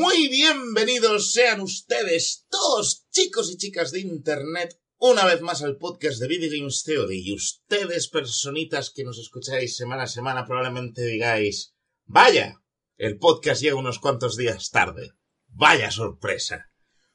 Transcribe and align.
Muy 0.00 0.28
bienvenidos 0.28 1.32
sean 1.32 1.60
ustedes, 1.60 2.46
todos 2.48 3.08
chicos 3.10 3.50
y 3.50 3.56
chicas 3.56 3.90
de 3.90 3.98
Internet, 3.98 4.80
una 4.96 5.24
vez 5.24 5.40
más 5.40 5.64
al 5.64 5.76
podcast 5.76 6.20
de 6.20 6.28
Video 6.28 6.56
Games 6.56 6.84
Theory. 6.84 7.20
Y 7.26 7.34
ustedes, 7.34 8.06
personitas 8.06 8.92
que 8.94 9.02
nos 9.02 9.18
escucháis 9.18 9.76
semana 9.76 10.04
a 10.04 10.06
semana, 10.06 10.46
probablemente 10.46 11.04
digáis, 11.04 11.74
vaya, 12.04 12.62
el 12.96 13.18
podcast 13.18 13.60
llega 13.60 13.74
unos 13.74 13.98
cuantos 13.98 14.36
días 14.36 14.70
tarde. 14.70 15.14
Vaya 15.48 15.90
sorpresa. 15.90 16.70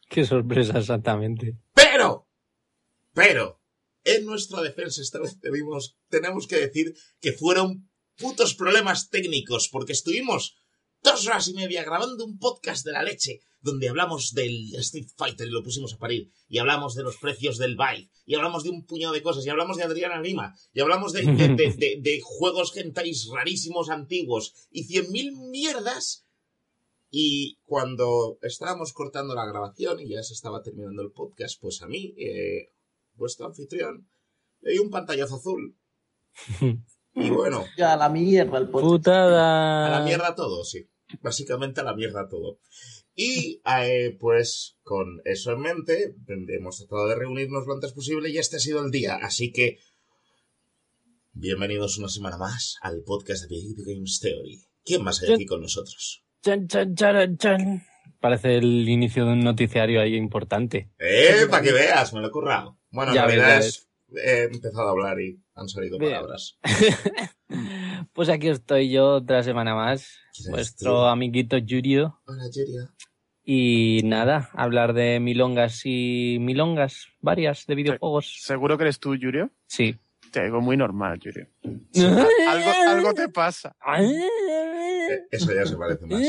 Qué 0.09 0.25
sorpresa 0.25 0.77
exactamente. 0.77 1.57
Pero, 1.73 2.27
pero, 3.13 3.61
en 4.03 4.25
nuestra 4.25 4.61
defensa 4.61 5.01
esta 5.01 5.21
vez 5.21 5.39
tenemos, 5.39 5.97
tenemos 6.09 6.47
que 6.47 6.57
decir 6.57 6.93
que 7.21 7.31
fueron 7.31 7.89
putos 8.17 8.55
problemas 8.55 9.09
técnicos, 9.09 9.69
porque 9.71 9.93
estuvimos 9.93 10.57
dos 11.03 11.27
horas 11.27 11.47
y 11.49 11.53
media 11.53 11.83
grabando 11.83 12.25
un 12.25 12.39
podcast 12.39 12.85
de 12.85 12.93
la 12.93 13.03
leche, 13.03 13.41
donde 13.61 13.89
hablamos 13.89 14.33
del 14.33 14.73
Street 14.75 15.07
Fighter 15.15 15.47
y 15.47 15.51
lo 15.51 15.63
pusimos 15.63 15.93
a 15.93 15.97
parir, 15.97 16.31
y 16.47 16.57
hablamos 16.59 16.95
de 16.95 17.03
los 17.03 17.17
precios 17.17 17.57
del 17.57 17.75
Vive, 17.75 18.09
y 18.25 18.35
hablamos 18.35 18.63
de 18.63 18.69
un 18.69 18.85
puñado 18.85 19.13
de 19.13 19.21
cosas, 19.21 19.45
y 19.45 19.49
hablamos 19.49 19.77
de 19.77 19.83
Adriana 19.83 20.21
Lima, 20.21 20.55
y 20.73 20.81
hablamos 20.81 21.13
de, 21.13 21.21
de, 21.23 21.49
de, 21.49 21.73
de, 21.73 21.99
de 22.01 22.21
juegos 22.23 22.71
gentais 22.71 23.27
rarísimos 23.33 23.89
antiguos, 23.89 24.53
y 24.71 24.83
cien 24.85 25.11
mil 25.11 25.31
mierdas. 25.33 26.25
Y 27.15 27.59
cuando 27.63 28.39
estábamos 28.41 28.91
cortando 28.91 29.35
la 29.35 29.45
grabación 29.45 29.99
y 29.99 30.09
ya 30.09 30.23
se 30.23 30.33
estaba 30.33 30.63
terminando 30.63 31.03
el 31.03 31.11
podcast, 31.11 31.61
pues 31.61 31.81
a 31.83 31.87
mí, 31.87 32.15
eh, 32.17 32.71
vuestro 33.13 33.45
anfitrión, 33.45 34.09
le 34.61 34.71
di 34.71 34.79
un 34.79 34.89
pantallazo 34.89 35.35
azul. 35.35 35.77
Y 37.15 37.29
bueno, 37.29 37.63
Ya, 37.77 37.93
a 37.93 37.97
la 37.97 38.09
mierda 38.09 38.57
el 38.57 38.69
podcast. 38.69 38.91
Putada. 38.91 39.85
a 39.85 39.99
la 39.99 40.03
mierda 40.03 40.33
todo, 40.33 40.63
sí. 40.63 40.89
Básicamente 41.21 41.81
a 41.81 41.83
la 41.83 41.95
mierda 41.95 42.27
todo. 42.27 42.59
Y 43.15 43.61
eh, 43.65 44.17
pues 44.19 44.77
con 44.83 45.21
eso 45.25 45.51
en 45.53 45.61
mente, 45.61 46.15
hemos 46.27 46.77
tratado 46.79 47.07
de 47.07 47.15
reunirnos 47.15 47.65
lo 47.67 47.73
antes 47.73 47.93
posible 47.93 48.29
y 48.29 48.37
este 48.37 48.57
ha 48.57 48.59
sido 48.59 48.83
el 48.83 48.91
día. 48.91 49.15
Así 49.21 49.51
que 49.51 49.77
bienvenidos 51.33 51.97
una 51.97 52.09
semana 52.09 52.37
más 52.37 52.77
al 52.81 53.03
podcast 53.05 53.43
de 53.43 53.49
Video 53.55 53.85
Games 53.85 54.19
Theory. 54.19 54.61
¿Quién 54.83 55.03
más 55.03 55.21
hay 55.21 55.33
aquí 55.33 55.45
con 55.45 55.61
nosotros? 55.61 56.23
Chan, 56.41 56.67
chan, 56.67 56.95
charan, 56.95 57.37
chan. 57.37 57.83
Parece 58.19 58.55
el 58.57 58.87
inicio 58.89 59.25
de 59.25 59.33
un 59.33 59.39
noticiario 59.41 60.01
ahí 60.01 60.15
importante. 60.15 60.91
¡Eh! 60.97 61.45
Para 61.49 61.63
que 61.63 61.71
veas, 61.71 62.13
me 62.13 62.21
lo 62.21 62.27
he 62.27 62.31
currado. 62.31 62.79
Bueno, 62.89 63.13
Ya 63.13 63.21
en 63.23 63.27
ves, 63.27 63.35
realidad 63.37 63.61
ya 63.61 63.67
es- 63.67 63.89
he 64.15 64.43
empezado 64.43 64.87
a 64.87 64.91
hablar 64.91 65.19
y 65.21 65.41
han 65.55 65.67
salido 65.69 65.97
Bien. 65.99 66.13
palabras. 66.13 66.57
Pues 68.23 68.33
aquí 68.37 68.47
estoy 68.47 68.89
yo 68.89 69.15
otra 69.15 69.43
semana 69.43 69.75
más, 69.75 70.17
¿Quién 70.33 70.45
eres 70.45 70.51
vuestro 70.55 70.91
tú? 70.93 70.97
amiguito 71.07 71.57
Yurio. 71.57 72.21
Hola, 72.25 72.45
Yuria. 72.55 72.89
Y 73.43 73.99
nada, 74.05 74.49
hablar 74.53 74.93
de 74.93 75.19
milongas 75.19 75.81
y 75.83 76.37
milongas 76.39 77.07
varias 77.19 77.65
de 77.65 77.75
videojuegos. 77.75 78.37
¿Seguro 78.41 78.77
que 78.77 78.85
eres 78.85 79.01
tú, 79.01 79.13
Yurio? 79.17 79.51
Sí. 79.67 79.97
Te 80.31 80.41
digo 80.45 80.61
muy 80.61 80.77
normal, 80.77 81.19
Yurio. 81.19 81.49
Algo, 82.47 82.71
algo 82.87 83.13
te 83.13 83.27
pasa. 83.27 83.75
Eh, 83.99 85.25
Eso 85.29 85.53
ya 85.53 85.65
se 85.65 85.75
parece 85.75 86.05
más. 86.05 86.21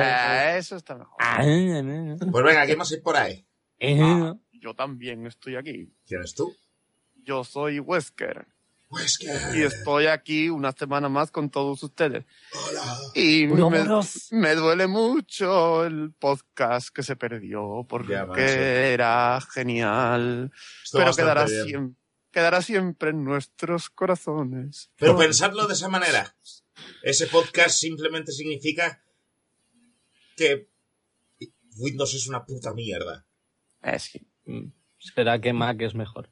Ah, 0.00 0.56
eso 0.58 0.76
está 0.76 0.94
mejor. 0.94 1.16
Pues 2.30 2.44
venga, 2.44 2.66
¿quién 2.66 2.78
más 2.78 2.92
hay 2.92 3.00
por 3.00 3.16
ahí? 3.16 3.44
Ah, 4.00 4.36
yo 4.52 4.74
también 4.74 5.26
estoy 5.26 5.56
aquí. 5.56 5.92
¿Quién 6.06 6.22
es 6.22 6.36
tú? 6.36 6.54
Yo 7.24 7.42
soy 7.42 7.80
Wesker. 7.80 8.46
Pues 8.88 9.18
que... 9.18 9.26
Y 9.54 9.62
estoy 9.62 10.06
aquí 10.06 10.48
una 10.48 10.72
semana 10.72 11.08
más 11.10 11.30
con 11.30 11.50
todos 11.50 11.82
ustedes. 11.82 12.24
Hola. 12.52 12.98
Y 13.14 13.46
me, 13.46 13.84
me 14.30 14.54
duele 14.54 14.86
mucho 14.86 15.84
el 15.84 16.12
podcast 16.12 16.88
que 16.88 17.02
se 17.02 17.14
perdió 17.14 17.84
porque 17.86 18.12
Ya, 18.12 18.26
era 18.34 19.40
genial. 19.52 20.50
Pero 20.90 21.14
quedará 21.14 21.46
siempre, 21.46 21.96
quedará 22.30 22.62
siempre 22.62 23.10
en 23.10 23.24
nuestros 23.24 23.90
corazones. 23.90 24.90
Pero 24.96 25.18
pensadlo 25.18 25.66
de 25.66 25.74
esa 25.74 25.88
manera. 25.88 26.34
Ese 27.02 27.26
podcast 27.26 27.78
simplemente 27.78 28.32
significa 28.32 29.02
que 30.34 30.70
Windows 31.76 32.14
es 32.14 32.26
una 32.26 32.46
puta 32.46 32.72
mierda. 32.72 33.26
Eh, 33.82 33.98
sí. 33.98 34.26
Mm, 34.46 34.72
Será 34.98 35.40
que 35.40 35.52
Mac 35.52 35.80
es 35.82 35.94
mejor. 35.94 36.30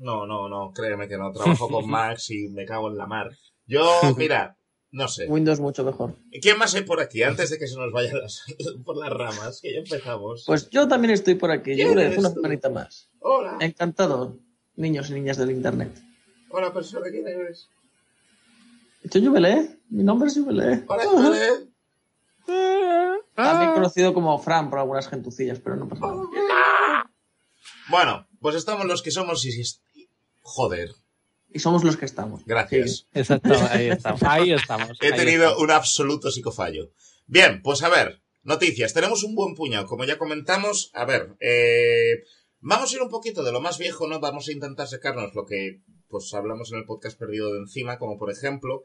No, 0.00 0.26
no, 0.26 0.48
no, 0.48 0.72
créeme 0.72 1.06
que 1.08 1.16
no. 1.18 1.30
Trabajo 1.32 1.68
con 1.68 1.86
Max 1.88 2.30
y 2.30 2.48
me 2.48 2.64
cago 2.64 2.88
en 2.90 2.96
la 2.96 3.06
mar. 3.06 3.30
Yo, 3.66 3.86
mira, 4.16 4.56
no 4.90 5.06
sé. 5.06 5.26
Windows 5.28 5.60
mucho 5.60 5.84
mejor. 5.84 6.16
¿Quién 6.42 6.58
más 6.58 6.74
hay 6.74 6.82
por 6.82 7.00
aquí? 7.00 7.22
Antes 7.22 7.50
de 7.50 7.58
que 7.58 7.66
se 7.68 7.76
nos 7.76 7.92
vayan 7.92 8.20
las- 8.20 8.42
por 8.84 8.96
las 8.96 9.10
ramas, 9.10 9.60
que 9.62 9.72
ya 9.74 9.78
empezamos. 9.80 10.44
Pues 10.46 10.68
yo 10.70 10.88
también 10.88 11.12
estoy 11.12 11.34
por 11.36 11.50
aquí. 11.50 11.74
¿Quién 11.74 11.94
Yo 11.96 12.18
una 12.18 12.30
semanita 12.30 12.70
más. 12.70 13.08
Hola. 13.20 13.58
Encantado, 13.60 14.38
niños 14.74 15.10
y 15.10 15.14
niñas 15.14 15.36
del 15.36 15.50
internet. 15.50 15.92
Hola, 16.48 16.72
persona, 16.72 17.06
¿quién 17.10 17.28
eres? 17.28 17.68
Soy 19.10 19.24
Jubilé. 19.24 19.78
Mi 19.90 20.02
nombre 20.02 20.28
es 20.28 20.34
Jubilé. 20.34 20.82
Hola, 20.88 21.04
Jubilé. 21.06 21.70
También 23.34 23.72
conocido 23.72 24.12
como 24.12 24.36
Fran 24.38 24.68
por 24.70 24.78
algunas 24.80 25.08
gentucillas, 25.08 25.60
pero 25.60 25.76
no 25.76 25.88
pasa 25.88 26.06
nada. 26.06 27.10
Bueno, 27.88 28.26
pues 28.40 28.56
estamos 28.56 28.86
los 28.86 29.02
que 29.02 29.10
somos 29.10 29.44
y... 29.44 29.50
Joder, 30.40 30.90
Y 31.52 31.58
somos 31.58 31.84
los 31.84 31.96
que 31.96 32.04
estamos. 32.06 32.44
gracias. 32.44 33.06
Exacto, 33.12 33.54
ahí 33.70 33.88
estamos. 33.90 34.22
Ahí 34.22 34.52
estamos. 34.52 34.98
He 35.00 35.06
ahí 35.12 35.16
tenido 35.18 35.44
estamos. 35.44 35.62
un 35.62 35.70
absoluto 35.70 36.30
psicofallo. 36.30 36.90
Bien, 37.26 37.60
pues 37.62 37.82
a 37.82 37.88
ver, 37.88 38.22
noticias. 38.42 38.92
Tenemos 38.94 39.22
un 39.24 39.34
buen 39.34 39.54
puñado, 39.54 39.86
como 39.86 40.04
ya 40.04 40.18
comentamos. 40.18 40.90
A 40.94 41.04
ver, 41.04 41.36
eh, 41.40 42.22
vamos 42.60 42.90
a 42.92 42.96
ir 42.96 43.02
un 43.02 43.08
poquito 43.10 43.42
de 43.44 43.52
lo 43.52 43.60
más 43.60 43.78
viejo, 43.78 44.06
¿no? 44.06 44.20
Vamos 44.20 44.48
a 44.48 44.52
intentar 44.52 44.86
sacarnos 44.88 45.34
lo 45.34 45.44
que 45.46 45.80
pues 46.08 46.32
hablamos 46.34 46.72
en 46.72 46.78
el 46.78 46.84
podcast 46.86 47.16
perdido 47.18 47.52
de 47.52 47.60
encima, 47.60 47.98
como 47.98 48.18
por 48.18 48.32
ejemplo, 48.32 48.82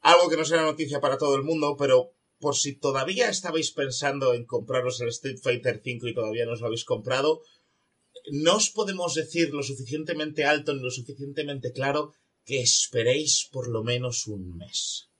algo 0.00 0.28
que 0.28 0.36
no 0.36 0.44
será 0.44 0.62
noticia 0.62 1.00
para 1.00 1.16
todo 1.16 1.36
el 1.36 1.42
mundo, 1.44 1.76
pero 1.78 2.10
por 2.40 2.56
si 2.56 2.72
todavía 2.76 3.28
estabais 3.30 3.70
pensando 3.72 4.34
en 4.34 4.44
compraros 4.44 5.00
el 5.00 5.08
Street 5.08 5.38
Fighter 5.42 5.80
V 5.84 6.10
y 6.10 6.14
todavía 6.14 6.46
no 6.46 6.52
os 6.52 6.60
lo 6.60 6.66
habéis 6.66 6.84
comprado, 6.84 7.42
no 8.30 8.56
os 8.56 8.70
podemos 8.70 9.14
decir 9.14 9.50
lo 9.50 9.62
suficientemente 9.62 10.44
alto 10.44 10.74
ni 10.74 10.82
lo 10.82 10.90
suficientemente 10.90 11.72
claro 11.72 12.12
que 12.44 12.60
esperéis 12.60 13.48
por 13.52 13.68
lo 13.68 13.84
menos 13.84 14.26
un 14.26 14.56
mes. 14.56 15.10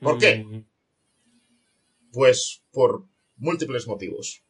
¿Por 0.00 0.18
qué? 0.18 0.44
Mm, 0.44 0.64
Pues 2.12 2.62
por 2.72 3.04
múltiples 3.36 3.86
motivos. 3.86 4.42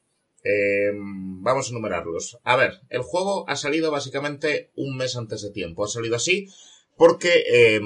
Eh, 0.45 0.93
vamos 0.95 1.67
a 1.67 1.71
enumerarlos. 1.71 2.39
A 2.45 2.57
ver, 2.57 2.81
el 2.89 3.03
juego 3.03 3.49
ha 3.49 3.57
salido 3.57 3.91
básicamente 3.91 4.71
un 4.77 4.97
mes 4.97 5.17
antes 5.17 5.43
de 5.43 5.51
tiempo. 5.51 5.85
Ha 5.85 5.89
salido 5.89 6.17
así 6.17 6.49
porque, 6.97 7.45
eh, 7.51 7.81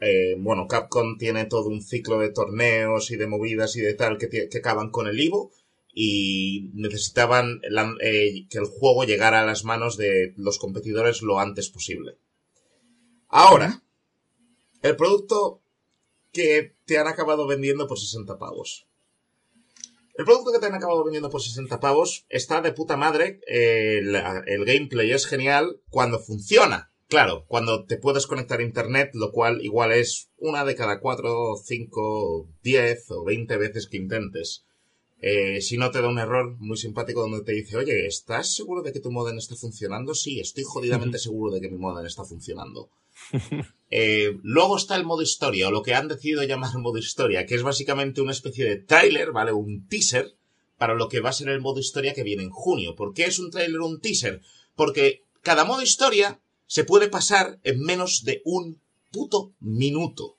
eh, 0.00 0.36
bueno, 0.38 0.66
Capcom 0.66 1.18
tiene 1.18 1.44
todo 1.46 1.68
un 1.68 1.82
ciclo 1.82 2.18
de 2.20 2.30
torneos 2.30 3.10
y 3.10 3.16
de 3.16 3.26
movidas 3.26 3.76
y 3.76 3.80
de 3.80 3.94
tal 3.94 4.18
que, 4.18 4.28
que 4.28 4.58
acaban 4.58 4.90
con 4.90 5.08
el 5.08 5.20
Ivo 5.20 5.52
y 5.94 6.70
necesitaban 6.74 7.60
eh, 8.00 8.46
que 8.50 8.58
el 8.58 8.64
juego 8.66 9.04
llegara 9.04 9.40
a 9.40 9.46
las 9.46 9.64
manos 9.64 9.96
de 9.96 10.34
los 10.36 10.58
competidores 10.58 11.22
lo 11.22 11.38
antes 11.38 11.70
posible. 11.70 12.16
Ahora, 13.28 13.82
el 14.82 14.96
producto 14.96 15.62
que 16.32 16.74
te 16.84 16.98
han 16.98 17.06
acabado 17.06 17.46
vendiendo 17.46 17.86
por 17.86 17.98
60 17.98 18.38
pavos. 18.38 18.86
El 20.16 20.24
producto 20.24 20.52
que 20.52 20.58
te 20.60 20.66
han 20.66 20.74
acabado 20.74 21.02
vendiendo 21.04 21.30
por 21.30 21.42
60 21.42 21.80
pavos 21.80 22.24
está 22.28 22.60
de 22.60 22.72
puta 22.72 22.96
madre. 22.96 23.40
eh, 23.48 24.00
la- 24.02 24.42
el 24.46 24.64
gameplay 24.64 25.10
es 25.12 25.26
genial 25.26 25.80
cuando 25.90 26.18
funciona. 26.20 26.90
Claro, 27.08 27.44
cuando 27.48 27.84
te 27.84 27.96
puedes 27.98 28.26
conectar 28.26 28.60
a 28.60 28.64
internet, 28.64 29.10
lo 29.14 29.30
cual 29.30 29.60
igual 29.62 29.92
es 29.92 30.30
una 30.38 30.64
de 30.64 30.74
cada 30.74 31.00
4, 31.00 31.54
5, 31.64 32.48
10 32.62 33.10
o 33.10 33.24
20 33.24 33.56
veces 33.56 33.86
que 33.88 33.98
intentes. 33.98 34.64
Eh, 35.26 35.62
si 35.62 35.78
no 35.78 35.90
te 35.90 36.02
da 36.02 36.08
un 36.10 36.18
error 36.18 36.54
muy 36.58 36.76
simpático 36.76 37.22
donde 37.22 37.40
te 37.40 37.52
dice, 37.52 37.78
oye, 37.78 38.06
¿estás 38.06 38.54
seguro 38.54 38.82
de 38.82 38.92
que 38.92 39.00
tu 39.00 39.10
modem 39.10 39.38
está 39.38 39.56
funcionando? 39.56 40.14
Sí, 40.14 40.38
estoy 40.38 40.64
jodidamente 40.64 41.18
seguro 41.18 41.50
de 41.50 41.62
que 41.62 41.70
mi 41.70 41.78
modem 41.78 42.04
está 42.04 42.24
funcionando. 42.24 42.90
Eh, 43.96 44.38
luego 44.42 44.76
está 44.76 44.96
el 44.96 45.04
modo 45.04 45.22
historia, 45.22 45.68
o 45.68 45.70
lo 45.70 45.82
que 45.82 45.94
han 45.94 46.08
decidido 46.08 46.42
llamar 46.42 46.76
modo 46.78 46.98
historia, 46.98 47.46
que 47.46 47.54
es 47.54 47.62
básicamente 47.62 48.20
una 48.20 48.32
especie 48.32 48.64
de 48.64 48.76
tráiler, 48.76 49.30
¿vale? 49.30 49.52
Un 49.52 49.86
teaser 49.86 50.34
para 50.78 50.94
lo 50.94 51.08
que 51.08 51.20
va 51.20 51.30
a 51.30 51.32
ser 51.32 51.48
el 51.48 51.60
modo 51.60 51.78
historia 51.78 52.12
que 52.12 52.24
viene 52.24 52.42
en 52.42 52.50
junio. 52.50 52.96
¿Por 52.96 53.14
qué 53.14 53.26
es 53.26 53.38
un 53.38 53.50
tráiler 53.50 53.80
o 53.80 53.86
un 53.86 54.00
teaser? 54.00 54.42
Porque 54.74 55.22
cada 55.42 55.64
modo 55.64 55.80
historia 55.80 56.40
se 56.66 56.82
puede 56.82 57.08
pasar 57.08 57.60
en 57.62 57.80
menos 57.80 58.24
de 58.24 58.42
un 58.44 58.80
puto 59.12 59.54
minuto. 59.60 60.36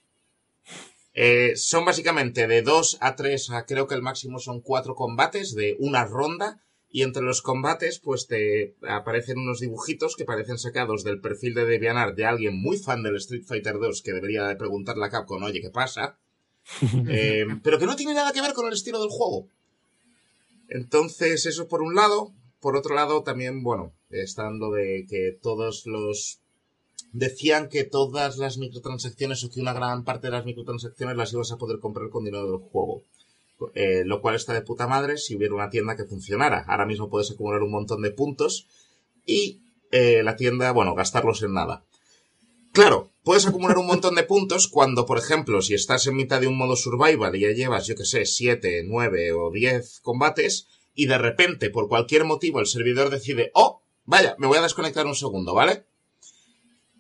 Eh, 1.18 1.56
son 1.56 1.86
básicamente 1.86 2.46
de 2.46 2.62
2 2.62 2.98
a 3.00 3.16
3, 3.16 3.50
a 3.52 3.66
creo 3.66 3.88
que 3.88 3.96
el 3.96 4.02
máximo 4.02 4.38
son 4.40 4.60
4 4.60 4.96
combates 4.96 5.56
de 5.56 5.78
una 5.80 6.06
ronda. 6.06 6.62
Y 6.90 7.02
entre 7.02 7.24
los 7.24 7.42
combates, 7.42 8.00
pues 8.00 8.28
te 8.28 8.76
aparecen 8.88 9.38
unos 9.38 9.60
dibujitos 9.60 10.16
que 10.16 10.24
parecen 10.24 10.58
sacados 10.58 11.04
del 11.04 11.20
perfil 11.20 11.54
de 11.54 11.66
DeviantArt 11.66 12.16
de 12.16 12.26
alguien 12.26 12.62
muy 12.62 12.78
fan 12.78 13.04
del 13.04 13.18
Street 13.18 13.44
Fighter 13.46 13.80
2 13.80 14.02
que 14.02 14.14
debería 14.14 14.48
de 14.48 14.56
preguntarle 14.56 15.06
a 15.06 15.10
Capcom, 15.10 15.44
oye, 15.44 15.62
¿qué 15.62 15.72
pasa? 15.72 16.18
Eh, 17.10 17.46
pero 17.64 17.78
que 17.80 17.86
no 17.86 17.96
tiene 17.96 18.14
nada 18.14 18.32
que 18.32 18.42
ver 18.42 18.54
con 18.54 18.66
el 18.66 18.74
estilo 18.74 19.00
del 19.00 19.10
juego. 19.10 19.48
Entonces, 20.70 21.46
eso 21.46 21.68
por 21.68 21.82
un 21.82 21.96
lado. 21.96 22.34
Por 22.60 22.76
otro 22.76 22.96
lado, 22.96 23.24
también, 23.24 23.62
bueno, 23.62 23.94
estando 24.10 24.72
de 24.72 25.06
que 25.08 25.38
todos 25.40 25.86
los... 25.86 26.40
Decían 27.18 27.70
que 27.70 27.86
todas 27.86 28.36
las 28.36 28.58
microtransacciones 28.58 29.42
o 29.46 29.50
que 29.50 29.62
una 29.62 29.72
gran 29.72 30.04
parte 30.04 30.28
de 30.28 30.32
las 30.32 30.44
microtransacciones 30.44 31.16
las 31.16 31.32
ibas 31.32 31.50
a 31.54 31.58
poder 31.58 31.80
comprar 31.80 32.10
con 32.10 32.26
dinero 32.26 32.46
del 32.46 32.60
juego. 32.60 33.04
Eh, 33.74 34.04
lo 34.06 34.20
cual 34.20 34.36
está 34.36 34.54
de 34.54 34.62
puta 34.62 34.86
madre 34.86 35.18
si 35.18 35.34
hubiera 35.34 35.56
una 35.56 35.70
tienda 35.70 35.96
que 35.96 36.04
funcionara. 36.04 36.66
Ahora 36.68 36.86
mismo 36.86 37.10
puedes 37.10 37.32
acumular 37.32 37.64
un 37.64 37.72
montón 37.72 38.02
de 38.02 38.12
puntos 38.12 38.68
y 39.26 39.62
eh, 39.92 40.24
la 40.24 40.36
tienda, 40.36 40.74
bueno, 40.74 40.94
gastarlos 40.94 41.42
en 41.42 41.54
nada. 41.54 41.86
Claro, 42.74 43.12
puedes 43.24 43.48
acumular 43.48 43.78
un 43.78 43.88
montón 43.88 44.16
de 44.16 44.24
puntos 44.24 44.68
cuando, 44.68 45.06
por 45.06 45.18
ejemplo, 45.18 45.62
si 45.62 45.74
estás 45.74 46.08
en 46.08 46.18
mitad 46.18 46.42
de 46.42 46.48
un 46.48 46.58
modo 46.58 46.76
survival 46.76 47.34
y 47.34 47.40
ya 47.40 47.52
llevas, 47.52 47.88
yo 47.88 47.96
que 47.96 48.04
sé, 48.04 48.26
7, 48.26 48.84
9 48.86 49.32
o 49.32 49.52
10 49.52 50.02
combates 50.02 50.68
y 50.94 51.06
de 51.06 51.18
repente, 51.18 51.70
por 51.70 51.88
cualquier 51.88 52.26
motivo, 52.26 52.60
el 52.60 52.66
servidor 52.66 53.10
decide, 53.10 53.52
oh, 53.54 53.80
vaya, 54.04 54.36
me 54.38 54.48
voy 54.48 54.58
a 54.58 54.64
desconectar 54.64 55.06
un 55.06 55.16
segundo, 55.16 55.54
¿vale? 55.54 55.86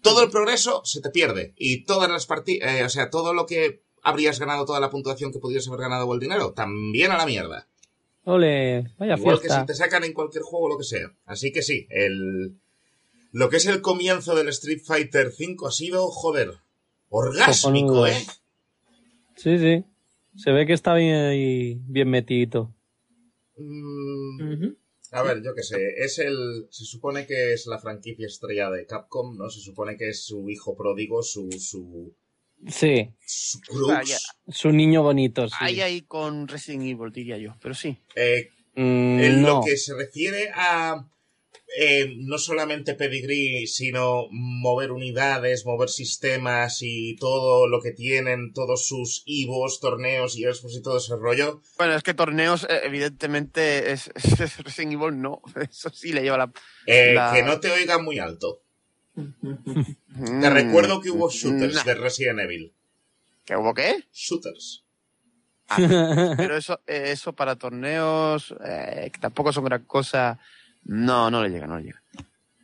Todo 0.05 0.23
el 0.23 0.29
progreso 0.29 0.81
se 0.85 1.01
te 1.01 1.09
pierde 1.09 1.53
y 1.57 1.83
todas 1.85 2.09
las 2.09 2.25
partidas, 2.25 2.71
eh, 2.71 2.83
o 2.83 2.89
sea, 2.89 3.09
todo 3.09 3.33
lo 3.33 3.45
que 3.45 3.81
habrías 4.01 4.39
ganado, 4.39 4.65
toda 4.65 4.79
la 4.79 4.89
puntuación 4.89 5.31
que 5.31 5.39
podrías 5.39 5.67
haber 5.67 5.81
ganado 5.81 6.05
o 6.07 6.13
el 6.13 6.19
dinero, 6.19 6.53
también 6.53 7.11
a 7.11 7.17
la 7.17 7.25
mierda. 7.25 7.67
Ole, 8.23 8.91
vaya 8.97 9.15
Igual 9.17 9.39
fiesta. 9.39 9.57
que 9.57 9.61
si 9.61 9.65
te 9.67 9.73
sacan 9.75 10.03
en 10.03 10.13
cualquier 10.13 10.43
juego 10.43 10.69
lo 10.69 10.77
que 10.77 10.83
sea. 10.83 11.11
Así 11.25 11.51
que 11.51 11.61
sí, 11.61 11.87
el 11.89 12.55
lo 13.31 13.49
que 13.49 13.57
es 13.57 13.65
el 13.65 13.81
comienzo 13.81 14.33
del 14.33 14.47
Street 14.47 14.79
Fighter 14.81 15.27
V 15.27 15.57
ha 15.67 15.71
sido, 15.71 16.07
joder, 16.09 16.53
orgásmico, 17.09 17.87
Cojonudo. 17.87 18.07
¿eh? 18.07 18.25
Sí, 19.35 19.59
sí. 19.59 19.83
Se 20.37 20.51
ve 20.51 20.65
que 20.65 20.73
está 20.73 20.93
bien, 20.93 21.15
ahí, 21.15 21.81
bien 21.87 22.09
metidito. 22.09 22.73
Mm, 23.57 24.69
a 25.17 25.23
ver, 25.23 25.41
yo 25.43 25.53
qué 25.55 25.63
sé, 25.63 25.93
es 25.97 26.19
el 26.19 26.67
se 26.69 26.85
supone 26.85 27.25
que 27.25 27.53
es 27.53 27.65
la 27.67 27.79
franquicia 27.79 28.27
estrella 28.27 28.69
de 28.69 28.85
Capcom, 28.85 29.37
¿no? 29.37 29.49
Se 29.49 29.59
supone 29.61 29.97
que 29.97 30.09
es 30.09 30.23
su 30.25 30.49
hijo 30.49 30.75
pródigo, 30.75 31.23
su 31.23 31.49
su 31.51 32.15
Sí, 32.67 33.09
su 33.25 33.59
crux. 33.61 33.87
Vaya. 33.87 34.17
su 34.47 34.71
niño 34.71 35.03
bonito, 35.03 35.47
sí. 35.47 35.55
Ahí, 35.59 35.81
ahí 35.81 36.01
con 36.01 36.47
Resident 36.47 36.83
Evil, 36.83 37.11
diría 37.11 37.37
yo. 37.37 37.55
Pero 37.61 37.73
sí. 37.73 37.97
Eh, 38.15 38.49
Mm, 38.77 39.19
En 39.21 39.41
no. 39.41 39.47
lo 39.47 39.61
que 39.65 39.77
se 39.77 39.93
refiere 39.95 40.49
a 40.53 41.07
eh, 41.77 42.13
no 42.17 42.37
solamente 42.37 42.93
pedigrí, 42.93 43.67
sino 43.67 44.27
mover 44.31 44.91
unidades, 44.91 45.65
mover 45.65 45.89
sistemas 45.89 46.77
y 46.81 47.15
todo 47.17 47.67
lo 47.67 47.81
que 47.81 47.91
tienen, 47.91 48.53
todos 48.53 48.87
sus 48.87 49.23
IVOs, 49.25 49.79
torneos 49.79 50.37
y 50.37 50.45
expos 50.45 50.75
y 50.77 50.81
todo 50.81 50.97
ese 50.97 51.15
rollo. 51.15 51.61
Bueno, 51.77 51.95
es 51.95 52.03
que 52.03 52.13
torneos, 52.13 52.65
eh, 52.69 52.81
evidentemente, 52.83 53.91
es, 53.91 54.11
es 54.15 54.57
Resident 54.63 54.93
Evil 54.93 55.21
no. 55.21 55.41
Eso 55.69 55.89
sí 55.89 56.13
le 56.13 56.21
lleva 56.21 56.37
la. 56.37 56.51
eh, 56.85 57.13
La- 57.13 57.31
Que 57.33 57.43
no 57.43 57.59
te 57.59 57.71
oiga 57.71 57.97
muy 57.97 58.19
alto. 58.19 58.61
Mm. 59.15 60.41
Te 60.41 60.49
recuerdo 60.49 61.01
que 61.01 61.09
hubo 61.09 61.29
shooters 61.29 61.73
Nah. 61.75 61.83
de 61.83 61.93
Resident 61.95 62.39
Evil. 62.41 62.73
¿Que 63.45 63.55
hubo 63.55 63.73
qué? 63.73 64.03
Shooters. 64.13 64.83
Pero 66.37 66.57
eso, 66.57 66.79
eh, 66.85 67.05
eso 67.11 67.33
para 67.33 67.55
torneos, 67.55 68.53
eh, 68.65 69.09
que 69.11 69.19
tampoco 69.19 69.51
son 69.51 69.65
gran 69.65 69.83
cosa. 69.85 70.37
No, 70.85 71.29
no 71.31 71.43
le 71.43 71.49
llega, 71.49 71.67
no 71.67 71.77
le 71.77 71.83
llega. 71.85 72.01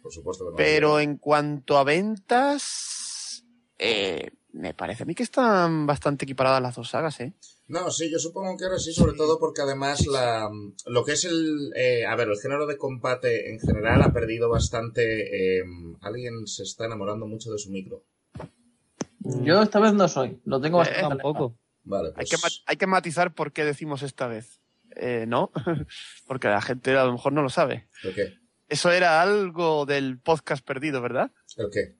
Por 0.01 0.11
supuesto 0.13 0.45
que 0.45 0.51
no. 0.51 0.57
Pero 0.57 0.99
en 0.99 1.17
cuanto 1.17 1.77
a 1.77 1.83
ventas, 1.83 3.43
eh, 3.77 4.31
me 4.53 4.73
parece 4.73 5.03
a 5.03 5.05
mí 5.05 5.13
que 5.15 5.23
están 5.23 5.85
bastante 5.85 6.25
equiparadas 6.25 6.61
las 6.61 6.75
dos 6.75 6.89
sagas, 6.89 7.19
¿eh? 7.19 7.33
No, 7.67 7.89
sí, 7.89 8.11
yo 8.11 8.19
supongo 8.19 8.57
que 8.57 8.65
ahora 8.65 8.79
sí, 8.79 8.91
sobre 8.93 9.13
todo 9.13 9.39
porque 9.39 9.61
además 9.61 10.05
la, 10.05 10.49
lo 10.87 11.05
que 11.05 11.13
es 11.13 11.23
el... 11.25 11.71
eh, 11.75 12.05
a 12.05 12.15
ver, 12.15 12.27
el 12.27 12.37
género 12.39 12.65
de 12.67 12.77
combate 12.77 13.49
en 13.51 13.59
general 13.59 14.01
ha 14.01 14.11
perdido 14.11 14.49
bastante... 14.49 15.59
eh, 15.59 15.63
alguien 16.01 16.47
se 16.47 16.63
está 16.63 16.85
enamorando 16.85 17.27
mucho 17.27 17.51
de 17.51 17.57
su 17.59 17.69
micro. 17.71 18.03
Yo 19.19 19.61
esta 19.61 19.79
vez 19.79 19.93
no 19.93 20.07
soy. 20.07 20.41
Lo 20.45 20.59
tengo 20.59 20.77
Eh, 20.77 20.79
bastante 20.79 21.05
alejado. 21.05 21.33
Tampoco. 21.33 21.57
Vale, 21.83 22.09
Hay 22.09 22.13
pues... 22.15 22.29
que, 22.29 22.37
ma- 22.37 22.63
hay 22.65 22.77
que 22.77 22.87
matizar 22.87 23.33
por 23.33 23.51
qué 23.53 23.63
decimos 23.63 24.03
esta 24.03 24.27
vez. 24.27 24.59
Eh, 24.95 25.25
¿No? 25.27 25.51
Porque 26.27 26.47
la 26.47 26.61
gente 26.61 26.95
a 26.97 27.05
lo 27.05 27.13
mejor 27.13 27.33
no 27.33 27.41
lo 27.41 27.49
sabe. 27.49 27.87
¿El 28.03 28.13
qué? 28.13 28.33
Eso 28.69 28.91
era 28.91 29.21
algo 29.21 29.85
del 29.85 30.17
podcast 30.17 30.65
perdido, 30.65 31.01
¿verdad? 31.01 31.31
¿El 31.57 31.69
qué? 31.71 31.95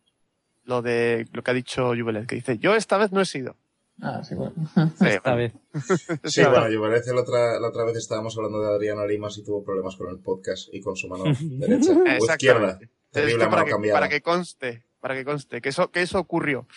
Lo 0.64 0.82
de 0.82 1.28
lo 1.34 1.44
que 1.44 1.52
ha 1.52 1.54
dicho 1.54 1.88
Jubelet, 1.90 2.28
que 2.28 2.36
dice, 2.36 2.58
yo 2.60 2.76
esta 2.76 2.98
vez 2.98 3.12
no 3.12 3.20
he 3.20 3.26
sido. 3.26 3.58
Ah, 4.02 4.24
sí, 4.24 4.36
bueno. 4.36 4.54
Sí, 4.98 5.06
Esta 5.08 5.34
bueno, 5.34 5.38
vez. 5.38 5.54
Sí, 6.24 6.44
bueno, 6.44 6.70
yo 6.70 6.82
parece 6.82 7.14
la 7.14 7.22
otra, 7.22 7.60
la 7.60 7.68
otra 7.68 7.84
vez 7.86 7.98
estábamos 7.98 8.36
hablando 8.38 8.62
de 8.62 8.70
Adriano 8.70 9.06
Limas 9.06 9.38
y 9.38 9.44
tuvo 9.44 9.64
problemas 9.64 9.96
con 9.96 10.10
el 10.10 10.20
podcast 10.20 10.74
y 10.74 10.82
con 10.82 10.96
su 10.96 11.08
mano 11.08 11.26
derecha 11.42 11.92
o 11.92 12.26
izquierda. 12.26 12.80
Terrible 13.12 13.40
para, 13.40 13.52
mano 13.52 13.66
que, 13.66 13.72
cambiada. 13.72 14.00
para 14.00 14.10
que 14.10 14.22
conste, 14.22 14.86
para 15.02 15.16
que 15.16 15.26
conste, 15.26 15.62
que 15.62 15.70
eso, 15.70 15.92
que 15.92 16.02
eso 16.02 16.20
ocurrió. 16.20 16.68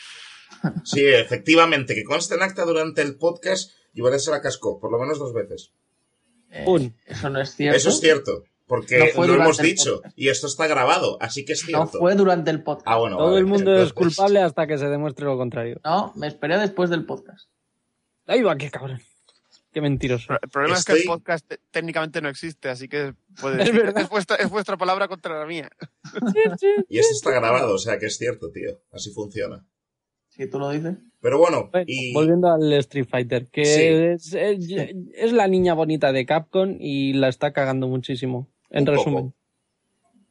Sí, 0.84 1.04
efectivamente, 1.06 1.94
que 1.94 2.04
conste 2.04 2.34
en 2.34 2.42
acta 2.42 2.64
durante 2.64 3.02
el 3.02 3.16
podcast 3.16 3.70
y 3.92 4.02
se 4.18 4.30
la 4.30 4.40
cascó, 4.40 4.80
por 4.80 4.90
lo 4.90 4.98
menos 4.98 5.18
dos 5.18 5.32
veces. 5.32 5.72
Eh, 6.54 6.64
Un. 6.66 6.94
Eso 7.06 7.28
no 7.30 7.40
es 7.40 7.54
cierto. 7.54 7.76
Eso 7.76 7.88
es 7.90 8.00
cierto, 8.00 8.44
porque 8.66 9.12
No 9.16 9.26
lo 9.26 9.34
hemos 9.34 9.58
dicho 9.58 9.96
podcast. 9.96 10.18
y 10.18 10.28
esto 10.28 10.46
está 10.46 10.66
grabado, 10.66 11.18
así 11.20 11.44
que 11.44 11.52
es 11.54 11.62
No 11.64 11.66
cierto. 11.86 11.98
fue 11.98 12.14
durante 12.14 12.50
el 12.50 12.62
podcast. 12.62 12.86
Ah, 12.88 12.96
bueno, 12.98 13.16
Todo 13.16 13.26
vale, 13.28 13.38
el 13.40 13.46
mundo 13.46 13.70
entonces- 13.72 13.88
es 13.88 13.92
culpable 13.92 14.40
hasta 14.40 14.66
que 14.66 14.78
se 14.78 14.86
demuestre 14.88 15.24
lo 15.26 15.36
contrario. 15.36 15.80
No, 15.84 16.12
me 16.16 16.28
esperé 16.28 16.56
después 16.58 16.90
del 16.90 17.04
podcast. 17.04 17.48
Ahí 18.26 18.42
va, 18.42 18.56
qué 18.56 18.70
cabrón. 18.70 19.00
Qué 19.72 19.80
mentiroso. 19.80 20.32
El 20.40 20.48
problema 20.48 20.78
es 20.78 20.84
que 20.84 20.92
el 20.92 21.02
podcast 21.04 21.44
te- 21.48 21.58
técnicamente 21.72 22.22
no 22.22 22.28
existe, 22.28 22.68
así 22.68 22.88
que 22.88 23.12
puede 23.40 23.60
es, 24.04 24.08
vuestra, 24.08 24.36
es 24.36 24.48
vuestra 24.48 24.76
palabra 24.76 25.08
contra 25.08 25.40
la 25.40 25.46
mía. 25.46 25.68
Y 26.88 26.98
esto 27.00 27.12
está 27.12 27.32
grabado, 27.32 27.74
o 27.74 27.78
sea 27.78 27.98
que 27.98 28.06
es 28.06 28.16
cierto, 28.16 28.50
tío. 28.52 28.80
Así 28.92 29.10
funciona. 29.10 29.66
Si 30.36 30.48
tú 30.50 30.58
lo 30.58 30.70
dices. 30.70 30.96
Pero 31.20 31.38
bueno, 31.38 31.70
Bueno, 31.72 31.86
y 31.88 32.12
Volviendo 32.12 32.52
al 32.52 32.72
Street 32.74 33.06
Fighter, 33.08 33.46
que 33.48 33.64
Sí. 33.64 33.82
es, 33.82 34.34
es- 34.34 34.94
es 35.14 35.32
la 35.32 35.48
niña 35.48 35.74
bonita 35.74 36.12
de 36.12 36.26
Capcom 36.26 36.76
y 36.80 37.12
la 37.14 37.28
está 37.28 37.52
cagando 37.52 37.88
muchísimo. 37.88 38.48
En 38.70 38.80
Un 38.80 38.84
poco. 38.86 38.96
resumen. 38.98 39.34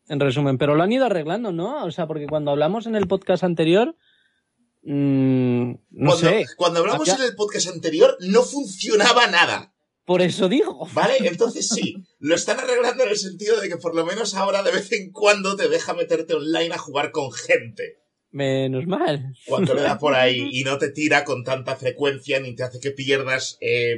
En 0.10 0.20
resumen, 0.20 0.58
pero 0.58 0.76
lo 0.76 0.84
han 0.84 0.92
ido 0.92 1.06
arreglando, 1.06 1.52
¿no? 1.54 1.84
O 1.86 1.92
sea, 1.92 2.06
porque 2.08 2.28
cuando 2.28 2.52
hablamos 2.52 2.86
en 2.86 2.96
el 2.96 3.08
podcast 3.08 3.44
anterior, 3.44 3.96
mm, 4.84 5.72
no 5.92 6.10
cuando, 6.10 6.18
sé, 6.18 6.46
cuando 6.58 6.80
hablamos 6.82 7.10
Había- 7.10 7.24
en 7.24 7.30
el 7.32 7.36
podcast 7.36 7.70
anterior 7.70 8.18
no 8.20 8.44
funcionaba 8.44 9.28
nada. 9.28 9.74
por 10.06 10.22
eso 10.22 10.50
digo. 10.50 10.86
¿Vale? 10.94 11.14
Entonces 11.38 11.70
sí, 11.70 11.96
lo 12.20 12.36
están 12.36 12.60
arreglando 12.60 13.04
en 13.04 13.10
el 13.10 13.18
sentido 13.18 13.60
de 13.62 13.70
que 13.70 13.78
por 13.78 13.96
lo 13.96 14.06
menos 14.06 14.36
ahora 14.36 14.62
de 14.62 14.72
vez 14.72 14.92
en 14.92 15.12
cuando 15.14 15.56
te 15.56 15.70
deja 15.70 15.94
meterte 15.94 16.34
online 16.34 16.74
a 16.74 16.78
jugar 16.78 17.12
con 17.12 17.32
gente. 17.32 18.03
Menos 18.34 18.88
mal. 18.88 19.36
Cuando 19.46 19.76
le 19.76 19.84
da 19.84 20.00
por 20.00 20.16
ahí 20.16 20.50
y 20.52 20.64
no 20.64 20.80
te 20.80 20.90
tira 20.90 21.24
con 21.24 21.44
tanta 21.44 21.76
frecuencia 21.76 22.40
ni 22.40 22.56
te 22.56 22.64
hace 22.64 22.80
que 22.80 22.90
pierdas 22.90 23.60
eh, 23.62 23.96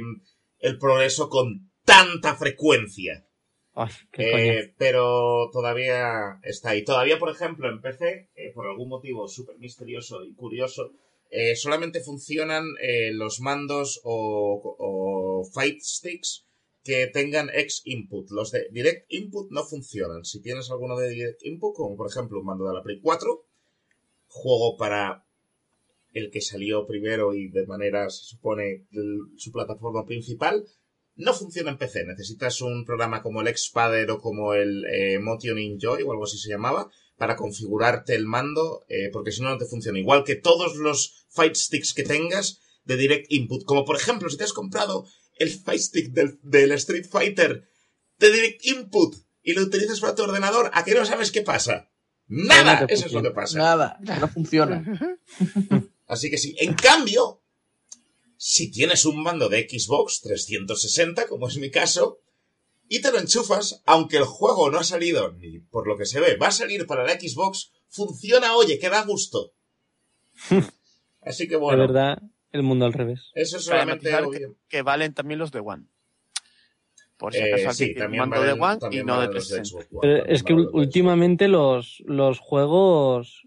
el 0.58 0.78
progreso 0.78 1.30
con 1.30 1.72
tanta 1.86 2.36
frecuencia. 2.36 3.26
Ay, 3.72 3.90
qué 4.12 4.58
Eh, 4.58 4.74
pero 4.76 5.48
todavía 5.50 6.38
está 6.42 6.70
ahí. 6.70 6.84
Todavía, 6.84 7.18
por 7.18 7.30
ejemplo, 7.30 7.70
en 7.70 7.80
PC, 7.80 8.28
eh, 8.34 8.52
por 8.54 8.66
algún 8.66 8.90
motivo 8.90 9.26
súper 9.26 9.56
misterioso 9.58 10.22
y 10.22 10.34
curioso, 10.34 10.92
eh, 11.30 11.56
solamente 11.56 12.00
funcionan 12.00 12.64
eh, 12.82 13.12
los 13.14 13.40
mandos 13.40 14.02
o, 14.04 14.76
o 14.78 15.44
fight 15.50 15.80
sticks 15.80 16.46
que 16.84 17.06
tengan 17.06 17.48
X 17.54 17.82
input. 17.86 18.30
Los 18.30 18.50
de 18.50 18.68
Direct 18.70 19.06
Input 19.08 19.50
no 19.50 19.64
funcionan. 19.64 20.24
Si 20.24 20.42
tienes 20.42 20.70
alguno 20.70 20.96
de 20.98 21.08
Direct 21.08 21.42
Input, 21.44 21.74
como 21.74 21.96
por 21.96 22.08
ejemplo 22.08 22.38
un 22.38 22.46
mando 22.46 22.66
de 22.66 22.74
la 22.74 22.82
Play 22.82 23.00
4, 23.00 23.45
juego 24.36 24.76
para 24.76 25.24
el 26.12 26.30
que 26.30 26.40
salió 26.40 26.86
primero 26.86 27.34
y 27.34 27.48
de 27.48 27.66
manera, 27.66 28.08
se 28.10 28.24
supone, 28.24 28.86
su 29.36 29.52
plataforma 29.52 30.04
principal, 30.06 30.64
no 31.14 31.34
funciona 31.34 31.70
en 31.70 31.78
PC. 31.78 32.04
Necesitas 32.04 32.60
un 32.60 32.84
programa 32.84 33.22
como 33.22 33.40
el 33.40 33.56
Xpader 33.56 34.10
o 34.10 34.20
como 34.20 34.54
el 34.54 34.84
eh, 34.86 35.18
Motion 35.18 35.58
Enjoy 35.58 36.02
o 36.02 36.12
algo 36.12 36.24
así 36.24 36.38
se 36.38 36.50
llamaba 36.50 36.90
para 37.16 37.36
configurarte 37.36 38.14
el 38.14 38.26
mando, 38.26 38.84
eh, 38.88 39.08
porque 39.12 39.32
si 39.32 39.40
no, 39.40 39.48
no 39.48 39.58
te 39.58 39.64
funciona. 39.64 39.98
Igual 39.98 40.24
que 40.24 40.36
todos 40.36 40.76
los 40.76 41.26
Fight 41.30 41.54
Sticks 41.54 41.94
que 41.94 42.02
tengas 42.02 42.60
de 42.84 42.96
Direct 42.96 43.26
Input. 43.30 43.64
Como 43.64 43.84
por 43.84 43.96
ejemplo, 43.96 44.28
si 44.28 44.36
te 44.36 44.44
has 44.44 44.52
comprado 44.52 45.06
el 45.36 45.50
Fight 45.50 45.80
Stick 45.80 46.12
del, 46.12 46.38
del 46.42 46.72
Street 46.72 47.06
Fighter 47.10 47.68
de 48.18 48.32
Direct 48.32 48.64
Input 48.66 49.16
y 49.42 49.54
lo 49.54 49.62
utilizas 49.62 50.00
para 50.00 50.14
tu 50.14 50.22
ordenador, 50.22 50.70
¿a 50.72 50.84
qué 50.84 50.94
no 50.94 51.04
sabes 51.04 51.30
qué 51.30 51.42
pasa? 51.42 51.90
Nada, 52.28 52.80
no 52.80 52.86
eso 52.88 53.06
es 53.06 53.12
lo 53.12 53.22
que 53.22 53.30
funciona. 53.30 53.34
pasa. 53.34 53.58
Nada, 53.58 53.98
no 54.20 54.28
funciona. 54.28 55.20
Así 56.06 56.30
que 56.30 56.38
sí. 56.38 56.54
En 56.58 56.74
cambio, 56.74 57.42
si 58.36 58.70
tienes 58.70 59.04
un 59.04 59.22
mando 59.22 59.48
de 59.48 59.68
Xbox 59.68 60.20
360, 60.22 61.26
como 61.28 61.48
es 61.48 61.56
mi 61.58 61.70
caso, 61.70 62.20
y 62.88 63.00
te 63.00 63.10
lo 63.10 63.18
enchufas, 63.18 63.82
aunque 63.86 64.16
el 64.18 64.24
juego 64.24 64.70
no 64.70 64.78
ha 64.78 64.84
salido, 64.84 65.32
ni 65.32 65.58
por 65.58 65.86
lo 65.86 65.96
que 65.96 66.06
se 66.06 66.20
ve, 66.20 66.36
va 66.36 66.48
a 66.48 66.52
salir 66.52 66.86
para 66.86 67.04
la 67.04 67.18
Xbox, 67.18 67.72
funciona, 67.88 68.54
oye, 68.54 68.78
que 68.78 68.88
da 68.88 69.02
gusto. 69.04 69.52
Así 71.20 71.44
que 71.46 71.54
De 71.54 71.60
bueno. 71.60 71.78
verdad, 71.78 72.18
el 72.52 72.62
mundo 72.62 72.86
al 72.86 72.92
revés. 72.92 73.30
Eso 73.34 73.56
Cabe 73.56 73.64
solamente 73.64 74.10
que, 74.10 74.52
que 74.68 74.82
valen 74.82 75.14
también 75.14 75.38
los 75.38 75.50
de 75.50 75.60
One. 75.60 75.86
Por 77.18 77.32
si 77.32 77.38
Eh, 77.40 77.54
acaso 77.54 77.72
sí, 77.78 77.84
alguien 77.84 77.96
tiene 78.10 78.18
mando 78.18 78.36
valen- 78.36 78.80
de 78.80 78.86
One 78.88 78.96
y 78.96 79.04
no 79.04 79.12
de 79.14 79.18
valen 79.26 79.34
los 79.34 79.48
360. 79.48 79.68
Xbox 79.68 79.86
One, 79.92 80.00
Pero 80.02 80.16
también 80.18 80.34
es 80.36 80.42
que 80.42 80.52
los 80.52 80.74
últimamente 80.74 81.48
los, 81.48 82.02
los 82.06 82.38
juegos 82.38 83.46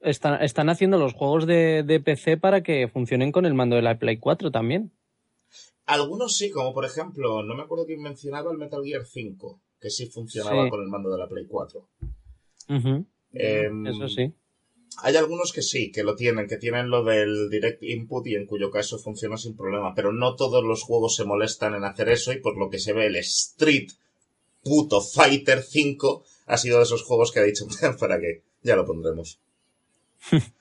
están, 0.00 0.42
están 0.42 0.68
haciendo 0.70 0.98
los 0.98 1.12
juegos 1.12 1.46
de, 1.46 1.82
de 1.82 2.00
PC 2.00 2.36
para 2.38 2.62
que 2.62 2.88
funcionen 2.88 3.30
con 3.30 3.44
el 3.46 3.54
mando 3.54 3.76
de 3.76 3.82
la 3.82 3.98
Play 3.98 4.16
4 4.16 4.50
también. 4.50 4.92
Algunos 5.84 6.36
sí, 6.36 6.50
como 6.50 6.72
por 6.72 6.84
ejemplo, 6.84 7.42
no 7.42 7.54
me 7.54 7.62
acuerdo 7.62 7.86
quién 7.86 8.00
mencionaba 8.00 8.50
el 8.52 8.58
Metal 8.58 8.82
Gear 8.84 9.04
5, 9.04 9.60
que 9.80 9.90
sí 9.90 10.06
funcionaba 10.06 10.64
Sí. 10.64 10.70
con 10.70 10.80
el 10.82 10.88
mando 10.88 11.10
de 11.10 11.18
la 11.18 11.28
Play 11.28 11.44
4. 11.46 11.88
Ujú, 12.68 13.04
Em, 13.34 13.86
Eso 13.86 14.08
sí. 14.08 14.32
Hay 15.02 15.16
algunos 15.16 15.52
que 15.52 15.62
sí, 15.62 15.90
que 15.90 16.02
lo 16.02 16.14
tienen, 16.16 16.46
que 16.48 16.56
tienen 16.56 16.90
lo 16.90 17.02
del 17.04 17.48
Direct 17.50 17.82
Input 17.82 18.26
y 18.26 18.34
en 18.36 18.46
cuyo 18.46 18.70
caso 18.70 18.98
funciona 18.98 19.36
sin 19.36 19.56
problema, 19.56 19.94
pero 19.94 20.12
no 20.12 20.36
todos 20.36 20.62
los 20.64 20.82
juegos 20.82 21.16
se 21.16 21.24
molestan 21.24 21.74
en 21.74 21.84
hacer 21.84 22.08
eso 22.08 22.32
y 22.32 22.40
por 22.40 22.56
lo 22.58 22.68
que 22.70 22.78
se 22.78 22.92
ve 22.92 23.06
el 23.06 23.16
Street 23.16 23.90
puto 24.62 25.00
Fighter 25.00 25.62
5 25.62 26.24
ha 26.46 26.56
sido 26.56 26.78
de 26.78 26.84
esos 26.84 27.02
juegos 27.02 27.32
que 27.32 27.40
ha 27.40 27.44
dicho, 27.44 27.66
¿para 28.00 28.20
qué? 28.20 28.42
Ya 28.62 28.76
lo 28.76 28.84
pondremos. 28.86 29.38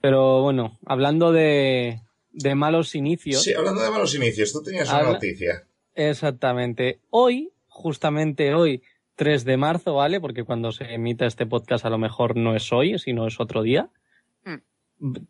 Pero 0.00 0.42
bueno, 0.42 0.78
hablando 0.86 1.30
de, 1.32 2.00
de 2.32 2.54
malos 2.54 2.94
inicios. 2.94 3.42
Sí, 3.42 3.52
hablando 3.52 3.82
de 3.82 3.90
malos 3.90 4.14
inicios, 4.14 4.52
tú 4.52 4.62
tenías 4.62 4.88
una 4.88 4.98
Habla- 4.98 5.12
noticia. 5.12 5.66
Exactamente. 5.94 7.00
Hoy, 7.10 7.52
justamente 7.68 8.54
hoy, 8.54 8.82
3 9.20 9.44
de 9.44 9.58
marzo, 9.58 9.94
¿vale? 9.96 10.18
Porque 10.18 10.44
cuando 10.44 10.72
se 10.72 10.94
emita 10.94 11.26
este 11.26 11.44
podcast 11.44 11.84
a 11.84 11.90
lo 11.90 11.98
mejor 11.98 12.36
no 12.36 12.56
es 12.56 12.72
hoy, 12.72 12.98
sino 12.98 13.26
es 13.26 13.38
otro 13.38 13.62
día. 13.62 13.90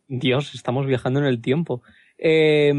Dios, 0.07 0.55
estamos 0.55 0.87
viajando 0.87 1.19
en 1.19 1.27
el 1.27 1.41
tiempo. 1.41 1.83
Eh, 2.19 2.73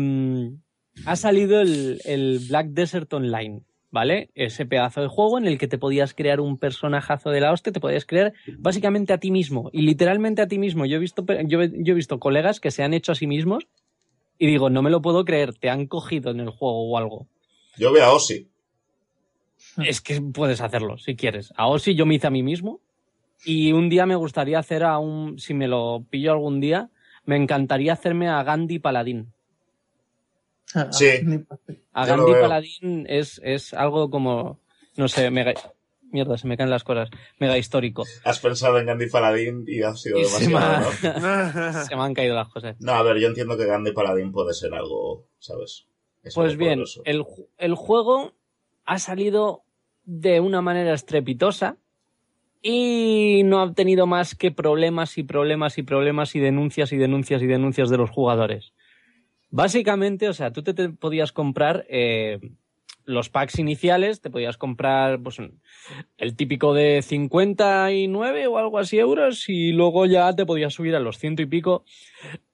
ha 1.06 1.15
salido 1.18 1.60
el, 1.60 2.00
el 2.06 2.39
Black 2.48 2.68
Desert 2.68 3.12
Online, 3.13 3.62
¿vale? 3.91 4.30
Ese 4.36 4.65
pedazo 4.65 5.01
de 5.01 5.08
juego 5.08 5.38
en 5.38 5.48
el 5.48 5.58
que 5.58 5.68
te 5.68 5.77
podías 5.77 6.13
crear 6.13 6.39
un 6.39 6.58
personajazo 6.58 7.30
de 7.30 7.41
la 7.41 7.51
hostia, 7.51 7.74
te 7.74 7.82
podías 7.82 8.06
crear 8.06 8.32
básicamente 8.60 9.12
a 9.12 9.18
ti 9.18 9.32
mismo 9.32 9.70
y 9.74 9.82
literalmente 9.82 10.41
a 10.41 10.48
ti 10.48 10.60
mismo. 10.60 10.86
Yo 10.86 10.96
he 10.96 11.00
visto, 11.00 11.25
yo, 11.46 11.62
he- 11.62 11.72
yo 11.84 11.91
he 11.91 11.96
visto 11.96 12.20
colegas 12.20 12.60
que 12.62 12.72
se 12.72 12.84
han 12.84 12.94
hecho 12.94 13.12
a 13.12 13.15
sí 13.15 13.27
mismos 13.27 13.68
y 14.38 14.48
digo, 14.48 14.70
no 14.70 14.82
me 14.82 14.89
lo 14.91 15.01
puedo 15.01 15.25
creer, 15.25 15.53
te 15.56 15.70
han 15.70 15.88
cogido 15.88 16.32
en 16.32 16.39
el 16.39 16.50
juego 16.50 16.89
o 16.89 16.98
algo. 16.98 17.27
Yo 17.77 17.91
veo 17.91 18.06
a 18.06 18.13
Ozzy. 18.13 18.48
Es 19.78 20.01
que 20.01 20.22
puedes 20.22 20.62
hacerlo 20.62 20.98
si 20.98 21.16
quieres. 21.16 21.54
A 21.56 21.68
Ozzy 21.68 21.96
yo 21.96 22.06
me 22.06 22.16
hice 22.16 22.28
a 22.28 22.32
mí 22.32 22.44
mismo 22.44 22.82
y 23.46 23.72
un 23.72 23.90
día 23.90 24.06
me 24.06 24.16
gustaría 24.16 24.60
hacer 24.60 24.84
a 24.84 24.98
un, 25.00 25.40
si 25.40 25.54
me 25.54 25.68
lo 25.68 26.04
pillo 26.10 26.32
algún 26.34 26.60
día, 26.60 26.90
me 27.25 27.36
encantaría 27.38 27.94
hacerme 27.94 28.28
a 28.30 28.44
Gandhi 28.44 28.80
Paladín. 28.80 29.32
Sí. 30.92 31.08
A 31.94 32.06
Gandhi. 32.06 32.32
Paladín 32.34 33.06
es, 33.10 33.42
es 33.44 33.74
algo 33.74 34.10
como, 34.10 34.60
no 34.96 35.08
sé, 35.08 35.30
mega, 35.30 35.54
mierda, 36.12 36.38
se 36.38 36.48
me 36.48 36.56
caen 36.56 36.70
las 36.70 36.84
cosas, 36.84 37.10
mega 37.40 37.58
histórico. 37.58 38.06
Has 38.24 38.40
pensado 38.40 38.80
en 38.80 38.86
Gandhi 38.86 39.08
Paladín 39.08 39.66
y 39.68 39.82
ha 39.82 39.94
sido 39.96 40.20
Y 40.20 40.25
se 40.25 40.48
me, 40.50 40.54
demasiado, 40.60 40.90
ha- 41.18 41.72
¿no? 41.74 41.84
se 41.86 41.96
me 41.96 42.01
han 42.04 42.13
caído 42.13 42.36
las 42.36 42.48
cosas. 42.50 42.78
No, 42.80 42.94
a 42.94 43.04
ver, 43.04 43.18
yo 43.20 43.28
entiendo 43.28 43.58
que 43.58 43.66
Gandhi 43.66 43.92
Paladín 43.92 44.32
puede 44.32 44.54
ser 44.54 44.74
algo, 44.74 45.25
¿sabes? 45.40 45.88
Es 46.24 46.36
Pues 46.36 46.51
algo 46.54 46.60
bien, 46.63 46.84
el, 47.06 47.25
el 47.58 47.75
juego 47.75 48.34
ha 48.86 49.00
salido 49.00 49.64
de 50.04 50.40
una 50.40 50.62
manera 50.62 50.94
estrepitosa 50.94 51.78
y 52.62 53.42
no 53.46 53.62
ha 53.62 53.74
tenido 53.74 54.06
más 54.06 54.36
que 54.36 54.52
problemas 54.52 55.18
y 55.18 55.24
problemas 55.24 55.78
y 55.78 55.84
problemas 55.84 56.36
y 56.36 56.40
denuncias 56.40 56.92
y 56.92 56.98
denuncias 56.98 57.42
y 57.42 57.48
denuncias 57.48 57.90
de 57.90 57.98
los 57.98 58.10
jugadores. 58.10 58.74
Básicamente, 59.50 60.30
o 60.30 60.34
sea, 60.34 60.52
tú 60.54 60.64
te, 60.64 60.90
podías 60.90 61.32
comprar 61.32 61.86
eh, 61.90 62.40
los 63.06 63.30
packs 63.30 63.60
iniciales, 63.60 64.22
te 64.22 64.30
podías 64.30 64.58
comprar 64.58 65.22
pues, 65.22 65.38
el 66.18 66.36
típico 66.36 66.74
de 66.74 67.02
59 67.02 68.48
o 68.48 68.58
algo 68.58 68.78
así 68.78 69.00
euros 69.00 69.50
y 69.50 69.72
luego 69.74 70.06
ya 70.06 70.34
te 70.36 70.46
podías 70.46 70.74
subir 70.74 70.96
a 70.96 71.00
los 71.00 71.18
ciento 71.18 71.42
y 71.42 71.48
pico 71.48 71.84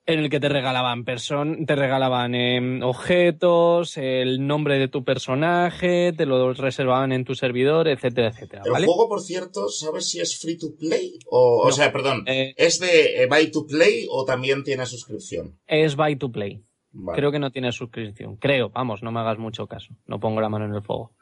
en 0.08 0.20
el 0.20 0.30
que 0.30 0.40
te 0.40 0.50
regalaban 0.50 1.04
person 1.04 1.66
te 1.66 1.76
regalaban 1.76 2.34
em, 2.34 2.82
objetos, 2.82 3.98
el 3.98 4.48
nombre 4.48 4.80
de 4.80 4.88
tu 4.88 5.04
personaje, 5.04 6.14
te 6.14 6.26
lo 6.26 6.54
reservaban 6.54 7.12
en 7.12 7.26
tu 7.26 7.36
servidor, 7.36 7.88
etcétera, 7.88 8.30
etcétera, 8.30 8.64
El 8.66 8.72
¿vale? 8.72 8.86
juego, 8.86 9.08
por 9.10 9.22
cierto, 9.22 9.68
¿sabes 9.70 10.10
si 10.10 10.20
es 10.20 10.40
free 10.40 10.58
to 10.58 10.68
play? 10.80 11.20
O, 11.30 11.62
o 11.68 11.72
sea, 11.72 11.92
perdón, 11.92 12.24
Eh, 12.26 12.54
¿es 12.58 12.80
de 12.80 13.22
eh, 13.24 13.28
buy 13.28 13.52
to 13.52 13.66
play 13.68 14.08
o 14.10 14.26
también 14.26 14.64
tiene 14.64 14.86
suscripción? 14.86 15.60
es 15.68 15.96
buy 15.96 16.16
to 16.16 16.32
play. 16.32 16.64
Vale. 16.92 17.18
Creo 17.20 17.32
que 17.32 17.40
no 17.40 17.52
tiene 17.52 17.72
suscripción. 17.72 18.38
Creo, 18.38 18.70
vamos, 18.70 19.04
no 19.04 19.12
me 19.12 19.20
hagas 19.20 19.38
mucho 19.38 19.68
caso. 19.68 19.94
No 20.08 20.20
pongo 20.20 20.42
la 20.42 20.50
mano 20.50 20.66
en 20.66 20.74
el 20.74 20.82
fuego. 20.82 21.14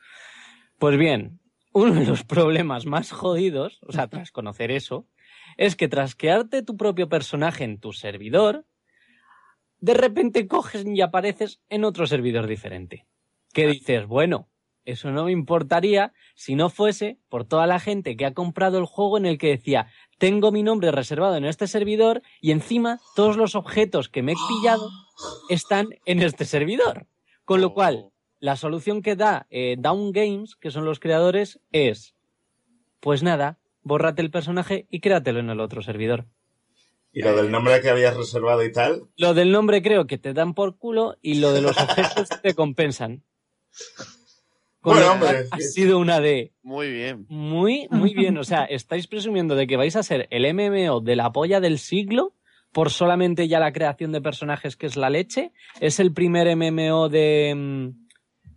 Pues 0.80 0.98
bien, 0.98 1.39
uno 1.74 1.94
de 1.96 2.06
los 2.06 2.24
problemas 2.24 2.86
más 2.86 3.12
jodidos, 3.12 3.80
o 3.86 3.92
sea, 3.92 4.08
tras 4.08 4.32
conocer 4.32 4.72
eso, 4.72 5.08
es 5.58 5.75
que 5.75 5.88
tras 5.88 6.15
crearte 6.15 6.62
tu 6.62 6.77
propio 6.77 7.10
personaje 7.10 7.63
en 7.65 7.80
tu 7.80 7.92
servidor, 7.92 8.65
de 9.86 9.94
repente 9.94 10.48
coges 10.48 10.84
y 10.84 11.01
apareces 11.01 11.62
en 11.70 11.84
otro 11.84 12.08
servidor 12.08 12.48
diferente. 12.48 13.06
Que 13.54 13.68
dices, 13.68 14.08
bueno, 14.08 14.50
eso 14.84 15.12
no 15.12 15.25
me 15.25 15.32
importaría 15.32 16.12
si 16.34 16.56
no 16.56 16.70
fuese 16.70 17.20
por 17.30 17.46
toda 17.46 17.68
la 17.68 17.80
gente 17.80 18.18
que 18.18 18.25
ha 18.25 18.34
comprado 18.34 18.80
el 18.80 18.86
juego 18.86 19.20
en 19.20 19.27
el 19.27 19.38
que 19.38 19.50
decía, 19.50 19.92
tengo 20.18 20.51
mi 20.51 20.63
nombre 20.63 20.92
reservado 20.92 21.36
en 21.36 21.46
este 21.46 21.68
servidor 21.68 22.24
y 22.42 22.50
encima 22.50 23.00
todos 23.15 23.38
los 23.38 23.54
objetos 23.54 24.10
que 24.10 24.24
me 24.24 24.32
he 24.32 24.36
pillado 24.48 24.89
están 25.50 25.89
en 26.08 26.24
este 26.24 26.46
servidor. 26.46 27.06
Con 27.44 27.62
lo 27.62 27.75
cual, 27.75 28.10
la 28.39 28.56
solución 28.56 29.04
que 29.04 29.15
da 29.15 29.46
eh, 29.51 29.75
Down 29.77 30.13
Games, 30.13 30.56
que 30.56 30.72
son 30.72 30.86
los 30.86 31.00
creadores, 31.00 31.60
es, 31.72 32.15
pues 33.01 33.22
nada, 33.22 33.60
bórrate 33.84 34.24
el 34.24 34.32
personaje 34.32 34.88
y 34.89 35.00
créatelo 35.00 35.42
en 35.42 35.51
el 35.51 35.60
otro 35.60 35.84
servidor. 35.84 36.25
¿Y 37.16 37.22
lo 37.22 37.36
del 37.36 37.50
nombre 37.50 37.80
que 37.82 37.90
habías 37.90 38.16
reservado 38.18 38.64
y 38.64 38.72
tal? 38.72 39.04
Lo 39.16 39.34
del 39.34 39.52
nombre 39.52 39.82
creo 39.82 40.06
que 40.06 40.18
te 40.18 40.34
dan 40.34 40.54
por 40.54 40.78
culo 40.78 41.16
y 41.22 41.36
lo 41.36 41.54
de 41.54 41.62
los 41.62 41.78
objetos 41.78 42.30
te 42.44 42.54
compensan. 42.54 43.24
Con 44.82 44.96
Bueno, 44.98 45.14
hombre, 45.14 45.46
ha 45.50 45.60
sido 45.60 45.98
una 45.98 46.20
de 46.20 46.54
Muy 46.62 46.92
bien. 46.92 47.26
muy, 47.30 47.88
muy 47.90 48.14
bien. 48.14 48.38
O 48.38 48.44
sea, 48.44 48.66
estáis 48.66 49.08
presumiendo 49.08 49.56
de 49.56 49.66
que 49.66 49.78
vais 49.78 49.96
a 49.96 50.04
ser 50.04 50.28
el 50.30 50.46
MMO 50.54 51.00
de 51.02 51.16
la 51.16 51.32
polla 51.32 51.60
del 51.60 51.80
siglo 51.80 52.36
por 52.72 52.92
solamente 52.92 53.48
ya 53.48 53.60
la 53.60 53.72
creación 53.72 54.12
de 54.12 54.22
personajes 54.22 54.76
que 54.76 54.86
es 54.86 54.98
la 54.98 55.10
leche. 55.10 55.54
Es 55.80 56.00
el 56.02 56.12
primer 56.14 56.48
MMO 56.56 57.08
de, 57.10 57.54
mm, 57.56 58.08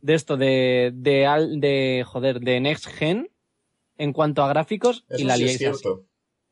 de 0.03 0.15
esto, 0.15 0.37
de, 0.37 0.91
de, 0.95 1.25
al- 1.27 1.61
de, 1.61 2.03
joder, 2.05 2.41
de 2.41 2.61
Next 2.61 2.88
Gen 2.88 3.31
en 3.97 4.12
cuanto 4.12 4.43
a 4.43 4.49
gráficos 4.49 5.05
Eso 5.09 5.23
y 5.23 5.25
la 5.25 5.37
sí 5.37 5.45
es 5.45 5.61
liáis 5.61 5.75
así. 5.77 5.88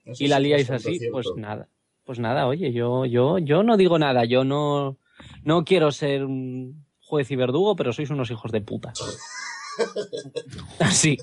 Eso 0.04 0.24
Y 0.24 0.28
la 0.28 0.38
liáis 0.38 0.70
así, 0.70 0.98
cierto. 1.00 1.12
pues 1.12 1.26
nada. 1.36 1.68
Pues 2.06 2.18
nada, 2.20 2.46
oye, 2.46 2.72
yo, 2.72 3.04
yo, 3.04 3.38
yo 3.38 3.62
no 3.64 3.76
digo 3.76 3.98
nada, 3.98 4.24
yo 4.24 4.44
no, 4.44 4.96
no 5.42 5.64
quiero 5.64 5.90
ser 5.92 6.24
un 6.24 6.86
juez 7.00 7.30
y 7.32 7.36
verdugo, 7.36 7.76
pero 7.76 7.92
sois 7.92 8.08
unos 8.10 8.30
hijos 8.30 8.50
de 8.52 8.60
puta. 8.62 8.92
Así. 10.78 11.18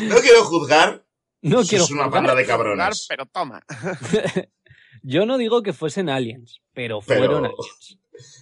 No 0.00 0.16
quiero 0.16 0.44
juzgar. 0.44 1.04
No 1.42 1.58
sois 1.58 1.68
quiero 1.70 1.84
una 1.90 2.04
juzgar. 2.04 2.10
banda 2.10 2.34
de 2.34 2.46
cabrones. 2.46 3.06
pero 3.08 3.26
toma. 3.26 3.62
Yo 5.02 5.26
no 5.26 5.36
digo 5.38 5.62
que 5.62 5.72
fuesen 5.72 6.08
aliens, 6.08 6.60
pero 6.72 7.00
Pero- 7.06 7.20
fueron 7.26 7.44
aliens. 7.46 7.98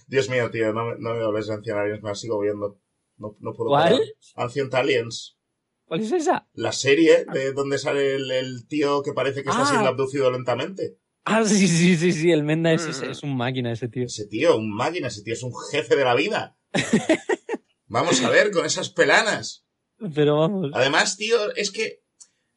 Dios 0.07 0.29
mío, 0.29 0.51
tío, 0.51 0.73
no 0.73 0.85
me, 0.85 0.95
no 0.99 1.13
me 1.15 1.23
hables 1.23 1.47
de 1.47 1.53
Ancient 1.55 1.77
Aliens, 1.77 2.03
me 2.03 2.09
la 2.09 2.15
sigo 2.15 2.39
viendo. 2.39 2.77
No, 3.17 3.35
no 3.39 3.53
puedo 3.53 3.69
¿Cuál? 3.69 3.93
parar. 3.93 3.99
Ancient 4.35 4.73
Aliens. 4.73 5.37
¿Cuál 5.85 6.01
es 6.01 6.11
esa? 6.11 6.47
La 6.53 6.71
serie 6.71 7.25
de 7.25 7.53
donde 7.53 7.77
sale 7.77 8.15
el, 8.15 8.29
el 8.31 8.67
tío 8.67 9.01
que 9.01 9.13
parece 9.13 9.43
que 9.43 9.49
está 9.49 9.63
Ah. 9.63 9.65
siendo 9.65 9.87
abducido 9.87 10.29
lentamente. 10.29 10.97
Ah, 11.23 11.45
sí, 11.45 11.67
sí, 11.67 11.95
sí, 11.97 12.11
sí, 12.13 12.31
el 12.31 12.43
Menda 12.43 12.73
es, 12.73 12.85
Mm. 12.87 12.89
es, 12.89 13.01
es 13.03 13.23
un 13.23 13.35
máquina 13.37 13.71
ese 13.71 13.87
tío. 13.87 14.05
Ese 14.05 14.25
tío, 14.27 14.57
un 14.57 14.73
máquina, 14.73 15.07
ese 15.07 15.21
tío 15.21 15.33
es 15.33 15.43
un 15.43 15.53
jefe 15.71 15.95
de 15.95 16.03
la 16.03 16.15
vida. 16.15 16.57
Vamos 17.87 18.21
a 18.23 18.29
ver 18.29 18.51
con 18.51 18.65
esas 18.65 18.89
pelanas. 18.89 19.65
Pero 20.15 20.37
vamos. 20.39 20.71
Además, 20.73 21.17
tío, 21.17 21.53
es 21.55 21.71
que 21.71 22.01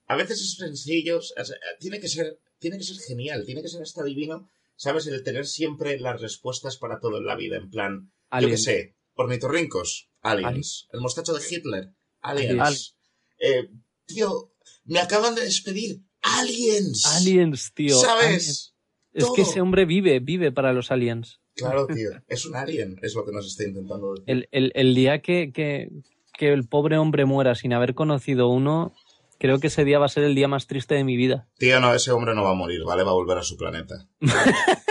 a 0.06 0.16
veces 0.16 0.40
es 0.40 0.54
sencillo, 0.56 1.18
o 1.18 1.22
sea, 1.22 1.44
tiene 1.80 2.00
que 2.00 2.08
ser, 2.08 2.38
tiene 2.58 2.78
que 2.78 2.84
ser 2.84 2.96
genial, 2.98 3.44
tiene 3.44 3.60
que 3.62 3.68
ser 3.68 3.82
hasta 3.82 4.02
divino, 4.04 4.48
¿sabes? 4.76 5.06
El 5.08 5.22
tener 5.22 5.46
siempre 5.46 5.98
las 5.98 6.20
respuestas 6.20 6.76
para 6.78 7.00
todo 7.00 7.18
en 7.18 7.26
la 7.26 7.36
vida, 7.36 7.56
en 7.56 7.68
plan, 7.70 8.00
yo 8.04 8.10
qué 8.30 8.36
aliens. 8.36 8.64
sé, 8.64 8.96
ornitorrincos, 9.14 10.08
aliens, 10.22 10.88
el 10.92 11.00
mostacho 11.00 11.34
de 11.34 11.42
Hitler, 11.48 11.90
aliens. 12.20 12.60
Aliens. 12.60 12.96
Eh, 13.40 13.68
tío, 14.06 14.52
me 14.84 15.00
acaban 15.00 15.34
de 15.34 15.42
despedir, 15.42 16.00
aliens. 16.24 17.06
Aliens, 17.16 17.72
tío. 17.74 17.94
aliens. 17.94 18.02
¿Sabes? 18.02 18.74
Es 19.12 19.30
que 19.34 19.42
ese 19.42 19.60
hombre 19.60 19.84
vive, 19.84 20.18
vive 20.18 20.50
para 20.50 20.72
los 20.72 20.90
aliens. 20.90 21.40
Claro, 21.54 21.86
tío, 21.86 22.10
es 22.26 22.46
un 22.46 22.56
alien, 22.56 22.98
es 23.00 23.14
lo 23.14 23.24
que 23.24 23.30
nos 23.30 23.46
está 23.46 23.62
intentando 23.62 24.14
decir. 24.14 24.24
El, 24.26 24.48
el, 24.50 24.72
el 24.74 24.94
día 24.94 25.20
que, 25.20 25.52
que, 25.52 25.88
que 26.36 26.52
el 26.52 26.66
pobre 26.66 26.98
hombre 26.98 27.24
muera 27.24 27.54
sin 27.54 27.72
haber 27.72 27.94
conocido 27.94 28.48
uno, 28.48 28.92
creo 29.38 29.60
que 29.60 29.68
ese 29.68 29.84
día 29.84 30.00
va 30.00 30.06
a 30.06 30.08
ser 30.08 30.24
el 30.24 30.34
día 30.34 30.48
más 30.48 30.66
triste 30.66 30.96
de 30.96 31.04
mi 31.04 31.16
vida. 31.16 31.46
Tío, 31.58 31.78
no, 31.78 31.94
ese 31.94 32.10
hombre 32.10 32.34
no 32.34 32.42
va 32.42 32.50
a 32.50 32.54
morir, 32.54 32.82
¿vale? 32.84 33.04
Va 33.04 33.12
a 33.12 33.14
volver 33.14 33.38
a 33.38 33.42
su 33.44 33.56
planeta. 33.56 34.08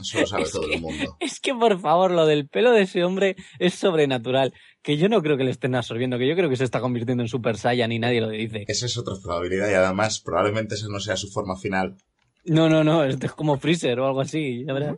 Eso 0.00 0.20
lo 0.20 0.26
sabe 0.26 0.44
todo 0.50 0.70
el 0.70 0.80
mundo. 0.80 1.16
Es 1.20 1.40
que, 1.40 1.54
por 1.54 1.78
favor, 1.80 2.10
lo 2.10 2.26
del 2.26 2.48
pelo 2.48 2.72
de 2.72 2.82
ese 2.82 3.04
hombre 3.04 3.36
es 3.58 3.74
sobrenatural. 3.74 4.52
Que 4.82 4.96
yo 4.96 5.08
no 5.08 5.22
creo 5.22 5.36
que 5.36 5.44
le 5.44 5.50
estén 5.50 5.74
absorbiendo, 5.74 6.18
que 6.18 6.28
yo 6.28 6.36
creo 6.36 6.50
que 6.50 6.56
se 6.56 6.64
está 6.64 6.80
convirtiendo 6.80 7.22
en 7.22 7.28
Super 7.28 7.56
Saiyan 7.56 7.92
y 7.92 7.98
nadie 7.98 8.20
lo 8.20 8.28
dice. 8.28 8.64
Esa 8.68 8.86
es 8.86 8.98
otra 8.98 9.14
probabilidad 9.22 9.70
y 9.70 9.74
además 9.74 10.20
probablemente 10.20 10.74
esa 10.74 10.88
no 10.88 11.00
sea 11.00 11.16
su 11.16 11.30
forma 11.30 11.56
final. 11.56 11.96
No, 12.44 12.68
no, 12.68 12.84
no, 12.84 13.04
este 13.04 13.26
es 13.26 13.32
como 13.32 13.58
Freezer 13.58 13.98
o 14.00 14.06
algo 14.06 14.20
así, 14.20 14.64
ya 14.66 14.74
verás. 14.74 14.96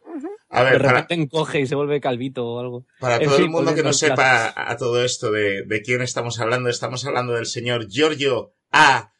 A 0.48 0.64
De 0.64 0.70
ver, 0.70 0.82
para, 0.82 0.92
repente 1.00 1.14
encoge 1.14 1.60
y 1.60 1.66
se 1.66 1.74
vueve 1.74 2.00
calvito 2.00 2.46
o 2.46 2.60
algo. 2.60 2.86
para 2.98 3.16
en 3.16 3.24
todo 3.28 3.38
el 3.38 3.50
mundo 3.50 3.74
que 3.74 3.82
no 3.82 3.92
sepa 3.92 4.52
a 4.56 4.76
todo 4.76 5.04
esto 5.04 5.30
de, 5.30 5.62
de 5.64 5.82
quién 5.82 6.02
estamos 6.02 6.40
hablando, 6.40 6.68
estamos 6.68 7.04
hablando 7.04 7.34
del 7.34 7.46
señor 7.46 7.88
Giorgio 7.88 8.54
A. 8.72 9.12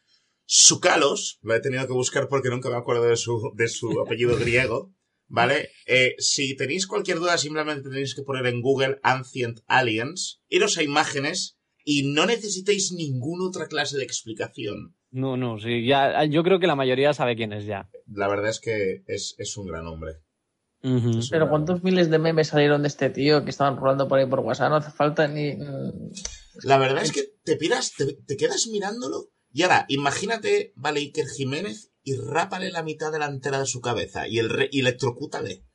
Sukalos. 0.45 1.39
Lo 1.41 1.53
he 1.53 1.59
tenido 1.59 1.85
que 1.85 1.93
buscar 1.93 2.27
porque 2.27 2.49
nunca 2.49 2.69
me 2.69 2.77
acuerdo 2.77 3.03
de 3.03 3.17
su, 3.17 3.51
de 3.55 3.67
su 3.67 3.99
apellido 4.01 4.37
griego. 4.37 4.93
¿Vale? 5.29 5.69
Eh, 5.85 6.15
si 6.19 6.55
tenéis 6.55 6.87
cualquier 6.87 7.19
duda, 7.19 7.37
simplemente 7.37 7.89
tenéis 7.89 8.15
que 8.15 8.23
poner 8.23 8.45
en 8.47 8.61
Google 8.61 8.99
Ancient 9.03 9.59
Aliens, 9.67 10.41
iros 10.47 10.77
a 10.77 10.83
imágenes 10.83 11.57
y 11.83 12.03
no 12.13 12.25
necesitáis 12.25 12.91
ninguna 12.93 13.45
otra 13.45 13.67
clase 13.67 13.97
de 13.97 14.03
explicación. 14.03 14.95
No, 15.11 15.37
no, 15.37 15.57
sí, 15.57 15.85
ya, 15.85 16.23
yo 16.25 16.43
creo 16.43 16.59
que 16.59 16.67
la 16.67 16.75
mayoría 16.75 17.13
sabe 17.13 17.35
quién 17.35 17.53
es 17.53 17.65
ya. 17.65 17.89
La 18.13 18.27
verdad 18.27 18.49
es 18.49 18.59
que 18.59 19.03
es, 19.07 19.35
es 19.37 19.57
un 19.57 19.67
gran 19.67 19.87
hombre. 19.87 20.13
Ujú. 20.83 21.09
Es 21.09 21.15
un 21.15 21.29
Pero 21.29 21.45
gran 21.45 21.49
¿cuántos 21.49 21.75
hombre. 21.77 21.91
miles 21.91 22.09
de 22.09 22.19
memes 22.19 22.47
salieron 22.49 22.81
de 22.81 22.87
este 22.87 23.09
tío 23.09 23.43
que 23.43 23.49
estaban 23.49 23.77
rolando 23.77 24.07
por 24.07 24.19
ahí 24.19 24.25
por 24.27 24.39
WhatsApp? 24.41 24.69
No 24.69 24.75
hace 24.77 24.91
falta 24.91 25.27
ni... 25.27 25.57
La 26.63 26.77
verdad 26.77 27.03
es 27.03 27.11
que 27.11 27.23
te 27.43 27.55
piras, 27.55 27.93
te, 27.97 28.13
te 28.13 28.37
quedas 28.37 28.67
mirándolo 28.67 29.29
y 29.53 29.63
ahora, 29.63 29.85
imagínate, 29.87 30.73
vale, 30.75 30.99
Iker 30.99 31.25
Jiménez 31.27 31.91
y 32.09 32.15
rápale 32.15 32.71
la 32.71 32.83
mitad 32.83 33.11
delantera 33.11 33.59
de 33.59 33.65
su 33.65 33.81
cabeza 33.81 34.29
y, 34.29 34.39
el 34.39 34.49
re- 34.49 34.69
y 34.71 34.79
electrocútale. 34.79 35.65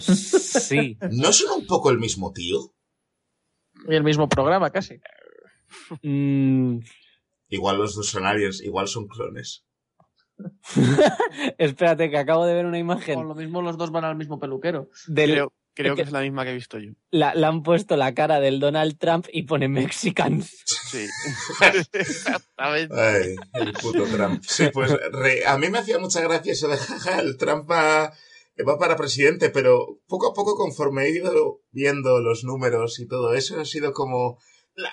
Sí. 0.00 0.98
¿No 1.12 1.32
son 1.32 1.60
un 1.60 1.66
poco 1.68 1.90
el 1.90 1.98
mismo 1.98 2.32
tío? 2.32 2.74
Y 3.88 3.94
el 3.94 4.02
mismo 4.02 4.28
programa 4.28 4.70
casi. 4.70 5.00
Mm, 6.02 6.78
Igual 7.50 7.78
los 7.78 7.94
dos 7.94 8.08
son 8.08 8.26
aliens, 8.26 8.60
igual 8.62 8.88
son 8.88 9.06
clones. 9.06 9.64
espérate, 11.58 12.10
que 12.10 12.18
acabo 12.18 12.44
de 12.46 12.54
ver 12.54 12.66
una 12.66 12.76
O 12.76 12.80
imagen. 12.80 13.26
lo 13.28 13.34
mismo 13.34 13.62
los 13.62 13.76
dos 13.78 13.90
van 13.90 14.04
al 14.04 14.16
mismo 14.16 14.38
peluquero. 14.38 14.90
Del, 15.06 15.30
Creo, 15.74 15.94
que 15.94 16.02
que- 16.02 16.02
es 16.02 16.12
la 16.12 16.20
misma 16.22 16.44
que 16.44 16.50
he 16.50 16.54
visto 16.54 16.78
yo. 16.78 16.90
la, 17.12 17.34
le 17.34 17.46
han 17.46 17.62
puesto 17.62 17.96
la 17.96 18.12
cara 18.14 18.40
del 18.40 18.58
Donald 18.58 18.98
Trump 18.98 19.26
y 19.32 19.44
pone 19.44 19.68
Mexicans. 19.68 20.64
Sí. 20.90 21.06
Exactamente. 21.92 22.94
Ay, 23.00 23.36
el 23.54 23.72
puto 23.74 24.04
Trump. 24.04 24.42
Sí, 24.46 24.64
pues 24.72 24.90
re- 25.12 25.46
a 25.46 25.58
mí 25.58 25.68
me 25.68 25.78
hacía 25.78 25.98
mucha 25.98 26.20
gracia 26.20 26.52
eso 26.52 26.68
de 26.68 26.76
jaja, 26.78 27.20
el 27.20 27.36
Trump 27.36 27.70
va, 27.70 28.12
va 28.66 28.78
para 28.78 28.96
presidente, 28.96 29.50
pero 29.50 29.98
poco 30.06 30.30
a 30.30 30.34
poco 30.34 30.54
conforme 30.56 31.04
he 31.06 31.10
ido 31.10 31.60
viendo 31.70 32.20
los 32.20 32.44
números 32.44 32.98
y 33.00 33.06
todo 33.06 33.34
eso 33.34 33.60
ha 33.60 33.64
sido 33.64 33.92
como... 33.92 34.38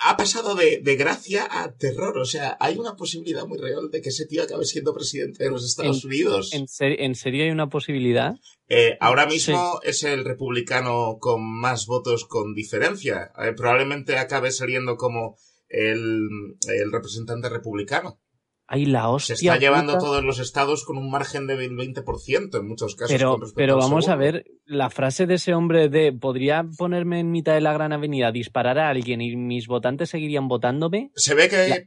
Ha 0.03 0.17
pasado 0.17 0.55
de, 0.55 0.79
de 0.81 0.95
gracia 0.95 1.47
a 1.47 1.71
terror, 1.75 2.17
o 2.17 2.25
sea, 2.25 2.57
hay 2.59 2.75
una 2.79 2.95
posibilidad 2.95 3.45
muy 3.45 3.59
real 3.59 3.91
de 3.91 4.01
que 4.01 4.09
ese 4.09 4.25
tío 4.25 4.41
acabe 4.41 4.65
siendo 4.65 4.95
presidente 4.95 5.43
de 5.43 5.51
los 5.51 5.63
Estados 5.63 6.03
Unidos. 6.03 6.53
¿En, 6.53 6.67
ser- 6.67 6.99
¿En 6.99 7.13
serio 7.13 7.43
hay 7.43 7.51
una 7.51 7.69
posibilidad? 7.69 8.33
Eh, 8.67 8.97
ahora 8.99 9.27
mismo 9.27 9.79
es 9.83 10.01
el 10.01 10.25
republicano 10.25 11.17
con 11.19 11.43
más 11.45 11.85
votos 11.85 12.25
con 12.25 12.55
diferencia. 12.55 13.31
Eh, 13.37 13.53
probablemente 13.55 14.17
acabe 14.17 14.51
saliendo 14.51 14.95
como 14.97 15.37
el, 15.75 16.27
el 16.67 16.91
representante 16.91 17.49
republicano. 17.49 18.19
Ay, 18.67 18.87
la 18.87 19.01
Se 19.01 19.07
hostia. 19.33 19.33
está 19.53 19.57
llevando 19.57 19.93
puta. 19.93 20.05
todos 20.05 20.23
los 20.23 20.39
estados 20.39 20.85
con 20.85 20.97
un 20.97 21.11
margen 21.11 21.45
del 21.45 21.59
20% 21.77 22.57
en 22.59 22.67
muchos 22.67 22.95
casos. 22.95 23.11
Pero, 23.15 23.37
con 23.37 23.51
pero 23.55 23.77
vamos 23.77 24.09
a 24.09 24.15
ver, 24.15 24.43
la 24.65 24.89
frase 24.89 25.27
de 25.27 25.35
ese 25.35 25.53
hombre 25.53 25.87
de 25.87 26.11
¿podría 26.13 26.65
ponerme 26.75 27.19
en 27.19 27.29
mitad 27.29 27.53
de 27.53 27.61
la 27.61 27.73
gran 27.73 27.93
avenida, 27.93 28.31
disparar 28.31 28.79
a 28.79 28.89
alguien 28.89 29.21
y 29.21 29.35
mis 29.35 29.67
votantes 29.67 30.09
seguirían 30.09 30.47
votándome? 30.47 31.11
Se 31.15 31.35
ve 31.35 31.47
que 31.47 31.67
La- 31.69 31.79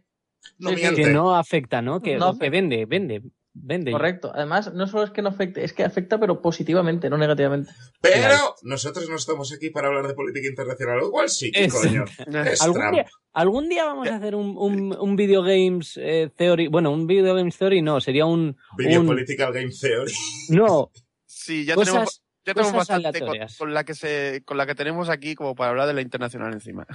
no 0.58 0.70
miente. 0.70 1.02
Que 1.02 1.10
no 1.10 1.34
afecta, 1.36 1.82
¿no? 1.82 2.00
Que, 2.00 2.16
No 2.16 2.26
que 2.26 2.46
afecta. 2.46 2.50
vende, 2.50 2.86
vende, 2.86 3.22
vende. 3.54 3.90
Correcto. 3.90 4.30
Además, 4.32 4.72
no 4.72 4.86
solo 4.86 5.02
es 5.02 5.10
que 5.10 5.20
no 5.20 5.30
afecte, 5.30 5.64
es 5.64 5.72
que 5.72 5.82
afecta 5.82 6.20
pero 6.20 6.40
positivamente, 6.40 7.10
no 7.10 7.18
negativamente. 7.18 7.72
Pero 8.00 8.14
Claro. 8.20 8.54
nosotros 8.62 9.08
no 9.10 9.16
estamos 9.16 9.52
aquí 9.52 9.70
para 9.70 9.88
hablar 9.88 10.06
de 10.06 10.14
política 10.14 10.46
internacional. 10.46 11.00
Igual 11.02 11.28
sí, 11.28 11.50
¿qué 11.50 11.64
Es- 11.64 11.74
coño? 11.74 12.04
Es 12.46 12.62
¿Algún 12.62 12.92
día, 12.92 13.06
algún 13.40 13.68
día 13.68 13.84
vamos 13.84 14.08
a 14.08 14.16
hacer 14.16 14.34
un, 14.34 14.56
un, 14.58 14.96
un 14.98 15.16
video 15.16 15.42
games 15.42 15.96
eh, 16.00 16.30
theory. 16.36 16.68
Bueno, 16.68 16.90
un 16.90 17.06
video 17.06 17.34
games 17.34 17.56
theory 17.56 17.82
no, 17.82 18.00
sería 18.00 18.26
un. 18.26 18.56
Video 18.76 19.00
un- 19.00 19.06
Political 19.06 19.52
Game 19.52 19.70
Theory. 19.80 20.12
no, 20.50 20.90
Sí, 21.26 21.64
ya 21.64 21.76
tenemos, 21.76 22.00
cosas, 22.00 22.22
ya 22.44 22.54
tenemos 22.54 22.72
cosas 22.72 23.02
bastante 23.02 23.20
con, 23.20 23.38
con 23.58 23.74
la 23.74 23.84
que 23.84 23.94
se, 23.94 24.42
con 24.44 24.56
la 24.56 24.66
que 24.66 24.74
tenemos 24.74 25.08
aquí 25.08 25.34
como 25.34 25.54
para 25.54 25.70
hablar 25.70 25.86
de 25.86 25.94
la 25.94 26.00
internacional 26.02 26.52
encima. 26.52 26.86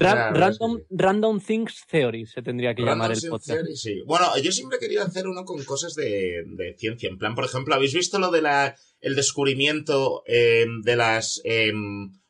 ra- 0.00 0.30
random, 0.32 0.78
sí. 0.78 0.84
random 0.90 1.40
Things 1.40 1.84
Theory 1.90 2.26
se 2.26 2.42
tendría 2.42 2.74
que 2.74 2.82
llamar 2.82 3.12
el 3.12 3.20
podcast. 3.28 3.46
Theory, 3.46 3.76
sí. 3.76 4.02
Bueno, 4.06 4.26
yo 4.42 4.50
siempre 4.52 4.76
he 4.76 4.80
querido 4.80 5.02
hacer 5.04 5.26
uno 5.26 5.44
con 5.44 5.62
cosas 5.64 5.94
de, 5.94 6.42
de 6.46 6.74
ciencia. 6.76 7.08
En 7.08 7.16
plan, 7.18 7.34
por 7.34 7.44
ejemplo, 7.44 7.74
¿habéis 7.74 7.94
visto 7.94 8.18
lo 8.18 8.30
de 8.30 8.42
la 8.42 8.74
el 9.00 9.14
descubrimiento 9.14 10.22
eh, 10.26 10.66
de 10.82 10.96
las 10.96 11.40
eh, 11.44 11.72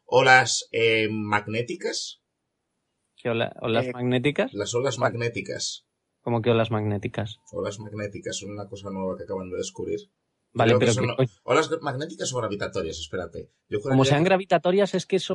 olas 0.05 0.69
eh, 0.73 1.09
magnéticas? 1.11 2.21
¿Qué 3.27 3.31
ola- 3.31 3.57
olas 3.61 3.87
Eh, 3.87 3.91
magnéticas? 3.93 4.55
Las 4.55 4.73
olas 4.77 4.99
magnéticas. 5.01 5.85
¿Cómo 6.21 6.43
que 6.43 6.51
olas 6.53 6.71
magnéticas? 6.71 7.41
Olas 7.51 7.81
magnéticas 7.81 8.37
son 8.39 8.51
una 8.53 8.69
cosa 8.69 8.89
nueva 8.91 9.17
que 9.17 9.25
acaban 9.25 9.51
de 9.51 9.57
descubrir. 9.57 9.99
Vale, 10.53 10.71
Creo 10.71 10.79
que 10.79 10.83
pero 10.85 10.93
son 10.95 11.03
¿qué 11.03 11.09
lo- 11.09 11.17
coño? 11.17 11.29
Olas 11.43 11.69
magnéticas 11.83 12.33
o 12.33 12.37
gravitatorias, 12.39 13.01
espérate. 13.01 13.51
Yo 13.69 13.81
como 13.81 14.05
sean 14.05 14.23
que- 14.23 14.29
gravitatorias 14.29 14.95
es 14.95 15.07
que 15.07 15.17
eso... 15.17 15.35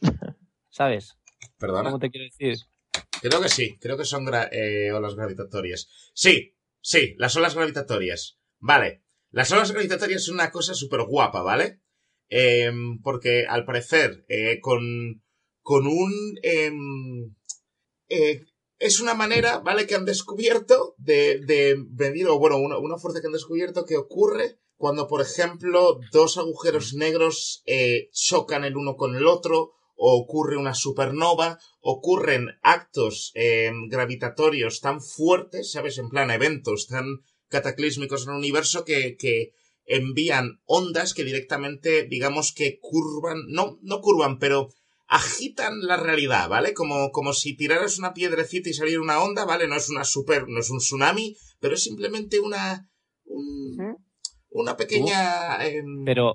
¿Sabes? 0.70 1.18
Perdona. 1.58 1.90
¿Cómo 1.90 1.98
te 1.98 2.08
quiero 2.10 2.24
decir? 2.24 2.56
Creo 3.20 3.42
que 3.42 3.50
sí, 3.50 3.76
creo 3.78 3.98
que 3.98 4.06
son 4.06 4.24
gra- 4.24 4.48
eh, 4.50 4.90
olas 4.92 5.14
gravitatorias. 5.16 5.90
Sí, 6.14 6.56
sí, 6.80 7.14
las 7.18 7.36
olas 7.36 7.54
gravitatorias. 7.54 8.38
Vale, 8.58 9.02
las 9.32 9.52
olas 9.52 9.70
gravitatorias 9.72 10.24
son 10.24 10.36
una 10.36 10.50
cosa 10.50 10.72
súper 10.72 11.02
guapa, 11.02 11.42
¿vale? 11.42 11.82
Em, 12.30 13.02
porque 13.02 13.44
al 13.46 13.66
parecer, 13.66 14.24
eh, 14.30 14.60
con, 14.62 15.22
con 15.68 15.86
un... 15.86 16.12
em, 16.42 17.34
eh, 18.08 18.40
es 18.78 19.00
una 19.00 19.12
manera, 19.12 19.58
¿vale? 19.58 19.86
Que 19.86 19.96
han 19.96 20.06
descubierto 20.06 20.94
de, 20.96 21.40
de 21.40 21.76
medir, 21.90 22.26
o 22.28 22.38
bueno, 22.38 22.56
una, 22.56 22.78
una 22.78 22.96
fuerza 22.96 23.20
que 23.20 23.26
han 23.26 23.34
descubierto 23.34 23.84
que 23.84 23.98
ocurre 23.98 24.60
cuando, 24.78 25.06
por 25.08 25.20
ejemplo, 25.20 26.00
dos 26.10 26.38
agujeros 26.38 26.94
negros 26.94 27.62
eh, 27.66 28.08
chocan 28.12 28.64
el 28.64 28.78
uno 28.78 28.96
con 28.96 29.14
el 29.14 29.26
otro, 29.26 29.72
o 29.94 30.16
ocurre 30.16 30.56
una 30.56 30.72
supernova, 30.72 31.58
ocurren 31.82 32.46
actos 32.62 33.32
eh, 33.34 33.70
gravitatorios 33.90 34.80
tan 34.80 35.02
fuertes, 35.02 35.72
¿sabes? 35.72 35.98
En 35.98 36.08
plan, 36.08 36.30
eventos 36.30 36.86
tan 36.86 37.04
cataclísmicos 37.48 38.24
en 38.24 38.30
el 38.30 38.38
universo 38.38 38.86
que, 38.86 39.16
que 39.18 39.52
envían 39.84 40.62
ondas 40.64 41.12
que 41.12 41.24
directamente, 41.24 42.04
digamos 42.04 42.54
que 42.54 42.78
curvan, 42.80 43.42
no, 43.48 43.78
no 43.82 44.00
curvan, 44.00 44.38
pero 44.38 44.70
agitan 45.08 45.80
la 45.80 45.96
realidad, 45.96 46.48
¿vale? 46.48 46.74
Como, 46.74 47.10
como 47.10 47.32
si 47.32 47.56
tiraras 47.56 47.98
una 47.98 48.12
piedrecita 48.14 48.68
y 48.68 48.74
saliera 48.74 49.00
una 49.00 49.20
onda, 49.22 49.44
¿vale? 49.44 49.66
No 49.66 49.76
es 49.76 49.88
una 49.88 50.04
super, 50.04 50.46
no 50.48 50.60
es 50.60 50.70
un 50.70 50.78
tsunami, 50.78 51.36
pero 51.60 51.74
es 51.74 51.82
simplemente 51.82 52.40
una, 52.40 52.88
un- 53.24 53.96
una 54.50 54.76
pequeña, 54.76 55.64
em, 55.66 56.04
Pero 56.04 56.34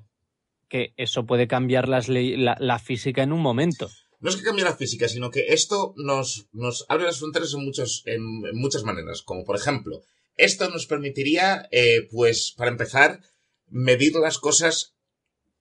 que 0.70 0.94
eso 0.98 1.26
puede 1.26 1.48
cambiar 1.48 1.88
las 1.88 2.10
ley- 2.10 2.36
la, 2.36 2.56
la 2.60 2.80
física 2.80 3.22
en 3.24 3.32
un 3.32 3.42
momento. 3.42 3.90
no 4.20 4.30
es 4.30 4.38
que 4.38 4.44
cambie 4.44 4.64
la 4.64 4.76
física, 4.76 5.08
sino 5.08 5.30
que 5.32 5.48
esto 5.50 5.94
nos, 5.98 6.48
nos 6.54 6.86
abre 6.90 7.04
las 7.06 7.20
fronteras 7.20 7.54
en, 7.54 7.66
muchos, 7.66 8.04
en, 8.06 8.22
en 8.50 8.56
muchas 8.56 8.84
maneras. 8.84 9.22
Como 9.22 9.44
por 9.44 9.56
ejemplo, 9.58 10.02
esto 10.38 10.70
nos 10.70 10.88
permitiría, 10.88 11.68
eh, 11.72 12.08
pues, 12.10 12.54
para 12.58 12.72
empezar, 12.72 13.20
medir 13.68 14.14
las 14.16 14.40
cosas 14.40 14.96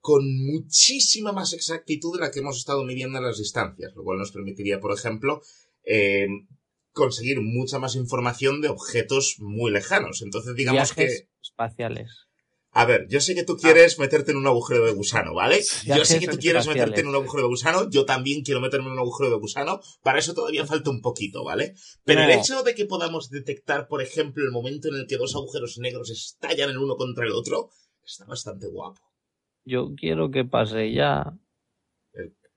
con 0.03 0.25
muchísima 0.37 1.31
más 1.31 1.53
exactitud 1.53 2.15
de 2.15 2.23
la 2.23 2.33
que 2.33 2.41
hemos 2.41 2.59
estado 2.59 2.83
midiendo 2.83 3.19
en 3.19 3.25
las 3.25 3.39
distancias, 3.39 3.93
lo 3.95 4.03
cual 4.03 4.19
nos 4.19 4.33
permitiría, 4.33 4.81
por 4.81 4.93
ejemplo, 4.93 5.41
eh, 5.85 6.27
conseguir 6.91 7.41
mucha 7.41 7.79
más 7.79 7.95
información 7.95 8.61
de 8.61 8.69
objetos 8.69 9.37
muy 9.39 9.71
lejanos. 9.71 10.21
Entonces, 10.23 10.57
digamos 10.57 10.97
Viajes 10.97 11.21
que 11.21 11.29
espaciales. 11.41 12.11
a 12.73 12.85
ver, 12.85 13.07
yo 13.09 13.21
sé 13.21 13.37
que 13.37 13.45
tú 13.45 13.57
quieres 13.57 14.01
meterte 14.01 14.33
en 14.33 14.39
un 14.39 14.47
agujero 14.49 14.85
de 14.85 14.93
gusano, 14.93 15.35
¿vale? 15.35 15.63
Yo 15.87 16.05
sé 16.05 16.19
que 16.19 16.27
tú 16.27 16.37
quieres 16.37 16.63
espaciales. 16.63 16.91
meterte 16.91 17.01
en 17.03 17.07
un 17.07 17.15
agujero 17.15 17.45
de 17.45 17.49
gusano, 17.49 17.89
yo 17.89 18.05
también 18.05 18.43
quiero 18.43 18.61
meterme 18.61 18.87
en 18.87 18.95
un 18.95 18.99
agujero 18.99 19.31
de 19.31 19.37
gusano, 19.37 19.81
para 20.03 20.19
eso 20.19 20.35
todavía 20.35 20.67
falta 20.67 20.91
un 20.91 21.01
poquito, 21.01 21.45
¿vale? 21.45 21.75
Pero 22.03 22.25
el 22.25 22.31
hecho 22.31 22.65
de 22.65 22.75
que 22.75 22.87
podamos 22.87 23.31
detectar, 23.31 23.87
por 23.87 24.03
ejemplo, 24.03 24.45
el 24.45 24.51
momento 24.51 24.89
en 24.89 24.97
el 24.97 25.07
que 25.07 25.17
dos 25.17 25.37
agujeros 25.37 25.79
negros 25.79 26.11
estallan 26.11 26.71
el 26.71 26.79
uno 26.79 26.97
contra 26.97 27.25
el 27.25 27.33
otro, 27.33 27.71
está 28.05 28.25
bastante 28.25 28.67
guapo. 28.67 29.12
Yo 29.65 29.91
quiero 29.97 30.31
que 30.31 30.45
pase 30.45 30.93
ya. 30.93 31.33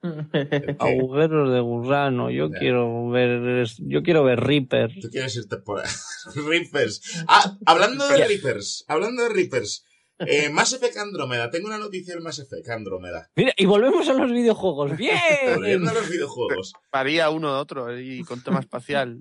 Agujeros 0.80 1.52
de 1.52 1.60
gusano. 1.62 2.30
Yo 2.30 2.50
Ya. 2.52 2.60
quiero 2.60 3.10
ver. 3.10 3.66
Yo 3.80 4.04
quiero 4.04 4.24
ver 4.24 4.40
Reaper. 4.40 4.92
Tú 5.02 5.10
quieres 5.10 5.36
irte 5.36 5.58
por 5.58 5.80
ahí. 5.80 5.90
Reapers. 6.48 7.24
Ah, 7.28 7.58
hablando 7.66 8.08
de 8.08 8.28
Reapers. 8.28 8.86
Hablando 8.88 9.24
de 9.24 9.30
Reapers. 9.30 9.86
Eh, 10.20 10.50
Mass 10.50 10.74
Effect 10.74 10.96
Andrómeda. 10.98 11.50
Tengo 11.50 11.68
una 11.68 11.78
noticia 11.78 12.14
del 12.14 12.24
Mass 12.24 12.40
Effect 12.40 12.70
Andrómeda. 12.70 13.30
Mira, 13.36 13.52
y 13.58 13.66
volvemos 13.66 14.08
a 14.08 14.14
los 14.14 14.32
videojuegos. 14.32 14.96
¡Bien! 14.98 15.18
Volviendo 15.56 15.92
a 15.92 15.94
los 15.94 16.10
videojuegos. 16.10 16.74
Varía 16.92 17.30
uno 17.30 17.54
de 17.54 17.60
otro 17.60 18.00
y 18.00 18.24
con 18.24 18.42
tema 18.42 18.60
espacial. 18.60 19.20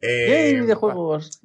Eh, 0.00 0.26
¡Yay, 0.52 0.60
videojuegos! 0.60 1.40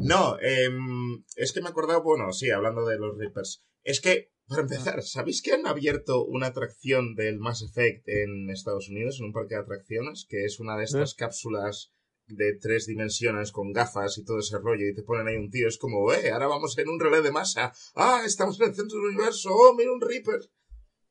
No, 0.00 0.38
em, 0.40 1.22
es 1.34 1.52
que 1.52 1.60
me 1.60 1.66
he 1.66 1.70
acordado, 1.70 2.02
bueno, 2.02 2.32
sí, 2.32 2.50
hablando 2.50 2.86
de 2.86 2.98
los 2.98 3.18
Reapers. 3.18 3.62
Es 3.82 4.00
que, 4.00 4.30
para 4.48 4.62
empezar, 4.62 5.02
¿sabéis 5.02 5.42
que 5.42 5.52
han 5.52 5.66
abierto 5.66 6.24
una 6.24 6.48
atracción 6.48 7.14
del 7.14 7.38
Mass 7.38 7.62
Effect 7.62 8.08
en 8.08 8.50
Estados 8.50 8.88
Unidos, 8.88 9.18
en 9.18 9.26
un 9.26 9.32
parque 9.32 9.54
de 9.54 9.62
atracciones? 9.62 10.26
Que 10.28 10.44
es 10.44 10.60
una 10.60 10.76
de 10.76 10.84
estas 10.84 11.14
cápsulas 11.14 11.92
de 12.28 12.56
tres 12.60 12.86
dimensiones 12.86 13.52
con 13.52 13.72
gafas 13.72 14.18
y 14.18 14.24
todo 14.24 14.38
ese 14.38 14.58
rollo 14.58 14.86
y 14.86 14.94
te 14.94 15.02
ponen 15.02 15.28
ahí 15.28 15.36
un 15.36 15.50
tío, 15.50 15.68
es 15.68 15.78
como, 15.78 16.12
eh, 16.12 16.30
ahora 16.30 16.46
vamos 16.46 16.76
en 16.78 16.88
un 16.88 17.00
relé 17.00 17.22
de 17.22 17.32
masa. 17.32 17.72
Ah, 17.94 18.22
estamos 18.24 18.60
en 18.60 18.68
el 18.68 18.74
centro 18.74 18.98
del 18.98 19.08
universo. 19.08 19.50
Oh, 19.52 19.74
mira 19.76 19.92
un 19.92 20.00
Reaper. 20.00 20.40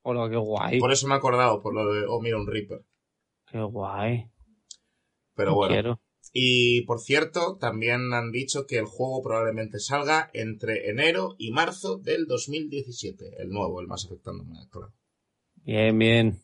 Hola, 0.03 0.29
qué 0.29 0.37
guay. 0.37 0.79
Por 0.79 0.91
eso 0.91 1.07
me 1.07 1.15
he 1.15 1.17
acordado, 1.17 1.61
por 1.61 1.73
lo 1.73 1.93
de, 1.93 2.05
oh, 2.07 2.21
mira 2.21 2.37
un 2.37 2.47
Reaper. 2.47 2.85
Qué 3.47 3.61
guay. 3.61 4.29
Pero 5.35 5.55
bueno. 5.55 5.73
Quiero. 5.73 6.01
Y 6.37 6.81
por 6.81 6.99
cierto, 6.99 7.55
también 7.61 8.11
han 8.13 8.29
dicho 8.29 8.67
que 8.67 8.77
el 8.77 8.83
juego 8.85 9.21
probablemente 9.23 9.79
salga 9.79 10.29
entre 10.33 10.89
enero 10.89 11.35
y 11.37 11.51
marzo 11.51 11.97
del 11.97 12.25
2017. 12.25 13.41
El 13.41 13.51
nuevo, 13.51 13.79
el 13.79 13.87
más 13.87 14.03
afectando, 14.05 14.43
claro. 14.69 14.91
Bien, 15.63 15.97
bien. 15.97 16.39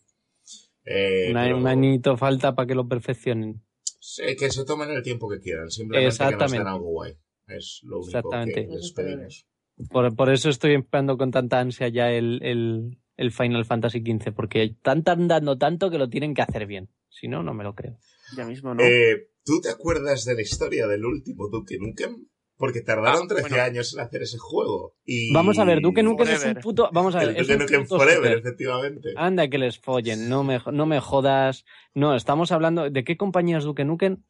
Eh, 0.85 1.27
Un, 1.27 1.33
pero 1.33 1.57
un 1.57 1.67
añito 1.67 2.15
falta 2.15 2.55
para 2.55 2.67
que 2.67 2.73
lo 2.75 2.87
perfeccionen. 2.87 3.61
sé 3.99 4.37
que 4.37 4.49
se 4.49 4.63
tomen 4.63 4.91
el 4.91 5.03
tiempo 5.03 5.29
que 5.29 5.39
quieran, 5.41 5.69
simplemente 5.69 6.03
que 6.05 6.07
nos 6.07 6.17
den 6.19 6.27
Exactamente. 6.29 6.69
algo 6.69 6.85
guay. 6.91 7.13
Es 7.47 7.81
lo 7.83 7.97
único 7.97 8.17
Exactamente. 8.17 8.65
que 8.67 8.73
les 8.73 8.93
pedimos. 8.93 9.47
Por, 9.91 10.15
por 10.15 10.29
eso 10.31 10.49
estoy 10.49 10.75
esperando 10.75 11.17
con 11.17 11.31
tanta 11.31 11.59
ansia 11.59 11.89
ya 11.89 12.11
el, 12.13 12.39
el, 12.43 12.97
el 13.17 13.31
Final 13.33 13.65
Fantasy 13.65 13.99
XV, 13.99 14.31
porque 14.33 14.63
están 14.63 15.03
tardando 15.03 15.57
tanto 15.57 15.91
que 15.91 15.97
lo 15.97 16.07
tienen 16.07 16.33
que 16.33 16.43
hacer 16.43 16.65
bien. 16.65 16.87
Si 17.09 17.27
no, 17.27 17.43
no 17.43 17.53
me 17.53 17.65
lo 17.65 17.75
creo. 17.75 17.97
Ya 18.37 18.45
mismo, 18.45 18.73
¿no? 18.73 18.83
Eh, 18.83 19.27
¿Tú 19.43 19.59
te 19.61 19.69
acuerdas 19.69 20.25
de 20.25 20.35
la 20.35 20.41
historia 20.41 20.87
del 20.87 21.05
último 21.05 21.49
Duke 21.49 21.77
Nukem? 21.79 22.27
Porque 22.57 22.81
tardaron 22.81 23.23
Ah, 23.23 23.27
13 23.27 23.49
bueno. 23.49 23.63
años 23.63 23.93
en 23.95 24.01
hacer 24.01 24.21
ese 24.21 24.37
juego. 24.37 24.95
Y... 25.03 25.33
Vamos 25.33 25.57
a 25.57 25.63
ver, 25.65 25.81
Duke 25.81 26.03
Nukem 26.03 26.27
es 26.27 26.33
un 26.35 26.39
Forever. 26.41 26.61
puto. 26.63 26.89
Vamos 26.93 27.15
a 27.15 27.19
ver, 27.19 27.29
El 27.29 27.37
es 27.37 27.47
Duke 27.47 27.57
Nukem 27.59 27.81
puto 27.83 27.97
Forever, 27.97 28.37
efectivamente. 28.37 29.13
Anda, 29.17 29.47
que 29.47 29.57
les 29.57 29.79
follen, 29.79 30.29
no 30.29 30.43
me, 30.43 30.59
no 30.71 30.85
me 30.85 30.99
jodas. 30.99 31.65
No, 31.95 32.15
estamos 32.15 32.51
hablando. 32.51 32.89
¿De 32.91 33.03
qué 33.03 33.17
compañía 33.17 33.57
es 33.57 33.63
Duke 33.63 33.83
Nukem? 33.83 34.23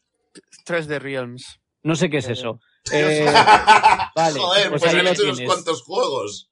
3D 0.66 1.00
Realms. 1.00 1.60
No 1.84 1.96
sé 1.96 2.10
qué 2.10 2.18
es 2.18 2.30
eso. 2.30 2.60
Yo 2.92 2.98
Eh, 2.98 3.26
vale, 4.16 4.40
Joder, 4.40 4.70
pues 4.70 4.82
pues, 4.82 4.94
ahí 4.94 5.00
han 5.00 5.06
lo 5.06 5.12
hecho 5.12 5.24
unos 5.24 5.38
tienes. 5.38 5.54
cuantos 5.54 5.84
juegos. 5.84 6.52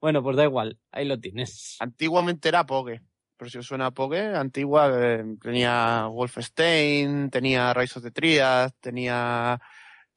Bueno, 0.00 0.22
pues 0.22 0.36
da 0.38 0.44
igual, 0.44 0.78
ahí 0.90 1.04
lo 1.04 1.20
tienes. 1.20 1.76
Antiguamente 1.80 2.48
era 2.48 2.64
Pogue. 2.64 3.02
Pero 3.40 3.48
si 3.50 3.56
os 3.56 3.66
suena 3.66 3.86
a 3.86 3.90
Pogue, 3.90 4.36
antigua 4.36 4.90
eh, 4.92 5.24
tenía 5.40 6.08
Wolfenstein, 6.08 7.30
tenía 7.30 7.72
Rise 7.72 7.98
of 7.98 8.04
the 8.04 8.10
Triad, 8.10 8.70
tenía... 8.80 9.58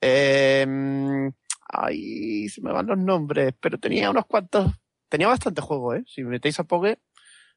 Eh, 0.02 1.32
ay, 1.70 2.50
se 2.50 2.62
me 2.62 2.74
van 2.74 2.88
los 2.88 2.98
nombres, 2.98 3.54
pero 3.62 3.78
tenía 3.78 4.10
unos 4.10 4.26
cuantos... 4.26 4.74
Tenía 5.08 5.28
bastante 5.28 5.62
juego, 5.62 5.94
¿eh? 5.94 6.04
Si 6.06 6.22
metéis 6.26 6.60
a 6.60 6.66
Pogue, 6.66 7.00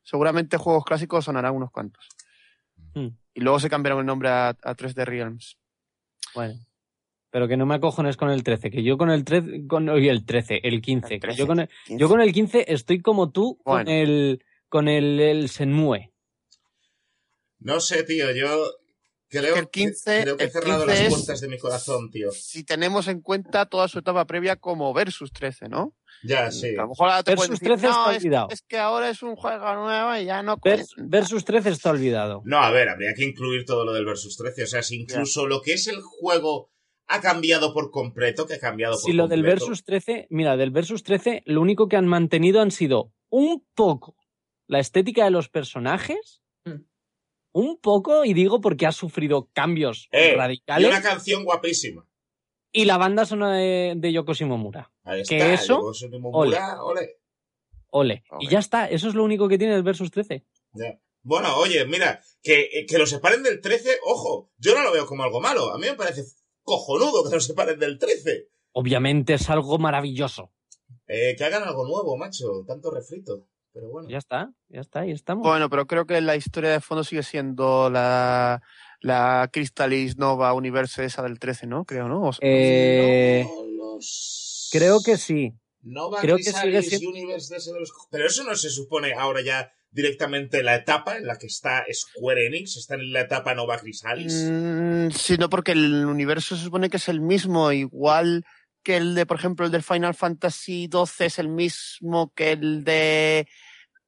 seguramente 0.04 0.56
juegos 0.56 0.84
clásicos 0.84 1.24
sonarán 1.24 1.56
unos 1.56 1.72
cuantos. 1.72 2.06
Hmm. 2.94 3.08
Y 3.34 3.40
luego 3.40 3.58
se 3.58 3.68
cambiaron 3.68 3.98
el 3.98 4.06
nombre 4.06 4.28
a, 4.28 4.50
a 4.50 4.76
3D 4.76 5.04
Realms. 5.04 5.58
Bueno. 6.32 6.54
Pero 7.30 7.48
que 7.48 7.56
no 7.56 7.66
me 7.66 7.74
acojones 7.74 8.16
con 8.16 8.30
el 8.30 8.44
13, 8.44 8.70
que 8.70 8.84
yo 8.84 8.96
con 8.96 9.10
el 9.10 9.24
13, 9.24 9.66
con, 9.66 9.88
oye, 9.88 10.10
el 10.10 10.24
13, 10.24 10.60
el 10.62 10.80
15, 10.80 11.14
El 11.14 11.20
que 11.20 11.26
13, 11.26 11.38
yo 11.40 11.46
con 11.48 11.58
el, 11.58 11.68
yo 11.88 12.08
con 12.08 12.20
el 12.20 12.32
15 12.32 12.72
estoy 12.72 13.02
como 13.02 13.32
tú 13.32 13.58
con 13.64 13.84
Bueno. 13.84 13.90
el, 13.90 14.44
con 14.68 14.88
el, 14.88 15.18
el 15.20 15.48
Senmue. 15.48 16.12
No 17.58 17.80
sé, 17.80 18.02
tío, 18.04 18.30
yo 18.32 18.64
creo 19.28 19.54
que 19.54 19.60
el 19.60 19.68
15 19.70 20.22
creo 20.22 20.36
que 20.36 20.44
he 20.44 20.46
el 20.46 20.52
cerrado 20.52 20.84
15 20.84 20.86
las 20.86 21.00
es- 21.00 21.14
puertas 21.14 21.40
de 21.40 21.48
mi 21.48 21.58
corazón, 21.58 22.10
tío. 22.10 22.30
Si 22.30 22.64
tenemos 22.64 23.08
en 23.08 23.20
cuenta 23.22 23.66
toda 23.66 23.88
su 23.88 23.98
etapa 23.98 24.26
previa 24.26 24.56
como 24.56 24.92
Versus 24.92 25.32
13, 25.32 25.68
¿no? 25.68 25.94
Ya, 26.22 26.50
sí. 26.50 26.70
A 26.76 26.82
lo 26.82 26.88
mejor 26.88 27.08
ahora 27.10 27.22
te 27.22 27.32
Versus 27.32 27.46
puedes 27.46 27.60
decir, 27.60 27.68
13 27.76 27.86
está 27.88 28.04
no, 28.06 28.10
es, 28.10 28.16
olvidado. 28.18 28.48
es 28.50 28.62
que 28.62 28.78
ahora 28.78 29.10
es 29.10 29.22
un 29.22 29.36
juego 29.36 29.74
nuevo 29.74 30.16
y 30.16 30.24
ya 30.24 30.42
no 30.42 30.56
Vers- 30.58 30.60
cuenta". 30.94 31.16
Versus 31.18 31.44
13 31.44 31.68
está 31.70 31.90
olvidado. 31.90 32.42
No, 32.44 32.58
a 32.58 32.70
ver, 32.70 32.88
habría 32.88 33.14
que 33.14 33.24
incluir 33.24 33.64
todo 33.64 33.84
lo 33.84 33.92
del 33.92 34.04
Versus 34.04 34.36
13. 34.36 34.64
O 34.64 34.66
sea, 34.66 34.82
si 34.82 34.96
incluso 35.00 35.46
lo 35.46 35.60
que 35.62 35.72
es 35.74 35.86
el 35.88 36.00
juego 36.02 36.70
ha 37.08 37.20
cambiado 37.20 37.72
por 37.72 37.90
completo, 37.90 38.46
que 38.46 38.54
ha 38.54 38.60
cambiado 38.60 38.94
por 38.94 39.02
Si 39.02 39.12
lo 39.12 39.28
del 39.28 39.40
completo. 39.40 39.66
Versus 39.66 39.84
13, 39.84 40.26
mira, 40.30 40.56
del 40.56 40.70
Versus 40.70 41.02
13, 41.02 41.42
lo 41.46 41.60
único 41.60 41.88
que 41.88 41.96
han 41.96 42.06
mantenido 42.06 42.60
han 42.60 42.70
sido 42.70 43.12
un 43.28 43.64
poco 43.74 44.16
la 44.66 44.78
estética 44.80 45.24
de 45.24 45.30
los 45.30 45.48
personajes, 45.48 46.42
Hmm. 46.64 46.82
un 47.52 47.78
poco, 47.80 48.24
y 48.24 48.34
digo 48.34 48.60
porque 48.60 48.86
ha 48.86 48.92
sufrido 48.92 49.48
cambios 49.52 50.08
Eh, 50.10 50.32
Y 50.32 50.36
radicales, 50.36 50.88
una 50.90 51.02
canción 51.02 51.44
guapísima. 51.44 52.06
y 52.72 52.84
la 52.84 52.96
banda 52.98 53.24
sonora 53.24 53.54
de, 53.56 53.94
de 53.96 54.12
Yoko 54.12 54.34
Shimomura. 54.34 54.92
Ahí 55.04 55.22
Que 55.22 55.54
eso, 55.54 55.76
Yoko 55.76 55.92
Shimomura, 55.92 56.82
ole. 56.82 56.98
Ole. 56.98 57.20
Ole. 57.90 58.24
Y 58.40 58.48
ya 58.48 58.58
está, 58.58 58.86
eso 58.90 59.08
es 59.08 59.14
lo 59.14 59.22
único 59.24 59.48
que 59.48 59.56
tiene 59.58 59.74
el 59.74 59.82
Versus 59.82 60.10
13. 60.10 60.44
Ya. 60.72 60.98
Bueno, 61.22 61.56
oye, 61.56 61.84
mira, 61.86 62.20
que, 62.42 62.62
eh, 62.72 62.86
que 62.86 62.98
lo 62.98 63.06
separen 63.06 63.42
del 63.42 63.60
13, 63.60 63.98
ojo, 64.04 64.50
yo 64.58 64.74
no 64.74 64.82
lo 64.82 64.92
veo 64.92 65.06
como 65.06 65.22
algo 65.24 65.40
malo. 65.40 65.72
A 65.72 65.78
mí 65.78 65.86
me 65.88 65.94
parece 65.94 66.22
cojonudo 66.62 67.28
que 67.28 67.34
lo 67.34 67.40
separen 67.40 67.78
del 67.78 67.98
13. 67.98 68.48
Obviamente 68.72 69.34
es 69.34 69.48
algo 69.48 69.78
maravilloso. 69.78 70.52
Eh, 71.08 71.34
que 71.38 71.44
hagan 71.44 71.62
algo 71.62 71.84
nuevo, 71.86 72.16
macho. 72.16 72.64
Tanto 72.66 72.90
refrito. 72.90 73.46
Pero 73.76 73.90
bueno. 73.90 74.08
Ya 74.08 74.16
está, 74.16 74.50
ya 74.70 74.80
está, 74.80 75.00
ahí 75.00 75.10
estamos. 75.10 75.46
Bueno, 75.46 75.68
pero 75.68 75.86
creo 75.86 76.06
que 76.06 76.18
la 76.22 76.34
historia 76.34 76.70
de 76.70 76.80
fondo 76.80 77.04
sigue 77.04 77.22
siendo 77.22 77.90
la, 77.90 78.62
la 79.02 79.50
Crystalis 79.52 80.16
Nova 80.16 80.54
Universe 80.54 81.04
esa 81.04 81.22
del 81.22 81.38
13, 81.38 81.66
¿no? 81.66 81.84
Creo, 81.84 82.08
¿no? 82.08 82.22
O 82.22 82.32
sea, 82.32 82.38
Eh, 82.42 83.44
No 83.46 83.98
creo 84.72 85.00
que 85.04 85.18
sí. 85.18 85.52
Nova 85.82 86.20
creo 86.22 86.36
que 86.38 86.44
sigue 86.44 86.54
Chrysalis 86.80 86.88
siendo- 86.88 87.10
Universe 87.10 87.52
de 87.52 87.58
ese 87.58 87.72
de 87.74 87.80
los- 87.80 87.92
Pero 88.10 88.26
eso 88.26 88.44
no 88.44 88.54
se 88.56 88.70
supone 88.70 89.12
ahora 89.12 89.42
ya 89.42 89.70
directamente 89.90 90.62
la 90.62 90.74
etapa 90.76 91.18
en 91.18 91.26
la 91.26 91.36
que 91.36 91.46
está 91.46 91.84
Square 91.92 92.46
Enix. 92.46 92.78
Está 92.78 92.94
en 92.94 93.12
la 93.12 93.20
etapa 93.20 93.54
Nova 93.54 93.78
Chrysalis. 93.78 94.42
Mm, 94.50 95.10
sí, 95.10 95.36
no, 95.36 95.50
porque 95.50 95.72
el 95.72 96.06
universo 96.06 96.56
se 96.56 96.64
supone 96.64 96.88
que 96.88 96.96
es 96.96 97.08
el 97.10 97.20
mismo, 97.20 97.70
igual 97.72 98.42
que 98.86 98.96
el 98.98 99.16
de, 99.16 99.26
por 99.26 99.36
ejemplo, 99.36 99.66
el 99.66 99.72
del 99.72 99.82
Final 99.82 100.14
Fantasy 100.14 100.88
XII 100.92 101.26
es 101.26 101.40
el 101.40 101.48
mismo 101.48 102.32
que 102.34 102.52
el 102.52 102.84
de... 102.84 103.48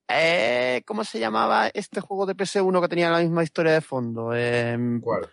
Eh, 0.06 0.82
¿Cómo 0.86 1.02
se 1.02 1.18
llamaba 1.18 1.66
este 1.74 2.00
juego 2.00 2.26
de 2.26 2.36
PS1 2.36 2.80
que 2.80 2.88
tenía 2.88 3.10
la 3.10 3.18
misma 3.18 3.42
historia 3.42 3.72
de 3.72 3.80
fondo? 3.80 4.32
Em, 4.32 5.00
¿Cuál? 5.00 5.28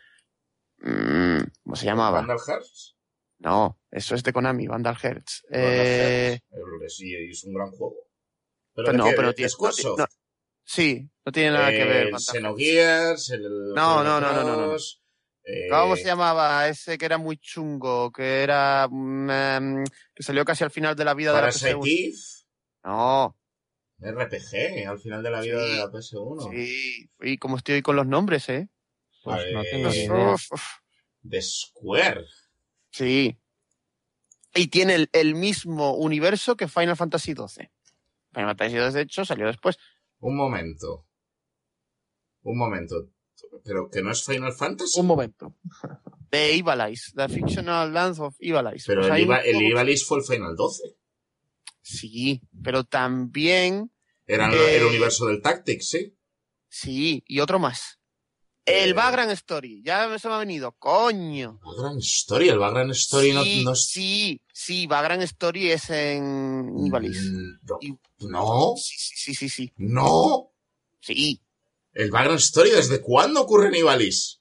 mm, 0.79 1.43
¿Cómo 1.63 1.75
se 1.75 1.85
llamaba? 1.85 2.17
¿Vandal 2.21 2.39
Hearts? 2.39 2.95
No, 3.37 3.79
eso 3.91 4.15
es 4.15 4.23
de 4.23 4.33
Konami, 4.33 4.65
Vandal 4.65 4.95
Hearts. 4.97 5.45
Vandal 5.47 5.69
Eh, 5.69 6.41
Hearts. 6.41 6.43
Eh, 6.51 6.89
Sí, 6.89 7.13
es 7.15 7.43
un 7.43 7.53
gran 7.53 7.69
juego. 7.69 7.97
pero 8.73 8.91
¿de 8.91 8.97
no, 8.97 9.05
pero 9.15 9.27
¿De 9.27 9.33
tiene, 9.35 9.49
Squaresoft? 9.49 9.99
no, 9.99 10.05
sí, 10.63 11.07
no 11.23 11.31
tiene 11.31 11.51
nada 11.51 11.69
que 11.69 11.85
ver. 11.85 12.07
El 12.07 12.19
Xenogears, 12.19 13.29
el... 13.29 13.73
No, 13.75 14.03
no, 14.03 14.19
no, 14.19 14.33
no, 14.33 14.43
no, 14.43 14.67
no. 14.73 14.77
Eh, 15.45 15.67
¿Cómo 15.69 15.95
se 15.95 16.05
llamaba? 16.05 16.67
Ese 16.67 16.97
que 16.97 17.05
era 17.05 17.17
muy 17.17 17.37
chungo, 17.37 18.11
que 18.11 18.43
era. 18.43 18.87
mm, 18.89 19.29
em, 19.29 19.83
que 20.13 20.23
salió 20.23 20.43
casi 20.45 20.63
al 20.63 20.71
final 20.71 20.95
de 20.95 21.05
la 21.05 21.13
vida 21.13 21.29
de 21.31 21.35
la 21.35 21.41
Parasite 21.41 21.75
PS1. 21.75 21.87
Eve, 21.87 22.13
No, 22.83 23.37
RPG, 23.99 24.87
al 24.87 24.99
final 24.99 25.23
de 25.23 25.29
la 25.31 25.41
vida 25.41 25.63
Sí, 25.65 25.71
de 25.71 25.77
la 25.77 25.91
PS1. 25.91 26.51
sí. 26.51 27.09
Y 27.21 27.37
como 27.37 27.57
estoy 27.57 27.75
hoy 27.75 27.81
con 27.81 27.95
los 27.95 28.07
nombres, 28.07 28.49
¿eh? 28.49 28.69
Pues 29.23 29.53
no 29.53 29.61
Eh, 29.61 29.67
tengo 29.71 29.89
ni 29.89 29.95
idea. 29.97 30.35
De 31.21 31.41
Square. 31.41 32.25
Sí. 32.91 33.37
Y 34.53 34.67
tiene 34.67 34.95
el, 34.95 35.09
el 35.13 35.35
mismo 35.35 35.95
universo 35.95 36.55
que 36.55 36.67
Final 36.67 36.95
Fantasy 36.95 37.33
XII. 37.33 37.69
Final 38.33 38.49
Fantasy 38.49 38.71
XII, 38.75 38.91
de 38.91 39.01
hecho, 39.01 39.25
salió 39.25 39.47
después. 39.47 39.77
Un 40.19 40.35
momento. 40.35 41.05
Un 42.43 42.57
momento. 42.57 43.09
Pero 43.63 43.89
que 43.89 44.01
no 44.01 44.11
es 44.11 44.23
Final 44.23 44.53
Fantasy. 44.53 44.99
Un 44.99 45.07
momento. 45.07 45.55
De 46.31 46.53
Ivalice, 46.55 47.11
The 47.15 47.29
Fictional 47.29 47.93
Lands 47.93 48.19
of 48.19 48.35
Ivalice. 48.39 48.85
Pero 48.87 49.07
Pues 49.07 49.13
el, 49.45 49.61
Ivalice 49.61 50.03
fue 50.05 50.17
el 50.19 50.23
Final 50.25 50.55
12. 50.55 50.83
Sí, 51.81 52.41
pero 52.63 52.83
también. 52.83 53.91
Era 54.27 54.51
Eh, 54.51 54.77
el 54.77 54.85
universo 54.85 55.27
del 55.27 55.41
Tactics, 55.41 55.87
sí. 55.87 56.17
Sí, 56.67 57.23
y 57.27 57.39
otro 57.39 57.59
más. 57.59 57.99
El 58.65 58.89
Eh. 58.89 58.93
Background 58.93 59.31
Story. 59.33 59.83
Ya 59.85 60.17
se 60.17 60.27
me 60.27 60.33
ha 60.33 60.39
venido. 60.39 60.71
Coño. 60.73 61.59
Background 61.63 62.01
Story, 62.01 62.49
el 62.49 62.57
Background 62.57 62.91
Story 62.93 63.31
no, 63.31 63.43
sí, 63.43 63.63
no 63.63 63.71
es... 63.73 63.85
sí, 63.87 64.41
sí, 64.51 64.87
Background 64.87 65.21
Story 65.23 65.71
es 65.71 65.89
en 65.91 66.73
Ivalice. 66.85 67.21
Mm, 67.21 67.59
no. 67.63 67.77
Y- 67.81 67.97
No, 68.27 68.73
Sí, 68.77 68.95
sí, 68.97 69.13
sí, 69.15 69.35
sí, 69.35 69.49
sí. 69.49 69.73
no. 69.77 70.51
Sí, 70.99 71.39
El 71.95 72.11
background 72.11 72.39
story, 72.39 72.69
¿desde 72.69 73.01
cuándo 73.01 73.41
ocurre 73.41 73.69
en 73.69 73.75
Ivalice? 73.75 74.37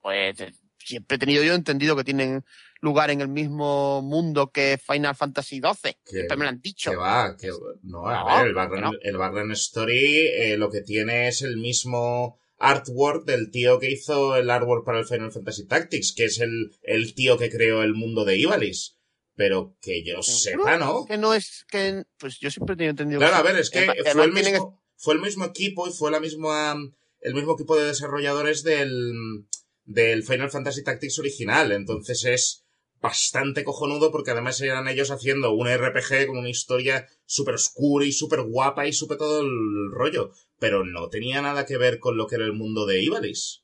Pues 0.00 0.40
eh, 0.40 0.52
siempre 0.78 1.16
he 1.16 1.18
tenido 1.20 1.44
yo 1.44 1.54
entendido 1.54 1.94
que 1.96 2.02
tienen 2.04 2.44
lugar 2.80 3.10
en 3.10 3.20
el 3.20 3.28
mismo 3.28 4.02
mundo 4.02 4.50
que 4.50 4.78
Final 4.84 5.14
Fantasy 5.14 5.60
XII. 5.60 5.92
Que- 6.04 6.10
Siempre 6.10 6.36
me 6.36 6.44
lo 6.44 6.48
han 6.50 6.60
dicho. 6.60 6.90
Que 6.90 6.96
va, 6.96 7.36
que 7.36 7.50
no, 7.82 8.06
a 8.08 8.18
No, 8.20 8.36
ver, 8.38 8.46
el 8.48 8.54
background, 8.54 8.84
no. 8.94 8.98
el 9.02 9.16
background 9.16 9.52
story 9.52 10.26
eh, 10.28 10.56
lo 10.58 10.70
que 10.70 10.80
tiene 10.82 11.28
es 11.28 11.42
el 11.42 11.56
mismo 11.58 12.38
artwork 12.58 13.24
del 13.26 13.50
tío 13.50 13.78
que 13.78 13.90
hizo 13.90 14.36
el 14.36 14.48
artwork 14.50 14.84
para 14.84 14.98
el 15.00 15.06
Final 15.06 15.32
Fantasy 15.32 15.66
Tactics, 15.66 16.12
que 16.16 16.24
es 16.24 16.40
el, 16.40 16.70
el 16.82 17.14
tío 17.14 17.36
que 17.38 17.50
creó 17.50 17.82
el 17.82 17.94
mundo 17.94 18.24
de 18.24 18.36
Ivalice. 18.38 18.92
Pero 19.36 19.76
que 19.80 20.04
yo 20.04 20.22
sepa, 20.22 20.76
¿no? 20.78 21.04
Que 21.06 21.18
no 21.18 21.34
es 21.34 21.64
que. 21.68 22.04
Pues 22.18 22.38
yo 22.38 22.50
siempre 22.52 22.74
he 22.74 22.76
tenido 22.76 22.90
entendido 22.92 23.18
Claro, 23.18 23.34
a 23.34 23.42
ver, 23.42 23.56
es 23.56 23.68
que 23.68 23.84
fue 24.12 24.24
el 24.26 24.32
mismo, 24.32 24.80
fue 25.04 25.14
el 25.14 25.20
mismo 25.20 25.44
equipo 25.44 25.86
y 25.86 25.92
fue 25.92 26.10
la 26.10 26.18
misma, 26.18 26.74
el 27.20 27.34
mismo 27.34 27.52
equipo 27.52 27.76
de 27.76 27.84
desarrolladores 27.84 28.62
del, 28.62 29.46
del 29.84 30.22
Final 30.22 30.50
Fantasy 30.50 30.82
Tactics 30.82 31.18
original. 31.18 31.72
Entonces 31.72 32.24
es 32.24 32.64
bastante 33.02 33.64
cojonudo 33.64 34.10
porque 34.10 34.30
además 34.30 34.58
eran 34.62 34.88
ellos 34.88 35.10
haciendo 35.10 35.52
un 35.52 35.68
RPG 35.68 36.26
con 36.26 36.38
una 36.38 36.48
historia 36.48 37.06
súper 37.26 37.56
oscura 37.56 38.06
y 38.06 38.12
súper 38.12 38.40
guapa 38.44 38.86
y 38.86 38.94
súper 38.94 39.18
todo 39.18 39.42
el 39.42 39.90
rollo. 39.92 40.30
Pero 40.58 40.86
no 40.86 41.10
tenía 41.10 41.42
nada 41.42 41.66
que 41.66 41.76
ver 41.76 41.98
con 41.98 42.16
lo 42.16 42.26
que 42.26 42.36
era 42.36 42.46
el 42.46 42.54
mundo 42.54 42.86
de 42.86 43.02
Ivalice. 43.02 43.58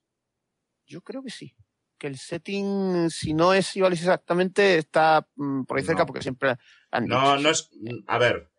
Yo 0.86 1.00
creo 1.00 1.22
que 1.22 1.30
sí. 1.30 1.54
Que 1.96 2.06
el 2.08 2.18
setting, 2.18 3.08
si 3.08 3.32
no 3.32 3.54
es 3.54 3.74
Ivalice 3.76 4.02
exactamente, 4.02 4.76
está 4.76 5.26
mm, 5.36 5.64
por 5.64 5.78
ahí 5.78 5.84
cerca 5.84 6.02
No. 6.02 6.06
porque 6.06 6.22
siempre 6.22 6.56
han 6.90 7.06
No, 7.06 7.32
dicho, 7.36 7.42
no 7.42 7.50
es. 7.50 7.70
A 8.08 8.18
ver. 8.18 8.50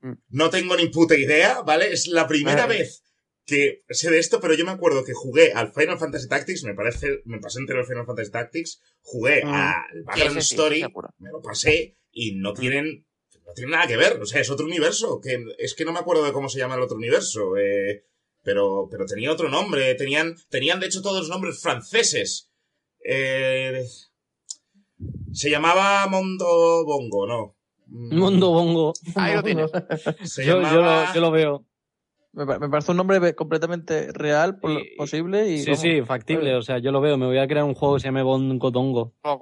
Mm. 0.00 0.12
No 0.30 0.50
tengo 0.50 0.76
ni 0.76 0.88
puta 0.88 1.16
idea, 1.16 1.62
¿vale? 1.62 1.92
Es 1.92 2.06
la 2.08 2.26
primera 2.26 2.66
vez 2.66 3.02
que 3.44 3.82
sé 3.88 4.10
de 4.10 4.18
esto, 4.18 4.40
pero 4.40 4.52
yo 4.54 4.64
me 4.66 4.72
acuerdo 4.72 5.04
que 5.04 5.14
jugué 5.14 5.52
al 5.54 5.72
Final 5.72 5.98
Fantasy 5.98 6.28
Tactics, 6.28 6.64
me 6.64 6.74
parece, 6.74 7.22
me 7.24 7.40
pasé 7.40 7.60
entero 7.60 7.80
el 7.80 7.86
Final 7.86 8.04
Fantasy 8.04 8.30
Tactics, 8.30 8.80
jugué 9.00 9.42
Mm. 9.44 9.48
al 9.54 10.02
Background 10.04 10.34
Sí, 10.34 10.40
sí, 10.42 10.48
sí, 10.48 10.54
Story, 10.54 10.84
me 11.18 11.30
lo 11.30 11.40
pasé 11.40 11.96
y 12.12 12.34
no 12.36 12.52
tienen. 12.52 13.06
No 13.46 13.54
tienen 13.54 13.70
nada 13.70 13.86
que 13.86 13.96
ver, 13.96 14.20
o 14.20 14.26
sea, 14.26 14.42
es 14.42 14.50
otro 14.50 14.66
universo. 14.66 15.20
Que 15.22 15.42
es 15.56 15.74
que 15.74 15.86
no 15.86 15.92
me 15.94 15.98
acuerdo 16.00 16.22
de 16.22 16.32
cómo 16.32 16.50
se 16.50 16.58
llama 16.58 16.74
el 16.74 16.82
otro 16.82 16.98
universo. 16.98 17.56
eh, 17.56 18.04
pero, 18.44 18.88
pero 18.90 19.06
tenía 19.06 19.32
otro 19.32 19.48
nombre. 19.48 19.94
Tenían, 19.94 20.36
tenían 20.50 20.80
de 20.80 20.86
hecho 20.86 21.00
todos 21.00 21.28
nombres 21.30 21.58
franceses. 21.60 22.50
Eh, 23.02 23.82
se 25.32 25.50
llamaba 25.50 26.06
Mondo 26.08 26.84
Bongo, 26.84 27.26
¿no? 27.26 27.57
Mm, 27.88 28.18
Mundo 28.18 28.50
Bongo. 28.50 28.92
Ahí 29.14 29.34
lo 29.34 29.42
tienes. 29.42 29.70
Se 30.24 30.44
Yo, 30.44 30.60
lo, 30.60 31.12
yo 31.14 31.20
lo 31.20 31.30
veo. 31.30 31.64
Me, 32.32 32.44
pa- 32.46 32.58
me 32.58 32.68
parece 32.68 32.90
un 32.90 32.98
nombre 32.98 33.34
completamente 33.34 34.12
real, 34.12 34.60
por 34.60 34.70
lo 34.72 34.80
Y- 34.80 34.94
posible. 34.96 35.48
Y, 35.48 35.58
Sí, 35.58 35.64
vamos, 35.70 35.80
sí, 35.80 36.02
factible. 36.02 36.54
O 36.54 36.62
sea, 36.62 36.78
yo 36.78 36.92
lo 36.92 37.00
veo. 37.00 37.16
Me 37.16 37.26
voy 37.26 37.38
a 37.38 37.48
crear 37.48 37.64
un 37.64 37.74
juego 37.74 37.94
que 37.94 38.00
se 38.00 38.08
llame 38.08 38.22
Bongo 38.22 38.70
Dongo. 38.70 39.14
No. 39.24 39.38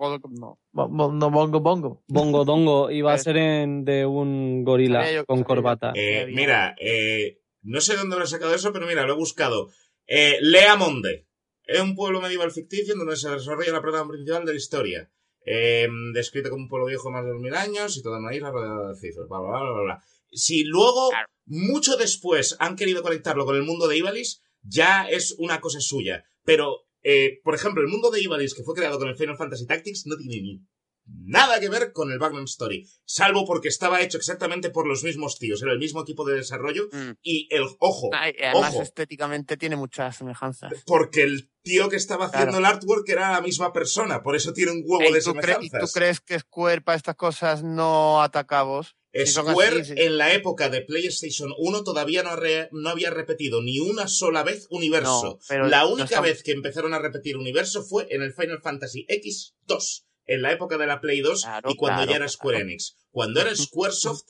bo- 0.73 0.89
bo- 0.89 1.13
no, 1.13 1.31
bongo, 1.31 1.61
bongo. 1.61 2.05
Bongo 2.07 2.45
Dongo. 2.45 2.91
Y 2.91 3.03
va 3.03 3.15
a 3.15 3.19
ser 3.19 3.37
en, 3.37 3.85
de 3.85 4.07
un 4.07 4.65
gorila 4.65 5.05
con 5.27 5.43
corbata. 5.43 5.93
Eh, 5.97 6.27
mira, 6.33 6.75
eh, 6.81 7.41
no 7.63 7.81
sé 7.81 7.95
de 7.95 7.99
dónde 7.99 8.17
lo 8.17 8.25
he 8.25 8.29
sacado 8.29 8.55
eso, 8.55 8.73
pero 8.73 8.87
mira, 8.87 9.05
lo 9.07 9.15
he 9.15 9.17
buscado. 9.17 9.69
Eh, 10.07 10.39
Leamonde. 10.41 11.27
Es 11.65 11.81
un 11.81 11.97
pueblo 11.97 12.21
medieval 12.21 12.53
ficticio 12.53 12.93
en 12.93 13.01
donde 13.01 13.17
se 13.17 13.29
desarrolla 13.29 13.73
la 13.73 13.81
trama 13.81 14.09
principal 14.09 14.45
de 14.47 14.53
la 14.53 14.57
historia. 14.57 15.11
Eh, 15.47 15.87
descrito 16.13 16.51
como 16.51 16.65
un 16.65 16.69
pueblo 16.69 16.87
viejo 16.87 17.09
de 17.09 17.13
más 17.15 17.25
de 17.25 17.31
dos 17.31 17.41
mil 17.41 17.55
años 17.55 17.97
y 17.97 18.03
toda 18.03 18.19
una 18.19 18.35
isla 18.35 18.51
rodeada 18.51 18.89
de 18.93 18.99
cifras. 18.99 19.29
Bla, 19.29 19.39
bla, 19.41 19.61
bla, 19.63 19.73
bla, 19.73 19.83
bla. 19.83 20.03
Si 20.33 20.65
luego, 20.65 21.09
Claro. 21.11 21.29
mucho 21.47 21.97
después, 21.97 22.57
han 22.59 22.75
querido 22.77 23.03
conectarlo 23.03 23.47
con 23.47 23.55
el 23.57 23.63
mundo 23.63 23.87
de 23.89 23.97
Ivalice, 23.97 24.41
ya 24.63 25.05
es 25.09 25.37
una 25.39 25.61
cosa 25.61 25.81
suya. 25.81 26.25
Pero, 26.45 26.87
eh, 27.03 27.39
por 27.45 27.55
ejemplo, 27.55 27.81
el 27.83 27.89
mundo 27.89 28.11
de 28.11 28.21
Ivalice, 28.21 28.57
que 28.57 28.65
fue 28.65 28.75
creado 28.75 28.99
con 28.99 29.09
el 29.09 29.17
Final 29.17 29.37
Fantasy 29.37 29.67
Tactics, 29.67 30.07
no 30.07 30.17
tiene 30.17 30.43
ni 30.43 30.61
nada 31.09 31.61
que 31.61 31.69
ver 31.69 31.93
con 31.93 32.11
el 32.11 32.19
background 32.19 32.49
story. 32.49 32.85
Salvo 33.05 33.45
porque 33.47 33.69
estaba 33.69 34.03
hecho 34.03 34.19
exactamente 34.19 34.71
por 34.71 34.89
los 34.89 35.05
mismos 35.05 35.39
tíos. 35.39 35.63
Era 35.63 35.71
el 35.73 35.79
mismo 35.79 36.03
equipo 36.03 36.25
de 36.25 36.35
desarrollo. 36.35 36.89
Mm. 36.91 37.11
Y 37.23 37.47
el 37.55 37.63
ojo, 37.79 38.11
Ay, 38.13 38.35
Además, 38.43 38.75
ojo. 38.75 38.83
estéticamente 38.83 39.57
tiene 39.57 39.77
muchas 39.77 40.17
semejanzas. 40.17 40.73
porque 40.85 41.23
el 41.23 41.49
tío 41.67 41.89
que 41.89 41.97
estaba 41.97 42.27
haciendo 42.27 42.53
Claro. 42.53 42.59
el 42.59 42.65
artwork 42.77 43.09
era 43.09 43.33
la 43.33 43.41
misma 43.41 43.73
persona. 43.73 44.23
Por 44.23 44.37
eso 44.37 44.53
tiene 44.53 44.71
un 44.73 44.83
huevo 44.87 45.03
Ey, 45.03 45.13
de 45.13 45.21
¿tú 45.21 45.31
¿Y 45.61 45.69
tú 45.71 45.87
crees 45.93 46.21
que 46.21 46.39
Square 46.39 46.81
para 46.83 46.97
estas 46.97 47.17
cosas 47.17 47.63
no 47.65 48.23
ataca 48.23 48.61
a 48.61 48.63
vos? 48.63 48.97
Si 49.13 49.27
son 49.27 49.47
Square 49.51 49.81
así, 49.81 49.95
en 49.97 50.19
la 50.19 50.33
época 50.35 50.69
de 50.69 50.83
PlayStation 50.83 51.51
1 51.59 51.83
todavía 51.85 52.23
no, 52.23 52.31
ha 52.31 52.37
re- 52.37 52.69
no 52.71 52.89
había 52.91 53.11
repetido 53.11 53.63
ni 53.63 53.81
una 53.81 54.07
sola 54.09 54.43
vez 54.45 54.67
universo. 54.71 55.23
No, 55.25 55.39
pero 55.49 55.67
la 55.69 55.81
no 55.83 55.89
única 55.91 56.05
estamos- 56.05 56.29
vez 56.29 56.43
que 56.43 56.53
empezaron 56.53 56.95
a 56.95 56.99
repetir 56.99 57.37
universo 57.37 57.83
fue 57.83 58.07
en 58.11 58.23
el 58.23 58.33
Final 58.35 58.61
Fantasy 58.63 59.07
X2, 59.09 60.05
en 60.27 60.43
la 60.43 60.53
época 60.53 60.77
de 60.79 60.87
la 60.87 61.01
Play 61.01 61.21
2 61.21 61.43
Claro, 61.43 61.71
y 61.71 61.77
cuando 61.77 61.99
claro, 62.03 62.11
ya 62.11 62.17
era 62.17 62.29
Square. 62.29 62.61
Enix. 62.61 62.97
Cuando 63.11 63.41
era 63.41 63.51
Squaresoft, 63.57 64.25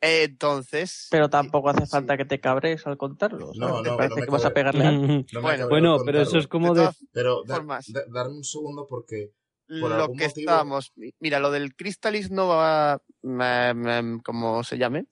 Entonces. 0.00 1.08
Pero 1.10 1.28
tampoco 1.28 1.68
hace 1.70 1.84
Sí. 1.86 1.90
falta 1.90 2.16
que 2.16 2.24
te 2.24 2.40
cabres 2.40 2.86
al 2.86 2.96
contarlo. 2.96 3.52
No, 3.54 3.68
¿sabes? 3.68 3.82
¿Te 3.84 3.90
no, 3.90 3.96
parece 3.96 4.20
no 4.20 4.24
que 4.26 4.30
vas 4.32 4.44
a 4.44 4.50
pegarle 4.54 4.84
a 4.86 4.90
no 5.32 5.42
Bueno, 5.42 5.68
Bueno, 5.68 5.98
pero 6.04 6.22
eso 6.22 6.38
es 6.38 6.46
como 6.46 6.74
De 6.74 6.82
de... 6.82 6.90
Pero 7.12 7.42
da- 7.44 7.56
formas. 7.56 7.86
da- 7.92 8.04
darme 8.08 8.36
un 8.36 8.44
segundo 8.44 8.86
porque 8.88 9.32
por 9.80 9.90
lo 9.92 10.06
que 10.08 10.24
motivo- 10.26 10.40
estábamos. 10.40 10.92
Mira, 11.20 11.38
lo 11.38 11.50
del 11.50 11.76
Crystalis 11.76 12.30
no 12.30 12.48
va. 12.48 13.00
como 14.24 14.64
se 14.64 14.78
llame. 14.78 15.06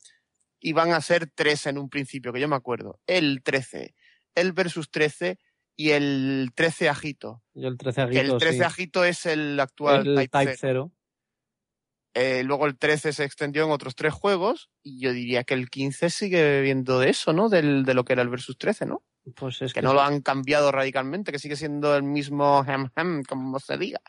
Y 0.61 0.73
van 0.73 0.91
a 0.93 1.01
ser 1.01 1.31
tres 1.33 1.67
en 1.67 1.79
un 1.79 1.89
principio, 1.89 2.33
que 2.33 2.41
yo 2.41 2.49
me 2.49 2.57
acuerdo. 2.57 2.99
El 3.07 3.43
13, 3.45 3.95
el 4.35 4.53
versus 4.53 4.91
13 4.91 5.39
y 5.77 5.91
el 5.91 6.51
13 6.57 6.89
Agito. 6.89 7.45
Yo 7.55 7.69
el 7.69 7.77
13 7.79 8.07
Que 8.09 8.19
el 8.19 8.19
aguito, 8.31 8.39
13 8.39 8.57
sí. 8.59 8.63
Agito 8.65 9.05
es 9.05 9.27
el 9.27 9.61
actual 9.61 10.05
El 10.05 10.17
Type, 10.17 10.29
Type 10.47 10.57
0. 10.57 10.91
0. 12.19 12.39
Eh, 12.41 12.43
luego 12.45 12.67
el 12.67 12.77
13 12.79 13.13
se 13.13 13.25
extendió 13.25 13.65
en 13.65 13.71
otros 13.71 13.95
tres 13.95 14.13
juegos. 14.13 14.71
Y 14.83 15.01
yo 15.01 15.13
diría 15.13 15.45
que 15.45 15.55
el 15.55 15.71
15 15.71 16.11
sigue 16.11 16.61
viendo 16.63 16.99
de 17.01 17.11
eso, 17.11 17.33
¿no? 17.33 17.49
Del, 17.49 17.85
de 17.85 17.95
lo 17.95 18.05
que 18.05 18.13
era 18.15 18.23
el 18.23 18.29
versus 18.29 18.59
13, 18.59 18.87
¿no? 18.87 19.03
Pues 19.37 19.61
es 19.63 19.73
Que 19.75 19.81
que... 19.81 19.87
no 19.87 19.93
lo 19.95 20.01
han 20.03 20.21
cambiado 20.23 20.73
radicalmente, 20.73 21.33
que 21.33 21.39
sigue 21.39 21.57
siendo 21.57 21.95
el 21.97 22.03
mismo 22.03 22.65
hem, 22.67 22.89
hem, 22.97 23.23
como 23.25 23.59
se 23.59 23.77
diga. 23.77 24.01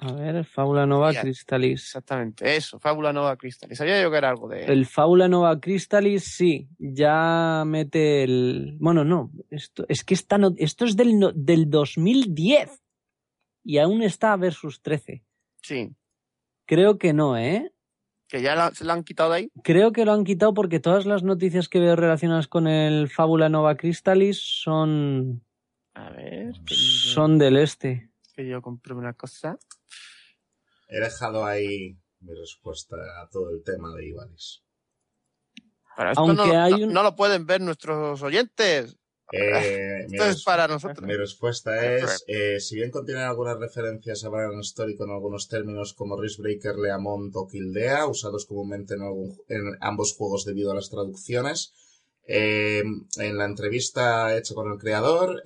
A 0.00 0.12
ver, 0.12 0.44
Fábula 0.44 0.86
Nova 0.86 1.08
Mira. 1.08 1.22
Crystallis. 1.22 1.82
Exactamente, 1.82 2.54
eso, 2.56 2.78
Fábula 2.78 3.12
Nova 3.12 3.36
Crystal. 3.36 3.70
Y 3.72 3.74
sabía 3.74 4.00
yo 4.00 4.10
que 4.12 4.16
era 4.18 4.28
algo 4.28 4.46
de. 4.48 4.64
El 4.64 4.86
Fábula 4.86 5.26
Nova 5.26 5.58
Crystallis, 5.58 6.22
sí, 6.24 6.68
ya 6.78 7.64
mete 7.66 8.22
el... 8.22 8.76
Bueno, 8.78 9.04
no, 9.04 9.32
esto, 9.50 9.84
es 9.88 10.04
que 10.04 10.14
esta 10.14 10.38
no- 10.38 10.54
esto 10.56 10.84
es 10.84 10.94
del, 10.94 11.18
del 11.34 11.68
2010 11.68 12.80
y 13.64 13.78
aún 13.78 14.02
está 14.02 14.36
versus 14.36 14.82
13. 14.82 15.24
Sí, 15.62 15.90
Creo 16.68 16.98
que 16.98 17.14
no, 17.14 17.38
¿eh? 17.38 17.72
que 18.28 18.42
ya 18.42 18.54
la- 18.54 18.74
se 18.74 18.84
la 18.84 18.92
han 18.92 19.04
quitado 19.04 19.30
de 19.30 19.36
ahí. 19.38 19.52
Creo 19.64 19.90
que 19.90 20.04
lo 20.04 20.12
han 20.12 20.22
quitado 20.24 20.52
porque 20.52 20.80
todas 20.80 21.06
las 21.06 21.22
noticias 21.22 21.66
que 21.70 21.80
veo 21.80 21.96
relacionadas 21.96 22.46
con 22.46 22.66
el 22.68 23.08
Fábula 23.08 23.48
Nova 23.48 23.74
Crystallis 23.78 24.38
son, 24.38 25.42
A 25.94 26.10
ver, 26.10 26.52
son 26.66 27.38
del 27.38 27.56
este. 27.56 28.10
que 28.36 28.46
yo 28.46 28.60
compré 28.60 28.92
una 28.92 29.14
cosa. 29.14 29.58
he 30.90 31.00
dejado 31.00 31.46
ahí 31.46 31.96
mi 32.20 32.34
respuesta 32.34 32.96
a 33.22 33.30
todo 33.30 33.48
el 33.50 33.62
tema 33.64 33.94
de 33.94 34.08
Ivalice. 34.08 34.60
Pero 35.96 36.10
esto 36.10 36.20
Aunque 36.20 36.48
no, 36.52 36.60
hay 36.62 36.72
no- 36.72 36.86
un- 36.88 36.92
no 36.92 37.02
lo 37.02 37.16
pueden 37.16 37.46
ver 37.46 37.62
nuestros 37.62 38.22
oyentes. 38.22 38.97
Eh, 39.32 40.06
Esto 40.10 40.24
es 40.24 40.42
para 40.44 40.66
nosotros. 40.68 41.06
mi 41.06 41.14
respuesta 41.14 41.94
es, 41.96 42.24
eh, 42.26 42.60
si 42.60 42.76
bien 42.76 42.90
contiene 42.90 43.20
algunas 43.22 43.58
referencias 43.58 44.24
a 44.24 44.28
Background 44.30 44.64
Story 44.64 44.96
con 44.96 45.10
algunos 45.10 45.48
términos 45.48 45.92
como 45.94 46.18
Riskbreaker, 46.20 46.76
Leamont 46.76 47.34
o 47.36 47.46
Kildea, 47.46 48.06
usados 48.06 48.46
comúnmente 48.46 48.94
en, 48.94 49.02
algún- 49.02 49.36
en 49.48 49.76
ambos 49.80 50.14
juegos 50.14 50.44
debido 50.44 50.72
a 50.72 50.74
las 50.74 50.88
traducciones, 50.90 51.72
eh, 52.26 52.82
en 53.18 53.38
la 53.38 53.44
entrevista 53.44 54.36
hecha 54.36 54.54
con 54.54 54.70
el 54.72 54.78
creador, 54.78 55.42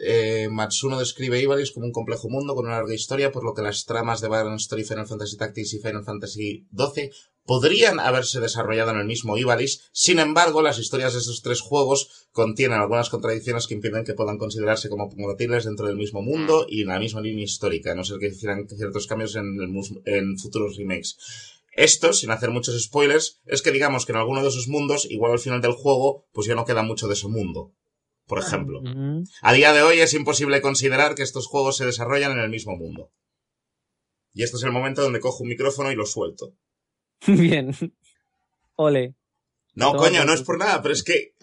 eh, 0.00 0.48
Matsuno 0.50 0.98
describe 0.98 1.40
Ivalice 1.40 1.72
como 1.72 1.86
un 1.86 1.92
complejo 1.92 2.28
mundo 2.28 2.54
con 2.54 2.66
una 2.66 2.76
larga 2.76 2.94
historia, 2.94 3.30
por 3.30 3.44
lo 3.44 3.54
que 3.54 3.62
las 3.62 3.84
tramas 3.84 4.20
de 4.20 4.28
Background 4.28 4.60
Story, 4.60 4.84
Final 4.84 5.06
Fantasy 5.06 5.36
Tactics 5.36 5.74
y 5.74 5.78
Final 5.78 6.04
Fantasy 6.04 6.66
XII 6.76 7.10
podrían 7.44 8.00
haberse 8.00 8.40
desarrollado 8.40 8.90
en 8.90 8.98
el 8.98 9.06
mismo 9.06 9.36
Ivalice. 9.36 9.80
Sin 9.92 10.18
embargo, 10.18 10.62
las 10.62 10.78
historias 10.78 11.12
de 11.12 11.20
estos 11.20 11.42
tres 11.42 11.60
juegos 11.60 12.28
contienen 12.32 12.80
algunas 12.80 13.10
contradicciones 13.10 13.66
que 13.66 13.74
impiden 13.74 14.04
que 14.04 14.14
puedan 14.14 14.38
considerarse 14.38 14.88
como 14.88 15.08
compatibles 15.08 15.64
dentro 15.64 15.86
del 15.86 15.96
mismo 15.96 16.22
mundo 16.22 16.66
y 16.68 16.82
en 16.82 16.88
la 16.88 16.98
misma 16.98 17.20
línea 17.20 17.44
histórica, 17.44 17.92
a 17.92 17.94
no 17.94 18.04
ser 18.04 18.18
que 18.18 18.28
hicieran 18.28 18.66
ciertos 18.68 19.06
cambios 19.06 19.36
en, 19.36 19.58
en 20.06 20.38
futuros 20.38 20.76
remakes. 20.76 21.16
Esto, 21.76 22.12
sin 22.12 22.30
hacer 22.30 22.50
muchos 22.50 22.80
spoilers, 22.80 23.40
es 23.46 23.60
que 23.60 23.72
digamos 23.72 24.06
que 24.06 24.12
en 24.12 24.18
alguno 24.18 24.42
de 24.42 24.48
esos 24.48 24.68
mundos, 24.68 25.06
igual 25.10 25.32
al 25.32 25.40
final 25.40 25.60
del 25.60 25.72
juego, 25.72 26.26
pues 26.32 26.46
ya 26.46 26.54
no 26.54 26.64
queda 26.64 26.82
mucho 26.82 27.08
de 27.08 27.14
ese 27.14 27.28
mundo. 27.28 27.72
Por 28.26 28.38
ejemplo. 28.38 28.80
A 29.42 29.52
día 29.52 29.72
de 29.72 29.82
hoy 29.82 30.00
es 30.00 30.14
imposible 30.14 30.60
considerar 30.60 31.14
que 31.14 31.22
estos 31.22 31.46
juegos 31.46 31.76
se 31.76 31.86
desarrollan 31.86 32.32
en 32.32 32.38
el 32.38 32.50
mismo 32.50 32.76
mundo. 32.76 33.10
Y 34.32 34.42
este 34.42 34.56
es 34.56 34.62
el 34.64 34.72
momento 34.72 35.02
donde 35.02 35.20
cojo 35.20 35.42
un 35.42 35.50
micrófono 35.50 35.92
y 35.92 35.94
lo 35.94 36.06
suelto. 36.06 36.54
Bien. 37.26 37.72
Ole. 38.76 39.14
No, 39.74 39.94
coño, 39.96 40.24
no 40.24 40.32
es 40.32 40.42
por 40.42 40.58
nada, 40.58 40.82
pero 40.82 40.94
es 40.94 41.02
que, 41.02 41.34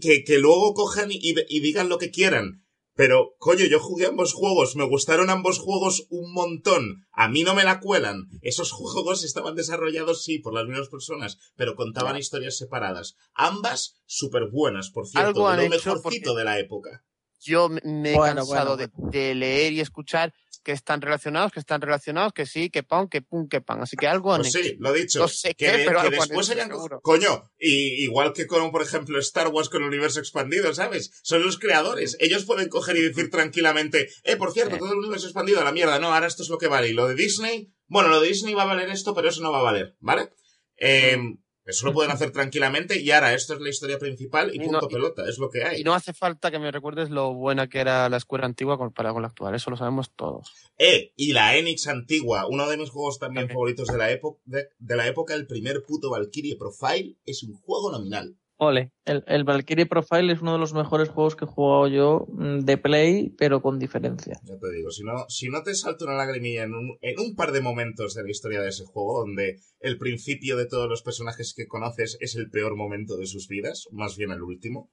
que, 0.00 0.24
que 0.24 0.38
luego 0.38 0.72
cojan 0.72 1.12
y, 1.12 1.20
y 1.22 1.60
digan 1.60 1.88
lo 1.88 1.98
que 1.98 2.10
quieran. 2.10 2.63
Pero, 2.96 3.34
coño, 3.38 3.64
yo 3.66 3.80
jugué 3.80 4.06
ambos 4.06 4.32
juegos, 4.32 4.76
me 4.76 4.84
gustaron 4.88 5.28
ambos 5.28 5.58
juegos 5.58 6.06
un 6.10 6.32
montón. 6.32 7.06
A 7.12 7.28
mí 7.28 7.42
no 7.42 7.54
me 7.54 7.64
la 7.64 7.80
cuelan. 7.80 8.28
Esos 8.40 8.70
juegos 8.70 9.24
estaban 9.24 9.56
desarrollados, 9.56 10.22
sí, 10.22 10.38
por 10.38 10.54
las 10.54 10.66
mismas 10.66 10.88
personas, 10.88 11.38
pero 11.56 11.74
contaban 11.74 12.16
historias 12.16 12.56
separadas. 12.56 13.16
Ambas 13.34 14.00
súper 14.06 14.44
buenas, 14.50 14.90
por 14.90 15.08
cierto, 15.08 15.26
Algo 15.28 15.48
de 15.48 15.54
han 15.54 15.64
lo 15.64 15.70
mejorcito 15.70 16.02
porque- 16.02 16.38
de 16.38 16.44
la 16.44 16.58
época. 16.60 17.04
Yo 17.40 17.68
me- 17.68 17.82
me 17.84 18.12
he 18.12 18.14
Bueno, 18.14 18.36
cansado 18.46 18.76
bueno, 18.76 18.90
de, 19.10 19.18
de 19.18 19.34
leer 19.34 19.72
y 19.74 19.80
escuchar 19.80 20.32
que 20.64 20.72
están 20.72 21.00
relacionados, 21.00 21.52
que 21.52 21.60
están 21.60 21.80
relacionados, 21.80 22.32
que 22.32 22.46
sí, 22.46 22.70
que 22.70 22.82
pan, 22.82 23.08
que 23.08 23.22
pum, 23.22 23.46
que 23.48 23.60
pan. 23.60 23.82
Así 23.82 23.96
que 23.96 24.08
algo 24.08 24.32
han 24.32 24.40
Pues 24.40 24.52
sí, 24.52 24.76
lo 24.80 24.94
he 24.94 25.00
dicho. 25.02 25.20
No 25.20 25.28
sé 25.28 25.54
que, 25.54 25.66
qué, 25.66 25.72
pero 25.86 26.00
que 26.00 26.06
algo 26.06 26.22
han 26.22 26.28
después 26.28 26.50
hecho, 26.50 26.62
seguro. 26.62 27.00
Coño, 27.02 27.50
y, 27.58 28.02
igual 28.02 28.32
que 28.32 28.46
con, 28.46 28.72
por 28.72 28.82
ejemplo, 28.82 29.18
Star 29.20 29.48
Wars 29.48 29.68
con 29.68 29.82
el 29.82 29.88
universo 29.88 30.18
expandido, 30.18 30.74
¿sabes? 30.74 31.10
Son 31.22 31.44
los 31.44 31.58
creadores. 31.58 32.16
Ellos 32.18 32.44
pueden 32.44 32.68
coger 32.68 32.96
y 32.96 33.02
decir 33.02 33.30
tranquilamente, 33.30 34.08
eh, 34.24 34.36
por 34.36 34.52
cierto, 34.52 34.74
Sí. 34.74 34.80
todo 34.80 34.92
el 34.92 34.98
universo 34.98 35.26
expandido 35.26 35.60
a 35.60 35.64
la 35.64 35.72
mierda. 35.72 35.98
No, 36.00 36.12
ahora 36.12 36.26
esto 36.26 36.42
es 36.42 36.48
lo 36.48 36.58
que 36.58 36.66
vale. 36.66 36.88
Y 36.88 36.94
lo 36.94 37.06
de 37.06 37.14
Disney, 37.14 37.72
bueno, 37.86 38.08
lo 38.08 38.20
de 38.20 38.28
Disney 38.28 38.54
va 38.54 38.62
a 38.62 38.66
valer 38.66 38.88
esto, 38.88 39.14
pero 39.14 39.28
eso 39.28 39.42
no 39.42 39.52
va 39.52 39.60
a 39.60 39.62
valer, 39.62 39.94
¿vale? 40.00 40.30
Eh, 40.78 41.18
eso 41.66 41.86
lo 41.86 41.92
pueden 41.92 42.10
hacer 42.12 42.30
tranquilamente 42.30 43.00
y 43.00 43.10
ahora 43.10 43.32
esto 43.34 43.54
es 43.54 43.60
la 43.60 43.68
historia 43.70 43.98
principal 43.98 44.50
y 44.52 44.56
Y 44.56 44.58
no- 44.58 44.80
punto 44.80 44.88
pelota, 44.88 45.28
es 45.28 45.38
lo 45.38 45.48
que 45.50 45.64
hay. 45.64 45.80
Y 45.80 45.84
no 45.84 45.94
hace 45.94 46.12
falta 46.12 46.50
que 46.50 46.58
me 46.58 46.70
recuerdes 46.70 47.10
lo 47.10 47.32
buena 47.34 47.68
que 47.68 47.80
era 47.80 48.08
la 48.08 48.16
escuela 48.18 48.46
antigua 48.46 48.76
comparada 48.78 49.12
con 49.14 49.22
la 49.22 49.28
actual. 49.28 49.54
Eso 49.54 49.70
lo 49.70 49.76
sabemos 49.76 50.10
todos. 50.14 50.52
Eh, 50.78 51.12
y 51.16 51.32
la 51.32 51.56
Enix 51.56 51.86
antigua, 51.88 52.46
uno 52.48 52.68
de 52.68 52.76
mis 52.76 52.90
juegos 52.90 53.18
también 53.18 53.48
favoritos 53.48 53.88
de 53.88 53.96
la, 53.98 54.10
época 54.10 54.40
de, 54.44 54.68
de 54.78 54.96
la 54.96 55.06
época, 55.06 55.34
el 55.34 55.46
primer 55.46 55.82
puto 55.84 56.10
Valkyrie 56.10 56.56
Profile, 56.56 57.16
es 57.24 57.42
un 57.42 57.54
juego 57.54 57.90
nominal. 57.92 58.36
Ole. 58.64 58.92
El, 59.04 59.22
el 59.26 59.44
Valkyrie 59.44 59.86
Profile 59.86 60.32
es 60.32 60.40
uno 60.42 60.52
de 60.54 60.58
los 60.58 60.74
mejores 60.74 61.08
juegos 61.08 61.36
que 61.36 61.44
he 61.44 61.48
jugado 61.48 61.88
yo 61.88 62.26
mm, 62.28 62.60
de 62.60 62.78
Play, 62.78 63.30
pero 63.36 63.60
con 63.62 63.78
diferencia. 63.78 64.40
Ya 64.44 64.58
te 64.58 64.72
digo, 64.72 64.90
si 64.90 65.02
no, 65.04 65.24
si 65.28 65.48
no 65.48 65.62
te 65.62 65.74
salta 65.74 66.04
una 66.04 66.16
lagrimilla 66.16 66.64
en 66.64 66.74
un, 66.74 66.96
en 67.00 67.18
un 67.18 67.34
par 67.34 67.52
de 67.52 67.60
momentos 67.60 68.14
de 68.14 68.22
la 68.24 68.30
historia 68.30 68.60
de 68.60 68.68
ese 68.68 68.84
juego, 68.84 69.20
donde 69.20 69.60
el 69.80 69.98
principio 69.98 70.56
de 70.56 70.66
todos 70.66 70.88
los 70.88 71.02
personajes 71.02 71.54
que 71.54 71.66
conoces 71.66 72.16
es 72.20 72.34
el 72.36 72.50
peor 72.50 72.76
momento 72.76 73.16
de 73.16 73.26
sus 73.26 73.48
vidas, 73.48 73.88
más 73.92 74.16
bien 74.16 74.30
el 74.30 74.42
último. 74.42 74.90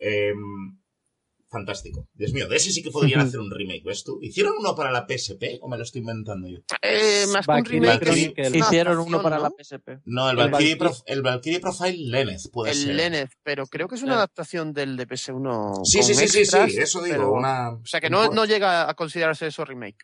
em, 0.00 0.78
fantástico. 1.50 2.06
Dios 2.14 2.32
mío, 2.32 2.48
de 2.48 2.56
ese 2.56 2.70
sí 2.72 2.82
que 2.82 2.90
podrían 2.90 3.20
hacer 3.34 3.40
un 3.40 3.50
remake, 3.50 3.82
¿ves 3.84 4.04
tú? 4.04 4.18
¿Hicieron 4.22 4.54
uno 4.58 4.74
para 4.74 4.90
la 4.92 5.06
PSP 5.08 5.58
o 5.60 5.68
me 5.68 5.76
lo 5.76 5.82
estoy 5.82 6.00
inventando 6.00 6.48
yo? 6.48 6.58
Eh, 6.82 7.24
más 7.32 7.46
que 7.46 7.50
un 7.52 7.56
Valkyrie 7.86 7.96
remake, 8.34 8.48
una 8.48 8.56
Hicieron 8.58 8.98
uno 8.98 9.22
para 9.22 9.36
¿no? 9.38 9.42
la 9.44 9.50
PSP. 9.50 9.88
No, 10.04 10.30
el 10.30 10.38
El 10.38 10.50
Valkyrie, 10.50 10.74
Valkyrie- 10.74 10.78
Prof- 10.78 11.02
el 11.06 11.22
Valkyrie 11.22 11.60
Profile 11.60 11.96
Lenneth 11.98 12.50
puede 12.52 12.74
ser. 12.74 12.90
El 12.90 12.96
Lenneth, 12.96 13.30
pero 13.42 13.66
creo 13.66 13.88
que 13.88 13.94
es 13.96 14.02
una 14.02 14.12
Eh. 14.14 14.16
adaptación 14.16 14.72
del 14.72 14.96
de 14.96 15.06
PS1. 15.06 15.80
Sí, 15.84 15.98
con 15.98 16.06
sí, 16.06 16.14
sí, 16.14 16.28
sí, 16.28 16.38
extras, 16.40 16.70
sí, 16.72 16.78
eso 16.78 17.02
digo. 17.02 17.16
pero- 17.16 17.32
Una, 17.32 17.70
O 17.70 17.86
sea 17.86 18.00
que 18.00 18.10
no 18.10 18.44
llega 18.44 18.88
a 18.88 18.94
considerarse 18.94 19.46
eso 19.46 19.64
remake. 19.64 19.98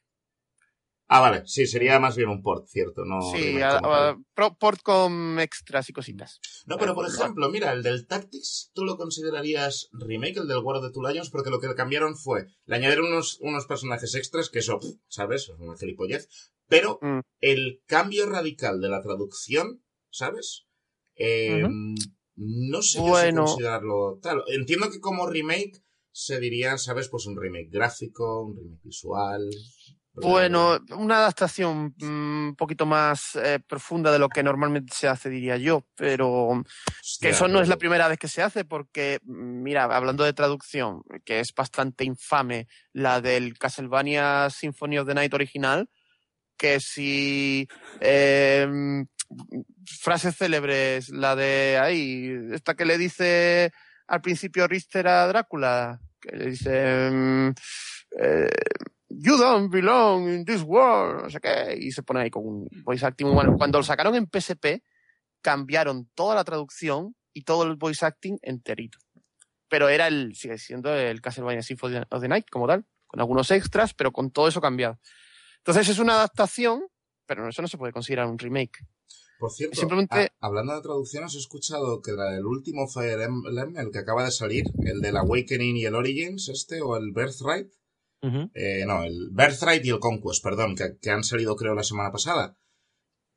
Ah, 1.06 1.20
vale, 1.20 1.42
sí, 1.46 1.66
sería 1.66 2.00
más 2.00 2.16
bien 2.16 2.30
un 2.30 2.42
port, 2.42 2.66
cierto, 2.66 3.04
no 3.04 3.20
sí, 3.20 3.60
a- 3.60 4.16
pro- 4.34 4.56
port 4.56 4.80
con 4.82 5.38
extras 5.38 5.88
y 5.90 5.92
cositas. 5.92 6.40
No, 6.66 6.78
pero 6.78 6.94
por 6.94 7.06
ejemplo, 7.06 7.50
mira, 7.50 7.72
el 7.72 7.82
del 7.82 8.06
Tactics, 8.06 8.70
¿tú 8.74 8.84
lo 8.84 8.96
considerarías 8.96 9.90
remake, 9.92 10.38
el 10.38 10.48
del 10.48 10.58
War 10.64 10.76
of 10.78 10.86
the 10.86 10.92
Two 10.92 11.06
Lions? 11.06 11.28
Porque 11.30 11.50
lo 11.50 11.60
que 11.60 11.74
cambiaron 11.74 12.16
fue, 12.16 12.46
le 12.64 12.76
añadieron 12.76 13.06
unos, 13.06 13.38
unos 13.40 13.66
personajes 13.66 14.14
extras, 14.14 14.48
que 14.48 14.60
eso, 14.60 14.80
¿sabes? 15.08 15.42
Es 15.42 15.58
una 15.58 15.76
gilipollez. 15.76 16.28
Pero 16.68 16.98
Mm. 17.02 17.20
el 17.40 17.82
cambio 17.86 18.26
radical 18.26 18.80
de 18.80 18.88
la 18.88 19.02
traducción, 19.02 19.84
¿sabes? 20.10 20.64
Eh, 21.16 21.68
No 22.36 22.82
sé 22.82 22.98
yo 22.98 23.04
si 23.04 23.10
considerarlo 23.46 24.18
tal. 24.20 24.42
Entiendo 24.48 24.90
que 24.90 24.98
como 25.00 25.26
remake 25.28 25.84
se 26.10 26.40
diría, 26.40 26.78
¿sabes? 26.78 27.08
Pues 27.08 27.26
un 27.26 27.36
remake 27.36 27.68
gráfico, 27.70 28.42
un 28.42 28.56
remake 28.56 28.80
visual. 28.82 29.48
Bueno, 30.16 30.78
una 30.90 31.16
adaptación 31.16 31.94
mm, 31.98 32.48
un 32.48 32.56
poquito 32.56 32.86
más 32.86 33.34
eh, 33.36 33.58
profunda 33.66 34.12
de 34.12 34.18
lo 34.18 34.28
que 34.28 34.44
normalmente 34.44 34.94
se 34.94 35.08
hace, 35.08 35.28
diría 35.28 35.56
yo, 35.56 35.86
pero 35.96 36.62
que 37.20 37.30
eso 37.30 37.48
no 37.48 37.60
es 37.60 37.68
la 37.68 37.78
primera 37.78 38.06
vez 38.06 38.18
que 38.18 38.28
se 38.28 38.42
hace, 38.42 38.64
porque, 38.64 39.18
mm, 39.24 39.62
mira, 39.62 39.84
hablando 39.84 40.22
de 40.22 40.32
traducción, 40.32 41.02
que 41.24 41.40
es 41.40 41.52
bastante 41.52 42.04
infame, 42.04 42.68
la 42.92 43.20
del 43.20 43.58
Castlevania 43.58 44.48
Symphony 44.50 44.98
of 44.98 45.08
the 45.08 45.14
Night 45.14 45.34
original, 45.34 45.88
que 46.56 46.78
si 46.78 47.66
eh, 48.00 49.04
frases 49.84 50.36
célebres, 50.36 51.08
la 51.08 51.34
de 51.34 51.78
ahí, 51.78 52.30
esta 52.52 52.74
que 52.74 52.84
le 52.84 52.98
dice 52.98 53.72
al 54.06 54.20
principio 54.20 54.68
Richter 54.68 55.08
a 55.08 55.26
Drácula, 55.26 56.00
que 56.20 56.36
le 56.36 56.46
dice 56.50 57.10
mm, 57.10 57.54
eh, 58.20 58.48
You 59.18 59.36
don't 59.36 59.70
belong 59.70 60.28
in 60.28 60.44
this 60.44 60.62
world, 60.62 61.22
no 61.24 61.30
sé 61.30 61.40
qué, 61.40 61.76
y 61.78 61.90
se 61.92 62.02
pone 62.02 62.20
ahí 62.20 62.30
con 62.30 62.46
un 62.46 62.68
voice 62.84 63.04
acting 63.06 63.26
muy 63.26 63.34
bueno. 63.34 63.56
Cuando 63.56 63.78
lo 63.78 63.84
sacaron 63.84 64.14
en 64.14 64.26
PSP, 64.26 64.82
cambiaron 65.40 66.08
toda 66.14 66.34
la 66.34 66.44
traducción 66.44 67.14
y 67.32 67.42
todo 67.42 67.64
el 67.64 67.76
voice 67.76 68.04
acting 68.04 68.38
enterito. 68.42 68.98
Pero 69.68 69.88
era 69.88 70.06
el, 70.08 70.34
sigue 70.34 70.58
siendo 70.58 70.94
el 70.94 71.20
Castlevania 71.20 71.62
Symphony 71.62 71.96
of 72.10 72.20
the 72.20 72.28
Night 72.28 72.46
como 72.50 72.66
tal, 72.66 72.84
con 73.06 73.20
algunos 73.20 73.50
extras, 73.50 73.94
pero 73.94 74.12
con 74.12 74.30
todo 74.30 74.48
eso 74.48 74.60
cambiado. 74.60 74.98
Entonces 75.58 75.88
es 75.88 75.98
una 75.98 76.14
adaptación, 76.14 76.84
pero 77.26 77.48
eso 77.48 77.62
no 77.62 77.68
se 77.68 77.78
puede 77.78 77.92
considerar 77.92 78.26
un 78.26 78.38
remake. 78.38 78.78
Por 79.38 79.50
cierto, 79.50 79.76
Simplemente- 79.76 80.32
a- 80.40 80.46
hablando 80.46 80.74
de 80.74 80.80
traducciones, 80.82 81.34
he 81.34 81.38
escuchado 81.38 82.00
que 82.02 82.12
el 82.12 82.46
último 82.46 82.86
Fire 82.88 83.20
Emblem, 83.20 83.76
el 83.76 83.90
que 83.90 83.98
acaba 83.98 84.24
de 84.24 84.30
salir, 84.30 84.64
el 84.84 85.00
del 85.00 85.16
Awakening 85.16 85.76
y 85.76 85.84
el 85.86 85.94
Origins, 85.94 86.48
este, 86.48 86.80
o 86.80 86.96
el 86.96 87.12
Birthright, 87.12 87.68
Eh, 88.54 88.84
no, 88.86 89.04
el 89.04 89.28
Birthright 89.32 89.84
y 89.84 89.90
el 89.90 89.98
Conquest, 89.98 90.42
perdón, 90.42 90.76
que, 90.76 90.96
que 91.00 91.10
han 91.10 91.24
salido 91.24 91.56
creo 91.56 91.74
la 91.74 91.82
semana 91.82 92.10
pasada. 92.12 92.56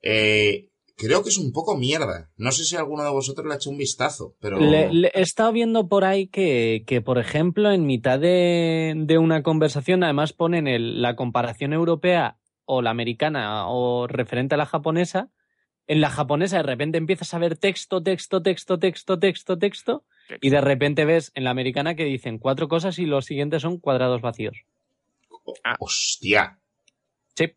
Eh, 0.01 0.69
creo 0.95 1.23
que 1.23 1.29
es 1.29 1.37
un 1.37 1.51
poco 1.51 1.77
mierda. 1.77 2.29
No 2.37 2.51
sé 2.51 2.63
si 2.63 2.75
alguno 2.75 3.03
de 3.03 3.09
vosotros 3.11 3.45
le 3.47 3.53
ha 3.53 3.57
hecho 3.57 3.69
un 3.69 3.77
vistazo, 3.77 4.35
pero... 4.39 4.59
Le- 4.59 4.91
le- 4.91 5.11
he 5.13 5.21
estado 5.21 5.51
viendo 5.51 5.87
por 5.87 6.05
ahí 6.05 6.27
que, 6.27 6.83
que, 6.87 7.01
por 7.01 7.17
ejemplo, 7.17 7.71
en 7.71 7.85
mitad 7.85 8.19
de, 8.19 8.93
de 8.95 9.17
una 9.17 9.43
conversación, 9.43 10.03
además 10.03 10.33
ponen 10.33 10.67
el- 10.67 11.01
la 11.01 11.15
comparación 11.15 11.73
europea 11.73 12.37
o 12.65 12.81
la 12.81 12.89
americana 12.89 13.67
o 13.69 14.07
referente 14.07 14.55
a 14.55 14.57
la 14.57 14.65
japonesa. 14.65 15.29
En 15.89 16.01
la 16.01 16.09
japonesa 16.09 16.57
de 16.57 16.63
repente 16.63 16.97
empiezas 16.97 17.33
a 17.33 17.39
ver 17.39 17.57
texto, 17.57 18.03
texto, 18.03 18.41
texto, 18.41 18.77
texto, 18.77 19.19
texto, 19.19 19.57
texto, 19.57 20.03
y 20.41 20.49
de 20.49 20.59
repente 20.59 21.05
ves 21.05 21.31
en 21.33 21.45
la 21.45 21.51
americana 21.51 21.95
que 21.95 22.03
dicen 22.03 22.39
cuatro 22.39 22.67
cosas 22.67 22.99
y 22.99 23.05
los 23.05 23.23
siguientes 23.25 23.61
son 23.61 23.77
cuadrados 23.79 24.19
vacíos. 24.21 24.57
Hostia. 25.79 26.59
Sí. 27.35 27.53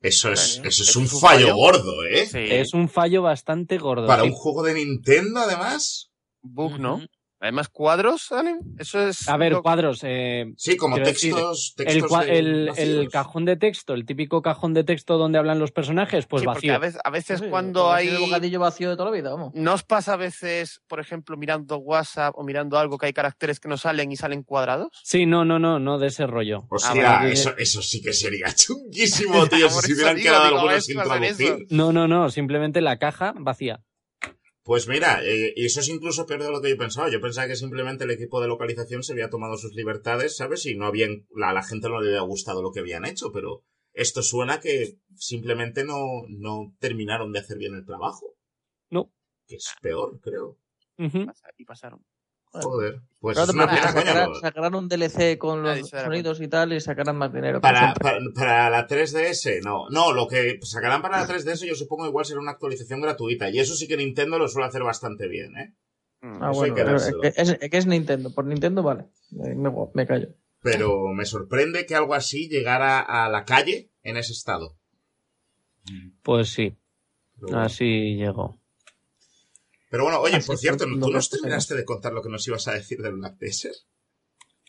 Eso 0.00 0.32
es, 0.32 0.60
eso 0.64 0.82
es 0.82 0.96
un 0.96 1.04
es 1.04 1.12
un 1.12 1.20
fallo, 1.20 1.46
fallo. 1.46 1.56
gordo, 1.56 2.04
¿eh? 2.04 2.26
Sí. 2.26 2.38
Es 2.38 2.74
un 2.74 2.88
fallo 2.88 3.22
bastante 3.22 3.78
gordo. 3.78 4.06
Para 4.06 4.22
sí. 4.22 4.28
un 4.28 4.34
juego 4.34 4.62
de 4.62 4.74
Nintendo, 4.74 5.40
además. 5.40 6.10
Bug, 6.42 6.78
¿no? 6.78 7.00
Además, 7.44 7.68
cuadros 7.68 8.22
salen. 8.22 8.60
Eso 8.78 9.06
es. 9.06 9.28
A 9.28 9.36
ver, 9.36 9.52
lo- 9.52 9.62
cuadros. 9.62 10.00
eh, 10.02 10.46
Sí, 10.56 10.76
como 10.78 10.96
decir, 10.96 11.34
textos, 11.34 11.74
el, 11.78 12.64
textos 12.66 12.78
el- 12.78 13.08
cajón 13.10 13.44
de 13.44 13.56
texto, 13.56 13.92
el 13.92 14.06
típico 14.06 14.40
cajón 14.40 14.72
de 14.72 14.82
texto 14.82 15.18
donde 15.18 15.38
hablan 15.38 15.58
los 15.58 15.70
personajes, 15.70 16.24
pues 16.26 16.40
sí, 16.40 16.46
porque 16.46 16.68
vacío. 16.68 16.74
a 16.74 16.78
veces, 16.78 17.00
a 17.04 17.10
veces 17.10 17.40
Sí, 17.40 17.46
cuando 17.50 17.92
hay. 17.92 18.08
El 18.08 18.18
bocadillo 18.18 18.60
vacío 18.60 18.88
de 18.88 18.96
toda 18.96 19.10
la 19.10 19.16
vida, 19.16 19.30
vamos. 19.30 19.52
¿No 19.54 19.74
os 19.74 19.82
pasa 19.82 20.14
a 20.14 20.16
veces, 20.16 20.80
por 20.88 21.00
ejemplo, 21.00 21.36
mirando 21.36 21.76
WhatsApp 21.76 22.34
o 22.38 22.42
mirando 22.44 22.78
algo 22.78 22.96
que 22.96 23.06
hay 23.06 23.12
caracteres 23.12 23.60
que 23.60 23.68
no 23.68 23.76
salen 23.76 24.10
y 24.10 24.16
salen 24.16 24.42
cuadrados? 24.42 24.88
Sí, 25.04 25.26
no, 25.26 25.44
no, 25.44 25.58
no, 25.58 25.78
no 25.78 25.98
de 25.98 26.06
ese 26.06 26.26
rollo. 26.26 26.64
Hostia, 26.70 26.92
Ah, 26.92 27.18
vale. 27.20 27.32
eso, 27.32 27.54
eso 27.58 27.82
sí 27.82 28.00
que 28.00 28.14
sería 28.14 28.46
chunguísimo, 28.54 29.46
tío, 29.48 29.68
si 29.68 29.88
se 29.88 29.92
hubieran 29.94 30.16
quedado 30.16 30.44
algunos 30.44 30.84
si 30.84 30.92
sin 30.94 31.02
traducir. 31.02 31.66
No, 31.68 31.92
no, 31.92 32.08
no, 32.08 32.30
simplemente 32.30 32.80
la 32.80 32.98
caja 32.98 33.34
vacía. 33.36 33.80
Pues 34.64 34.88
mira, 34.88 35.22
eh, 35.22 35.52
y 35.54 35.66
eso 35.66 35.80
es 35.80 35.88
incluso 35.90 36.24
peor 36.24 36.42
de 36.42 36.50
lo 36.50 36.62
que 36.62 36.70
yo 36.70 36.78
pensaba. 36.78 37.10
Yo 37.10 37.20
pensaba 37.20 37.46
que 37.46 37.54
simplemente 37.54 38.04
el 38.04 38.10
equipo 38.10 38.40
de 38.40 38.48
localización 38.48 39.02
se 39.02 39.12
había 39.12 39.28
tomado 39.28 39.58
sus 39.58 39.74
libertades, 39.74 40.36
¿sabes? 40.36 40.64
Y 40.64 40.74
no 40.74 40.86
habían, 40.86 41.26
la, 41.36 41.50
a 41.50 41.52
la 41.52 41.62
gente 41.62 41.90
no 41.90 42.00
le 42.00 42.08
había 42.08 42.22
gustado 42.22 42.62
lo 42.62 42.72
que 42.72 42.80
habían 42.80 43.04
hecho, 43.04 43.30
pero 43.30 43.62
esto 43.92 44.22
suena 44.22 44.60
que 44.60 44.98
simplemente 45.16 45.84
no, 45.84 46.22
no 46.28 46.74
terminaron 46.78 47.30
de 47.32 47.40
hacer 47.40 47.58
bien 47.58 47.74
el 47.74 47.84
trabajo. 47.84 48.36
No. 48.88 49.12
Que 49.46 49.56
es 49.56 49.68
peor, 49.82 50.18
creo. 50.20 50.58
Y 50.96 51.64
pasaron. 51.66 52.02
Joder. 52.62 53.00
Pues 53.18 53.38
es 53.38 53.48
una 53.48 53.66
pena, 53.66 53.90
sacarán, 53.90 54.34
sacarán 54.34 54.74
un 54.74 54.88
DLC 54.88 55.38
con 55.38 55.62
los 55.62 55.88
sonidos 55.88 56.40
y 56.40 56.48
tal 56.48 56.74
y 56.74 56.80
sacarán 56.80 57.16
más 57.16 57.32
dinero. 57.32 57.60
Para, 57.60 57.94
para, 57.94 58.18
para 58.34 58.70
la 58.70 58.86
3DS, 58.86 59.62
no. 59.64 59.88
No, 59.88 60.12
lo 60.12 60.28
que 60.28 60.58
sacarán 60.62 61.00
para 61.00 61.20
la 61.20 61.26
3DS 61.26 61.66
yo 61.66 61.74
supongo 61.74 62.06
igual 62.06 62.26
será 62.26 62.40
una 62.40 62.52
actualización 62.52 63.00
gratuita. 63.00 63.48
Y 63.48 63.58
eso 63.58 63.74
sí 63.74 63.88
que 63.88 63.96
Nintendo 63.96 64.38
lo 64.38 64.46
suele 64.46 64.68
hacer 64.68 64.82
bastante 64.82 65.26
bien, 65.26 65.56
¿eh? 65.56 65.74
Mm. 66.20 66.42
Ah, 66.42 66.50
eso 66.50 66.60
bueno, 66.60 66.74
que 66.74 66.84
pero 66.84 66.96
es 66.96 67.12
es, 67.22 67.56
es 67.60 67.70
que 67.70 67.76
es 67.76 67.86
Nintendo. 67.86 68.30
Por 68.32 68.44
Nintendo, 68.44 68.82
vale. 68.82 69.06
Me, 69.30 70.06
callo. 70.06 70.28
Pero 70.60 71.08
me 71.08 71.24
sorprende 71.24 71.86
que 71.86 71.94
algo 71.94 72.14
así 72.14 72.48
llegara 72.48 73.00
a 73.00 73.28
la 73.28 73.44
calle 73.44 73.90
en 74.02 74.16
ese 74.16 74.32
estado. 74.32 74.76
Pues 76.22 76.50
sí, 76.50 76.76
Pero 77.40 77.58
así 77.58 78.16
llegó. 78.16 78.58
Pero 79.94 80.02
bueno, 80.06 80.18
oye, 80.18 80.38
Así 80.38 80.48
por 80.48 80.58
cierto, 80.58 80.86
¿tú 80.86 81.08
nos 81.08 81.30
terminaste 81.30 81.76
de 81.76 81.84
contar 81.84 82.12
lo 82.12 82.20
que 82.20 82.28
nos 82.28 82.44
ibas 82.48 82.66
a 82.66 82.72
decir 82.72 83.00
del 83.00 83.12
Black 83.14 83.36
Desert? 83.38 83.76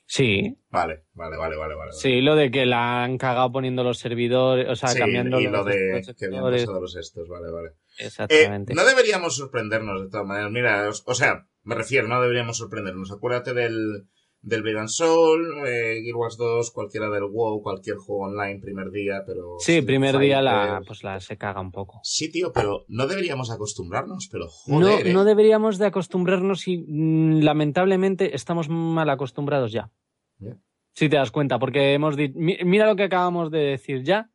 Sí, 0.05 0.55
Vale, 0.69 1.05
vale, 1.13 1.35
vale, 1.35 1.55
vale, 1.55 1.73
vale. 1.73 1.93
sí, 1.93 2.21
lo 2.21 2.35
de 2.35 2.51
que 2.51 2.67
la 2.67 3.03
han 3.03 3.17
cagado 3.17 3.51
poniendo 3.51 3.83
los 3.83 3.97
servidores, 3.97 4.69
o 4.69 4.75
sea, 4.75 4.89
Sí, 4.89 4.99
cambiando 4.99 5.39
y 5.39 5.45
lo 5.45 5.49
los, 5.49 5.65
de 5.65 5.93
los 5.93 6.15
que 6.15 6.25
habían 6.25 6.43
pasado 6.43 6.79
los 6.79 6.95
estos, 6.95 7.27
vale, 7.27 7.49
vale. 7.49 7.69
Eh, 7.97 8.05
Exactamente. 8.05 8.75
no 8.75 8.85
deberíamos 8.85 9.35
sorprendernos 9.35 9.99
de 10.03 10.09
todas 10.11 10.27
maneras. 10.27 10.51
Mira, 10.51 10.87
o 10.89 11.15
sea, 11.15 11.47
me 11.63 11.73
refiero, 11.73 12.07
no 12.07 12.21
deberíamos 12.21 12.57
sorprendernos. 12.57 13.11
Acuérdate 13.11 13.55
del, 13.55 14.07
del 14.45 14.77
and 14.77 14.89
Soul, 14.89 15.67
eh, 15.67 16.01
Gear 16.03 16.15
Wars 16.15 16.37
2, 16.37 16.71
cualquiera 16.71 17.09
del 17.09 17.23
WoW, 17.23 17.63
cualquier 17.63 17.97
juego 17.97 18.25
online, 18.25 18.59
primer 18.59 18.91
día, 18.91 19.23
pero... 19.25 19.55
sí, 19.57 19.81
primer 19.81 20.19
día 20.19 20.39
la, 20.39 20.81
pues 20.85 21.03
la 21.03 21.19
se 21.19 21.35
caga 21.35 21.59
un 21.61 21.71
poco. 21.71 21.99
Sí, 22.03 22.31
tío, 22.31 22.53
pero 22.53 22.85
no 22.87 23.07
deberíamos 23.07 23.49
acostumbrarnos, 23.49 24.29
pero 24.31 24.45
No, 24.67 24.85
joder, 24.87 25.07
¿eh? 25.07 25.13
no 25.13 25.23
deberíamos 25.23 25.79
de 25.79 25.87
acostumbrarnos 25.87 26.67
y 26.67 26.77
mm, 26.87 27.39
lamentablemente 27.41 28.35
estamos 28.35 28.69
mal 28.69 29.09
acostumbrados 29.09 29.71
ya. 29.71 29.91
Ya. 30.37 30.55
Si 30.93 31.09
te 31.09 31.17
das 31.17 31.31
cuenta, 31.31 31.57
porque 31.57 31.93
hemos 31.93 32.15
dicho, 32.15 32.35
mira 32.37 32.85
lo 32.85 32.95
que 32.95 33.03
acabamos 33.03 33.49
de 33.51 33.59
decir 33.59 34.03
ya, 34.03 34.29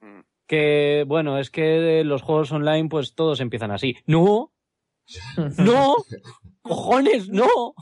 Mm. 0.00 0.20
que 0.48 1.04
bueno, 1.06 1.38
es 1.38 1.50
que 1.50 2.02
los 2.04 2.22
juegos 2.22 2.50
online 2.52 2.88
pues 2.88 3.14
todos 3.14 3.40
empiezan 3.40 3.70
así. 3.70 3.96
No, 4.06 4.52
no, 5.58 5.96
cojones, 6.62 7.28
no. 7.28 7.74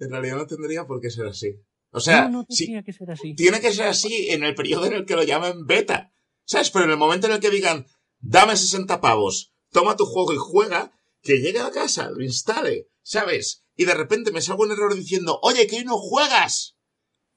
En 0.00 0.10
realidad 0.10 0.36
no 0.36 0.46
tendría 0.46 0.86
por 0.86 1.00
qué 1.00 1.10
ser 1.10 1.26
así. 1.26 1.60
O 1.92 2.00
sea, 2.00 2.28
no, 2.28 2.40
no 2.40 2.46
que 2.48 2.92
ser 2.92 3.10
así. 3.10 3.34
tiene 3.34 3.60
que 3.60 3.72
ser 3.72 3.86
así 3.88 4.30
en 4.30 4.44
el 4.44 4.54
periodo 4.54 4.86
en 4.86 4.94
el 4.94 5.04
que 5.06 5.16
lo 5.16 5.22
llamen 5.22 5.66
beta. 5.66 6.12
¿Sabes? 6.44 6.70
Pero 6.70 6.86
en 6.86 6.92
el 6.92 6.96
momento 6.96 7.26
en 7.26 7.34
el 7.34 7.40
que 7.40 7.50
digan, 7.50 7.86
dame 8.18 8.56
60 8.56 9.00
pavos, 9.00 9.52
toma 9.70 9.96
tu 9.96 10.04
juego 10.04 10.32
y 10.32 10.36
juega, 10.36 10.92
que 11.22 11.40
llegue 11.40 11.60
a 11.60 11.70
casa, 11.70 12.10
lo 12.10 12.22
instale, 12.24 12.88
¿sabes? 13.02 13.64
Y 13.76 13.84
de 13.84 13.94
repente 13.94 14.32
me 14.32 14.40
salgo 14.40 14.62
un 14.64 14.72
error 14.72 14.94
diciendo, 14.94 15.38
oye, 15.42 15.66
que 15.66 15.76
hoy 15.76 15.84
no 15.84 15.96
juegas. 15.98 16.76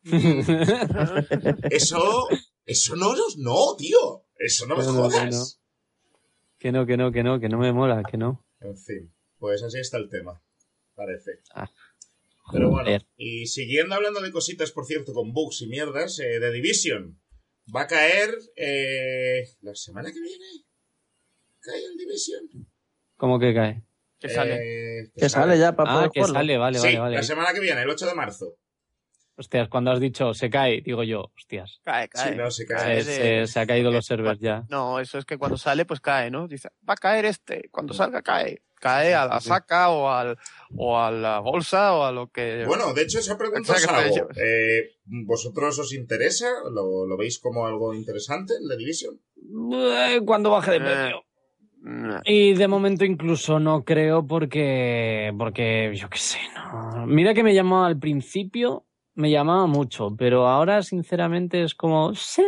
Eso, 1.69 2.27
eso 2.65 2.95
no, 2.95 3.13
no, 3.37 3.75
tío. 3.77 4.25
Eso 4.37 4.65
no 4.67 4.75
me 4.75 4.83
No, 4.83 4.91
no, 4.91 5.03
no, 5.03 5.09
jodas. 5.09 5.61
que 6.57 6.71
no, 6.71 6.85
que 6.85 6.97
no, 6.97 7.11
que 7.11 7.23
no, 7.23 7.39
que 7.39 7.49
no 7.49 7.57
me 7.57 7.71
mola, 7.71 8.03
que 8.03 8.17
no. 8.17 8.45
En 8.59 8.77
fin, 8.77 9.13
pues 9.37 9.63
así 9.63 9.79
está 9.79 9.97
el 9.97 10.09
tema. 10.09 10.41
Parece. 10.95 11.39
Ah, 11.55 11.69
Pero 12.51 12.69
bueno, 12.69 12.89
y 13.15 13.47
siguiendo 13.47 13.95
hablando 13.95 14.19
de 14.21 14.31
cositas, 14.31 14.71
por 14.71 14.85
cierto, 14.85 15.13
con 15.13 15.31
bugs 15.33 15.61
y 15.61 15.67
mierdas, 15.67 16.19
eh, 16.19 16.39
de 16.39 16.51
Division. 16.51 17.19
Va 17.73 17.83
a 17.83 17.87
caer 17.87 18.35
eh, 18.57 19.43
la 19.61 19.73
semana 19.75 20.11
que 20.11 20.19
viene. 20.19 20.45
¿Cae 21.61 21.79
el 21.85 21.97
Division? 21.97 22.67
¿Cómo 23.15 23.39
que 23.39 23.53
cae? 23.53 23.83
Que 24.19 24.27
sale. 24.29 24.55
Eh, 25.03 25.11
Que 25.15 25.29
sale 25.29 25.57
ya 25.57 25.73
para 25.75 25.91
Ah, 25.91 25.93
poder 25.95 26.09
que 26.11 26.19
jugarlo. 26.19 26.35
sale, 26.39 26.57
vale, 26.57 26.79
sí, 26.79 26.85
vale, 26.87 26.99
vale. 26.99 27.15
la 27.17 27.23
semana 27.23 27.53
que 27.53 27.59
viene, 27.61 27.81
el 27.81 27.89
8 27.89 28.05
de 28.05 28.13
marzo. 28.15 28.57
Hostias, 29.35 29.67
cuando 29.69 29.91
has 29.91 29.99
dicho 29.99 30.33
se 30.35 30.49
cae, 30.49 30.81
digo 30.81 31.03
yo, 31.03 31.31
hostias. 31.35 31.79
Cae, 31.83 32.07
cae. 32.09 32.31
Sí, 32.33 32.37
no, 32.37 32.51
se 32.51 32.65
cae. 32.67 32.77
Cae 32.77 32.95
de- 32.97 33.03
se- 33.03 33.47
se 33.47 33.59
ha 33.59 33.65
caído 33.65 33.89
los 33.91 34.05
servers 34.05 34.39
ya. 34.39 34.63
No, 34.69 34.99
eso 34.99 35.17
es 35.17 35.25
que 35.25 35.37
cuando 35.37 35.57
sale, 35.57 35.85
pues 35.85 36.01
cae, 36.01 36.29
¿no? 36.29 36.47
Dice, 36.47 36.69
va 36.87 36.93
a 36.93 36.97
caer 36.97 37.25
este. 37.25 37.69
Cuando 37.71 37.93
salga, 37.93 38.21
cae. 38.21 38.61
Cae 38.83 39.13
a 39.15 39.25
la 39.25 39.39
saca 39.39 39.89
o, 39.91 40.09
al, 40.09 40.37
o 40.75 40.99
a 40.99 41.09
la 41.09 41.39
bolsa 41.39 41.93
o 41.93 42.03
a 42.03 42.11
lo 42.11 42.27
que. 42.29 42.65
Bueno, 42.67 42.93
de 42.93 43.03
hecho, 43.03 43.19
esa 43.19 43.37
pregunta 43.37 43.73
llevas. 43.77 44.37
Eh, 44.37 44.97
¿Vosotros 45.05 45.79
os 45.79 45.93
interesa? 45.93 46.49
¿Lo, 46.69 47.05
lo 47.07 47.15
veis 47.17 47.39
como 47.39 47.65
algo 47.65 47.93
interesante, 47.93 48.53
el 48.61 48.67
de 48.67 48.75
Division? 48.77 49.19
Eh, 49.73 50.19
Cuando 50.25 50.49
baje 50.51 50.71
de 50.71 50.77
Eh. 50.77 50.81
precio. 50.81 51.23
Mm, 51.85 52.15
Y 52.25 52.53
de 52.55 52.67
momento 52.67 53.05
incluso 53.05 53.59
no 53.59 53.83
creo 53.85 54.25
porque, 54.27 55.33
porque 55.37 55.91
yo 55.95 56.09
qué 56.09 56.17
sé, 56.17 56.39
no. 56.55 57.07
Mira 57.07 57.33
que 57.33 57.43
me 57.43 57.53
llamó 57.53 57.85
al 57.85 57.97
principio, 57.99 58.85
me 59.15 59.29
llamaba 59.31 59.65
mucho, 59.67 60.15
pero 60.17 60.47
ahora 60.47 60.81
sinceramente 60.81 61.63
es 61.63 61.73
como, 61.75 62.13
sí, 62.15 62.43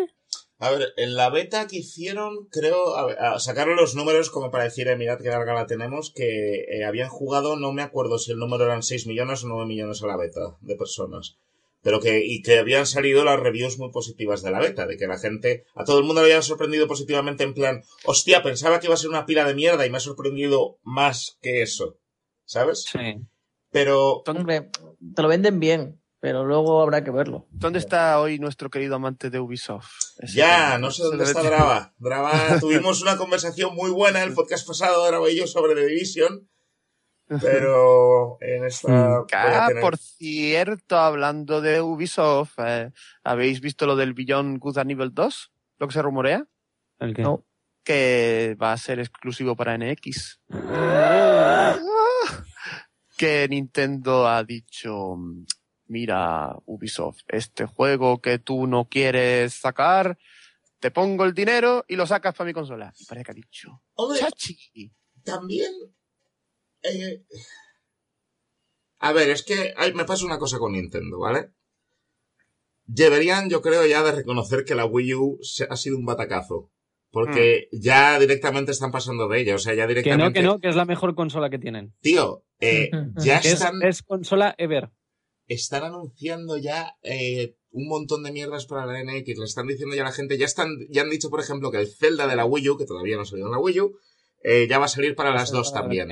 A 0.57 0.71
ver, 0.71 0.93
en 0.95 1.15
la 1.15 1.29
beta 1.29 1.67
que 1.67 1.77
hicieron, 1.77 2.47
creo, 2.49 2.95
a 2.95 3.05
ver, 3.05 3.19
a- 3.19 3.39
sacaron 3.39 3.75
los 3.75 3.93
números 3.95 4.29
como 4.29 4.51
para 4.51 4.63
decir, 4.63 4.87
eh, 4.87 4.95
mirad 4.95 5.19
qué 5.19 5.29
larga 5.29 5.53
la 5.53 5.65
tenemos, 5.67 6.11
que 6.15 6.61
eh, 6.69 6.85
habían 6.85 7.09
jugado, 7.09 7.57
no 7.57 7.73
me 7.73 7.81
acuerdo 7.81 8.17
si 8.19 8.31
el 8.31 8.37
número 8.37 8.63
eran 8.63 8.81
6 8.83 9.05
millones 9.05 9.43
o 9.43 9.47
9 9.47 9.65
millones 9.65 10.01
a 10.01 10.07
la 10.07 10.15
beta 10.17 10.57
de 10.61 10.75
personas. 10.77 11.37
Pero 11.81 11.99
que, 11.99 12.25
y 12.25 12.41
que 12.41 12.57
habían 12.57 12.87
salido 12.87 13.23
las 13.25 13.39
reviews 13.39 13.77
muy 13.77 13.91
positivas 13.91 14.41
de 14.41 14.49
la 14.51 14.59
beta, 14.59 14.87
de 14.87 14.97
que 14.97 15.05
la 15.07 15.19
gente, 15.19 15.65
a 15.75 15.83
todo 15.83 15.99
el 15.99 16.05
mundo 16.05 16.21
le 16.21 16.27
habían 16.29 16.41
sorprendido 16.41 16.87
positivamente 16.87 17.43
en 17.43 17.53
plan, 17.53 17.83
hostia, 18.05 18.41
pensaba 18.41 18.79
que 18.79 18.87
iba 18.87 18.95
a 18.95 18.97
ser 18.97 19.09
una 19.09 19.25
pila 19.27 19.45
de 19.45 19.53
mierda 19.53 19.85
y 19.85 19.89
me 19.91 19.97
ha 19.97 19.99
sorprendido 19.99 20.79
más 20.83 21.37
que 21.41 21.61
eso. 21.61 21.97
¿Sabes? 22.45 22.85
sí. 22.91 23.17
Pero, 23.71 24.23
Hombre, 24.25 24.69
te 25.13 25.21
lo 25.21 25.27
venden 25.27 25.59
bien, 25.59 26.01
pero 26.25 26.43
luego 26.43 26.81
habrá 26.81 27.03
que 27.03 27.11
verlo. 27.11 27.45
¿Dónde 27.51 27.77
está 27.77 28.19
hoy 28.19 28.39
nuestro 28.39 28.71
querido 28.71 28.95
amante 28.95 29.29
de 29.29 29.39
Ubisoft? 29.39 29.91
Ese 30.17 30.37
Ya, 30.39 30.71
que- 30.73 30.79
no 30.81 30.89
sé 30.89 31.03
dónde 31.03 31.23
está 31.23 31.43
Drava. 31.43 31.93
Drava, 31.99 32.31
tuvimos 32.59 33.03
una 33.03 33.15
conversación 33.15 33.75
muy 33.75 33.91
buena 33.91 34.23
en 34.23 34.29
el 34.29 34.33
podcast 34.33 34.67
pasado, 34.67 35.05
Drava 35.05 35.29
y 35.29 35.37
yo, 35.37 35.45
sobre 35.45 35.75
The 35.75 35.85
Division. 35.85 36.49
Pero 37.41 38.37
en 38.41 38.65
esta. 38.65 39.17
a 39.17 39.25
Ah, 39.33 39.67
tener- 39.67 39.81
por 39.83 39.97
cierto, 39.99 40.97
hablando 40.97 41.61
de 41.61 41.79
Ubisoft, 41.79 42.53
eh, 42.57 42.91
¿habéis 43.23 43.61
visto 43.61 43.85
lo 43.85 43.95
del 43.95 44.15
Beyond 44.15 44.57
Good 44.57 44.79
and 44.79 44.91
Evil 44.91 45.11
2? 45.13 45.51
Lo 45.77 45.87
que 45.87 45.93
se 45.93 46.01
rumorea, 46.01 46.47
¿El 46.97 47.13
qué? 47.13 47.21
No. 47.21 47.45
que 47.83 48.57
va 48.59 48.73
a 48.73 48.77
ser 48.77 48.99
exclusivo 48.99 49.55
para 49.55 49.77
NX. 49.77 50.39
que 53.17 53.47
Nintendo 53.47 54.27
ha 54.27 54.43
dicho, 54.43 55.15
mira, 55.87 56.55
Ubisoft, 56.65 57.21
este 57.27 57.65
juego 57.65 58.21
que 58.21 58.39
tú 58.39 58.67
no 58.67 58.85
quieres 58.85 59.53
sacar, 59.53 60.17
te 60.79 60.91
pongo 60.91 61.23
el 61.25 61.33
dinero 61.33 61.85
y 61.87 61.95
lo 61.95 62.05
sacas 62.05 62.35
para 62.35 62.47
mi 62.47 62.53
consola. 62.53 62.93
Y 62.97 63.05
parece 63.05 63.25
que 63.25 63.31
ha 63.31 63.35
dicho, 63.35 63.81
Hombre, 63.95 64.19
chachi. 64.19 64.93
también. 65.23 65.71
eh, 66.83 67.23
A 68.99 69.11
ver, 69.11 69.29
es 69.29 69.43
que 69.43 69.73
hay- 69.77 69.93
me 69.93 70.05
pasa 70.05 70.25
una 70.25 70.39
cosa 70.39 70.57
con 70.57 70.71
Nintendo, 70.73 71.19
¿vale? 71.19 71.51
Deberían, 72.85 73.49
yo 73.49 73.61
creo, 73.61 73.85
ya 73.85 74.03
de 74.03 74.11
reconocer 74.11 74.63
que 74.63 74.75
la 74.75 74.85
Wii 74.85 75.13
U 75.15 75.39
se- 75.41 75.67
ha 75.69 75.75
sido 75.75 75.97
un 75.97 76.05
batacazo. 76.05 76.71
Porque 77.11 77.69
ya 77.71 78.19
directamente 78.19 78.71
están 78.73 78.91
pasando 78.91 79.27
de 79.29 79.39
ella. 79.39 79.55
O 79.55 79.57
sea, 79.57 79.73
ya 79.73 79.83
Que 79.87 79.93
directamente. 79.93 80.25
no, 80.25 80.33
que 80.33 80.41
no, 80.55 80.59
que 80.59 80.67
es 80.67 80.75
la 80.75 80.83
mejor 80.85 81.15
consola 81.15 81.49
que 81.49 81.57
tienen. 81.59 81.93
Tío, 82.01 82.43
eh, 82.59 82.89
ya 83.15 83.39
Que 83.39 83.47
es, 83.47 83.53
están. 83.53 83.81
es 83.83 84.03
consola 84.03 84.53
ever. 84.57 84.91
Están 85.47 85.83
anunciando 85.83 86.57
ya 86.57 86.95
eh, 87.03 87.55
un 87.71 87.87
montón 87.87 88.23
de 88.23 88.31
mierdas 88.31 88.65
para 88.65 88.85
la 88.85 89.03
NX. 89.03 89.37
Le 89.37 89.45
están 89.45 89.67
diciendo 89.67 89.95
ya 89.95 90.01
a 90.03 90.05
la 90.05 90.11
gente, 90.11 90.37
ya 90.37 90.45
están, 90.45 90.69
ya 90.89 91.01
han 91.01 91.09
dicho, 91.09 91.29
por 91.29 91.39
ejemplo, 91.41 91.71
que 91.71 91.77
el 91.79 91.87
Zelda 91.87 92.27
de 92.27 92.35
la 92.35 92.45
Wii 92.45 92.69
U, 92.69 92.77
que 92.77 92.85
todavía 92.85 93.15
no 93.15 93.23
ha 93.23 93.25
salido 93.25 93.47
en 93.47 93.53
la 93.53 93.59
Wii 93.59 93.79
U, 93.81 93.97
eh, 94.43 94.67
ya 94.69 94.79
va 94.79 94.85
a 94.85 94.89
salir 94.89 95.15
para 95.15 95.33
las 95.33 95.51
dos 95.51 95.73
también. 95.73 96.09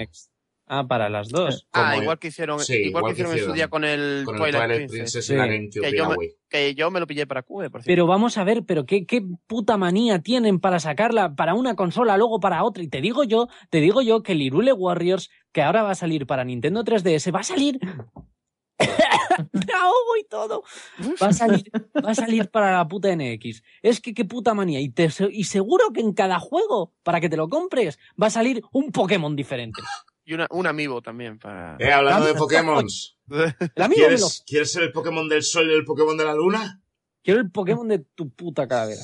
Ah, 0.65 0.87
para 0.87 1.09
las 1.09 1.27
dos. 1.27 1.67
Ah, 1.73 1.91
Como- 1.91 2.03
igual 2.03 2.19
que 2.19 2.29
hicieron, 2.29 2.57
sí, 2.61 2.73
igual 2.75 2.87
igual 3.01 3.03
que 3.03 3.15
que 3.17 3.21
hicieron 3.23 3.37
en 3.37 3.45
su 3.45 3.53
día 3.53 3.67
con 3.67 3.83
el 3.83 4.23
Con 4.25 4.35
el 4.35 4.41
Twilight, 4.41 4.61
Twilight 4.63 4.89
Princess. 4.89 5.11
Princess 5.13 5.25
Sí. 5.27 5.33
y 5.33 5.35
la 5.35 5.45
GameCube 5.47 5.81
Que 5.91 5.97
yo 5.97 6.09
me- 6.09 6.15
Wii. 6.15 6.29
Que 6.49 6.73
yo 6.75 6.89
me 6.89 6.99
lo 7.01 7.07
pillé 7.07 7.27
para 7.27 7.43
Cube, 7.43 7.69
por 7.69 7.81
cierto. 7.81 7.87
Pero 7.91 8.07
vamos 8.07 8.37
a 8.37 8.43
ver, 8.45 8.63
pero 8.65 8.85
qué, 8.85 9.05
qué 9.05 9.21
puta 9.45 9.75
manía 9.77 10.19
tienen 10.19 10.59
para 10.61 10.79
sacarla 10.79 11.35
para 11.35 11.53
una 11.53 11.75
consola, 11.75 12.15
luego 12.17 12.39
para 12.39 12.63
otra. 12.63 12.81
Y 12.81 12.87
te 12.87 13.01
digo 13.01 13.23
yo, 13.25 13.47
te 13.69 13.81
digo 13.81 14.01
yo 14.01 14.23
que 14.23 14.31
el 14.31 14.41
Irule 14.41 14.71
Warriors, 14.71 15.29
que 15.51 15.61
ahora 15.61 15.83
va 15.83 15.91
a 15.91 15.95
salir 15.95 16.25
para 16.25 16.45
Nintendo 16.45 16.83
3DS, 16.85 17.31
va 17.35 17.41
a 17.41 17.43
salir. 17.43 17.79
Me 19.51 19.73
ahogo 19.73 20.17
y 20.19 20.23
todo. 20.25 20.63
Va 21.21 21.27
a 21.27 21.33
salir, 21.33 21.69
va 22.05 22.11
a 22.11 22.15
salir 22.15 22.49
para 22.49 22.71
la 22.77 22.87
puta 22.87 23.13
NX. 23.15 23.63
Es 23.81 23.99
que 24.01 24.13
qué 24.13 24.25
puta 24.25 24.53
manía. 24.53 24.79
Y, 24.79 24.89
te, 24.89 25.09
y 25.31 25.43
seguro 25.45 25.91
que 25.93 26.01
en 26.01 26.13
cada 26.13 26.39
juego, 26.39 26.93
para 27.03 27.19
que 27.21 27.29
te 27.29 27.37
lo 27.37 27.49
compres, 27.49 27.99
va 28.21 28.27
a 28.27 28.31
salir 28.31 28.61
un 28.71 28.91
Pokémon 28.91 29.35
diferente. 29.35 29.81
Y 30.25 30.33
una, 30.33 30.47
un 30.51 30.67
amiibo 30.67 31.01
también 31.01 31.37
para... 31.37 31.75
Eh, 31.79 31.91
hablando 31.91 32.25
de 32.27 32.33
Pokémon. 32.35 32.85
Lo- 33.27 33.89
¿Quieres, 33.95 34.43
¿Quieres 34.47 34.71
ser 34.71 34.83
el 34.83 34.91
Pokémon 34.91 35.27
del 35.27 35.43
Sol 35.43 35.69
y 35.69 35.73
el 35.73 35.83
Pokémon 35.85 36.15
de 36.17 36.25
la 36.25 36.33
Luna? 36.33 36.81
Quiero 37.23 37.39
el 37.39 37.51
Pokémon 37.51 37.87
de 37.87 37.99
tu 37.99 38.29
puta 38.29 38.67
calavera. 38.67 39.01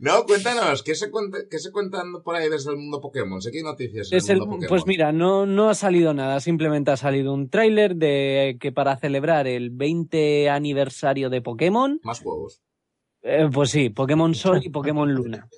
No, 0.00 0.24
cuéntanos, 0.26 0.82
¿qué 0.82 0.94
se, 0.94 1.10
cuenta, 1.10 1.38
qué 1.50 1.58
se 1.58 1.72
cuentan 1.72 2.22
por 2.22 2.36
ahí 2.36 2.50
desde 2.50 2.70
el 2.70 2.76
mundo 2.76 3.00
Pokémon? 3.00 3.40
Sé 3.40 3.50
que 3.50 3.58
hay 3.58 3.64
noticias 3.64 4.12
el, 4.12 4.20
mundo 4.20 4.44
Pokémon. 4.46 4.68
pues 4.68 4.86
mira, 4.86 5.10
no, 5.12 5.46
no 5.46 5.70
ha 5.70 5.74
salido 5.74 6.12
nada, 6.12 6.38
simplemente 6.40 6.90
ha 6.90 6.96
salido 6.98 7.32
un 7.32 7.48
tráiler 7.48 7.96
de 7.96 8.58
que 8.60 8.72
para 8.72 8.96
celebrar 8.98 9.46
el 9.46 9.70
20 9.70 10.50
aniversario 10.50 11.30
de 11.30 11.40
Pokémon, 11.40 11.98
Más 12.02 12.20
juegos. 12.20 12.60
eh, 13.22 13.48
pues 13.52 13.70
sí, 13.70 13.88
Pokémon 13.88 14.34
Sol 14.34 14.60
y 14.62 14.68
Pokémon 14.68 15.10
Luna. 15.12 15.48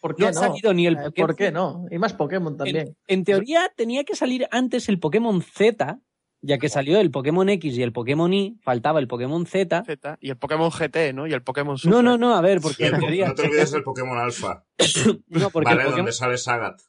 ¿Por 0.00 0.12
No 0.12 0.16
qué 0.16 0.24
ha 0.26 0.32
no? 0.32 0.40
salido 0.40 0.74
ni 0.74 0.86
el 0.86 0.94
Eh, 0.94 1.02
Pokémon. 1.04 1.26
¿Por 1.28 1.36
qué 1.36 1.52
no? 1.52 1.86
Y 1.90 1.98
más 1.98 2.12
Pokémon 2.12 2.56
también. 2.56 2.88
En, 2.88 2.96
en 3.06 3.24
teoría 3.24 3.72
tenía 3.74 4.04
que 4.04 4.14
salir 4.14 4.46
antes 4.50 4.88
el 4.88 4.98
Pokémon 4.98 5.40
Z, 5.40 6.00
ya 6.46 6.58
que 6.58 6.68
salió 6.68 7.00
el 7.00 7.10
Pokémon 7.10 7.48
X 7.48 7.76
y 7.78 7.82
el 7.82 7.92
Pokémon 7.92 8.32
Y, 8.32 8.58
faltaba 8.62 8.98
el 9.00 9.08
Pokémon 9.08 9.46
Z. 9.46 9.82
Z, 9.84 10.18
y 10.20 10.30
el 10.30 10.36
Pokémon 10.36 10.70
GT, 10.70 11.12
¿no? 11.14 11.26
Y 11.26 11.32
el 11.32 11.42
Pokémon 11.42 11.78
Super. 11.78 11.96
No, 11.96 12.02
no, 12.02 12.18
no, 12.18 12.34
a 12.36 12.40
ver, 12.40 12.60
porque 12.60 12.86
en 12.86 12.98
teoría. 12.98 13.28
no 13.28 13.34
te 13.34 13.42
olvides 13.42 13.72
del 13.72 13.82
Pokémon 13.82 14.18
Alpha, 14.18 14.64
No, 15.28 15.50
porque 15.50 15.64
¿vale? 15.70 15.80
el 15.82 15.86
Pokémon, 15.86 15.96
Donde 15.96 16.12
sale 16.12 16.36
Sagat. 16.38 16.80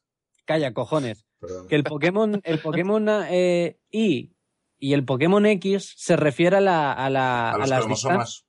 Calla, 0.45 0.73
cojones. 0.73 1.25
Perdón. 1.39 1.67
Que 1.67 1.75
el 1.75 1.83
Pokémon, 1.83 2.41
el 2.43 2.59
Pokémon 2.59 3.07
eh, 3.29 3.79
Y 3.91 4.31
y 4.77 4.93
el 4.93 5.05
Pokémon 5.05 5.45
X 5.45 5.93
se 5.97 6.15
refiere 6.17 6.57
a, 6.57 6.61
la, 6.61 6.91
a, 6.91 7.09
la, 7.09 7.51
A 7.51 7.57
los 7.57 7.69
las, 7.69 7.79
distan- 7.79 7.81
cromosomas. 8.11 8.45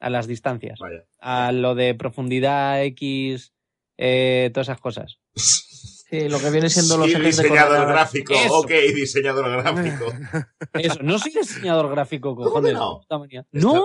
a 0.00 0.10
las 0.10 0.26
distancias. 0.26 0.78
Vaya. 0.80 1.04
A 1.20 1.52
lo 1.52 1.74
de 1.74 1.94
profundidad 1.94 2.82
X, 2.84 3.54
eh, 3.96 4.50
todas 4.52 4.66
esas 4.68 4.80
cosas. 4.80 5.20
Sí, 6.10 6.28
lo 6.28 6.38
que 6.38 6.50
viene 6.50 6.70
siendo 6.70 6.96
los 6.96 7.06
Sí, 7.06 7.12
ejes 7.16 7.36
de 7.36 7.42
diseñador 7.42 7.86
gráfico. 7.86 8.32
Eso. 8.34 8.58
Ok, 8.60 8.70
diseñador 8.94 9.50
gráfico. 9.62 10.06
Eso, 10.74 10.98
no 11.02 11.18
soy 11.18 11.32
diseñador 11.32 11.90
gráfico, 11.90 12.34
¿Cómo 12.34 12.46
que 12.46 12.50
cojones. 12.50 12.72
no? 12.74 12.98
puta 13.00 13.18
manía. 13.18 13.40
Está- 13.40 13.66
No, 13.66 13.84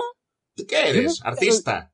¿Tú 0.56 0.66
¿Qué 0.66 0.88
eres? 0.88 1.20
¿Artista? 1.24 1.92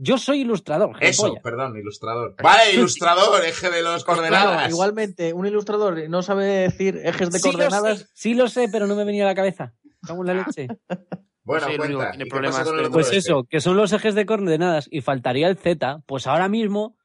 yo 0.00 0.16
soy 0.18 0.40
ilustrador. 0.40 0.96
Eso, 1.00 1.22
gilipollas. 1.24 1.42
perdón, 1.42 1.76
ilustrador. 1.76 2.34
Vale, 2.42 2.72
ilustrador, 2.72 3.44
eje 3.44 3.70
de 3.70 3.82
los 3.82 4.04
Claro, 4.04 4.20
coordenadas. 4.22 4.70
igualmente, 4.70 5.32
un 5.32 5.46
ilustrador 5.46 6.08
no 6.08 6.22
sabe 6.22 6.44
decir 6.46 7.00
ejes 7.04 7.30
de 7.30 7.38
Sí 7.38 7.42
coordenadas. 7.50 8.10
sí 8.14 8.34
lo 8.34 8.48
sé, 8.48 8.68
pero 8.72 8.86
no 8.86 8.94
me 8.96 9.04
venía 9.04 9.24
a 9.24 9.26
la 9.28 9.34
cabeza. 9.34 9.74
En 10.08 10.26
la 10.26 10.34
leche. 10.34 10.66
Bueno, 11.44 11.66
Sí, 11.70 11.76
cuenta. 11.78 12.10
tiene 12.10 12.24
¿y 12.24 12.26
qué 12.26 12.30
problemas 12.30 12.68
otro 12.68 12.90
Pues 12.90 13.08
eje? 13.08 13.16
eso, 13.18 13.44
que 13.48 13.60
son 13.62 13.74
los 13.78 13.90
ejes 13.94 14.14
de 14.14 14.26
coordenadas 14.26 14.86
y 14.90 15.00
faltaría 15.00 15.48
el 15.48 15.56
Z, 15.56 16.02
pues 16.04 16.26
ahora 16.26 16.46
mismo 16.46 16.98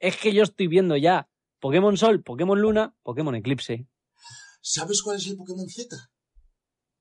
es 0.00 0.16
que 0.16 0.32
yo 0.32 0.42
estoy 0.42 0.68
viendo 0.68 0.96
ya 0.96 1.28
Pokémon 1.64 1.96
Sol, 1.96 2.22
Pokémon 2.22 2.60
Luna, 2.60 2.94
Pokémon 3.02 3.34
Eclipse. 3.36 3.86
¿Sabes 4.60 5.00
cuál 5.00 5.16
es 5.16 5.26
el 5.28 5.36
Pokémon 5.38 5.66
Z? 5.66 5.96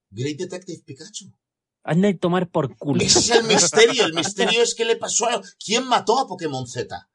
Great 0.09 0.38
Detective 0.38 0.82
Pikachu. 0.86 1.34
Anda 1.84 2.07
a 2.07 2.18
tomar 2.18 2.49
por 2.49 2.78
culo. 2.78 3.01
Ese 3.03 3.20
es 3.20 3.30
el 3.32 3.43
misterio. 3.43 4.05
El 4.05 4.14
misterio 4.14 4.61
es 4.61 4.74
qué 4.74 4.86
le 4.86 4.95
pasó 4.95 5.26
a... 5.26 5.41
¿Quién 5.59 5.86
mató 5.86 6.18
a 6.18 6.28
Pokémon 6.30 6.66
Z? 6.66 7.09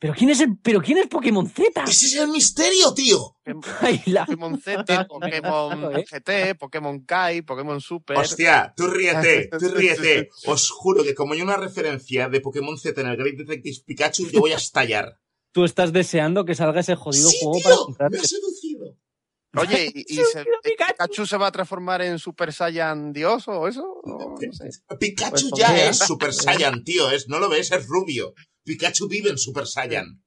¿Pero 0.00 0.14
quién 0.14 0.30
es 0.30 0.40
el, 0.40 0.58
pero 0.58 0.80
quién 0.80 0.98
es 0.98 1.06
Pokémon 1.06 1.48
Z? 1.48 1.84
Ese 1.84 2.06
es 2.06 2.14
el 2.16 2.26
misterio, 2.26 2.92
tío. 2.92 3.36
Ay, 3.80 4.02
la- 4.06 4.26
Pokémon 4.26 4.60
Z, 4.60 5.06
Pokémon 5.06 5.96
¿eh? 5.96 6.04
GT, 6.10 6.58
Pokémon 6.58 7.04
Kai, 7.04 7.42
Pokémon 7.42 7.80
Super. 7.80 8.16
Hostia, 8.16 8.74
tú 8.76 8.88
ríete, 8.88 9.48
tú 9.60 9.68
ríete. 9.68 10.28
Os 10.46 10.70
juro 10.70 11.04
que 11.04 11.14
como 11.14 11.34
hay 11.34 11.40
una 11.40 11.56
referencia 11.56 12.28
de 12.28 12.40
Pokémon 12.40 12.76
Z 12.76 13.00
en 13.00 13.06
el 13.06 13.16
Great 13.16 13.36
Detective 13.36 13.76
Pikachu, 13.86 14.28
yo 14.28 14.40
voy 14.40 14.50
a 14.50 14.56
estallar. 14.56 15.20
Tú 15.52 15.64
estás 15.64 15.92
deseando 15.92 16.44
que 16.44 16.54
salga 16.54 16.80
ese 16.80 16.94
jodido 16.96 17.28
sí, 17.30 17.38
juego 17.40 17.56
tío, 17.56 17.62
para 17.64 17.74
me 17.76 17.84
comprarte. 17.84 18.18
ha 18.18 18.22
seducido. 18.24 18.96
Oye, 19.56 19.90
¿y, 19.94 20.14
se- 20.16 20.44
Pikachu. 20.62 21.26
Se 21.26 21.36
va 21.36 21.46
a 21.48 21.52
transformar 21.52 22.02
en 22.02 22.18
Super 22.18 22.52
Saiyan 22.52 23.12
Dios 23.12 23.48
o 23.48 23.66
eso? 23.66 23.82
O 24.04 24.36
no 24.40 24.52
sé. 24.52 24.68
Pikachu 25.00 25.50
Pues 25.50 25.60
ya 25.60 25.88
es 25.88 25.98
Super 25.98 26.32
Saiyan, 26.32 26.84
tío. 26.84 27.10
Es, 27.10 27.28
no 27.28 27.38
lo 27.38 27.48
ves, 27.48 27.72
es 27.72 27.86
rubio. 27.86 28.34
Pikachu 28.64 29.08
vive 29.08 29.30
en 29.30 29.38
Super 29.38 29.66
Saiyan. 29.66 30.22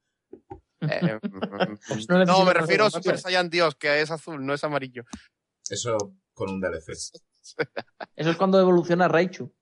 Eh, 0.82 1.20
Pues 1.88 2.10
no, 2.10 2.44
me 2.44 2.54
refiero 2.54 2.86
a. 2.86 2.90
Super 2.92 3.20
Saiyan 3.20 3.50
Dios, 3.50 3.76
que 3.76 4.02
es 4.02 4.10
azul, 4.10 4.44
no 4.44 4.54
es 4.56 4.64
amarillo. 4.64 5.04
Eso 5.70 5.96
con 6.34 6.50
un 6.50 6.60
DLC. 6.60 6.90
Eso 8.16 8.30
es 8.32 8.38
cuando 8.38 8.60
evoluciona 8.60 9.08
Raichu. 9.08 9.54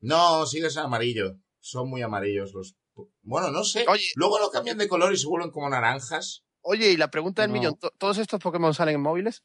No, 0.00 0.44
sigues 0.46 0.76
amarillo. 0.76 1.38
Son 1.60 1.88
muy 1.88 2.02
amarillos 2.02 2.52
los. 2.52 2.74
Bueno, 3.26 3.50
no 3.50 3.64
sé. 3.64 3.84
Oye. 3.88 4.04
Luego 4.14 4.38
lo 4.38 4.50
cambian 4.50 4.78
de 4.78 4.88
color 4.88 5.12
y 5.12 5.16
se 5.16 5.26
vuelven 5.26 5.50
como 5.50 5.68
naranjas. 5.68 6.44
Oye, 6.62 6.90
y 6.92 6.96
la 6.96 7.10
pregunta 7.10 7.42
del 7.42 7.50
No. 7.52 7.58
millón, 7.58 7.76
¿to- 7.78 7.92
¿todos 7.98 8.18
estos 8.18 8.40
Pokémon 8.40 8.72
salen 8.72 8.94
en 8.96 9.00
móviles? 9.02 9.42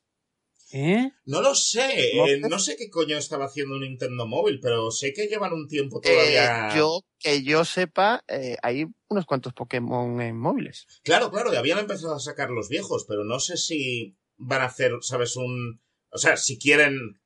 ¿Eh? 0.73 1.11
No 1.25 1.41
lo 1.41 1.53
sé. 1.53 2.11
¿No? 2.15 2.27
eh, 2.27 2.39
no 2.39 2.57
sé 2.59 2.77
qué 2.77 2.89
coño 2.89 3.17
estaba 3.17 3.45
haciendo 3.45 3.77
Nintendo 3.77 4.25
Móvil, 4.25 4.59
pero 4.61 4.89
sé 4.91 5.11
que 5.13 5.27
llevan 5.27 5.51
un 5.51 5.67
tiempo 5.67 5.99
Eh, 6.03 6.09
todavía. 6.09 6.75
yo, 6.77 7.01
que 7.19 7.43
yo 7.43 7.65
sepa, 7.65 8.23
eh, 8.27 8.55
hay 8.63 8.85
unos 9.09 9.25
cuantos 9.25 9.53
Pokémon 9.53 10.21
en 10.21 10.37
móviles. 10.39 10.85
Claro, 11.03 11.29
claro, 11.29 11.53
y 11.53 11.57
habían 11.57 11.79
empezado 11.79 12.15
a 12.15 12.19
sacar 12.19 12.51
los 12.51 12.69
viejos, 12.69 13.05
pero 13.07 13.23
no 13.25 13.39
sé 13.39 13.57
si 13.57 14.15
van 14.37 14.61
a 14.61 14.65
hacer, 14.65 14.93
¿sabes? 15.01 15.35
Un. 15.35 15.81
O 16.09 16.17
sea, 16.17 16.37
si 16.37 16.57
quieren 16.57 17.19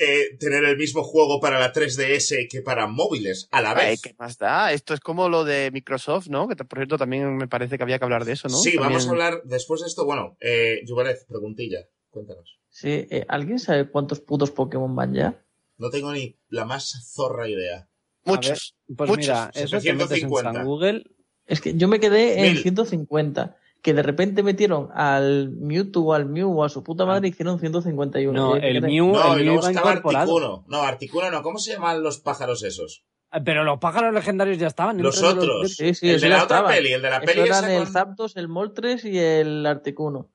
eh, 0.00 0.36
tener 0.38 0.64
el 0.64 0.76
mismo 0.76 1.02
juego 1.02 1.40
para 1.40 1.58
la 1.60 1.72
3DS 1.72 2.48
que 2.48 2.62
para 2.62 2.86
móviles 2.86 3.48
a 3.50 3.60
la 3.60 3.72
Ay, 3.72 3.90
vez. 3.92 4.02
¿Qué 4.02 4.14
más 4.18 4.38
da? 4.38 4.72
Esto 4.72 4.94
es 4.94 5.00
como 5.00 5.28
lo 5.28 5.44
de 5.44 5.70
Microsoft, 5.72 6.28
¿no? 6.28 6.48
Que 6.48 6.56
por 6.56 6.78
cierto 6.78 6.98
también 6.98 7.36
me 7.36 7.48
parece 7.48 7.76
que 7.76 7.82
había 7.82 7.98
que 7.98 8.04
hablar 8.04 8.24
de 8.24 8.32
eso, 8.32 8.48
¿no? 8.48 8.56
Sí, 8.56 8.70
También- 8.74 8.90
vamos 8.92 9.06
a 9.06 9.10
hablar 9.10 9.42
después 9.44 9.80
de 9.80 9.86
esto. 9.88 10.04
Bueno, 10.04 10.36
eh, 10.40 10.82
preguntilla. 11.28 11.86
Cuéntanos. 12.10 12.58
Sí, 12.68 13.06
eh, 13.10 13.24
¿Alguien 13.28 13.58
sabe 13.58 13.88
cuántos 13.90 14.20
putos 14.20 14.50
Pokémon 14.50 14.94
van 14.94 15.14
ya? 15.14 15.44
No 15.78 15.90
tengo 15.90 16.12
ni 16.12 16.38
la 16.48 16.64
más 16.64 17.12
zorra 17.14 17.48
idea. 17.48 17.88
Muchos. 18.24 18.76
Pues 18.96 19.08
Muchos, 19.10 19.26
mira, 19.26 19.50
eso 19.54 19.80
te 19.80 19.92
metes 19.94 20.22
en 20.22 20.28
750. 20.28 20.52
San 20.52 20.64
Google. 20.66 21.04
Es 21.46 21.60
que 21.60 21.74
yo 21.74 21.88
me 21.88 21.98
quedé 22.00 22.46
en 22.46 22.52
Mil. 22.54 22.62
150. 22.62 23.56
Que 23.82 23.94
de 23.94 24.02
repente 24.04 24.42
metieron 24.44 24.90
al 24.94 25.50
Mewtwo 25.50 26.02
o 26.04 26.12
al 26.14 26.26
Mew 26.26 26.56
o 26.56 26.64
a 26.64 26.68
su 26.68 26.84
puta 26.84 27.04
madre 27.04 27.26
y 27.26 27.30
hicieron 27.32 27.58
151. 27.58 28.32
No, 28.32 28.54
el. 28.56 28.80
Mew, 28.80 29.12
No, 29.12 29.34
el 29.34 29.44
Mew 29.44 29.54
luego 29.60 29.70
iba. 29.70 29.90
Articuno. 29.90 30.64
No, 30.68 30.82
Articuno 30.82 31.30
no. 31.32 31.42
¿Cómo 31.42 31.58
se 31.58 31.72
llaman 31.72 32.00
los 32.02 32.18
pájaros 32.20 32.62
esos? 32.62 33.04
Ah, 33.30 33.40
Pero 33.42 33.64
los 33.64 33.78
pájaros 33.80 34.14
legendarios 34.14 34.58
ya 34.58 34.68
estaban. 34.68 35.02
Los 35.02 35.20
otros. 35.22 35.74
Sí, 35.74 35.94
sí, 35.94 36.10
el 36.10 36.20
de 36.20 36.28
la 36.28 36.44
otra 36.44 36.58
estaba. 36.58 36.68
peli, 36.74 36.92
el 36.92 37.02
de 37.02 37.10
la 37.10 37.16
Eso 37.16 37.26
peli 37.26 37.40
eran 37.40 37.64
esa 37.64 37.72
el 37.76 37.84
con- 37.84 37.92
Zapdos, 37.92 38.36
el 38.36 38.48
Moltres 38.48 39.04
y 39.04 39.18
el 39.18 39.66
Articuno. 39.66 40.30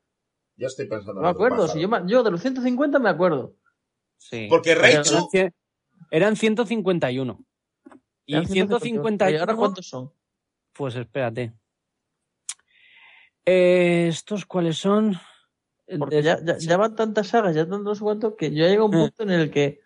Yo 0.57 0.67
estoy 0.67 0.87
pensando 0.87 1.13
No 1.13 1.19
en 1.19 1.23
me 1.25 1.29
acuerdo. 1.29 1.67
Si 1.67 1.79
yo, 1.79 2.23
de 2.23 2.31
los 2.31 2.41
150 2.41 2.99
me 2.99 3.09
acuerdo. 3.09 3.53
Sí. 4.17 4.47
Porque 4.49 4.73
Raichu... 4.75 5.11
Eran, 5.13 5.23
cien- 5.31 5.53
eran 6.11 6.35
151. 6.35 7.45
Y 8.25 8.33
Eran 8.33 8.47
151. 8.47 9.31
¿Y 9.31 9.39
ahora 9.39 9.55
cuántos 9.55 9.87
son? 9.87 10.11
Pues 10.73 10.95
espérate. 10.95 11.53
Eh, 13.49 14.07
¿Estos 14.09 14.45
cuáles 14.45 14.77
son? 14.77 15.17
Porque 15.99 16.21
ya, 16.21 16.37
ya, 16.43 16.57
ya 16.57 16.75
van 16.75 16.97
tantas 16.97 17.27
sagas, 17.29 17.55
ya 17.55 17.61
tanto 17.63 17.79
no 17.79 17.95
sé 17.95 18.01
cuánto, 18.01 18.35
que 18.35 18.51
yo 18.51 18.67
llego 18.67 18.83
a 18.83 18.87
un 18.87 18.93
Eh. 18.95 18.97
punto 18.97 19.23
en 19.23 19.29
el 19.31 19.49
que 19.51 19.79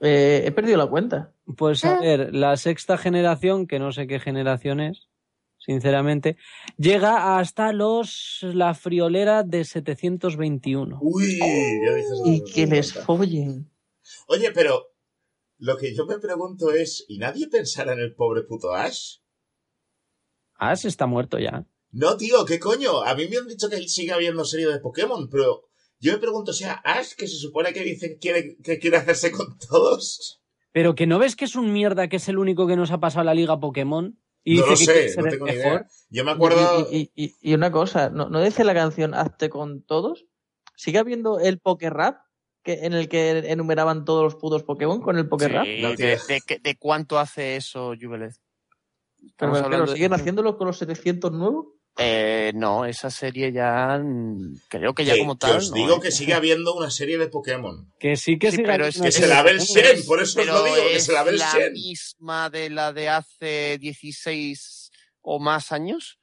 eh, 0.00 0.42
he 0.44 0.52
perdido 0.52 0.76
la 0.76 0.86
cuenta. 0.86 1.32
Pues 1.56 1.82
a 1.86 1.98
ver, 2.00 2.34
la 2.34 2.56
sexta 2.58 2.98
generación, 2.98 3.66
que 3.66 3.78
no 3.78 3.92
sé 3.92 4.06
qué 4.06 4.20
generación 4.20 4.80
es, 4.80 5.08
sinceramente, 5.56 6.36
llega 6.76 7.38
hasta 7.38 7.72
los 7.72 8.40
la 8.42 8.74
friolera 8.74 9.42
de 9.42 9.64
721. 9.64 10.98
Uy, 11.00 11.38
ya 11.38 11.94
dices... 11.94 12.20
Y 12.26 12.44
que 12.44 12.66
les 12.66 12.88
50. 12.88 13.06
follen. 13.06 13.70
Oye, 14.28 14.50
pero 14.52 14.92
lo 15.58 15.78
que 15.78 15.94
yo 15.94 16.04
me 16.04 16.18
pregunto 16.18 16.72
es, 16.72 17.06
¿y 17.08 17.16
nadie 17.16 17.48
pensará 17.48 17.94
en 17.94 18.00
el 18.00 18.14
pobre 18.14 18.42
puto 18.42 18.74
Ash? 18.74 19.20
Ash 20.56 20.84
está 20.84 21.06
muerto 21.06 21.38
ya. 21.38 21.64
No, 21.94 22.16
tío, 22.16 22.44
¿qué 22.44 22.58
coño? 22.58 23.02
A 23.02 23.14
mí 23.14 23.28
me 23.28 23.36
han 23.36 23.46
dicho 23.46 23.68
que 23.70 23.76
sigue 23.88 24.12
habiendo 24.12 24.44
serie 24.44 24.66
de 24.66 24.80
Pokémon, 24.80 25.28
pero 25.30 25.68
yo 26.00 26.12
me 26.12 26.18
pregunto, 26.18 26.50
o 26.50 26.54
sea, 26.54 26.74
Ash, 26.84 27.12
que 27.16 27.28
se 27.28 27.36
supone 27.36 27.72
que 27.72 27.80
dice 27.84 28.08
que 28.10 28.18
quiere, 28.18 28.56
que 28.62 28.78
quiere 28.78 28.96
hacerse 28.96 29.30
con 29.30 29.56
todos. 29.58 30.42
Pero 30.72 30.94
que 30.96 31.06
no 31.06 31.18
ves 31.20 31.36
que 31.36 31.44
es 31.44 31.54
un 31.54 31.72
mierda 31.72 32.08
que 32.08 32.16
es 32.16 32.28
el 32.28 32.38
único 32.38 32.66
que 32.66 32.76
nos 32.76 32.90
ha 32.90 32.98
pasado 32.98 33.20
a 33.22 33.24
la 33.24 33.34
liga 33.34 33.60
Pokémon. 33.60 34.18
Y 34.42 34.58
no 34.58 34.66
dice 34.66 35.04
lo 35.04 35.08
sé, 35.08 35.22
no 35.22 35.28
tengo 35.30 35.46
ni 35.46 35.52
idea. 35.52 35.86
Yo 36.10 36.24
me 36.24 36.32
acuerdo... 36.32 36.88
Y, 36.90 37.10
y- 37.14 37.24
y- 37.24 37.34
y 37.40 37.54
una 37.54 37.70
cosa, 37.70 38.10
¿no, 38.10 38.28
¿no 38.28 38.42
dice 38.42 38.64
la 38.64 38.74
canción 38.74 39.14
Hazte 39.14 39.48
con 39.48 39.82
todos? 39.82 40.26
¿Sigue 40.76 40.98
habiendo 40.98 41.38
el 41.38 41.60
Pokerrap? 41.60 42.18
Que, 42.64 42.84
en 42.86 42.94
el 42.94 43.08
que 43.08 43.30
enumeraban 43.50 44.04
todos 44.04 44.24
los 44.24 44.34
putos 44.36 44.62
Pokémon 44.64 45.00
con 45.00 45.16
el 45.18 45.28
Pokerrap. 45.28 45.64
Sí, 45.64 45.80
No, 45.80 45.94
de, 45.94 46.18
de 46.62 46.76
cuánto 46.76 47.18
hace 47.18 47.56
eso, 47.56 47.92
Juvelet? 48.00 48.32
Pero, 49.36 49.52
Estamos 49.54 49.62
pero 49.70 49.86
¿siguen 49.86 50.12
haciéndolo 50.12 50.56
con 50.58 50.66
los 50.66 50.78
700 50.78 51.30
nuevos? 51.32 51.66
Eh, 51.96 52.50
no, 52.56 52.84
esa 52.86 53.08
serie 53.08 53.52
ya 53.52 53.98
mm, 54.02 54.56
creo 54.68 54.94
que 54.94 55.04
ya 55.04 55.12
que, 55.14 55.20
como 55.20 55.34
que 55.38 55.46
tal. 55.46 55.56
os 55.58 55.70
no, 55.70 55.76
digo 55.76 56.00
que 56.00 56.10
sigue 56.10 56.34
habiendo 56.34 56.74
una 56.74 56.90
serie 56.90 57.18
de 57.18 57.28
Pokémon. 57.28 57.92
Que 58.00 58.16
sí 58.16 58.36
que 58.38 58.50
Sí, 58.50 58.56
sigue 58.56 58.68
pero 58.68 58.86
es 58.86 59.00
Que 59.00 59.12
se 59.12 59.28
la 59.28 59.42
ve 59.42 59.52
el 59.52 59.60
serie 59.60 59.90
de 59.90 59.96
Shen, 59.98 60.06
por 60.06 60.20
eso 60.20 60.40
os 60.40 60.44
Pero 60.46 60.58
lo 60.58 60.64
digo, 60.64 60.76
que 60.76 60.96
es 60.96 61.04
se 61.04 61.12
la 61.12 61.22
ve 61.22 61.30
el 61.30 61.38
la 61.38 61.52
Shen. 61.52 61.72
misma 61.72 62.50
de 62.50 62.70
la 62.70 62.92
de 62.92 63.08
hace 63.08 63.78
16 63.78 64.90
o 65.22 65.38
más 65.38 65.70
años. 65.70 66.18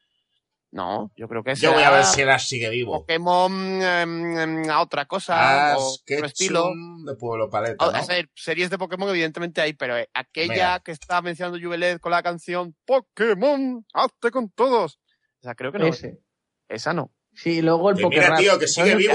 No, 0.73 1.11
yo 1.17 1.27
creo 1.27 1.43
que 1.43 1.53
Yo 1.55 1.73
voy 1.73 1.83
a 1.83 1.89
ver 1.91 2.05
si 2.05 2.21
Ash 2.21 2.47
sigue 2.47 2.69
vivo. 2.69 2.99
Pokémon 3.01 3.81
em, 3.81 4.39
em, 4.39 4.69
a 4.69 4.81
otra 4.81 5.05
cosa 5.05 5.75
o 5.77 5.81
otro 5.95 6.25
estilo. 6.25 6.69
De 7.05 7.13
Pueblo 7.15 7.49
Paleta, 7.49 7.85
O- 7.87 7.91
¿no? 7.91 7.97
a 7.97 8.05
ver, 8.05 8.29
series 8.35 8.69
de 8.69 8.77
Pokémon 8.77 9.09
evidentemente 9.09 9.59
hay, 9.59 9.73
pero 9.73 9.97
eh, 9.97 10.09
aquella 10.13 10.53
Mira. 10.53 10.79
que 10.83 10.91
está 10.93 11.21
mencionando 11.21 11.59
Juvelet 11.61 11.99
con 11.99 12.11
la 12.11 12.23
canción 12.23 12.73
Pokémon, 12.85 13.85
hazte 13.93 14.31
con 14.31 14.49
todos. 14.49 14.97
O 15.41 15.43
sea, 15.43 15.55
creo 15.55 15.71
que 15.71 15.79
no. 15.79 15.87
Ese. 15.87 16.21
Esa 16.69 16.93
no. 16.93 17.13
Sí, 17.33 17.61
luego 17.61 17.89
el 17.89 17.97
Que 17.97 18.07
mira, 18.07 18.37
tío, 18.37 18.59
que 18.59 18.67
¿Sabes 18.67 18.91
sigue 18.91 19.07
vivo. 19.07 19.13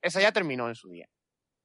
Esa 0.00 0.20
ya 0.20 0.32
terminó 0.32 0.68
en 0.68 0.74
su 0.74 0.88
día. 0.90 1.08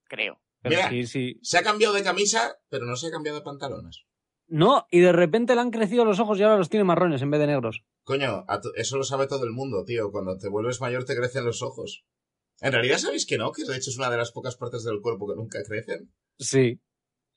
Creo. 0.04 0.40
Pero 0.62 0.76
Mira. 0.76 0.90
sí, 0.90 1.06
sí. 1.06 1.38
Se 1.42 1.58
ha 1.58 1.62
cambiado 1.62 1.94
de 1.94 2.02
camisa, 2.02 2.58
pero 2.68 2.86
no 2.86 2.96
se 2.96 3.06
ha 3.06 3.10
cambiado 3.10 3.38
de 3.38 3.44
pantalones. 3.44 4.04
No, 4.46 4.86
y 4.90 5.00
de 5.00 5.12
repente 5.12 5.54
le 5.54 5.60
han 5.60 5.70
crecido 5.70 6.04
los 6.04 6.18
ojos 6.18 6.38
y 6.38 6.42
ahora 6.42 6.56
los 6.56 6.68
tiene 6.68 6.84
marrones 6.84 7.22
en 7.22 7.30
vez 7.30 7.40
de 7.40 7.46
negros. 7.46 7.84
Coño, 8.02 8.44
eso 8.74 8.96
lo 8.96 9.04
sabe 9.04 9.28
todo 9.28 9.44
el 9.44 9.52
mundo, 9.52 9.84
tío. 9.84 10.10
Cuando 10.10 10.36
te 10.38 10.48
vuelves 10.48 10.80
mayor 10.80 11.04
te 11.04 11.16
crecen 11.16 11.44
los 11.44 11.62
ojos. 11.62 12.04
En 12.60 12.72
realidad, 12.72 12.98
¿sabéis 12.98 13.26
que 13.26 13.38
no? 13.38 13.52
Que 13.52 13.64
de 13.64 13.76
hecho 13.76 13.90
es 13.90 13.96
una 13.96 14.10
de 14.10 14.16
las 14.16 14.32
pocas 14.32 14.56
partes 14.56 14.82
del 14.84 15.00
cuerpo 15.00 15.28
que 15.28 15.36
nunca 15.36 15.62
crecen. 15.62 16.12
Sí, 16.36 16.80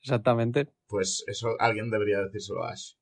exactamente. 0.01 0.73
Pues 0.87 1.23
eso 1.27 1.49
alguien 1.59 1.91
debería 1.91 2.19
decírselo 2.19 2.63
a 2.63 2.71
Ash. 2.71 2.93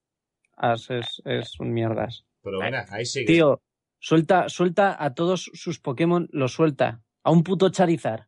Ash 0.57 0.91
es, 0.91 1.21
es 1.25 1.59
un 1.59 1.71
mierdas. 1.73 2.25
Pero 2.41 2.59
mira, 2.59 2.85
ahí 2.89 3.05
sigue. 3.05 3.25
Tío, 3.25 3.61
Suelta, 3.99 4.49
suelta 4.49 4.95
a 5.03 5.13
todos 5.13 5.51
sus 5.53 5.79
Pokémon, 5.79 6.27
los 6.31 6.53
suelta. 6.53 7.03
A 7.23 7.29
un 7.31 7.43
puto 7.43 7.69
Charizard. 7.69 8.25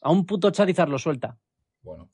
A 0.00 0.10
un 0.10 0.26
puto 0.26 0.50
Charizard 0.50 0.88
lo 0.90 0.98
suelta. 0.98 1.38
Bueno, 1.82 2.10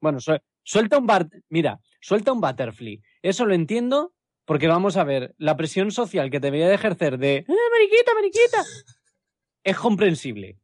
Bueno, 0.00 0.20
su- 0.20 0.38
suelta 0.62 0.98
un 0.98 1.06
Bar 1.06 1.28
mira, 1.48 1.80
suelta 2.00 2.30
un 2.32 2.40
Butterfly. 2.42 3.02
Eso 3.22 3.46
lo 3.46 3.54
entiendo 3.54 4.12
porque 4.44 4.68
vamos 4.68 4.98
a 4.98 5.04
ver, 5.04 5.34
la 5.38 5.56
presión 5.56 5.90
social 5.90 6.30
que 6.30 6.40
te 6.40 6.50
voy 6.50 6.60
a 6.60 6.74
ejercer 6.74 7.16
de 7.16 7.36
¡Eh, 7.36 7.46
mariquita, 7.72 8.14
mariquita! 8.14 8.64
es 9.64 9.76
comprensible. 9.78 10.58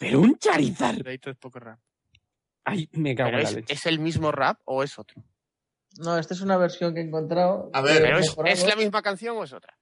Pero 0.00 0.20
un 0.20 0.36
Charizard. 0.38 1.02
Crédito 1.02 1.30
es 1.30 1.36
poco 1.36 1.60
rap. 1.60 1.78
Ay, 2.64 2.88
me 2.92 3.14
cago 3.14 3.28
¿Pero 3.28 3.38
en 3.38 3.44
la 3.44 3.48
es, 3.50 3.54
leche. 3.56 3.72
¿Es 3.74 3.86
el 3.86 4.00
mismo 4.00 4.32
rap 4.32 4.58
o 4.64 4.82
es 4.82 4.98
otro? 4.98 5.22
No, 5.98 6.18
esta 6.18 6.34
es 6.34 6.40
una 6.40 6.56
versión 6.56 6.94
que 6.94 7.00
he 7.00 7.04
encontrado. 7.04 7.70
A 7.72 7.80
ver, 7.80 7.96
que 7.98 8.02
¿Pero 8.02 8.18
es, 8.18 8.28
mejorado. 8.28 8.54
¿es 8.54 8.66
la 8.66 8.76
misma 8.76 9.02
canción 9.02 9.36
o 9.36 9.44
es 9.44 9.52
otra? 9.52 9.78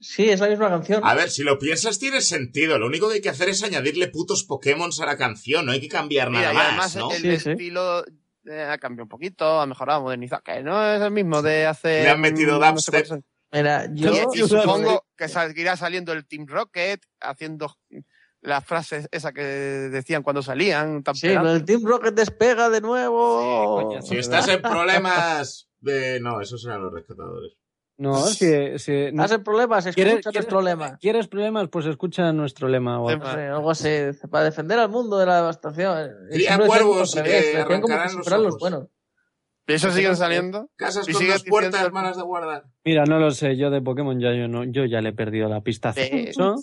Sí, 0.00 0.28
es 0.28 0.40
la 0.40 0.48
misma 0.48 0.68
canción. 0.68 1.00
a 1.04 1.14
ver, 1.14 1.30
si 1.30 1.42
lo 1.42 1.58
piensas 1.58 1.98
tiene 1.98 2.20
sentido. 2.20 2.78
Lo 2.78 2.86
único 2.86 3.08
que 3.08 3.14
hay 3.14 3.20
que 3.20 3.30
hacer 3.30 3.48
es 3.48 3.62
añadirle 3.62 4.08
putos 4.08 4.44
Pokémon 4.44 4.90
a 5.00 5.06
la 5.06 5.16
canción. 5.16 5.64
No 5.66 5.72
hay 5.72 5.80
que 5.80 5.88
cambiar 5.88 6.30
Mira, 6.30 6.52
nada 6.52 6.54
y 6.54 6.56
además 6.66 6.76
más, 6.76 6.96
¿no? 6.96 7.10
el 7.12 7.22
Sí, 7.22 7.38
sí. 7.40 7.50
estilo 7.50 8.04
eh, 8.44 8.62
ha 8.62 8.78
cambiado 8.78 9.04
un 9.04 9.08
poquito, 9.08 9.58
ha 9.60 9.66
mejorado, 9.66 10.02
modernizado. 10.02 10.42
Que 10.42 10.62
no 10.62 10.92
es 10.94 11.00
el 11.00 11.10
mismo 11.10 11.40
de 11.42 11.66
hace. 11.66 12.02
Le 12.02 12.10
han 12.10 12.20
metido 12.20 12.58
no 12.58 12.78
sé 12.78 12.90
dubstep. 12.92 13.24
Mira, 13.52 13.88
yo. 13.92 14.12
Y, 14.34 14.40
y 14.40 14.46
supongo 14.46 15.06
que 15.16 15.28
seguirá 15.28 15.76
saliendo 15.76 16.12
el 16.12 16.26
Team 16.26 16.46
Rocket 16.46 17.00
haciendo 17.20 17.74
las 18.46 18.64
frases 18.64 19.08
esas 19.10 19.32
que 19.32 19.42
decían 19.42 20.22
cuando 20.22 20.42
salían. 20.42 21.02
tan 21.02 21.14
Sí, 21.14 21.26
el 21.28 21.64
Team 21.64 21.82
Rocket 21.84 22.14
despega 22.14 22.70
de 22.70 22.80
nuevo. 22.80 23.40
Sí, 23.40 23.84
coño, 23.88 24.02
Si 24.02 24.16
estás 24.16 24.48
en 24.48 24.62
problemas 24.62 25.68
de... 25.80 26.20
No, 26.20 26.40
esos 26.40 26.64
eran 26.64 26.82
los 26.82 26.92
rescatadores. 26.92 27.52
No, 27.98 28.14
si, 28.26 28.78
si- 28.78 29.10
no- 29.12 29.24
¿Estás 29.24 29.32
en 29.38 29.42
problemas? 29.44 29.84
¿Quieres- 29.86 30.14
Escucha 30.14 30.30
quieres- 30.30 30.34
nuestro 30.52 30.60
lema. 30.60 30.98
¿Quieres 30.98 31.28
problemas? 31.28 31.68
Pues 31.70 31.86
escucha 31.86 32.30
nuestro 32.32 32.68
lema. 32.68 33.00
o 33.00 33.08
algo. 33.08 33.70
Así, 33.70 33.88
para 34.30 34.44
defender 34.44 34.78
al 34.78 34.90
mundo 34.90 35.16
de 35.18 35.24
la 35.26 35.36
devastación. 35.36 36.10
Cría 36.30 36.56
Siempre 36.56 36.66
decían 36.66 36.66
cuervos 36.66 37.16
arrancarán 37.16 38.42
los 38.42 38.58
buenos. 38.58 38.86
¿Y 39.68 39.72
eso 39.72 39.90
siguen 39.90 40.16
saliendo? 40.16 40.70
Casas 40.76 41.08
Y 41.08 41.12
con 41.12 41.26
dos 41.26 41.44
puertas, 41.44 41.72
diciendo- 41.72 41.94
manas 41.94 42.16
de 42.16 42.22
guardar. 42.22 42.64
Mira, 42.84 43.04
no 43.04 43.18
lo 43.18 43.30
sé, 43.32 43.56
yo 43.56 43.70
de 43.70 43.82
Pokémon 43.82 44.18
ya 44.20 44.32
yo 44.34 44.46
no, 44.48 44.64
yo 44.64 44.84
ya 44.84 45.00
le 45.00 45.08
he 45.08 45.12
perdido 45.12 45.48
la 45.48 45.60
pista 45.62 45.88
hace 45.90 46.06
Eh, 46.06 46.26
mucho. 46.36 46.54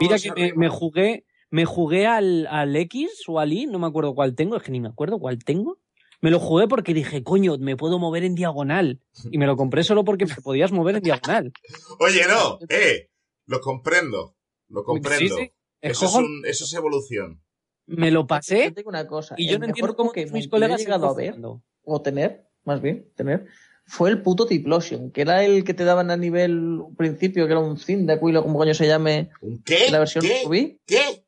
Mira 0.00 0.18
que 0.18 0.32
me, 0.32 0.52
me 0.54 0.68
jugué, 0.68 1.24
me 1.50 1.64
jugué 1.64 2.06
al, 2.06 2.46
al 2.48 2.74
X 2.74 3.22
o 3.28 3.38
al 3.38 3.52
Y, 3.52 3.66
no 3.66 3.78
me 3.78 3.86
acuerdo 3.86 4.14
cuál 4.14 4.34
tengo, 4.34 4.56
es 4.56 4.62
que 4.62 4.72
ni 4.72 4.80
me 4.80 4.88
acuerdo 4.88 5.18
cuál 5.18 5.38
tengo. 5.44 5.78
Me 6.20 6.30
lo 6.30 6.40
jugué 6.40 6.66
porque 6.66 6.94
dije, 6.94 7.22
coño, 7.22 7.56
me 7.58 7.76
puedo 7.76 7.98
mover 7.98 8.24
en 8.24 8.34
diagonal. 8.34 9.00
Y 9.30 9.36
me 9.38 9.46
lo 9.46 9.56
compré 9.56 9.84
solo 9.84 10.04
porque 10.04 10.24
te 10.26 10.40
podías 10.40 10.72
mover 10.72 10.96
en 10.96 11.02
diagonal. 11.02 11.52
Oye, 12.00 12.22
no, 12.26 12.58
eh, 12.68 13.10
lo 13.46 13.60
comprendo. 13.60 14.34
Lo 14.68 14.82
comprendo. 14.84 15.36
Sí, 15.36 15.42
sí. 15.44 15.52
El 15.82 15.90
Eso, 15.90 16.06
es 16.06 16.14
un- 16.14 16.42
eso 16.46 16.64
es 16.64 16.72
evolución. 16.74 17.42
me 17.86 18.10
lo 18.10 18.26
pasé 18.26 18.74
una 18.86 19.06
cosa. 19.06 19.34
y 19.36 19.46
yo 19.48 19.58
no 19.58 19.66
entiendo 19.66 19.94
cómo 19.94 20.08
Pokémon 20.08 20.32
mis 20.32 20.44
que 20.46 20.50
colegas 20.50 20.80
he 20.80 20.84
llegado 20.84 21.06
a 21.08 21.14
ver, 21.14 21.28
jugando. 21.32 21.62
O 21.84 22.00
tener, 22.02 22.46
más 22.64 22.80
bien, 22.80 23.08
tener, 23.16 23.46
fue 23.86 24.08
el 24.10 24.22
puto 24.22 24.46
Tiplosion, 24.46 25.10
que 25.10 25.20
era 25.22 25.44
el 25.44 25.64
que 25.64 25.74
te 25.74 25.84
daban 25.84 26.10
a 26.10 26.16
nivel 26.16 26.80
principio, 26.96 27.46
que 27.46 27.52
era 27.52 27.60
un 27.60 27.76
Cyndaquil 27.78 28.36
o 28.38 28.42
como 28.42 28.58
coño 28.58 28.74
se 28.74 28.86
llame, 28.86 29.30
¿Un 29.42 29.62
qué? 29.62 29.90
la 29.90 29.98
versión 29.98 30.24
¿Qué? 30.24 30.42
Rubí. 30.44 30.80
¿Qué? 30.86 31.24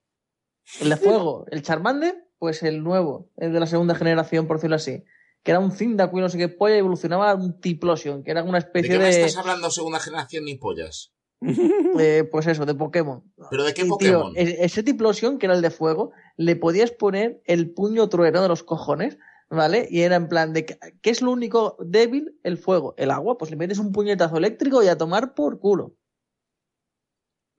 El 0.80 0.88
de 0.90 0.96
fuego, 0.96 1.46
el 1.50 1.62
Charmander, 1.62 2.14
pues 2.38 2.62
el 2.62 2.82
nuevo, 2.82 3.28
el 3.36 3.52
de 3.52 3.61
la 3.61 3.66
segunda 3.66 3.94
generación, 3.94 4.46
por 4.46 4.57
decirlo 4.57 4.76
así. 4.76 5.04
Que 5.42 5.52
era 5.52 5.61
un 5.61 5.70
Cyndaquil, 5.70 6.20
no 6.22 6.28
sé 6.28 6.38
qué 6.38 6.48
polla, 6.48 6.76
evolucionaba 6.76 7.30
a 7.30 7.34
un 7.36 7.61
Tiplosion, 7.61 8.24
que 8.24 8.30
era 8.32 8.42
una 8.42 8.59
¿De 8.59 8.64
especie 8.64 8.90
qué 8.90 8.98
me 8.98 9.04
de. 9.04 9.11
estás 9.11 9.36
hablando 9.36 9.70
segunda 9.70 10.00
generación 10.00 10.44
ni 10.44 10.57
pollas? 10.57 11.12
eh, 12.00 12.24
pues 12.32 12.46
eso, 12.46 12.64
de 12.66 12.74
Pokémon. 12.74 13.22
¿Pero 13.50 13.64
de 13.64 13.74
qué 13.74 13.82
Y, 13.84 13.88
Pokémon? 13.88 14.32
e- 14.34 14.57
ese 14.64 14.82
Tiplosion, 14.82 15.38
que 15.38 15.46
era 15.46 15.54
el 15.54 15.62
de 15.62 15.70
fuego, 15.70 16.11
le 16.36 16.57
podías 16.57 16.90
poner 16.90 17.42
el 17.44 17.70
puño 17.70 18.09
trueno 18.09 18.42
de 18.42 18.48
los 18.48 18.62
cojones, 18.64 19.18
¿vale? 19.51 19.86
Y 19.90 20.01
era 20.03 20.16
en 20.16 20.28
plan 20.28 20.53
de, 20.53 20.66
que- 20.66 20.78
¿qué 21.03 21.11
es 21.11 21.22
lo 21.22 21.30
único 21.30 21.76
débil? 21.80 22.38
El 22.42 22.59
fuego. 22.59 22.94
El 22.97 23.11
agua, 23.11 23.38
pues 23.38 23.51
le 23.51 23.57
metes 23.57 23.78
un 23.78 23.92
puñetazo 23.92 24.36
eléctrico 24.36 24.82
y 24.82 24.88
a 24.88 24.99
tomar 24.99 25.34
por 25.34 25.59
culo. 25.59 25.94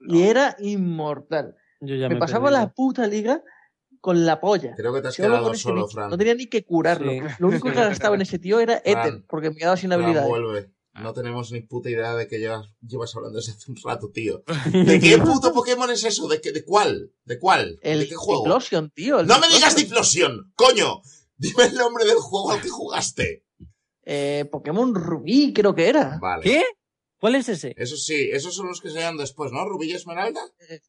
Y 0.00 0.22
era 0.22 0.56
inmortal. 0.60 1.56
Yo 1.80 1.94
ya 1.96 2.08
me 2.08 2.16
pasaba 2.16 2.50
la 2.50 2.72
puta 2.72 3.06
liga 3.06 3.42
con 4.00 4.24
la 4.24 4.40
polla. 4.40 4.74
Creo 4.76 4.92
que 4.94 5.00
te 5.02 5.08
has 5.08 5.16
quedado 5.16 5.52
solo. 5.54 5.88
Fran. 5.88 6.10
No 6.10 6.18
tenía 6.18 6.34
ni 6.34 6.46
que 6.46 6.64
curarlo. 6.64 7.10
Sí. 7.10 7.20
Lo 7.38 7.48
único 7.48 7.68
que 7.68 7.74
gastaba 7.74 8.14
en 8.14 8.22
ese 8.22 8.38
tío 8.38 8.60
era 8.60 8.76
éter, 8.78 8.94
Fran. 8.94 9.24
porque 9.28 9.50
me 9.50 9.56
quedaba 9.56 9.76
sin 9.76 9.92
habilidades. 9.92 10.28
vuelve. 10.28 10.72
No 10.94 11.12
tenemos 11.12 11.52
ni 11.52 11.60
puta 11.60 11.90
idea 11.90 12.16
de 12.16 12.26
que 12.26 12.40
llevas, 12.40 12.74
llevas 12.84 13.14
hablando 13.14 13.36
desde 13.38 13.52
hace 13.52 13.70
un 13.70 13.76
rato, 13.84 14.10
tío. 14.10 14.42
¿De 14.72 14.98
qué 14.98 15.16
puto 15.18 15.52
Pokémon 15.52 15.88
es 15.90 16.02
eso? 16.04 16.26
¿De, 16.26 16.40
qué, 16.40 16.50
de 16.50 16.64
cuál? 16.64 17.12
¿De 17.24 17.38
cuál? 17.38 17.78
El 17.82 18.00
¿De 18.00 18.08
qué 18.08 18.16
juego? 18.16 18.42
Tiplosion, 18.42 18.90
tío. 18.90 19.20
el 19.20 19.26
¡No 19.28 19.38
me 19.38 19.46
digas. 19.48 19.76
Diplosion! 19.76 20.52
¡Coño! 20.56 21.02
Dime 21.38 21.64
el 21.64 21.74
nombre 21.74 22.04
del 22.04 22.16
juego 22.16 22.50
al 22.52 22.60
que 22.60 22.68
jugaste. 22.68 23.44
Eh, 24.04 24.46
Pokémon 24.50 24.94
Rubí, 24.94 25.52
creo 25.52 25.74
que 25.74 25.88
era. 25.88 26.18
Vale. 26.20 26.42
¿Qué? 26.42 26.62
¿Cuál 27.20 27.34
es 27.34 27.48
ese? 27.48 27.74
Eso 27.76 27.96
sí, 27.96 28.30
esos 28.32 28.54
son 28.54 28.68
los 28.68 28.80
que 28.80 28.90
se 28.90 29.00
llaman 29.00 29.16
después, 29.16 29.50
¿no? 29.52 29.64
¿Rubí 29.68 29.90
y 29.90 29.92
Esmeralda? 29.92 30.40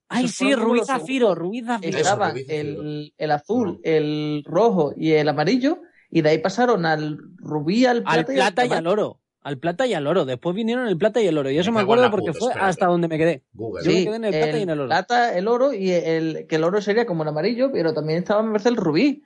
Ay, 0.08 0.26
Esos 0.26 0.38
sí, 0.38 0.54
Rubí 0.56 0.82
Zafiro, 0.86 1.34
Rubí 1.34 1.62
Zafiro. 1.64 1.98
Estaba 1.98 2.32
el, 2.48 3.14
el 3.18 3.32
azul, 3.32 3.74
No. 3.74 3.80
el 3.84 4.44
rojo 4.46 4.94
y 4.96 5.14
el 5.14 5.28
amarillo, 5.28 5.80
y 6.12 6.22
de 6.22 6.30
ahí 6.30 6.38
pasaron 6.38 6.86
al 6.86 7.18
rubí, 7.38 7.86
al 7.86 8.04
plata, 8.04 8.20
Al 8.20 8.26
plata 8.26 8.66
y 8.66 8.72
al 8.72 8.88
oro. 8.88 9.20
Al 9.42 9.58
plata 9.58 9.88
y 9.88 9.94
al 9.96 10.06
oro. 10.06 10.26
Después 10.26 10.56
vinieron 10.56 10.88
el 10.88 10.98
plata 10.98 11.20
y 11.22 11.26
el 11.28 11.38
oro. 11.38 11.50
Y 11.50 11.58
eso 11.58 11.72
Me 11.72 11.80
acuerdo 11.82 12.12
porque 12.12 12.28
puta, 12.28 12.40
fue 12.40 12.48
espérate. 12.50 12.70
hasta 12.70 12.86
donde 12.88 13.08
me 13.08 13.18
quedé. 13.18 13.44
Google. 13.54 13.84
Yo 13.84 13.92
me 13.92 14.04
quedé 14.06 14.16
en 14.18 14.26
el 14.26 14.32
plata 14.34 14.58
y 14.60 14.62
en 14.62 14.70
el 14.70 14.80
oro. 14.80 14.88
plata, 14.88 15.38
el 15.38 15.48
oro, 15.48 15.74
y 15.74 15.90
el 15.92 16.46
que 16.48 16.58
el 16.58 16.64
oro 16.64 16.80
sería 16.82 17.06
como 17.08 17.24
el 17.24 17.30
amarillo, 17.30 17.72
pero 17.72 17.94
también 17.94 18.20
estaba, 18.20 18.44
me 18.44 18.52
parece, 18.52 18.70
el 18.70 18.76
rubí, 18.76 19.24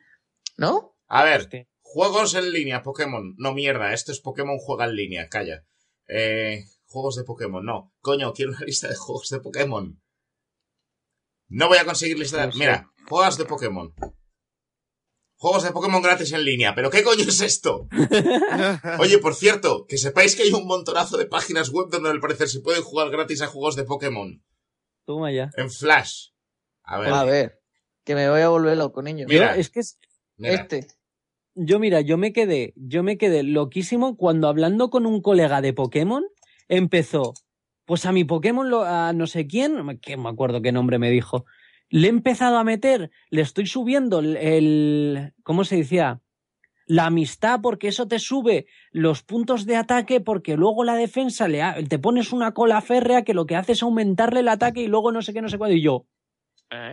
¿no? 0.57 0.92
A 1.15 1.23
ver, 1.23 1.41
Hostia. 1.41 1.67
juegos 1.81 2.33
en 2.33 2.51
línea, 2.51 2.81
Pokémon. 2.81 3.35
No, 3.37 3.53
mierda, 3.53 3.93
esto 3.93 4.11
es 4.11 4.19
Pokémon 4.19 4.57
juega 4.57 4.85
en 4.85 4.95
línea, 4.95 5.29
calla. 5.29 5.63
Eh, 6.07 6.63
juegos 6.87 7.15
de 7.17 7.23
Pokémon, 7.23 7.63
no. 7.63 7.93
Coño, 7.99 8.33
quiero 8.33 8.51
una 8.53 8.65
lista 8.65 8.87
de 8.87 8.95
juegos 8.95 9.29
de 9.29 9.39
Pokémon. 9.39 10.01
No 11.49 11.67
voy 11.67 11.77
a 11.77 11.85
conseguir 11.85 12.17
lista 12.17 12.47
de... 12.47 12.53
Mira, 12.57 12.89
juegos 13.07 13.37
de 13.37 13.45
Pokémon. 13.45 13.93
Juegos 15.35 15.63
de 15.63 15.71
Pokémon 15.71 16.01
gratis 16.01 16.31
en 16.31 16.43
línea. 16.45 16.73
¿Pero 16.73 16.89
qué 16.89 17.03
coño 17.03 17.21
es 17.27 17.41
esto? 17.41 17.87
Oye, 18.99 19.19
por 19.19 19.35
cierto, 19.35 19.85
que 19.87 19.99
sepáis 19.99 20.35
que 20.35 20.43
hay 20.43 20.51
un 20.51 20.65
montonazo 20.65 21.17
de 21.17 21.27
páginas 21.27 21.69
web 21.69 21.89
donde 21.91 22.09
al 22.09 22.21
parecer 22.21 22.47
se 22.49 22.61
pueden 22.61 22.81
jugar 22.81 23.11
gratis 23.11 23.41
a 23.43 23.47
juegos 23.47 23.75
de 23.75 23.83
Pokémon. 23.83 24.43
Toma 25.05 25.31
ya. 25.31 25.51
En 25.57 25.69
Flash. 25.69 26.29
A 26.83 26.97
ver, 26.99 27.13
A 27.13 27.23
ver, 27.23 27.61
que 28.03 28.15
me 28.15 28.29
voy 28.31 28.41
a 28.41 28.49
volver 28.49 28.77
loco, 28.77 29.03
niño. 29.03 29.27
Mira. 29.27 29.53
Yo, 29.53 29.61
es 29.61 29.69
que 29.69 29.81
es- 29.81 29.99
mira. 30.37 30.55
Este. 30.55 30.87
Yo 31.55 31.79
mira, 31.79 32.01
yo 32.01 32.17
me 32.17 32.33
quedé, 32.33 32.73
yo 32.75 33.03
me 33.03 33.17
quedé 33.17 33.43
loquísimo 33.43 34.17
cuando 34.17 34.47
hablando 34.47 34.89
con 34.89 35.05
un 35.05 35.21
colega 35.21 35.61
de 35.61 35.73
Pokémon 35.73 36.23
empezó, 36.67 37.33
pues 37.85 38.05
a 38.05 38.11
mi 38.11 38.23
Pokémon, 38.23 38.69
lo- 38.69 38.83
a 38.83 39.13
no 39.13 39.27
sé 39.27 39.47
quién, 39.47 39.99
que 39.99 40.17
me 40.17 40.29
acuerdo 40.29 40.61
qué 40.61 40.71
nombre 40.71 40.99
me 40.99 41.09
dijo, 41.11 41.45
le 41.89 42.07
he 42.07 42.09
empezado 42.09 42.57
a 42.57 42.63
meter, 42.63 43.11
le 43.29 43.41
estoy 43.41 43.67
subiendo 43.67 44.19
el, 44.19 44.37
el- 44.37 45.33
¿cómo 45.43 45.63
se 45.63 45.77
decía? 45.77 46.21
La 46.85 47.05
amistad, 47.05 47.59
porque 47.61 47.87
eso 47.87 48.07
te 48.07 48.19
sube 48.19 48.65
los 48.91 49.23
puntos 49.23 49.65
de 49.65 49.75
ataque, 49.77 50.19
porque 50.19 50.57
luego 50.57 50.83
la 50.83 50.95
defensa 50.95 51.47
le 51.47 51.61
ha- 51.61 51.75
te 51.87 51.99
pones 51.99 52.33
una 52.33 52.53
cola 52.53 52.81
férrea 52.81 53.23
que 53.23 53.33
lo 53.33 53.45
que 53.45 53.55
hace 53.55 53.73
es 53.73 53.83
aumentarle 53.83 54.41
el 54.41 54.47
ataque 54.49 54.81
y 54.81 54.87
luego 54.87 55.11
no 55.11 55.21
sé 55.21 55.33
qué, 55.33 55.41
no 55.41 55.49
sé 55.49 55.57
cuándo. 55.57 55.75
Y 55.77 55.81
yo, 55.81 56.07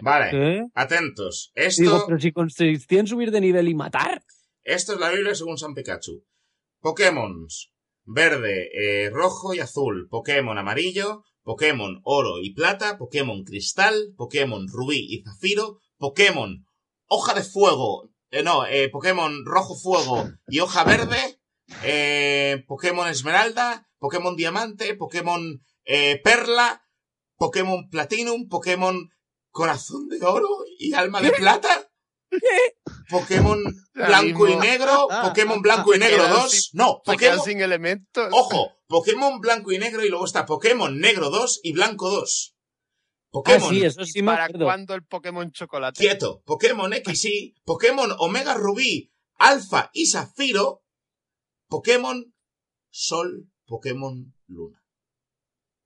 Vale, 0.02 0.30
¿qué? 0.30 0.66
atentos. 0.74 1.50
Esto... 1.54 1.82
Digo, 1.82 2.04
pero 2.06 2.20
si 2.20 2.32
consistía 2.32 3.00
en 3.00 3.06
subir 3.06 3.30
de 3.30 3.40
nivel 3.40 3.68
y 3.68 3.74
matar. 3.74 4.22
Esto 4.64 4.92
es 4.94 5.00
la 5.00 5.10
Biblia 5.10 5.34
según 5.34 5.58
San 5.58 5.74
Pikachu. 5.74 6.24
Pokémon 6.80 7.46
verde, 8.04 8.70
eh, 8.74 9.10
rojo 9.10 9.54
y 9.54 9.60
azul. 9.60 10.08
Pokémon 10.10 10.58
amarillo. 10.58 11.24
Pokémon 11.42 12.00
oro 12.04 12.40
y 12.42 12.52
plata. 12.54 12.98
Pokémon 12.98 13.44
cristal. 13.44 14.14
Pokémon 14.16 14.66
rubí 14.68 14.98
y 15.08 15.22
zafiro. 15.22 15.78
Pokémon 15.98 16.66
hoja 17.06 17.34
de 17.34 17.42
fuego. 17.42 18.10
eh, 18.30 18.42
no, 18.42 18.64
eh, 18.66 18.88
Pokémon 18.90 19.44
rojo 19.44 19.74
fuego 19.74 20.28
y 20.48 20.60
hoja 20.60 20.84
verde. 20.84 21.40
eh, 21.82 22.64
Pokémon 22.66 23.08
esmeralda. 23.08 23.88
Pokémon 23.98 24.36
diamante. 24.36 24.94
Pokémon 24.94 25.62
eh, 25.84 26.20
perla. 26.22 26.82
Pokémon 27.36 27.88
platinum. 27.90 28.48
Pokémon 28.48 29.10
corazón 29.50 30.08
de 30.08 30.24
oro 30.24 30.48
y 30.78 30.92
alma 30.94 31.20
de 31.20 31.32
plata. 31.32 31.89
Pokémon 33.08 33.58
blanco 33.94 34.48
y 34.48 34.56
negro, 34.56 35.08
Pokémon 35.22 35.60
blanco 35.62 35.94
y 35.94 35.98
negro 35.98 36.18
Quedan 36.24 36.32
2. 36.42 36.50
sin- 36.50 36.62
No, 36.78 37.02
Pokémon. 37.04 37.44
sin 37.44 37.60
elementos. 37.60 38.28
Ojo, 38.32 38.72
Pokémon 38.86 39.40
blanco 39.40 39.72
y 39.72 39.78
negro 39.78 40.04
y 40.04 40.08
luego 40.08 40.24
está 40.24 40.46
Pokémon 40.46 40.98
negro 40.98 41.30
2 41.30 41.60
y 41.62 41.72
blanco 41.72 42.10
2. 42.10 42.54
Ah, 42.54 42.56
Pokémon 43.32 43.70
sí, 43.70 43.84
eso 43.84 44.00
¿Y 44.02 44.06
sí 44.06 44.22
para 44.22 44.48
cuándo 44.48 44.94
el 44.94 45.04
Pokémon 45.04 45.50
chocolate? 45.52 45.98
quieto, 46.00 46.42
Pokémon 46.44 46.92
XY, 46.92 47.54
Pokémon 47.64 48.12
Omega 48.18 48.54
Rubí, 48.54 49.12
Alfa 49.38 49.90
y 49.92 50.06
Zafiro, 50.06 50.82
Pokémon 51.68 52.34
Sol, 52.90 53.48
Pokémon 53.66 54.34
Luna. 54.48 54.79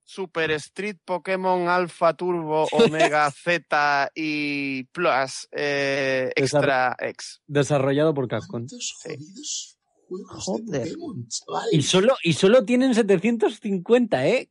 Super 0.07 0.51
Street 0.51 0.97
Pokémon 1.03 1.67
Alpha 1.67 2.13
Turbo 2.13 2.67
Omega 2.71 3.29
Z 3.43 4.11
y 4.15 4.83
Plus 4.85 5.47
eh, 5.51 6.31
Extra 6.35 6.95
X. 6.99 7.41
Desarrollado 7.47 8.13
por 8.13 8.27
Capcom. 8.27 8.47
¿Cuántos 8.67 8.93
jodidos 9.01 9.77
juegos 10.07 10.43
Joder. 10.45 10.87
Pokémon? 10.89 11.27
Y 11.71 11.81
solo, 11.81 12.15
y 12.23 12.33
solo 12.33 12.63
tienen 12.65 12.93
750, 12.93 14.27
¿eh? 14.27 14.49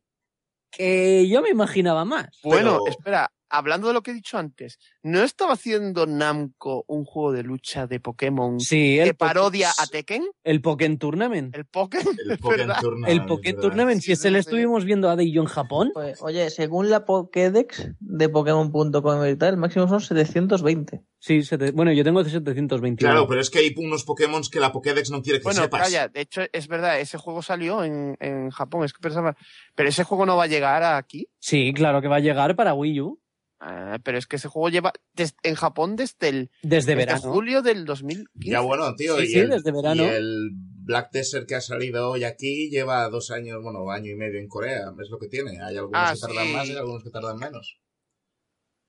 Que 0.69 1.27
yo 1.29 1.41
me 1.41 1.49
imaginaba 1.49 2.03
más. 2.03 2.27
Bueno, 2.43 2.79
Pero- 2.83 2.87
espera, 2.87 3.31
hablando 3.57 3.87
de 3.87 3.93
lo 3.93 4.01
que 4.03 4.11
he 4.11 4.13
dicho 4.13 4.37
antes, 4.37 4.79
¿no 5.03 5.23
estaba 5.23 5.53
haciendo 5.53 6.05
Namco 6.05 6.83
un 6.87 7.05
juego 7.05 7.31
de 7.31 7.43
lucha 7.43 7.87
de 7.87 7.99
Pokémon 7.99 8.59
Sí, 8.59 8.99
que 9.03 9.13
parodia 9.13 9.69
a 9.77 9.87
Tekken? 9.87 10.23
el 10.43 10.61
Pokémon 10.61 10.97
Tournament. 10.97 11.55
¿El 11.55 11.65
Pokémon? 11.65 12.15
El. 12.29 12.37
Tournament. 12.39 13.07
El 13.07 13.19
es 13.19 13.25
Pokémon. 13.27 13.61
Tournament, 13.61 13.99
si 14.01 14.05
Sí, 14.07 14.11
ese 14.13 14.31
le 14.31 14.39
estuvimos 14.39 14.85
viendo 14.85 15.09
a 15.09 15.15
Yo 15.21 15.41
en 15.41 15.47
Japón. 15.47 15.91
Pues, 15.93 16.21
oye, 16.21 16.49
según 16.49 16.89
la 16.89 17.05
Pokédex 17.05 17.89
de 17.99 18.29
Pokémon.com 18.29 19.25
y 19.27 19.35
tal, 19.35 19.49
el 19.55 19.57
máximo 19.57 19.87
son 19.87 19.99
720. 20.01 21.01
Sí, 21.19 21.41
sete- 21.43 21.71
bueno, 21.71 21.91
yo 21.91 22.03
tengo 22.03 22.23
721. 22.23 22.97
Claro, 22.97 23.27
pero 23.27 23.41
es 23.41 23.49
que 23.49 23.59
hay 23.59 23.73
unos 23.77 24.03
Pokémon 24.03 24.41
que 24.51 24.59
la 24.59 24.71
Pokédex 24.71 25.09
no 25.09 25.21
quiere 25.21 25.39
que 25.39 25.43
Bueno, 25.45 25.61
sepas. 25.63 25.81
calla, 25.81 26.07
de 26.07 26.21
hecho 26.21 26.41
es 26.51 26.67
verdad, 26.67 26.99
ese 26.99 27.17
juego 27.17 27.41
salió 27.41 27.83
en, 27.83 28.15
en 28.19 28.49
Japón, 28.51 28.83
es 28.83 28.93
que 28.93 28.99
pensaba, 28.99 29.35
pero 29.73 29.89
ese 29.89 30.03
juego 30.03 30.25
no 30.25 30.37
va 30.37 30.43
a 30.43 30.47
llegar 30.47 30.83
aquí. 30.83 31.27
Sí, 31.39 31.73
claro 31.73 32.01
que 32.01 32.07
va 32.07 32.17
a 32.17 32.19
llegar 32.19 32.55
para 32.55 32.73
Wii 32.73 33.01
U 33.01 33.19
Ah, 33.59 33.99
pero 34.03 34.17
es 34.17 34.27
que 34.27 34.35
ese 34.35 34.47
juego 34.49 34.69
lleva 34.69 34.91
des- 35.13 35.35
en 35.43 35.55
Japón 35.55 35.95
desde 35.95 36.29
el 36.29 36.51
desde 36.61 36.93
desde 36.93 36.95
verano. 36.95 37.31
julio 37.31 37.61
del 37.61 37.85
2015. 37.85 38.49
Ya 38.49 38.59
bueno, 38.59 38.95
tío, 38.95 39.17
Sí, 39.17 39.23
y, 39.23 39.27
sí, 39.27 39.39
el, 39.39 39.49
desde 39.49 39.71
verano. 39.71 40.03
y 40.03 40.05
el 40.07 40.49
Black 40.53 41.11
Desert 41.11 41.47
que 41.47 41.55
ha 41.55 41.61
salido 41.61 42.11
hoy 42.11 42.25
aquí 42.25 42.69
lleva 42.69 43.09
dos 43.09 43.31
años, 43.31 43.63
bueno, 43.63 43.89
año 43.89 44.11
y 44.11 44.15
medio 44.15 44.39
en 44.39 44.47
Corea, 44.47 44.93
es 45.01 45.09
lo 45.09 45.17
que 45.19 45.27
tiene. 45.27 45.61
Hay 45.63 45.77
algunos 45.77 46.09
Ah, 46.09 46.13
que 46.13 46.19
tardan 46.19 46.47
sí. 46.47 46.53
más 46.53 46.69
y 46.69 46.75
algunos 46.75 47.03
que 47.03 47.09
tardan 47.09 47.37
menos. 47.37 47.79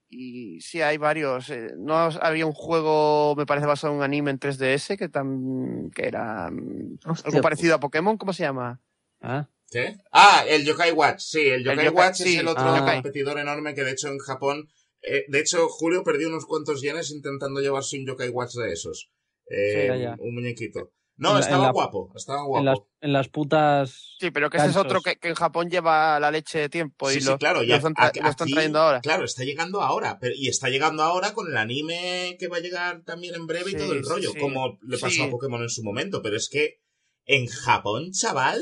Y 0.08 0.60
sí, 0.60 0.80
hay 0.82 0.98
varios. 0.98 1.50
eh, 1.50 1.72
No 1.76 1.96
había 1.96 2.46
un 2.46 2.52
juego, 2.52 3.34
me 3.36 3.46
parece, 3.46 3.66
basado 3.66 3.92
en 3.92 3.98
un 3.98 4.04
anime 4.04 4.30
en 4.30 4.38
3DS 4.38 4.96
que, 4.96 5.10
tam- 5.10 5.92
que 5.92 6.06
era 6.06 6.50
mm, 6.50 6.98
Hostia, 7.06 7.28
algo 7.28 7.40
parecido 7.42 7.74
a 7.74 7.80
Pokémon. 7.80 8.16
¿Cómo 8.16 8.32
se 8.32 8.42
llama? 8.44 8.80
Ah, 9.20 9.48
¿Qué? 9.70 9.96
Ah, 10.12 10.44
el 10.48 10.64
Yokai 10.64 10.92
Watch, 10.92 11.20
sí, 11.20 11.40
el 11.48 11.64
Yokai 11.64 11.86
Yokai, 11.86 12.06
Watch 12.06 12.16
sí, 12.16 12.34
es 12.34 12.40
el 12.40 12.48
otro 12.48 12.62
ah. 12.64 12.92
Competidor 12.94 13.38
enorme 13.38 13.74
que 13.74 13.82
de 13.84 13.90
hecho 13.92 14.08
en 14.08 14.18
Japón, 14.18 14.68
eh, 15.02 15.24
de 15.28 15.40
hecho 15.40 15.68
Julio 15.68 16.04
perdió 16.04 16.28
unos 16.28 16.46
cuantos 16.46 16.80
yenes 16.82 17.10
intentando 17.10 17.60
llevarse 17.60 17.98
un 17.98 18.06
Yokai 18.06 18.28
Watch 18.28 18.54
de 18.54 18.72
esos. 18.72 19.10
Eh, 19.50 19.72
Sí, 19.82 19.86
ya, 19.88 19.96
ya. 19.96 20.16
Un 20.20 20.34
muñequito. 20.34 20.92
No, 21.18 21.32
la- 21.34 21.40
estaba 21.40 21.56
en 21.56 21.62
la- 21.68 21.72
guapo, 21.72 22.12
estaba 22.14 22.40
en, 22.58 22.64
las, 22.66 22.74
guapo. 22.76 22.90
en 23.00 23.12
las 23.14 23.28
putas. 23.28 24.16
Sí, 24.20 24.30
pero 24.30 24.50
que 24.50 24.58
ese 24.58 24.66
es 24.66 24.76
otro 24.76 25.00
que, 25.00 25.16
que 25.16 25.28
en 25.28 25.34
Japón 25.34 25.70
lleva 25.70 26.20
la 26.20 26.30
leche 26.30 26.58
de 26.58 26.68
tiempo 26.68 27.08
Sí, 27.10 27.18
y 27.18 27.20
sí, 27.22 27.26
lo, 27.28 27.38
claro, 27.38 27.60
lo 27.60 27.64
ya 27.64 27.76
están, 27.76 27.94
tra- 27.94 28.08
aquí- 28.08 28.20
lo 28.20 28.28
están 28.28 28.48
trayendo 28.48 28.78
ahora. 28.80 29.00
Claro, 29.00 29.24
está 29.24 29.42
llegando 29.44 29.80
ahora, 29.80 30.18
pero, 30.20 30.34
y 30.36 30.48
está 30.48 30.68
llegando 30.68 31.02
ahora 31.02 31.32
con 31.32 31.48
el 31.50 31.56
anime 31.56 32.36
que 32.38 32.48
va 32.48 32.58
a 32.58 32.60
llegar 32.60 33.02
también 33.04 33.34
en 33.34 33.46
breve 33.46 33.70
y 33.70 33.74
todo 33.76 33.94
el 33.94 34.04
rollo, 34.04 34.30
sí. 34.30 34.38
como 34.38 34.78
le 34.82 34.98
pasó 34.98 35.14
Sí. 35.14 35.22
a 35.22 35.30
Pokémon 35.30 35.62
en 35.62 35.70
su 35.70 35.82
momento, 35.82 36.20
pero 36.22 36.36
es 36.36 36.48
que 36.50 36.80
en 37.24 37.46
Japón, 37.46 38.10
chaval, 38.12 38.60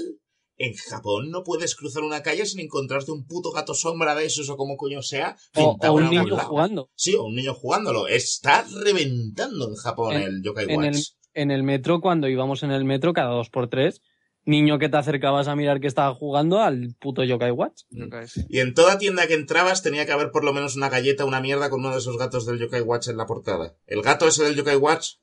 en 0.57 0.75
Japón 0.75 1.31
no 1.31 1.43
puedes 1.43 1.75
cruzar 1.75 2.03
una 2.05 2.23
calle 2.23 2.47
sin 2.47 2.61
encontrarte 2.61 3.11
un 3.11 3.27
puto 3.27 3.51
gato 3.51 3.75
sombra 3.75 4.15
de 4.15 4.27
esos 4.27 4.49
o 4.51 4.57
como 4.57 4.77
coño 4.77 5.03
sea, 5.03 5.37
O, 5.57 5.73
pintado 5.73 5.93
o 5.95 5.97
un 5.97 6.11
niño 6.11 6.27
lado. 6.37 6.49
jugando. 6.49 6.91
Sí, 6.95 7.15
o 7.15 7.25
un 7.25 7.35
niño 7.35 7.55
jugándolo. 7.55 8.07
Está 8.09 8.65
reventando 8.83 9.69
en 9.69 9.75
Japón 9.75 10.15
En- 10.15 10.23
el 10.23 10.43
Yokai 10.43 10.67
en 10.71 10.77
Watch. 10.77 10.87
el- 10.97 11.03
En 11.37 11.51
el 11.51 11.65
metro, 11.65 12.01
cuando 12.01 12.29
íbamos 12.29 12.63
en 12.63 12.71
el 12.71 12.85
metro, 12.85 13.13
cada 13.13 13.31
dos 13.35 13.51
por 13.51 13.69
tres, 13.69 14.01
niño 14.45 14.79
que 14.79 14.89
te 14.89 14.97
acercabas 14.99 15.49
a 15.49 15.57
mirar 15.57 15.81
que 15.81 15.89
estaba 15.89 16.15
jugando 16.15 16.61
al 16.61 16.95
puto 17.01 17.25
Yokai 17.25 17.51
Watch. 17.51 17.83
Sí. 18.29 18.45
Y 18.49 18.61
en 18.61 18.75
toda 18.75 18.99
tienda 18.99 19.27
que 19.27 19.35
entrabas 19.35 19.83
tenía 19.83 20.07
que 20.07 20.13
haber 20.13 20.31
por 20.31 20.45
lo 20.45 20.53
menos 20.53 20.77
una 20.77 20.89
galleta, 20.91 21.25
una 21.25 21.41
mierda 21.41 21.71
con 21.71 21.81
uno 21.81 21.91
de 21.91 21.99
esos 21.99 22.17
gatos 22.19 22.47
del 22.47 22.61
Yokai 22.61 22.83
Watch 22.83 23.09
en 23.09 23.17
la 23.17 23.27
portada. 23.27 23.75
El 23.87 24.03
gato 24.03 24.29
ese 24.29 24.45
del 24.45 24.55
Yokai 24.55 24.77
Watch, 24.77 25.15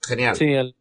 genial. 0.00 0.36
Sí, 0.36 0.44
el, 0.46 0.74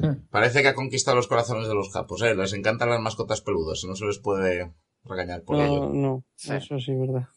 Parece 0.30 0.62
que 0.62 0.68
ha 0.68 0.74
conquistado 0.74 1.16
los 1.16 1.26
corazones 1.28 1.68
de 1.68 1.74
los 1.74 1.90
japos, 1.90 2.22
¿eh? 2.22 2.34
Les 2.34 2.52
encantan 2.52 2.90
las 2.90 3.00
mascotas 3.00 3.40
peludas, 3.40 3.82
no 3.86 3.94
se 3.96 4.04
les 4.06 4.18
puede 4.18 4.72
regañar 5.04 5.42
por 5.42 5.56
no, 5.58 5.64
ello. 5.64 5.90
no, 5.92 6.24
Sí. 6.34 6.52
eso 6.54 6.78
sí, 6.78 6.94
verdad. 6.94 7.28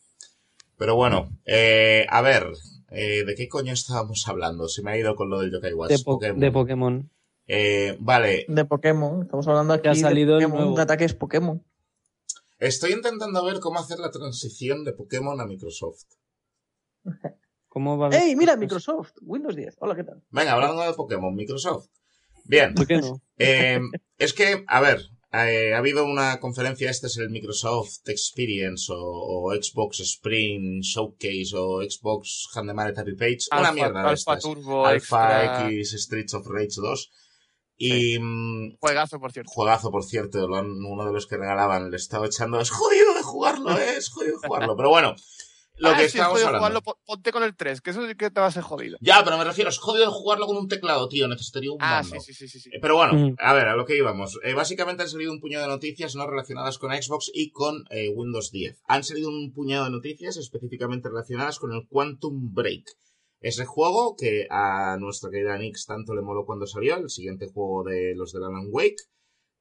Pero 0.77 0.95
bueno, 0.95 1.29
eh, 1.45 2.05
a 2.09 2.21
ver, 2.21 2.47
eh, 2.91 3.23
¿de 3.25 3.35
qué 3.35 3.47
coño 3.47 3.73
estábamos 3.73 4.27
hablando? 4.27 4.67
Se 4.67 4.81
me 4.83 4.91
ha 4.91 4.97
ido 4.97 5.15
con 5.15 5.29
lo 5.29 5.39
del 5.39 5.51
Yokai 5.51 5.73
Watch. 5.73 5.89
De, 5.91 5.99
po- 5.99 6.13
Pokémon. 6.15 6.39
de 6.39 6.51
Pokémon. 6.51 7.11
Eh, 7.47 7.97
vale, 7.99 8.45
De 8.47 8.65
Pokémon. 8.65 9.21
Estamos 9.23 9.47
hablando 9.47 9.73
aquí 9.73 9.87
ha 9.87 9.95
salido 9.95 10.35
el 10.35 10.39
de 10.41 10.45
Pokémon, 10.45 10.61
nuevo. 10.61 10.75
de 10.75 10.81
ataques 10.83 11.13
Pokémon. 11.13 11.63
estoy 12.59 12.91
intentando 12.93 13.43
ver 13.45 13.59
cómo 13.59 13.79
hacer 13.79 13.99
la 13.99 14.11
transición 14.11 14.83
de 14.83 14.93
Pokémon 14.93 15.39
a 15.41 15.45
Microsoft. 15.45 16.03
¿Cómo 17.69 17.97
va 17.97 18.07
a 18.09 18.17
¡Ey, 18.17 18.35
mira, 18.35 18.55
Microsoft! 18.55 19.13
Windows 19.21 19.55
10. 19.55 19.77
Hola, 19.79 19.95
¿qué 19.95 20.03
tal? 20.03 20.23
Venga, 20.29 20.53
hablando 20.53 20.81
de 20.81 20.93
Pokémon, 20.93 21.33
Microsoft. 21.35 21.87
Bien, 22.47 22.73
¿Por 22.73 22.87
qué 22.87 22.97
no? 22.97 23.21
Eh, 23.37 23.79
es 24.17 24.33
que, 24.33 24.63
a 24.67 24.79
ver, 24.81 25.01
eh, 25.33 25.73
ha 25.73 25.77
habido 25.77 26.05
una 26.05 26.39
conferencia, 26.39 26.89
este 26.89 27.07
es 27.07 27.17
el 27.17 27.29
Microsoft 27.29 28.07
Experience 28.07 28.91
o, 28.91 28.97
o 28.97 29.53
Xbox 29.53 29.99
Spring 29.99 30.81
Showcase 30.81 31.51
o 31.55 31.81
Xbox 31.83 32.47
Handemare 32.55 32.93
Happy 32.97 33.15
Page, 33.15 33.39
una 33.51 33.59
Alpha, 33.59 33.73
mierda 33.73 34.01
de 34.03 34.09
Alpha 34.09 34.13
estas. 34.33 34.43
Turbo 34.43 34.85
Alpha 34.85 35.43
Extra. 35.43 35.69
X 35.71 35.91
Streets 36.03 36.33
of 36.33 36.47
Rage 36.47 36.75
2. 36.77 37.11
Y 37.79 38.17
mm, 38.19 38.77
Juegazo, 38.79 39.19
por 39.19 39.31
cierto. 39.31 39.51
juegazo, 39.53 39.91
por 39.91 40.03
cierto, 40.03 40.47
lo 40.47 40.55
han- 40.55 40.83
uno 40.83 41.05
de 41.05 41.13
los 41.13 41.27
que 41.27 41.37
regalaban 41.37 41.91
le 41.91 41.97
estaba 41.97 42.25
echando, 42.25 42.59
es 42.59 42.71
jodido 42.71 43.13
de 43.13 43.21
jugarlo, 43.21 43.77
eh, 43.77 43.97
es 43.97 44.09
jodido 44.09 44.39
de 44.39 44.47
jugarlo. 44.47 44.75
Pero 44.75 44.89
bueno, 44.89 45.15
lo 45.77 45.89
Ah, 45.89 45.93
que 45.93 45.99
si 46.01 46.05
es 46.05 46.15
estamos 46.15 46.33
jodido 46.33 46.47
hablando. 46.47 46.59
jugarlo, 46.67 46.81
po- 46.81 46.99
ponte 47.05 47.31
con 47.31 47.43
el 47.43 47.55
3, 47.55 47.81
que 47.81 47.91
eso 47.91 48.05
sí 48.07 48.15
que 48.15 48.29
te 48.31 48.39
va 48.41 48.47
a 48.47 48.51
ser 48.51 48.63
jodido. 48.63 48.97
Ya, 49.01 49.21
pero 49.23 49.37
me 49.37 49.43
refiero, 49.43 49.69
es 49.69 49.77
jodido 49.77 50.05
de 50.05 50.11
jugarlo 50.11 50.47
con 50.47 50.57
un 50.57 50.67
teclado, 50.67 51.07
tío, 51.07 51.27
necesitaría 51.27 51.71
un 51.71 51.77
Ah, 51.81 52.01
mando. 52.03 52.19
sí, 52.19 52.33
sí, 52.33 52.47
sí, 52.47 52.47
sí. 52.47 52.59
sí. 52.59 52.69
Eh, 52.73 52.79
Pero 52.81 52.95
bueno, 52.95 53.13
Mm. 53.13 53.35
a 53.39 53.53
ver, 53.53 53.67
a 53.67 53.75
lo 53.75 53.85
que 53.85 53.95
íbamos. 53.97 54.39
Eh, 54.43 54.53
básicamente 54.53 55.03
han 55.03 55.09
salido 55.09 55.31
un 55.31 55.39
puñado 55.39 55.63
de 55.65 55.69
noticias 55.71 56.15
no 56.15 56.25
relacionadas 56.27 56.77
con 56.77 56.91
Xbox 56.91 57.29
y 57.33 57.51
con 57.51 57.83
eh, 57.91 58.09
Windows 58.09 58.51
10. 58.51 58.81
Han 58.87 59.03
salido 59.03 59.29
un 59.29 59.53
puñado 59.53 59.85
de 59.85 59.91
noticias 59.91 60.37
específicamente 60.37 61.09
relacionadas 61.09 61.59
con 61.59 61.71
el 61.73 61.87
Quantum 61.87 62.53
Break. 62.53 62.85
Ese 63.39 63.65
juego 63.65 64.15
que 64.15 64.47
a 64.49 64.97
nuestra 64.99 65.29
querida 65.29 65.57
Nix 65.59 65.85
tanto 65.85 66.15
le 66.15 66.23
moló 66.23 66.43
cuando 66.45 66.65
salió, 66.65 66.95
el 66.97 67.09
siguiente 67.11 67.45
juego 67.53 67.83
de 67.83 68.15
los 68.15 68.31
del 68.33 68.43
Alan 68.43 68.67
Wake, 68.71 68.95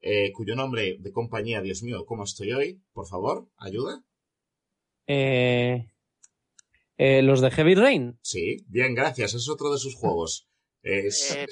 eh, 0.00 0.32
cuyo 0.32 0.54
nombre 0.56 0.96
de 0.98 1.12
compañía, 1.12 1.60
Dios 1.60 1.82
mío, 1.82 2.04
¿cómo 2.06 2.24
estoy 2.24 2.52
hoy? 2.52 2.80
Por 2.94 3.06
favor, 3.06 3.48
ayuda. 3.58 4.02
Eh, 5.06 5.86
eh, 6.98 7.22
los 7.22 7.40
de 7.40 7.50
Heavy 7.50 7.74
Rain. 7.74 8.18
Sí, 8.22 8.64
bien, 8.68 8.94
gracias. 8.94 9.34
Es 9.34 9.48
otro 9.48 9.72
de 9.72 9.78
sus 9.78 9.94
juegos. 9.94 10.48
Es- 10.82 11.32
Eh, 11.34 11.46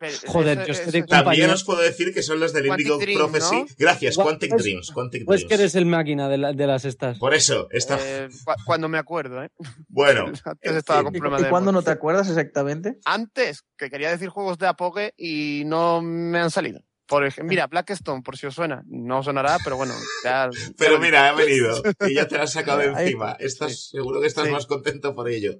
pero 0.00 0.12
Joder, 0.26 0.58
eso- 0.58 0.66
yo 0.66 0.72
es 0.72 0.78
que 0.80 0.82
eso- 0.90 0.92
de 0.92 1.02
También 1.02 1.50
os 1.50 1.64
puedo 1.64 1.80
decir 1.80 2.14
que 2.14 2.22
son 2.22 2.38
los 2.38 2.52
del 2.52 2.66
Quantic 2.66 2.86
Indigo 2.86 2.98
Dream, 3.00 3.18
Prophecy. 3.18 3.54
¿no? 3.56 3.66
Gracias, 3.78 4.14
Quantic 4.16 4.50
pues- 4.50 4.62
Dreams. 4.62 4.90
Quantic 4.92 5.24
Pues 5.26 5.40
Dreams. 5.40 5.48
que 5.48 5.54
eres 5.60 5.74
el 5.74 5.86
máquina 5.86 6.28
de, 6.28 6.38
la- 6.38 6.52
de 6.52 6.66
las 6.68 6.84
estas. 6.84 7.18
Por 7.18 7.34
eso, 7.34 7.68
está. 7.72 7.98
eh, 8.00 8.28
cu- 8.44 8.52
cuando 8.64 8.88
me 8.88 8.98
acuerdo, 8.98 9.42
¿eh? 9.42 9.50
Bueno, 9.88 10.26
Antes 10.44 10.72
estaba 10.76 11.00
fin. 11.00 11.06
con 11.06 11.16
¿Y, 11.16 11.18
problemas 11.18 11.40
y 11.40 11.44
de 11.44 11.50
cuándo 11.50 11.72
no 11.72 11.82
te 11.82 11.90
acuerdas 11.90 12.28
exactamente? 12.28 12.98
Antes, 13.04 13.64
que 13.76 13.90
quería 13.90 14.10
decir 14.10 14.28
juegos 14.28 14.58
de 14.58 14.68
Apoge 14.68 15.14
y 15.16 15.64
no 15.66 16.00
me 16.00 16.38
han 16.38 16.50
salido. 16.50 16.80
Por 17.08 17.24
ejemplo, 17.24 17.48
mira, 17.48 17.66
Blackstone, 17.66 18.22
por 18.22 18.36
si 18.36 18.46
os 18.46 18.54
suena. 18.54 18.82
No 18.86 19.22
sonará, 19.22 19.56
pero 19.64 19.76
bueno. 19.76 19.94
ya- 20.22 20.50
Pero 20.78 20.94
ya- 20.94 20.98
mira, 21.00 21.28
ha 21.30 21.34
venido 21.34 21.82
y 22.08 22.14
ya 22.14 22.28
te 22.28 22.36
lo 22.36 22.42
has 22.44 22.52
sacado 22.52 22.78
de 22.80 22.86
encima. 22.86 23.32
Estás, 23.40 23.88
Seguro 23.88 24.20
que 24.20 24.26
estás 24.26 24.46
Sí. 24.46 24.52
más 24.52 24.66
contento 24.66 25.14
por 25.14 25.28
ello. 25.28 25.54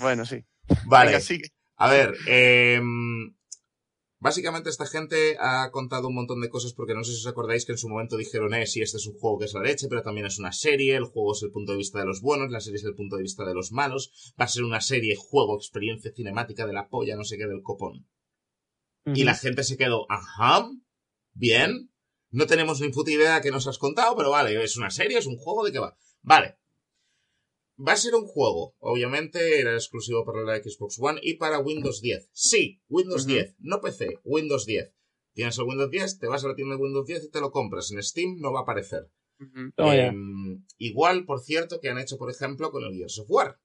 Bueno, 0.00 0.24
sí. 0.24 0.44
Vale, 0.86 1.10
Venga, 1.10 1.20
sigue. 1.20 1.50
a 1.76 1.90
ver. 1.90 2.14
em, 2.26 3.34
básicamente 4.20 4.70
esta 4.70 4.86
gente 4.86 5.36
ha 5.40 5.70
contado 5.70 6.08
un 6.08 6.14
montón 6.14 6.40
de 6.40 6.48
cosas 6.48 6.72
porque 6.74 6.94
no 6.94 7.02
sé 7.04 7.12
si 7.12 7.18
os 7.18 7.26
acordáis 7.26 7.64
que 7.66 7.72
en 7.72 7.78
su 7.78 7.88
momento 7.88 8.16
dijeron, 8.16 8.54
eh, 8.54 8.66
sí, 8.66 8.80
este 8.82 8.98
es 8.98 9.06
un 9.06 9.18
juego 9.18 9.38
que 9.38 9.44
es 9.46 9.54
la 9.54 9.62
leche, 9.62 9.86
pero 9.88 10.02
también 10.02 10.26
es 10.26 10.38
una 10.38 10.52
serie, 10.52 10.94
el 10.96 11.04
juego 11.04 11.32
es 11.32 11.42
el 11.42 11.50
punto 11.50 11.72
de 11.72 11.78
vista 11.78 11.98
de 11.98 12.06
los 12.06 12.20
buenos, 12.20 12.50
la 12.50 12.60
serie 12.60 12.76
es 12.78 12.84
el 12.84 12.94
punto 12.94 13.16
de 13.16 13.22
vista 13.22 13.44
de 13.44 13.54
los 13.54 13.72
malos, 13.72 14.32
va 14.40 14.44
a 14.44 14.48
ser 14.48 14.62
una 14.64 14.80
serie, 14.80 15.16
juego, 15.18 15.56
experiencia 15.56 16.12
cinemática 16.14 16.66
de 16.66 16.72
la 16.72 16.88
polla, 16.88 17.16
no 17.16 17.24
sé 17.24 17.36
qué, 17.36 17.46
del 17.46 17.62
copón. 17.62 18.06
Y 19.14 19.24
la 19.24 19.34
gente 19.34 19.64
se 19.64 19.76
quedó, 19.76 20.06
ajá, 20.10 20.68
bien. 21.32 21.90
No 22.30 22.46
tenemos 22.46 22.80
ni 22.80 22.90
puta 22.90 23.10
idea 23.10 23.40
que 23.40 23.50
nos 23.50 23.66
has 23.66 23.78
contado, 23.78 24.16
pero 24.16 24.30
vale, 24.30 24.62
es 24.62 24.76
una 24.76 24.90
serie, 24.90 25.18
es 25.18 25.26
un 25.26 25.36
juego, 25.36 25.64
¿de 25.64 25.72
qué 25.72 25.78
va? 25.78 25.96
Vale. 26.22 26.58
Va 27.78 27.92
a 27.92 27.96
ser 27.96 28.14
un 28.14 28.26
juego, 28.26 28.76
obviamente 28.78 29.58
era 29.58 29.72
exclusivo 29.72 30.24
para 30.24 30.42
la 30.42 30.62
Xbox 30.62 30.98
One 31.00 31.18
y 31.22 31.34
para 31.34 31.58
Windows 31.60 32.02
10. 32.02 32.28
Sí, 32.32 32.82
Windows 32.88 33.22
Ujú. 33.22 33.32
10, 33.32 33.56
no 33.60 33.80
PC, 33.80 34.20
Windows 34.22 34.66
10. 34.66 34.92
Tienes 35.32 35.58
el 35.58 35.64
Windows 35.64 35.90
10, 35.90 36.18
te 36.18 36.26
vas 36.26 36.44
a 36.44 36.48
la 36.48 36.54
tienda 36.54 36.76
de 36.76 36.82
Windows 36.82 37.06
10 37.06 37.24
y 37.24 37.30
te 37.30 37.40
lo 37.40 37.50
compras. 37.50 37.90
En 37.90 38.02
Steam 38.02 38.36
no 38.38 38.52
va 38.52 38.60
a 38.60 38.62
aparecer. 38.62 39.10
Oh. 39.78 39.92
Em, 39.92 40.64
igual, 40.76 41.24
por 41.24 41.40
cierto, 41.40 41.80
que 41.80 41.88
han 41.88 41.98
hecho, 41.98 42.18
por 42.18 42.30
ejemplo, 42.30 42.70
con 42.70 42.84
el 42.84 42.94
Gears 42.94 43.20
of 43.20 43.30
War. 43.30 43.58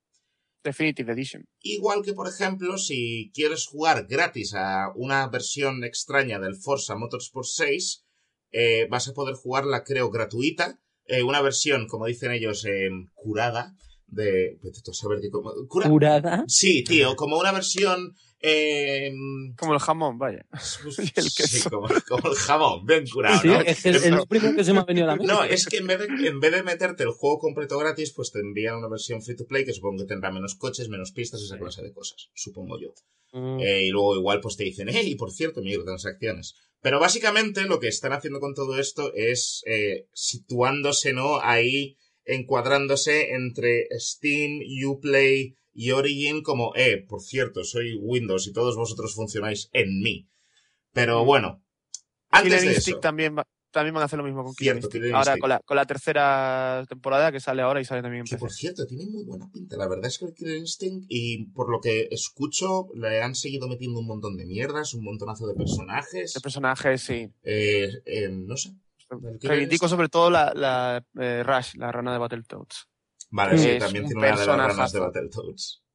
Definitive 0.66 1.12
Edition. 1.14 1.46
Igual 1.62 2.02
que, 2.04 2.12
por 2.14 2.28
ejemplo, 2.28 2.78
si 2.78 3.32
quieres 3.34 3.66
jugar 3.68 4.06
gratis 4.08 4.54
a 4.56 4.92
una 4.96 5.28
versión 5.30 5.84
extraña 5.86 6.40
del 6.40 6.56
Forza 6.58 6.96
Motorsport 6.98 7.48
6, 7.48 8.04
eh, 8.52 8.88
vas 8.90 9.08
a 9.08 9.14
poder 9.14 9.36
jugarla, 9.36 9.84
creo, 9.84 10.10
gratuita 10.10 10.80
eh, 11.08 11.24
una 11.24 11.42
versión, 11.42 11.88
como 11.88 12.08
dicen 12.08 12.32
ellos, 12.32 12.66
eh, 12.66 12.90
curada 13.14 13.76
de... 14.08 14.58
vete 14.64 14.82
tú 14.84 14.92
a 14.92 14.94
saber 14.94 15.20
qué 15.22 15.30
cura- 15.30 15.88
¿Curada? 15.90 16.44
Sí, 16.48 16.84
tío, 16.84 17.16
como 17.16 17.38
una 17.40 17.52
versión... 17.52 18.16
eh, 18.48 19.12
Como 19.58 19.74
el 19.74 19.80
jamón, 19.80 20.18
vaya. 20.18 20.46
pues, 20.52 21.00
Y 21.00 21.12
el 21.20 21.30
sí, 21.30 21.68
como, 21.70 21.88
como 22.08 22.30
el 22.30 22.36
jamón, 22.36 22.86
bien 22.86 23.06
curado, 23.08 23.42
Sí, 23.42 23.48
¿no? 23.48 23.60
es 23.62 24.12
lo 24.12 24.26
primero 24.26 24.56
que 24.56 24.64
se 24.64 24.74
me 24.74 24.80
ha 24.80 24.84
venido 24.86 25.06
a 25.06 25.08
la 25.10 25.16
mente. 25.18 25.34
No, 25.34 25.44
es 25.44 25.66
que 25.66 25.78
en 25.78 25.88
vez, 25.88 26.00
de, 26.00 26.06
en 26.28 26.40
vez 26.40 26.52
de 26.52 26.64
meterte 26.64 27.04
el 27.04 27.10
juego 27.12 27.40
completo 27.40 27.78
gratis, 27.80 28.14
pues 28.16 28.32
te 28.32 28.40
envían 28.40 28.76
una 28.76 28.88
versión 28.88 29.22
free 29.22 29.36
to 29.36 29.46
play 29.48 29.66
que 29.66 29.74
supongo 29.74 30.04
que 30.04 30.08
tendrá 30.08 30.32
menos 30.32 30.56
coches, 30.56 30.90
menos 30.90 31.12
pistas, 31.12 31.42
esa 31.42 31.58
clase 31.58 31.82
de 31.82 31.92
cosas, 31.94 32.30
supongo 32.36 32.80
yo. 32.80 32.94
Mm. 33.34 33.60
Eh, 33.60 33.84
y 33.86 33.90
luego 33.90 34.16
igual 34.16 34.40
pues 34.42 34.56
te 34.58 34.64
dicen, 34.64 34.88
hey, 34.90 35.08
y 35.10 35.16
por 35.16 35.32
cierto, 35.32 35.62
microtransacciones. 35.62 36.56
Pero 36.82 37.00
básicamente 37.00 37.62
lo 37.66 37.80
que 37.80 37.88
están 37.88 38.14
haciendo 38.14 38.40
con 38.40 38.54
todo 38.54 38.80
esto 38.80 39.12
es 39.16 39.64
eh, 39.66 40.08
situándose, 40.14 41.14
¿no? 41.14 41.40
Ahí, 41.42 41.98
encuadrándose 42.26 43.34
entre 43.34 43.88
Steam, 43.98 44.60
Uplay 44.88 45.58
y 45.76 45.92
Origin 45.92 46.42
como, 46.42 46.74
eh, 46.76 47.06
por 47.08 47.22
cierto, 47.22 47.64
soy 47.64 47.96
Windows 48.02 48.48
y 48.48 48.54
todos 48.54 48.76
vosotros 48.76 49.14
funcionáis 49.14 49.70
en 49.74 50.02
mí. 50.02 50.28
Pero 50.94 51.24
bueno, 51.26 51.62
antes 52.32 52.54
Killer 52.54 52.62
de 52.62 52.76
Instinct 52.76 52.88
eso... 52.98 53.00
también, 53.02 53.38
va- 53.38 53.48
también 53.72 53.94
van 53.94 54.04
a 54.04 54.06
hacer 54.06 54.18
lo 54.18 54.24
mismo 54.24 54.44
con 54.46 54.56
Killer 54.56 54.76
Cierto, 54.76 54.88
Instinct. 54.88 55.04
Killer 55.04 55.16
Ahora 55.16 55.32
Instinct. 55.32 55.42
con 55.42 55.50
la, 55.50 55.60
con 55.60 55.76
la 55.76 55.86
tercera 55.86 56.86
temporada 56.88 57.32
que 57.34 57.42
sale 57.42 57.62
ahora 57.62 57.82
y 57.82 57.86
sale 57.86 58.02
también 58.02 58.22
en 58.22 58.26
Que 58.26 58.38
por 58.38 58.54
cierto, 58.54 58.86
tiene 58.88 59.06
muy 59.06 59.26
buena 59.26 59.50
pinta. 59.52 59.76
La 59.76 59.90
verdad 59.90 60.06
es 60.06 60.18
que 60.18 60.26
el 60.26 60.34
Killer 60.34 60.56
Instinct, 60.58 61.06
y 61.10 61.46
por 61.48 61.70
lo 61.70 61.82
que 61.82 62.08
escucho, 62.10 62.88
le 62.96 63.22
han 63.22 63.36
seguido 63.36 63.68
metiendo 63.68 64.00
un 64.00 64.08
montón 64.08 64.38
de 64.38 64.46
mierdas, 64.46 64.94
un 64.94 65.04
montonazo 65.04 65.46
de 65.46 65.56
personajes. 65.56 66.34
El 66.38 66.42
personaje, 66.42 66.98
sí. 66.98 67.30
Eh, 67.44 67.90
eh, 68.06 68.30
no 68.30 68.56
sé. 68.56 68.72
Reivindico 69.42 69.88
sobre 69.88 70.08
todo 70.10 70.30
la, 70.32 70.52
la 70.56 71.06
eh, 71.22 71.44
Rush, 71.44 71.76
la 71.76 71.92
rana 71.92 72.14
de 72.14 72.18
Battletoads. 72.18 72.88
Vale, 73.30 73.58
sí, 73.58 73.78
también 73.80 74.06
tiene 74.06 74.20
una 74.20 74.38
de 74.38 74.46
las 74.46 74.58
ramas 74.58 74.92
de 74.92 75.00
Battletoads. 75.00 75.86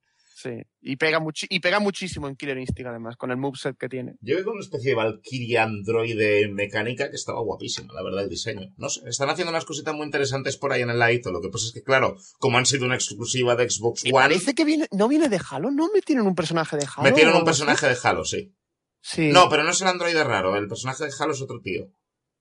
Sí. 0.41 0.63
Y 0.81 0.97
pega, 0.97 1.23
y 1.51 1.61
pega 1.61 1.81
muchísimo 1.81 2.27
en 2.27 2.35
Killer 2.35 2.57
Instinct, 2.57 2.89
además, 2.89 3.17
con 3.19 3.31
el 3.31 3.37
moveset 3.37 3.77
que 3.77 3.91
tiene. 3.91 4.15
Yo 4.23 4.39
vi 4.39 4.43
con 4.43 4.55
una 4.55 4.63
especie 4.63 4.91
de 4.91 4.97
Valkyria 4.97 5.65
androide 5.65 6.49
mecánica 6.49 7.11
que 7.11 7.17
estaba 7.17 7.43
guapísima, 7.43 7.93
la 7.93 8.03
verdad, 8.03 8.23
el 8.23 8.31
diseño. 8.31 8.73
No 8.79 8.89
sé, 8.89 9.03
están 9.07 9.29
haciendo 9.29 9.51
unas 9.51 9.67
cositas 9.67 9.95
muy 9.95 10.07
interesantes 10.07 10.57
por 10.57 10.73
ahí 10.73 10.81
en 10.81 10.89
el 10.89 10.99
ladito. 10.99 11.31
Lo 11.31 11.43
que 11.43 11.51
pasa 11.51 11.67
es 11.67 11.73
que, 11.73 11.83
claro, 11.83 12.17
como 12.39 12.57
han 12.57 12.65
sido 12.65 12.87
una 12.87 12.95
exclusiva 12.95 13.55
de 13.55 13.69
Xbox 13.69 14.05
Me 14.05 14.13
One, 14.13 14.29
parece 14.29 14.55
que 14.55 14.65
viene, 14.65 14.87
no 14.93 15.09
viene 15.09 15.29
de 15.29 15.41
Halo, 15.51 15.71
¿no 15.71 15.91
metieron 15.93 16.27
un 16.27 16.35
personaje 16.35 16.79
de 16.79 16.87
Halo? 16.87 17.03
metieron 17.03 17.35
o 17.35 17.41
un 17.41 17.45
personaje 17.45 17.87
de 17.87 17.97
Halo, 18.03 18.25
sí. 18.25 18.55
Sí. 19.03 19.29
No, 19.33 19.51
pero 19.51 19.63
no 19.63 19.71
es 19.71 19.81
el 19.83 19.89
androide 19.89 20.25
raro, 20.25 20.57
el 20.57 20.69
personaje 20.69 21.05
de 21.05 21.13
Halo 21.19 21.35
es 21.35 21.43
otro 21.43 21.61
tío. 21.61 21.93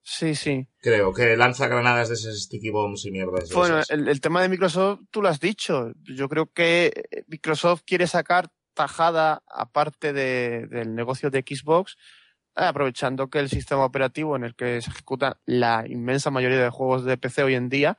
Sí, 0.02 0.34
sí. 0.34 0.66
Creo, 0.78 1.12
que 1.12 1.36
lanza 1.36 1.68
granadas 1.68 2.08
de 2.08 2.14
esos 2.14 2.42
sticky 2.44 2.70
bombs 2.70 3.04
y 3.04 3.10
mierdas 3.10 3.52
Bueno, 3.52 3.80
el, 3.88 4.08
el 4.08 4.20
tema 4.20 4.42
de 4.42 4.48
Microsoft, 4.48 5.00
tú 5.10 5.22
lo 5.22 5.28
has 5.28 5.40
dicho. 5.40 5.92
Yo 6.02 6.28
creo 6.28 6.46
que 6.52 6.92
eh, 7.10 7.24
Microsoft 7.28 7.82
quiere 7.86 8.06
sacar 8.06 8.48
tajada 8.74 9.42
aparte 9.46 10.12
de- 10.12 10.66
del 10.68 10.94
negocio 10.94 11.30
de 11.30 11.44
Xbox, 11.46 11.96
eh, 12.56 12.64
aprovechando 12.64 13.28
que 13.28 13.40
el 13.40 13.50
sistema 13.50 13.84
operativo 13.84 14.36
en 14.36 14.44
el 14.44 14.54
que 14.54 14.80
se 14.80 14.90
ejecuta 14.90 15.38
la 15.44 15.84
inmensa 15.86 16.30
mayoría 16.30 16.62
de 16.62 16.70
juegos 16.70 17.04
de 17.04 17.18
PC 17.18 17.42
hoy 17.42 17.54
en 17.54 17.68
día, 17.68 17.98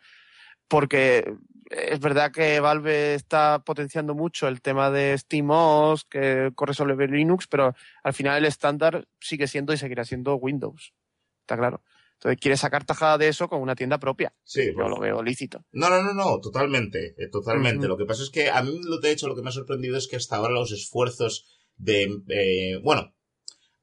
porque 0.67 1.35
es 1.69 1.99
verdad 1.99 2.31
que 2.31 2.59
Valve 2.59 3.13
está 3.15 3.59
potenciando 3.63 4.15
mucho 4.15 4.47
el 4.47 4.61
tema 4.61 4.89
de 4.89 5.17
SteamOS, 5.17 6.05
que 6.05 6.51
corre 6.55 6.73
sobre 6.73 7.07
Linux, 7.07 7.47
pero 7.47 7.75
al 8.03 8.13
final 8.13 8.37
el 8.39 8.45
estándar 8.45 9.05
sigue 9.19 9.47
siendo 9.47 9.71
y 9.71 9.77
seguirá 9.77 10.03
siendo 10.03 10.35
Windows. 10.35 10.93
Está 11.41 11.57
claro. 11.57 11.83
Entonces 12.13 12.39
quiere 12.39 12.55
sacar 12.55 12.85
tajada 12.85 13.17
de 13.17 13.27
eso 13.29 13.49
con 13.49 13.61
una 13.61 13.73
tienda 13.75 13.97
propia. 13.97 14.33
Sí, 14.43 14.67
Yo 14.67 14.73
pues- 14.75 14.89
lo 14.89 14.99
veo 14.99 15.23
lícito. 15.23 15.65
No, 15.71 15.89
no, 15.89 16.03
no, 16.03 16.13
no, 16.13 16.39
totalmente, 16.39 17.15
eh, 17.17 17.27
totalmente. 17.31 17.87
Lo 17.87 17.97
que 17.97 18.05
pasa 18.05 18.21
es 18.23 18.29
que 18.29 18.49
a 18.49 18.61
mí, 18.61 18.79
lo 18.83 18.99
de 18.99 19.11
hecho, 19.11 19.27
lo 19.27 19.35
que 19.35 19.41
me 19.41 19.49
ha 19.49 19.53
sorprendido 19.53 19.97
es 19.97 20.07
que 20.07 20.17
hasta 20.17 20.35
ahora 20.35 20.53
los 20.53 20.71
esfuerzos 20.71 21.47
de... 21.77 22.21
eh, 22.29 22.79
bueno, 22.83 23.15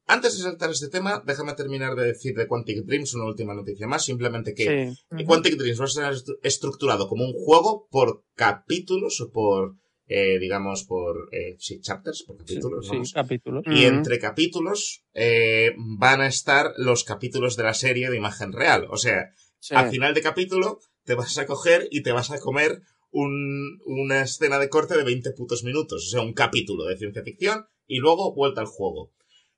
antes 0.06 0.38
de 0.38 0.44
saltar 0.44 0.70
este 0.70 0.88
tema, 0.88 1.22
déjame 1.26 1.54
terminar 1.54 1.94
de 1.96 2.06
decir 2.06 2.34
de 2.36 2.46
Quantic 2.46 2.84
Dreams 2.84 3.12
una 3.14 3.24
última 3.26 3.54
noticia 3.54 3.86
más, 3.88 4.04
simplemente 4.04 4.54
que 4.54 4.92
Sí. 4.94 5.24
Quantic 5.26 5.56
Dreams 5.56 5.80
va 5.80 5.84
a 6.08 6.12
estru- 6.12 6.38
estructurado 6.42 7.08
como 7.08 7.24
un 7.26 7.32
juego 7.34 7.88
por 7.90 8.24
capítulos 8.36 9.20
o 9.20 9.30
por, 9.32 9.74
eh, 10.08 10.38
digamos, 10.38 10.84
por, 10.84 11.28
eh, 11.32 11.56
sí, 11.58 11.80
chapters, 11.80 12.22
por 12.24 12.38
capítulos, 12.38 12.86
Sí, 12.86 12.92
vamos. 12.92 13.12
capítulos. 13.12 13.64
Y 13.66 13.84
entre 13.84 14.18
capítulos 14.18 15.04
eh, 15.14 15.72
van 15.76 16.20
a 16.22 16.26
estar 16.26 16.72
los 16.76 17.04
capítulos 17.04 17.56
de 17.56 17.62
la 17.64 17.74
serie 17.74 18.08
de 18.10 18.16
imagen 18.16 18.52
real. 18.52 18.86
O 18.90 18.96
sea, 18.96 19.32
Sí. 19.60 19.74
al 19.74 19.90
final 19.90 20.14
de 20.14 20.22
capítulo 20.22 20.78
te 21.04 21.14
vas 21.14 21.36
a 21.38 21.46
coger 21.46 21.88
y 21.90 22.02
te 22.02 22.12
vas 22.12 22.30
a 22.30 22.38
comer 22.40 22.80
un- 23.10 23.80
una 23.86 24.22
escena 24.22 24.58
de 24.58 24.68
corte 24.68 24.96
de 24.96 25.02
20 25.04 25.32
putos 25.32 25.64
minutos. 25.64 26.06
O 26.06 26.10
sea, 26.10 26.22
un 26.22 26.32
capítulo 26.34 26.84
de 26.84 26.96
ciencia 26.98 27.22
ficción 27.22 27.66
y 27.86 27.98
luego 27.98 28.34
vuelta 28.34 28.60
al 28.60 28.66
juego. 28.66 29.12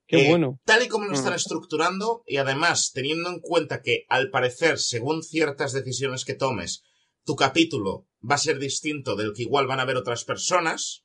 Qué 0.07 0.27
Eh, 0.27 0.29
bueno. 0.31 0.59
Tal 0.65 0.83
y 0.85 0.89
como 0.89 1.07
lo 1.07 1.13
están 1.13 1.35
estructurando 1.35 2.23
y 2.27 2.37
además 2.39 2.93
teniendo 2.93 3.29
en 3.29 3.41
cuenta 3.41 3.83
que 3.83 4.05
al 4.09 4.31
parecer, 4.31 4.79
según 4.79 5.23
ciertas 5.23 5.73
decisiones 5.73 6.25
que 6.25 6.35
tomes, 6.35 6.83
tu 7.25 7.37
capítulo 7.37 8.07
va 8.29 8.35
a 8.37 8.39
ser 8.39 8.59
distinto 8.59 9.17
del 9.17 9.33
que 9.35 9.43
igual 9.43 9.67
van 9.67 9.81
a 9.81 9.85
ver 9.85 9.97
otras 9.97 10.25
personas, 10.25 11.05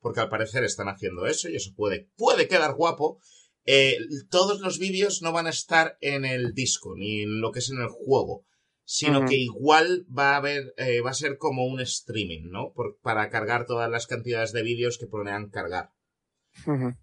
porque 0.00 0.20
al 0.20 0.28
parecer 0.28 0.64
están 0.64 0.88
haciendo 0.88 1.26
eso 1.26 1.48
y 1.48 1.56
eso 1.56 1.72
puede, 1.76 2.08
puede 2.16 2.48
quedar 2.48 2.74
guapo. 2.74 3.18
eh, 3.64 3.96
todos 4.30 4.60
los 4.60 4.78
vídeos 4.80 5.22
no 5.22 5.30
van 5.32 5.46
a 5.46 5.50
estar 5.50 5.96
en 6.00 6.24
el 6.24 6.52
disco 6.52 6.94
ni 6.96 7.22
en 7.22 7.40
lo 7.40 7.52
que 7.52 7.60
es 7.60 7.70
en 7.70 7.80
el 7.80 7.88
juego, 7.88 8.44
sino 8.84 9.20
que 9.28 9.36
igual 9.36 10.04
va 10.16 10.32
a 10.32 10.36
haber, 10.38 10.74
eh, 10.76 11.00
va 11.00 11.10
a 11.10 11.14
ser 11.14 11.38
como 11.38 11.64
un 11.66 11.80
streaming, 11.80 12.50
¿no? 12.50 12.72
Por- 12.74 12.98
para 13.02 13.30
cargar 13.30 13.66
todas 13.66 13.88
las 13.88 14.08
cantidades 14.08 14.52
de 14.52 14.64
vídeos 14.64 14.98
que 14.98 15.06
planean 15.06 15.48
cargar. 15.50 15.90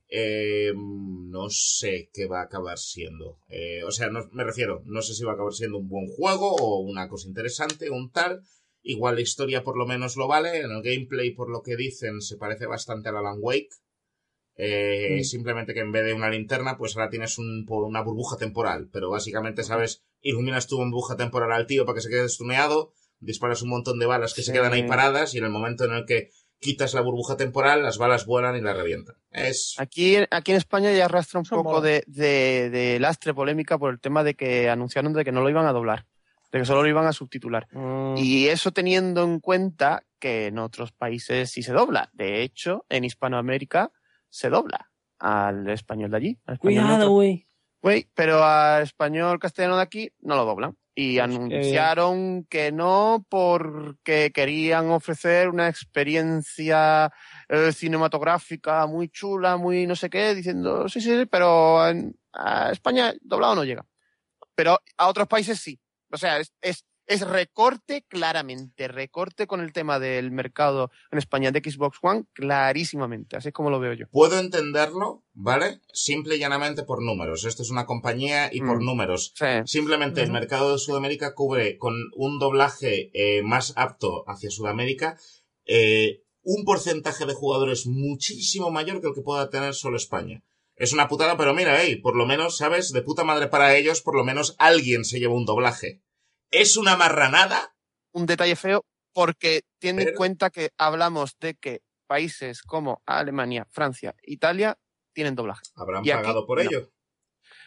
Eh, 0.10 0.74
no 0.76 1.50
sé 1.50 2.10
qué 2.14 2.28
va 2.28 2.42
a 2.42 2.44
acabar 2.44 2.78
siendo. 2.78 3.40
Eh, 3.48 3.84
o 3.84 3.92
sea, 3.92 4.10
no, 4.10 4.28
me 4.32 4.44
refiero, 4.44 4.82
no 4.86 5.02
sé 5.02 5.14
si 5.14 5.24
va 5.24 5.32
a 5.32 5.34
acabar 5.36 5.54
siendo 5.54 5.78
un 5.78 5.88
buen 5.88 6.08
juego 6.08 6.56
o 6.56 6.80
una 6.82 7.08
cosa 7.08 7.28
interesante, 7.28 7.90
un 7.90 8.12
tal. 8.12 8.42
Igual 8.82 9.16
la 9.16 9.22
historia 9.22 9.64
por 9.64 9.78
lo 9.78 9.86
menos 9.86 10.16
lo 10.16 10.28
vale. 10.28 10.58
En 10.62 10.72
el 10.72 10.82
gameplay, 10.82 11.32
por 11.32 11.50
lo 11.50 11.62
que 11.62 11.76
dicen, 11.76 12.22
se 12.22 12.38
parece 12.38 12.66
bastante 12.66 13.10
al 13.10 13.18
Alan 13.18 13.38
Wake. 13.40 13.70
Eh, 14.56 15.18
Mm. 15.20 15.24
Simplemente 15.24 15.74
que 15.74 15.80
en 15.80 15.92
vez 15.92 16.06
de 16.06 16.14
una 16.14 16.30
linterna, 16.30 16.78
pues 16.78 16.96
ahora 16.96 17.10
tienes 17.10 17.38
un- 17.38 17.66
una 17.70 18.02
burbuja 18.02 18.38
temporal. 18.38 18.90
Pero 18.92 19.10
básicamente, 19.10 19.64
¿sabes? 19.64 20.04
Iluminas 20.22 20.68
tu 20.68 20.78
burbuja 20.78 21.16
temporal 21.16 21.52
al 21.52 21.66
tío 21.66 21.86
para 21.86 21.96
que 21.96 22.02
se 22.02 22.10
quede 22.10 22.26
estuneado. 22.26 22.92
Disparas 23.20 23.62
un 23.62 23.70
montón 23.70 24.00
de 24.00 24.06
balas 24.06 24.34
que 24.34 24.42
se 24.44 24.52
quedan 24.52 24.74
ahí 24.74 24.84
paradas. 24.84 25.34
Y 25.34 25.38
en 25.38 25.46
el 25.46 25.50
momento 25.50 25.86
en 25.86 25.94
el 25.94 26.06
que 26.06 26.30
quitas 26.60 26.94
la 26.94 27.00
burbuja 27.02 27.38
temporal, 27.38 27.84
las 27.84 27.98
balas 27.98 28.26
vuelan 28.26 28.58
y 28.58 28.62
la 28.62 28.74
revientan. 28.74 29.16
Es 29.32 29.76
Aquí, 29.78 30.18
aquí 30.30 30.52
en 30.52 30.58
España 30.58 30.92
ya 30.92 31.06
arrastra 31.06 31.40
un 31.40 31.46
poco 31.46 31.80
de, 31.80 32.04
de 32.06 32.98
lastre 33.00 33.34
polémica 33.34 33.78
por 33.78 33.94
el 33.94 34.00
tema 34.02 34.26
de 34.26 34.34
que 34.36 34.70
anunciaron 34.70 35.14
de 35.14 35.24
que 35.24 35.32
no 35.32 35.42
lo 35.42 35.50
iban 35.50 35.66
a 35.68 35.72
doblar, 35.72 36.06
de 36.52 36.60
que 36.60 36.66
solo 36.66 36.84
lo 36.84 36.90
iban 36.90 37.06
a 37.06 37.14
subtitular. 37.14 37.68
Mm, 37.72 38.16
Y 38.18 38.48
eso 38.48 38.72
teniendo 38.72 39.24
en 39.24 39.40
cuenta 39.40 40.04
que 40.20 40.48
en 40.48 40.60
otros 40.60 40.92
países 40.92 41.52
sí 41.52 41.64
se 41.64 41.74
dobla. 41.74 42.10
De 42.14 42.42
hecho, 42.42 42.86
en 42.90 43.04
Hispanoamérica 43.04 43.92
se 44.30 44.50
dobla 44.50 44.90
al 45.20 45.70
español 45.70 46.12
de 46.12 46.18
allí. 46.18 46.40
al 46.46 46.60
Cuidado, 46.60 47.12
güey. 47.12 47.46
Güey, 47.82 48.08
pero 48.14 48.44
al 48.44 48.84
español 48.84 49.40
castellano 49.40 49.78
de 49.78 49.84
aquí 49.84 50.12
no 50.20 50.36
lo 50.36 50.46
doblan. 50.46 50.76
Y 50.96 51.16
Pues 51.18 51.24
anunciaron 51.24 52.44
que 52.50 52.74
no 52.74 53.26
porque 53.30 54.32
querían 54.34 54.90
ofrecer 54.90 55.48
una 55.48 55.70
experiencia 55.70 57.12
eh, 57.48 57.72
cinematográfica 57.72 58.86
muy 58.86 59.08
chula, 59.08 59.56
muy 59.56 59.88
no 59.88 59.96
sé 59.96 60.10
qué, 60.10 60.36
diciendo, 60.36 60.90
sí, 60.90 61.00
sí, 61.00 61.18
sí, 61.18 61.26
pero 61.26 61.88
en, 61.88 62.18
a 62.34 62.72
España 62.72 63.14
doblado 63.22 63.56
no 63.56 63.64
llega. 63.64 63.86
Pero 64.56 64.78
a 64.98 65.08
otros 65.08 65.28
países 65.28 65.58
sí. 65.60 65.80
O 66.12 66.18
sea, 66.18 66.40
es, 66.40 66.54
es, 66.62 66.86
es 67.08 67.22
recorte 67.28 68.06
claramente, 68.08 68.88
recorte 68.88 69.48
con 69.48 69.62
el 69.62 69.74
tema 69.74 69.98
del 70.00 70.32
mercado 70.32 70.92
en 71.12 71.18
España 71.18 71.52
de 71.52 71.60
Xbox 71.60 71.98
One 72.02 72.26
clarísimamente. 72.34 73.36
Así 73.38 73.48
es 73.50 73.54
como 73.54 73.70
lo 73.70 73.80
veo 73.80 73.94
yo. 73.94 74.06
Puedo 74.12 74.40
entenderlo, 74.40 75.24
¿vale? 75.34 75.80
Simple 75.92 76.36
y 76.36 76.40
llanamente 76.40 76.84
por 76.84 77.02
números. 77.04 77.46
Esto 77.46 77.64
es 77.64 77.72
una 77.72 77.86
compañía 77.86 78.50
y 78.54 78.60
por 78.60 78.82
Mm. 78.82 78.86
números. 78.86 79.34
Sí. 79.36 79.46
Simplemente 79.66 80.22
el 80.22 80.32
mercado 80.32 80.72
de 80.74 80.78
Sudamérica 80.78 81.34
cubre 81.34 81.78
con 81.78 81.96
un 82.16 82.38
doblaje 82.40 83.10
eh, 83.14 83.42
más 83.44 83.74
apto 83.76 84.24
hacia 84.28 84.50
Sudamérica 84.52 85.18
eh, 85.66 86.24
un 86.42 86.64
porcentaje 86.64 87.26
de 87.26 87.34
jugadores 87.34 87.86
muchísimo 87.86 88.72
mayor 88.72 89.02
que 89.02 89.08
el 89.08 89.14
que 89.14 89.22
pueda 89.22 89.50
tener 89.50 89.74
solo 89.76 89.98
España. 89.98 90.42
Es 90.80 90.94
una 90.94 91.10
putada, 91.10 91.36
pero 91.38 91.54
mira, 91.54 91.80
hey, 91.80 91.98
por 91.98 92.16
lo 92.16 92.26
menos, 92.26 92.58
¿sabes? 92.58 92.92
De 92.94 93.02
puta 93.02 93.26
madre 93.26 93.48
para 93.48 93.76
ellos, 93.76 94.02
por 94.02 94.16
lo 94.16 94.24
menos 94.24 94.56
alguien 94.60 95.04
se 95.04 95.20
lleva 95.20 95.34
un 95.34 95.46
doblaje. 95.46 96.02
Es 96.52 96.78
una 96.78 96.96
marranada, 96.96 97.76
un 98.14 98.26
detalle 98.26 98.56
feo 98.56 98.86
porque 99.14 99.64
tiene 99.78 100.04
en 100.04 100.16
cuenta 100.16 100.50
que 100.50 100.72
hablamos 100.78 101.38
de 101.40 101.56
que 101.56 101.82
países 102.08 102.62
como 102.62 103.04
Alemania, 103.06 103.68
Francia, 103.70 104.16
Italia 104.24 104.78
tienen 105.14 105.36
doblaje. 105.36 105.64
habrán 105.76 106.06
Y 106.06 106.12
aquí, 106.12 106.22
pagado 106.22 106.46
por 106.46 106.64
no. 106.64 106.70
ello. 106.70 106.92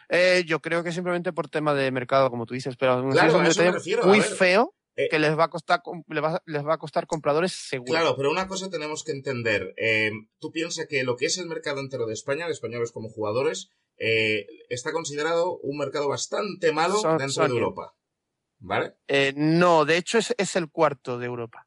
Eh, 0.09 0.45
yo 0.47 0.61
creo 0.61 0.83
que 0.83 0.91
simplemente 0.93 1.33
por 1.33 1.49
tema 1.49 1.75
de 1.75 1.91
mercado, 1.91 2.31
como 2.31 2.47
tú 2.47 2.55
dices, 2.55 2.77
pero 2.77 3.07
Claro, 3.11 3.29
es 3.29 3.35
un 3.35 3.45
detalle 3.45 4.07
muy 4.07 4.21
feo, 4.23 4.75
Eh, 4.95 5.09
que 5.09 5.19
les 5.19 5.39
va 5.39 5.45
a 5.45 5.49
costar 5.49 5.81
les 6.09 6.23
va, 6.23 6.43
les 6.45 6.67
va 6.67 6.75
a 6.75 6.79
costar 6.79 7.07
compradores 7.07 7.53
seguros. 7.53 7.95
Claro, 7.95 8.15
pero 8.17 8.31
una 8.31 8.47
cosa 8.47 8.69
tenemos 8.69 9.05
que 9.05 9.13
entender. 9.13 9.73
Eh, 9.79 10.11
tú 10.39 10.51
piensas 10.53 10.87
que 10.87 11.03
lo 11.03 11.17
que 11.17 11.27
es 11.27 11.39
el 11.39 11.47
mercado 11.47 11.81
entero 11.81 12.07
de 12.07 12.13
España, 12.13 12.47
de 12.47 12.53
españoles 12.53 12.93
como 12.93 13.09
jugadores, 13.09 13.71
eh, 13.97 14.47
está 14.69 14.93
considerado 14.93 15.59
un 15.63 15.79
mercado 15.79 16.09
bastante 16.09 16.73
malo 16.73 17.01
dentro 17.19 17.45
de. 17.49 17.51
Europa. 17.55 17.95
¿Vale? 18.59 18.95
Eh, 19.09 19.33
no, 19.35 19.85
de 19.85 19.97
hecho 19.97 20.19
es, 20.19 20.35
es 20.39 20.57
el 20.57 20.71
cuarto 20.71 21.19
de 21.19 21.27
Europa. 21.27 21.67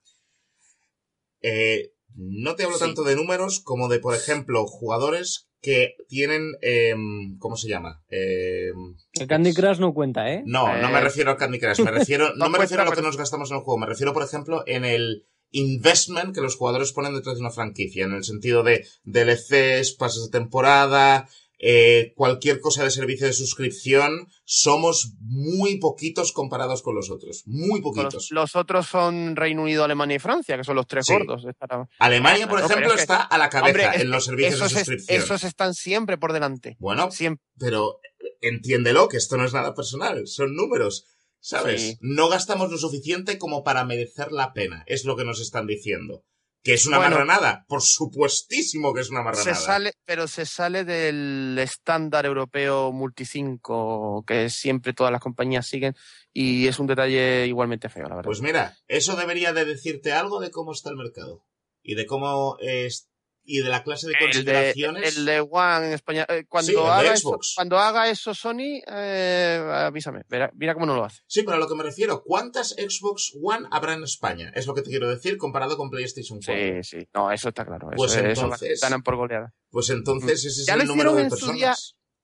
No 2.16 2.56
te 2.56 2.64
hablo 2.64 2.78
Sí. 2.78 2.84
tanto 2.86 3.04
de 3.04 3.16
números 3.16 3.60
como 3.60 3.90
de, 3.90 4.00
por 4.00 4.16
ejemplo, 4.16 4.66
jugadores 4.66 5.50
que 5.66 5.96
tienen. 6.08 6.52
eh, 6.62 6.94
¿Cómo 7.40 7.56
se 7.58 7.68
llama? 7.68 8.04
Eh, 8.10 8.70
El 9.14 9.28
Candy 9.28 9.54
Crush 9.54 9.80
no 9.80 9.94
cuenta, 9.94 10.32
¿eh? 10.32 10.44
no, 10.46 10.68
no 10.78 10.90
me 10.90 11.00
Eh, 11.00 11.02
refiero 11.02 11.32
al 11.32 11.38
Candy 11.38 11.60
Crush. 11.60 11.80
Me 11.82 11.92
refiero, 12.00 12.30
no, 12.36 12.46
no 12.46 12.50
me 12.52 12.60
refiero 12.60 12.84
a 12.84 12.86
lo 12.86 12.92
que 12.92 13.02
nos 13.02 13.18
gastamos 13.18 13.50
en 13.50 13.58
el 13.58 13.64
juego. 13.64 13.80
Me 13.80 13.88
refiero, 13.88 14.14
por 14.14 14.24
ejemplo, 14.24 14.64
en 14.68 14.86
el 14.86 15.26
investment 15.52 16.36
que 16.36 16.42
los 16.42 16.56
jugadores 16.58 16.92
ponen 16.92 17.14
detrás 17.16 17.36
de 17.36 17.42
una 17.42 17.50
franquicia. 17.50 18.06
En 18.06 18.14
el 18.14 18.24
sentido 18.24 18.62
de 18.64 18.86
DLCs, 19.06 19.94
pases 19.94 20.26
de 20.26 20.30
temporada, 20.40 21.28
eh, 21.60 22.14
cualquier 22.16 22.60
cosa 22.60 22.84
de 22.84 22.92
servicio 22.92 23.28
de 23.28 23.34
suscripción. 23.34 24.28
Somos 24.44 25.14
muy 25.20 25.78
poquitos 25.80 26.32
comparados 26.32 26.82
con 26.82 26.96
los 26.96 27.10
otros. 27.10 27.44
Muy 27.46 27.82
poquitos. 27.82 28.30
los 28.32 28.56
otros 28.56 28.88
son 28.88 29.36
Reino 29.36 29.64
Unido, 29.64 29.84
Alemania 29.84 30.16
y 30.18 30.20
Francia, 30.20 30.58
que 30.58 30.64
son 30.64 30.76
los 30.76 30.88
tres 30.88 31.06
Sí. 31.06 31.14
gordos. 31.14 31.46
Estará- 31.46 31.88
Alemania, 32.00 32.48
por 32.48 32.60
No, 32.62 32.68
pero 32.68 32.80
ejemplo, 32.80 32.94
es 32.94 32.96
que- 32.98 33.02
está 33.02 33.22
a 33.22 33.38
la 33.38 33.50
cabeza 33.50 33.88
Hombre, 33.90 34.02
en 34.02 34.10
los 34.10 34.26
servicios 34.26 34.60
de 34.60 34.66
es- 34.66 34.72
suscripción. 34.74 35.22
esos 35.22 35.44
están 35.44 35.74
siempre 35.74 36.18
por 36.18 36.34
delante. 36.34 36.76
Bueno, 36.80 37.10
Siempre. 37.12 37.44
pero 37.58 38.00
entiéndelo, 38.42 39.08
que 39.08 39.18
esto 39.18 39.38
no 39.38 39.46
es 39.46 39.54
nada 39.54 39.74
personal, 39.74 40.28
son 40.28 40.56
números, 40.56 41.06
¿sabes? 41.40 41.82
Sí. 41.82 41.98
No 42.02 42.30
gastamos 42.30 42.72
lo 42.72 42.78
suficiente 42.78 43.38
como 43.38 43.64
para 43.64 43.84
merecer 43.86 44.32
la 44.32 44.54
pena, 44.54 44.84
es 44.88 45.06
lo 45.06 45.16
que 45.16 45.26
nos 45.26 45.40
están 45.42 45.68
diciendo. 45.68 46.24
¿Que 46.66 46.74
es 46.74 46.88
una 46.88 46.98
Bueno. 46.98 47.12
marranada? 47.12 47.64
Por 47.68 47.84
supuestísimo 47.84 48.92
que 48.92 49.02
es 49.02 49.12
una 49.12 49.20
Se 49.20 49.24
marranada. 49.26 49.56
sale, 49.56 49.94
pero 50.04 50.28
se 50.28 50.48
sale 50.48 50.84
del 50.84 51.56
estándar 51.60 52.26
europeo 52.26 52.92
multicinco 52.92 54.24
que 54.26 54.50
siempre 54.50 54.94
todas 54.94 55.12
las 55.12 55.22
compañías 55.22 55.68
siguen 55.68 55.96
y 56.34 56.66
es 56.68 56.80
un 56.80 56.88
detalle 56.88 57.46
igualmente 57.46 57.88
feo, 57.88 58.10
la 58.10 58.16
verdad. 58.16 58.26
Pues 58.30 58.42
mira, 58.42 58.76
eso 58.88 59.16
debería 59.16 59.54
de 59.54 59.64
decirte 59.64 60.12
algo 60.12 60.40
de 60.40 60.50
cómo 60.50 60.72
está 60.72 60.90
el 60.90 60.98
mercado. 60.98 61.46
Y 61.84 61.94
de 61.94 62.08
cómo 62.08 62.58
es... 62.60 63.10
Y 63.48 63.60
de 63.60 63.70
la 63.70 63.84
clase 63.84 64.08
de 64.08 64.14
el 64.14 64.20
de, 64.20 64.26
consideraciones... 64.26 65.18
el 65.18 65.26
de 65.26 65.40
One 65.40 65.88
en 65.88 65.94
España. 65.94 66.26
eh, 66.28 66.46
cuando, 66.50 66.72
Sí, 66.72 66.78
haga 66.80 67.14
eso, 67.14 67.30
Xbox. 67.30 67.54
cuando 67.56 67.78
haga 67.78 68.10
eso 68.10 68.34
Sony, 68.34 68.82
eh, 68.88 69.62
avísame. 69.72 70.22
Verá- 70.28 70.52
mira 70.56 70.74
cómo 70.74 70.88
no 70.88 70.96
lo 70.96 71.06
hace. 71.06 71.22
Sí, 71.28 71.44
pero 71.44 71.58
a 71.58 71.60
lo 71.60 71.68
que 71.68 71.76
me 71.76 71.84
refiero, 71.84 72.24
¿cuántas 72.24 72.70
Xbox 72.70 73.34
One 73.42 73.68
habrá 73.72 73.94
en 73.94 74.04
España? 74.04 74.52
Es 74.56 74.66
lo 74.66 74.74
que 74.74 74.82
te 74.82 74.90
quiero 74.90 75.08
decir 75.10 75.38
comparado 75.38 75.78
con 75.78 75.90
PlayStation 75.92 76.40
4. 76.44 76.84
Sí, 76.84 76.98
sí. 77.00 77.08
No, 77.14 77.32
eso 77.32 77.50
está 77.50 77.66
claro. 77.66 77.90
Pues 77.96 78.16
eso 78.16 78.26
entonces- 78.26 78.82
ganan 78.82 79.04
por 79.04 79.16
goleada. 79.16 79.54
Pues 79.70 79.90
entonces 79.92 80.44
ese 80.44 80.62
es 80.62 80.66
Ya 80.68 80.74
el 80.74 80.88
número 80.88 81.14
de 81.14 81.22
en 81.24 81.30
su 81.30 81.36
personas. 81.36 81.56
día. 81.56 81.76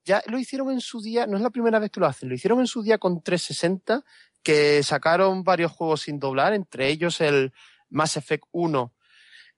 Ya 0.04 0.24
lo 0.26 0.40
hicieron 0.40 0.72
en 0.72 0.82
su 0.82 1.00
día, 1.02 1.28
no 1.28 1.38
es 1.38 1.44
la 1.44 1.52
primera 1.52 1.78
vez 1.78 1.92
que 1.92 2.00
lo 2.00 2.08
hacen, 2.08 2.28
lo 2.30 2.34
hicieron 2.34 2.60
en 2.60 2.66
su 2.66 2.82
día 2.82 2.98
con 2.98 3.22
360, 3.22 4.04
que 4.42 4.82
sacaron 4.82 5.44
varios 5.44 5.72
juegos 5.72 6.02
sin 6.02 6.18
doblar, 6.18 6.54
entre 6.56 6.88
ellos 6.90 7.22
el 7.22 7.54
Mass 7.90 8.18
Effect 8.18 8.46
1, 8.52 8.96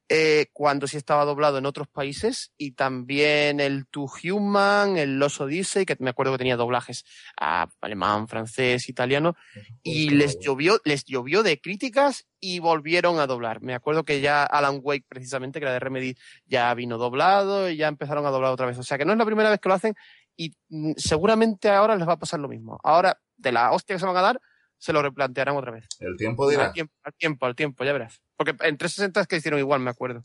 eh, 0.09 0.47
cuando 0.53 0.87
sí 0.87 0.97
estaba 0.97 1.25
doblado 1.25 1.57
en 1.57 1.65
otros 1.65 1.87
países, 1.87 2.51
y 2.57 2.71
también 2.71 3.59
el 3.59 3.87
To 3.87 4.05
Human, 4.23 4.97
el 4.97 5.17
Los 5.17 5.39
Odyssey, 5.39 5.85
que 5.85 5.95
me 5.99 6.09
acuerdo 6.09 6.33
que 6.33 6.39
tenía 6.39 6.57
doblajes 6.57 7.05
a 7.39 7.67
alemán, 7.81 8.27
francés, 8.27 8.89
italiano, 8.89 9.35
y 9.81 10.09
les 10.09 10.39
llovió, 10.39 10.79
les 10.83 11.05
llovió 11.05 11.43
de 11.43 11.59
críticas 11.59 12.27
y 12.39 12.59
volvieron 12.59 13.19
a 13.19 13.27
doblar. 13.27 13.61
Me 13.61 13.73
acuerdo 13.73 14.03
que 14.03 14.19
ya 14.19 14.43
Alan 14.43 14.81
Wake, 14.83 15.05
precisamente, 15.07 15.59
que 15.59 15.65
era 15.65 15.73
de 15.73 15.79
Remedy, 15.79 16.15
ya 16.45 16.73
vino 16.73 16.97
doblado 16.97 17.69
y 17.69 17.77
ya 17.77 17.87
empezaron 17.87 18.25
a 18.25 18.29
doblar 18.29 18.51
otra 18.51 18.65
vez. 18.65 18.77
O 18.77 18.83
sea 18.83 18.97
que 18.97 19.05
no 19.05 19.13
es 19.13 19.17
la 19.17 19.25
primera 19.25 19.49
vez 19.49 19.59
que 19.59 19.69
lo 19.69 19.75
hacen 19.75 19.95
y 20.35 20.53
mm, 20.69 20.93
seguramente 20.97 21.69
ahora 21.69 21.95
les 21.95 22.07
va 22.07 22.13
a 22.13 22.19
pasar 22.19 22.39
lo 22.39 22.49
mismo. 22.49 22.79
Ahora, 22.83 23.19
de 23.37 23.51
la 23.51 23.71
hostia 23.71 23.95
que 23.95 23.99
se 23.99 24.05
van 24.05 24.17
a 24.17 24.21
dar, 24.21 24.41
se 24.77 24.93
lo 24.93 25.01
replantearán 25.01 25.55
otra 25.55 25.71
vez. 25.71 25.87
El 25.99 26.17
tiempo 26.17 26.49
dirá. 26.49 26.67
Al 26.67 26.73
tiempo, 26.73 26.93
al 27.03 27.13
tiempo, 27.13 27.45
al 27.45 27.55
tiempo, 27.55 27.83
ya 27.83 27.93
verás. 27.93 28.21
Porque 28.35 28.51
en 28.51 28.77
360 28.77 29.21
es 29.21 29.27
que 29.27 29.37
hicieron 29.37 29.59
igual, 29.59 29.81
me 29.81 29.89
acuerdo. 29.89 30.23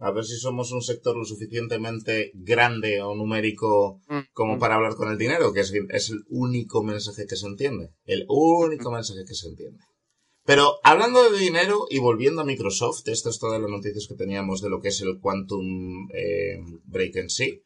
A 0.00 0.12
ver 0.12 0.24
si 0.24 0.36
somos 0.36 0.70
un 0.70 0.80
sector 0.80 1.16
lo 1.16 1.24
suficientemente 1.24 2.30
grande 2.34 3.02
o 3.02 3.16
numérico 3.16 4.00
Mm, 4.08 4.20
como 4.32 4.56
mm. 4.56 4.58
para 4.58 4.76
hablar 4.76 4.94
con 4.94 5.10
el 5.10 5.18
dinero, 5.18 5.52
que 5.52 5.60
es, 5.60 5.72
es 5.90 6.10
el 6.10 6.24
único 6.28 6.82
mensaje 6.82 7.26
que 7.26 7.36
se 7.36 7.46
entiende. 7.46 7.90
El 8.04 8.24
único 8.28 8.90
mensaje 8.90 9.24
que 9.26 9.34
se 9.34 9.48
entiende. 9.48 9.78
Pero 10.44 10.78
hablando 10.82 11.30
de 11.30 11.38
dinero 11.38 11.86
y 11.90 11.98
volviendo 11.98 12.40
a 12.40 12.44
Microsoft, 12.44 13.06
esto 13.08 13.28
es 13.28 13.38
todas 13.38 13.60
las 13.60 13.70
noticias 13.70 14.06
que 14.08 14.14
teníamos 14.14 14.62
de 14.62 14.70
lo 14.70 14.80
que 14.80 14.88
es 14.88 15.00
el 15.02 15.20
Quantum 15.20 16.08
eh, 16.14 16.58
Break 16.84 17.16
en 17.16 17.28
sí. 17.28 17.64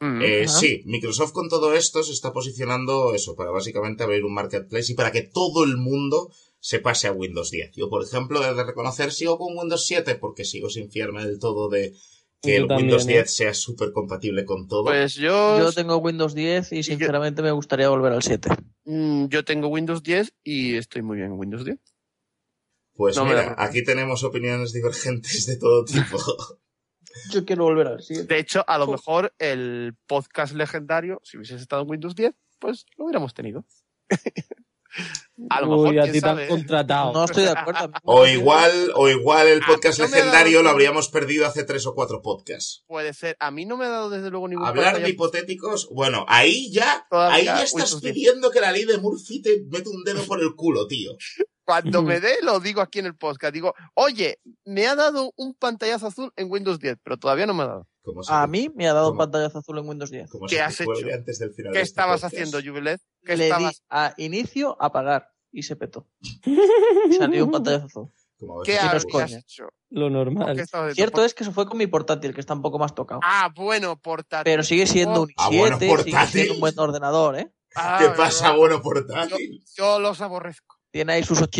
Mm. 0.00 0.20
Eh, 0.22 0.48
sí, 0.48 0.82
Microsoft 0.84 1.32
con 1.32 1.48
todo 1.48 1.72
esto 1.74 2.02
se 2.02 2.12
está 2.12 2.32
posicionando 2.32 3.14
eso, 3.14 3.34
para 3.34 3.50
básicamente 3.50 4.02
abrir 4.04 4.24
un 4.24 4.34
marketplace 4.34 4.92
y 4.92 4.94
para 4.94 5.10
que 5.10 5.22
todo 5.22 5.64
el 5.64 5.76
mundo 5.78 6.30
se 6.60 6.80
pase 6.80 7.06
a 7.06 7.12
Windows 7.12 7.50
10. 7.50 7.72
Yo, 7.76 7.88
por 7.88 8.02
ejemplo, 8.04 8.44
he 8.44 8.54
de 8.54 8.64
reconocer, 8.64 9.12
sigo 9.12 9.38
con 9.38 9.56
Windows 9.56 9.86
7 9.86 10.16
porque 10.16 10.44
sigo 10.44 10.68
sin 10.68 10.90
fiarme 10.90 11.24
del 11.24 11.38
todo 11.38 11.68
de 11.68 11.94
que 12.42 12.56
Yo 12.56 12.62
el 12.62 12.68
también, 12.68 12.88
Windows 12.88 13.06
¿eh? 13.06 13.12
10 13.12 13.34
sea 13.34 13.54
súper 13.54 13.92
compatible 13.92 14.44
con 14.44 14.68
todo. 14.68 14.84
Pues 14.84 15.14
yo, 15.14 15.58
Yo 15.58 15.72
tengo 15.72 15.96
Windows 15.96 16.34
10 16.34 16.72
y 16.72 16.82
sinceramente 16.82 17.40
me 17.40 17.52
gustaría 17.52 17.88
volver 17.88 18.12
al 18.12 18.22
7. 18.22 18.50
mm, 18.84 19.26
yo 19.28 19.44
tengo 19.44 19.68
Windows 19.68 20.02
10 20.02 20.34
y 20.44 20.74
estoy 20.76 21.02
muy 21.02 21.16
bien 21.16 21.32
en 21.32 21.38
Windows 21.38 21.64
10. 21.64 21.78
Pues 22.94 23.16
no 23.16 23.26
mira, 23.26 23.54
aquí 23.58 23.84
tenemos 23.84 24.24
opiniones 24.24 24.72
divergentes 24.72 25.46
de 25.46 25.56
todo 25.56 25.84
tipo. 25.84 26.18
Yo 27.30 27.44
quiero 27.44 27.64
volver 27.64 27.86
al 27.88 28.02
7. 28.02 28.24
De 28.24 28.38
hecho, 28.38 28.64
a 28.66 28.78
lo 28.78 28.86
Jo. 28.86 28.92
mejor 28.92 29.34
el 29.38 29.94
podcast 30.06 30.54
legendario, 30.54 31.20
si 31.24 31.36
hubieses 31.36 31.60
estado 31.60 31.82
en 31.82 31.90
Windows 31.90 32.14
10, 32.14 32.34
pues 32.58 32.86
lo 32.96 33.04
hubiéramos 33.04 33.34
tenido. 33.34 33.64
a 35.50 35.60
lo 35.60 35.66
mejor, 35.66 35.88
Uy, 35.90 35.98
a 35.98 36.02
quién 36.02 36.12
ti 36.14 36.20
te 36.20 36.26
han 36.28 36.36
sabe. 36.36 36.48
contratado. 36.48 37.12
No 37.12 37.24
estoy 37.24 37.44
de 37.44 37.50
acuerdo. 37.50 37.80
A 37.92 38.00
o 38.04 38.22
Windows 38.22 38.26
10 38.28 38.38
igual, 38.40 38.92
o 38.94 39.08
igual 39.10 39.46
el 39.48 39.60
podcast 39.60 39.98
no 39.98 40.04
dado 40.06 40.16
legendario 40.16 40.62
lo 40.62 40.70
habríamos 40.70 41.08
perdido 41.08 41.46
hace 41.46 41.64
tres 41.64 41.86
o 41.86 41.94
cuatro 41.94 42.22
podcasts. 42.22 42.84
Puede 42.86 43.12
ser. 43.12 43.36
A 43.40 43.50
mí 43.50 43.66
no 43.66 43.76
me 43.76 43.84
ha 43.86 43.90
dado 43.90 44.08
desde 44.10 44.30
luego 44.30 44.48
ningún 44.48 44.64
Hablar 44.66 45.00
de 45.02 45.08
hipotéticos, 45.10 45.88
bueno, 45.90 46.24
ahí 46.28 46.70
ya, 46.72 47.06
Todavía 47.10 47.36
ahí 47.36 47.44
ya 47.44 47.62
estás 47.62 47.72
Windows 47.92 48.00
10. 48.02 48.14
pidiendo 48.14 48.50
que 48.50 48.60
la 48.60 48.72
ley 48.72 48.84
de 48.84 48.98
Murphy 48.98 49.42
te 49.42 49.62
mete 49.70 49.88
un 49.90 50.02
dedo 50.04 50.24
por 50.24 50.40
el 50.40 50.54
culo, 50.54 50.86
tío. 50.86 51.12
Cuando 51.66 52.02
me 52.02 52.20
dé, 52.20 52.36
lo 52.42 52.60
digo 52.60 52.80
aquí 52.80 53.00
en 53.00 53.06
el 53.06 53.16
podcast. 53.16 53.52
Digo, 53.52 53.74
oye, 53.94 54.38
me 54.64 54.86
ha 54.86 54.94
dado 54.94 55.32
un 55.36 55.52
pantallazo 55.54 56.06
azul 56.06 56.32
en 56.36 56.50
Windows 56.50 56.78
10, 56.78 56.98
pero 57.02 57.16
todavía 57.16 57.44
no 57.46 57.54
me 57.54 57.64
ha 57.64 57.66
dado. 57.66 57.86
A 58.28 58.46
mí 58.46 58.70
me 58.74 58.86
ha 58.88 58.92
dado 58.92 59.08
un 59.08 59.12
¿Cómo? 59.16 59.18
pantallazo 59.24 59.58
azul 59.58 59.78
en 59.78 59.88
Windows 59.88 60.10
10. 60.10 60.30
como 60.30 60.46
¿Qué 60.46 60.60
has 60.60 60.80
cuelgue 60.84 61.08
hecho? 61.08 61.16
antes 61.18 61.38
del 61.40 61.52
final 61.52 61.72
¿Qué 61.72 61.78
de 61.78 61.82
este 61.82 61.90
estabas 61.90 62.20
podcast. 62.22 62.34
haciendo, 62.34 62.58
Jubilet? 62.70 63.00
¿Qué 63.24 63.36
Le 63.36 63.44
estabas? 63.48 63.72
di 63.74 63.78
a 63.90 64.14
inicio, 64.18 64.76
apagar 64.80 65.28
y 65.50 65.64
se 65.64 65.74
petó. 65.74 66.06
Salió 67.18 67.44
un 67.44 67.50
pantallazo 67.50 67.86
azul. 67.86 68.10
¿Qué, 68.64 68.78
has 68.78 69.04
hecho? 69.32 69.64
Lo 69.88 70.02
¿Por 70.02 70.10
qué 70.10 70.14
normal. 70.14 70.66
Cierto 70.94 71.24
es 71.24 71.32
que 71.34 71.42
eso 71.42 71.52
fue 71.52 71.66
con 71.66 71.78
mi 71.78 71.86
portátil, 71.86 72.34
que 72.34 72.40
está 72.40 72.52
un 72.54 72.60
poco 72.62 72.78
más 72.78 72.94
tocado. 72.94 73.20
Ah, 73.24 73.50
bueno, 73.54 73.98
portátil. 73.98 74.44
Pero 74.44 74.62
sigue 74.62 74.86
siendo 74.86 75.22
un 75.22 75.30
Ah, 75.38 75.48
i7, 75.50 75.58
bueno, 75.88 76.02
sigue 76.04 76.26
siendo 76.26 76.54
un 76.54 76.60
buen 76.60 76.78
ordenador, 76.78 77.38
¿eh? 77.38 77.50
Ah, 77.74 77.98
¿Qué 78.00 78.08
pasa, 78.10 78.52
bueno, 78.54 78.80
portátil? 78.82 79.64
Yo 79.74 79.98
los 79.98 80.20
aborrezco. 80.20 80.75
Tiene 80.96 81.12
ahí 81.12 81.22
sus 81.22 81.42
8, 81.42 81.50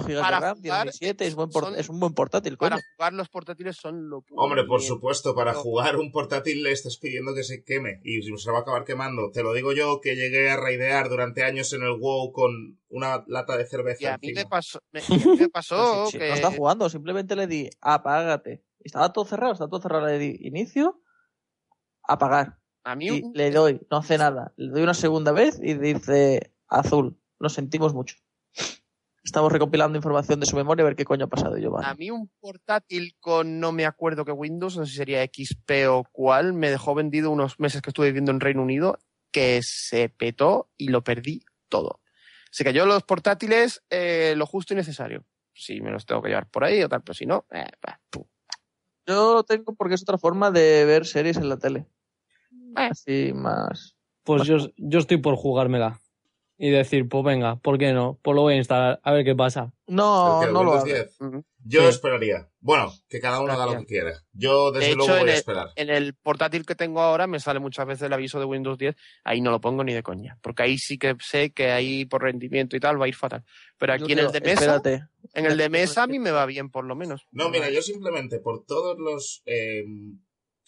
GB 0.00 0.06
de 0.06 0.20
Para 0.22 0.40
RAM, 0.40 0.62
tiene 0.62 0.74
un 0.74 0.80
jugar, 0.84 0.94
i7, 0.94 1.20
es, 1.26 1.34
buen 1.34 1.52
son- 1.52 1.76
es 1.76 1.88
un 1.90 2.00
buen 2.00 2.14
portátil, 2.14 2.56
coño. 2.56 2.70
Para 2.70 2.82
jugar 2.96 3.12
los 3.12 3.28
portátiles 3.28 3.76
son 3.76 4.08
lo 4.08 4.22
puro. 4.22 4.40
Hombre, 4.40 4.64
por 4.64 4.78
Bien. 4.80 4.88
supuesto, 4.88 5.34
para 5.34 5.52
No. 5.52 5.58
jugar 5.60 5.98
un 5.98 6.10
portátil 6.10 6.62
le 6.62 6.72
estás 6.72 6.96
pidiendo 6.96 7.34
que 7.34 7.44
se 7.44 7.62
queme 7.62 8.00
y 8.04 8.22
se 8.22 8.50
va 8.50 8.56
a 8.56 8.60
acabar 8.62 8.84
quemando. 8.86 9.30
Te 9.32 9.42
lo 9.42 9.52
digo 9.52 9.74
yo 9.74 10.00
que 10.00 10.16
llegué 10.16 10.48
a 10.48 10.56
raidear 10.56 11.10
durante 11.10 11.44
años 11.44 11.70
en 11.74 11.82
el 11.82 11.92
WoW 11.98 12.32
con 12.32 12.80
una 12.88 13.22
lata 13.26 13.58
de 13.58 13.66
cerveza 13.66 14.02
Y 14.02 14.06
a 14.06 14.16
mí 14.16 14.32
me 14.32 14.46
pasó, 14.46 14.78
me, 14.92 15.02
pasó 15.52 15.76
Pues 16.04 16.12
sí, 16.12 16.18
que... 16.18 16.28
No 16.28 16.34
está 16.34 16.50
jugando, 16.52 16.88
simplemente 16.88 17.36
le 17.36 17.46
di 17.46 17.68
apágate. 17.82 18.64
Estaba 18.80 19.12
todo 19.12 19.26
cerrado, 19.26 19.52
está 19.52 19.68
todo 19.68 19.82
cerrado. 19.82 20.06
Le 20.06 20.18
di 20.18 20.38
inicio, 20.40 21.02
apagar. 22.02 22.58
A 22.84 22.96
mí 22.96 23.08
Y 23.08 23.22
un- 23.22 23.32
le 23.34 23.50
doy, 23.50 23.78
no 23.90 23.98
hace 23.98 24.16
nada. 24.16 24.54
Le 24.56 24.70
doy 24.70 24.82
una 24.84 24.94
segunda 24.94 25.32
vez 25.32 25.60
y 25.62 25.74
dice 25.74 26.54
azul. 26.66 27.20
Lo 27.38 27.50
sentimos 27.50 27.92
mucho. 27.92 28.16
Estamos 29.26 29.50
recopilando 29.50 29.98
información 29.98 30.38
de 30.38 30.46
su 30.46 30.54
memoria 30.54 30.84
a 30.84 30.86
ver 30.86 30.94
qué 30.94 31.04
coño 31.04 31.24
ha 31.24 31.28
pasado. 31.28 31.56
Vale. 31.72 31.86
A 31.86 31.94
mí 31.94 32.12
un 32.12 32.30
portátil 32.38 33.16
con 33.18 33.58
no 33.58 33.72
me 33.72 33.84
acuerdo 33.84 34.24
qué 34.24 34.30
Windows, 34.30 34.76
no 34.76 34.86
sé 34.86 34.92
si 34.92 34.98
sería 34.98 35.24
XP 35.24 35.88
o 35.90 36.04
cuál, 36.12 36.52
me 36.52 36.70
dejó 36.70 36.94
vendido 36.94 37.32
unos 37.32 37.58
meses 37.58 37.82
que 37.82 37.90
estuve 37.90 38.06
viviendo 38.06 38.30
en 38.30 38.38
Reino 38.38 38.62
Unido, 38.62 39.00
que 39.32 39.62
se 39.64 40.10
petó 40.10 40.70
y 40.76 40.90
lo 40.90 41.02
perdí 41.02 41.44
todo. 41.68 42.00
Se 42.52 42.62
cayó 42.62 42.86
los 42.86 43.02
portátiles 43.02 43.82
eh, 43.90 44.34
lo 44.36 44.46
justo 44.46 44.74
y 44.74 44.76
necesario. 44.76 45.24
Si 45.52 45.80
me 45.80 45.90
los 45.90 46.06
tengo 46.06 46.22
que 46.22 46.28
llevar 46.28 46.48
por 46.48 46.62
ahí 46.62 46.80
o 46.84 46.88
tal, 46.88 47.02
pero 47.02 47.14
si 47.14 47.26
no, 47.26 47.46
eh, 47.50 47.66
bah. 47.84 47.98
Yo 49.08 49.34
lo 49.34 49.42
tengo 49.42 49.74
porque 49.74 49.96
es 49.96 50.02
otra 50.02 50.18
forma 50.18 50.52
de 50.52 50.84
ver 50.84 51.04
series 51.04 51.36
en 51.36 51.48
la 51.48 51.56
tele. 51.56 51.86
Eh. 52.76 52.90
Así 52.90 53.32
más. 53.34 53.96
Pues 54.22 54.44
yo, 54.44 54.58
yo 54.76 55.00
estoy 55.00 55.16
por 55.16 55.34
jugármela. 55.34 56.00
Y 56.58 56.70
decir, 56.70 57.06
pues 57.08 57.22
venga, 57.24 57.56
¿por 57.56 57.76
qué 57.78 57.92
no? 57.92 58.18
Pues 58.22 58.34
lo 58.34 58.42
voy 58.42 58.54
a 58.54 58.56
instalar, 58.56 58.98
a 59.02 59.12
ver 59.12 59.24
qué 59.24 59.34
pasa. 59.34 59.72
No, 59.86 60.40
¿El 60.42 60.48
qué, 60.48 60.52
no 60.52 60.64
lo 60.64 60.70
Windows 60.72 60.90
hagas. 60.90 61.18
10? 61.18 61.20
Ujú. 61.20 61.44
Yo 61.68 61.82
Sí. 61.82 61.88
esperaría. 61.88 62.48
Bueno, 62.60 62.92
que 63.08 63.20
cada 63.20 63.40
uno 63.40 63.52
haga 63.52 63.66
lo 63.66 63.78
que 63.80 63.84
quiera. 63.86 64.12
Yo, 64.32 64.70
desde 64.72 64.88
De 64.90 64.94
luego, 64.96 65.12
voy 65.12 65.20
a 65.20 65.22
el- 65.24 65.28
esperar. 65.38 65.68
En 65.76 65.90
el 65.90 66.14
portátil 66.14 66.64
que 66.64 66.74
tengo 66.74 67.00
ahora 67.02 67.26
me 67.26 67.40
sale 67.40 67.58
muchas 67.60 67.86
veces 67.86 68.02
el 68.06 68.12
aviso 68.12 68.38
de 68.38 68.44
Windows 68.46 68.78
10, 68.78 68.96
ahí 69.24 69.40
no 69.40 69.50
lo 69.50 69.60
pongo 69.60 69.84
ni 69.84 69.92
de 69.92 70.02
coña, 70.02 70.38
porque 70.42 70.62
ahí 70.62 70.78
sí 70.78 70.96
que 70.98 71.14
sé 71.20 71.50
que 71.50 71.72
ahí 71.72 72.04
por 72.06 72.22
rendimiento 72.22 72.76
y 72.76 72.80
tal 72.80 73.00
va 73.00 73.04
a 73.04 73.08
ir 73.08 73.14
fatal. 73.16 73.44
Pero 73.78 73.92
aquí 73.92 74.04
Yo 74.06 74.12
en 74.14 74.18
el 74.26 74.32
de 74.32 74.40
mesa, 74.40 74.52
Espérate. 74.76 75.04
en 75.34 75.46
el 75.46 75.56
de 75.58 75.68
mesa 75.68 76.04
a 76.04 76.06
mí 76.06 76.18
me 76.18 76.30
va 76.30 76.46
bien 76.46 76.70
por 76.70 76.84
lo 76.84 76.96
menos. 76.96 77.26
No, 77.32 77.50
mira, 77.50 77.68
yo 77.70 77.82
simplemente 77.82 78.38
por 78.38 78.64
todos 78.64 78.96
los... 78.98 79.42
eh, 79.46 79.84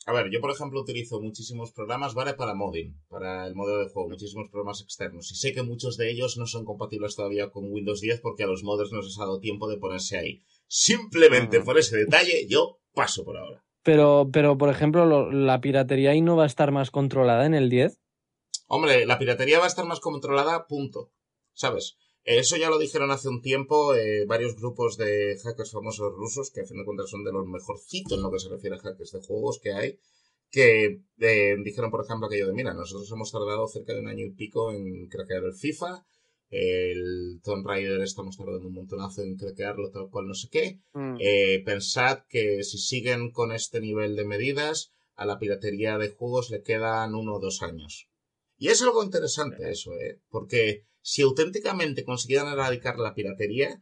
a 0.06 0.12
ver, 0.12 0.30
yo 0.30 0.40
por 0.40 0.50
ejemplo 0.50 0.80
utilizo 0.80 1.20
muchísimos 1.20 1.72
programas, 1.72 2.14
¿vale? 2.14 2.34
Para 2.34 2.54
modding, 2.54 2.98
para 3.08 3.46
el 3.46 3.54
modelo 3.54 3.80
de 3.84 3.90
juego, 3.90 4.08
muchísimos 4.08 4.48
programas 4.48 4.80
externos. 4.80 5.30
Y 5.30 5.34
sé 5.34 5.52
que 5.52 5.62
muchos 5.62 5.96
de 5.96 6.10
ellos 6.10 6.36
no 6.38 6.46
son 6.46 6.64
compatibles 6.64 7.14
todavía 7.16 7.50
con 7.50 7.70
Windows 7.70 8.00
10 8.00 8.20
porque 8.20 8.44
a 8.44 8.46
los 8.46 8.62
modders 8.64 8.90
no 8.92 9.02
les 9.02 9.18
ha 9.18 9.22
dado 9.22 9.40
tiempo 9.40 9.68
de 9.68 9.76
ponerse 9.78 10.16
ahí. 10.16 10.42
Simplemente 10.66 11.58
Ujú. 11.58 11.66
por 11.66 11.78
ese 11.78 11.96
detalle, 11.96 12.46
yo 12.48 12.78
paso 12.94 13.24
por 13.24 13.36
ahora. 13.36 13.62
Pero, 13.82 14.28
pero 14.32 14.56
por 14.58 14.70
ejemplo, 14.70 15.04
lo- 15.06 15.30
la 15.30 15.60
piratería 15.60 16.10
ahí 16.10 16.20
no 16.20 16.36
va 16.36 16.44
a 16.44 16.46
estar 16.46 16.72
más 16.72 16.90
controlada 16.90 17.44
en 17.46 17.54
el 17.54 17.68
10. 17.70 17.98
Hombre, 18.66 19.06
la 19.06 19.18
piratería 19.18 19.58
va 19.58 19.64
a 19.64 19.68
estar 19.68 19.84
más 19.86 20.00
controlada, 20.00 20.66
punto. 20.66 21.10
¿Sabes? 21.54 21.96
Eso 22.30 22.58
ya 22.58 22.68
lo 22.68 22.78
dijeron 22.78 23.10
hace 23.10 23.30
un 23.30 23.40
tiempo 23.40 23.94
eh, 23.94 24.26
varios 24.26 24.54
grupos 24.54 24.98
de 24.98 25.38
hackers 25.42 25.70
famosos 25.70 26.12
rusos, 26.12 26.50
que 26.50 26.60
a 26.60 26.66
fin 26.66 26.76
de 26.76 26.84
cuentas 26.84 27.08
son 27.08 27.24
de 27.24 27.32
los 27.32 27.46
mejorcitos 27.46 28.18
en 28.18 28.22
lo 28.22 28.30
que 28.30 28.38
se 28.38 28.50
refiere 28.50 28.76
a 28.76 28.78
hackers 28.78 29.12
de 29.12 29.22
juegos 29.22 29.58
que 29.62 29.72
hay, 29.72 29.98
que 30.50 31.00
eh, 31.20 31.56
dijeron, 31.64 31.90
por 31.90 32.04
ejemplo, 32.04 32.26
aquello 32.26 32.48
de, 32.48 32.52
mira, 32.52 32.74
nosotros 32.74 33.10
hemos 33.10 33.32
tardado 33.32 33.66
cerca 33.66 33.94
de 33.94 34.00
un 34.00 34.08
año 34.08 34.26
y 34.26 34.32
pico 34.32 34.70
en 34.72 35.08
craquear 35.08 35.42
el 35.44 35.54
FIFA, 35.54 36.04
el 36.50 37.40
Tomb 37.42 37.66
Raider 37.66 38.02
estamos 38.02 38.36
tardando 38.36 38.68
un 38.68 38.74
montonazo 38.74 39.22
en 39.22 39.38
craquearlo, 39.38 39.90
tal 39.90 40.10
cual, 40.10 40.26
no 40.26 40.34
sé 40.34 40.48
qué. 40.50 40.80
Mm. 40.92 41.16
Eh, 41.20 41.62
pensad 41.64 42.24
que 42.28 42.62
si 42.62 42.76
siguen 42.76 43.30
con 43.30 43.52
este 43.52 43.80
nivel 43.80 44.16
de 44.16 44.26
medidas, 44.26 44.92
a 45.14 45.24
la 45.24 45.38
piratería 45.38 45.96
de 45.96 46.10
juegos 46.10 46.50
le 46.50 46.62
quedan 46.62 47.14
uno 47.14 47.36
o 47.36 47.40
dos 47.40 47.62
años. 47.62 48.10
Y 48.58 48.68
es 48.68 48.82
algo 48.82 49.02
interesante 49.02 49.70
eso, 49.70 49.94
¿eh? 49.94 50.20
Porque 50.28 50.84
si 51.10 51.22
auténticamente 51.22 52.04
consiguieran 52.04 52.48
erradicar 52.52 52.98
la 52.98 53.14
piratería, 53.14 53.80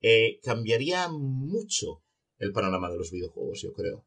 eh, 0.00 0.38
cambiaría 0.44 1.08
mucho 1.08 2.04
el 2.38 2.52
panorama 2.52 2.88
de 2.88 2.98
los 2.98 3.10
videojuegos, 3.10 3.60
yo 3.62 3.72
creo. 3.72 4.04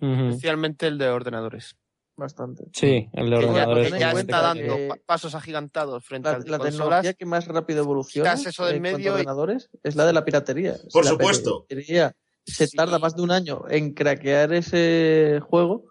Especialmente 0.00 0.86
el 0.86 0.96
de 0.96 1.08
ordenadores. 1.08 1.76
Bastante. 2.16 2.64
Sí, 2.72 3.08
el 3.12 3.28
de 3.28 3.30
ya- 3.30 3.36
ordenadores. 3.48 3.90
ya 3.98 4.12
cuenta 4.12 4.20
está 4.36 4.40
dando 4.54 4.88
pa- 4.88 4.96
pasos 5.04 5.34
agigantados 5.34 6.02
frente 6.04 6.30
La, 6.30 6.38
de 6.38 6.48
la 6.50 6.58
consolas. 6.58 6.78
tecnología 6.78 7.12
que 7.14 7.26
más 7.26 7.46
rápido 7.46 7.82
evoluciona 7.82 8.32
eso 8.32 8.64
del 8.64 8.76
a 8.76 8.80
medio 8.80 8.98
y- 9.04 9.08
ordenadores 9.08 9.68
es 9.82 9.94
la 9.96 10.06
de 10.06 10.12
la 10.14 10.24
piratería. 10.24 10.76
Si 10.78 10.88
Por 10.90 11.04
la 11.04 11.10
supuesto. 11.10 11.66
piratería 11.68 12.16
se 12.46 12.68
Sí. 12.68 12.76
tarda 12.76 12.98
más 12.98 13.16
de 13.16 13.22
un 13.22 13.32
año 13.32 13.64
en 13.68 13.92
craquear 13.92 14.52
ese 14.54 15.40
juego, 15.46 15.84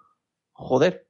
joder. 0.53 1.07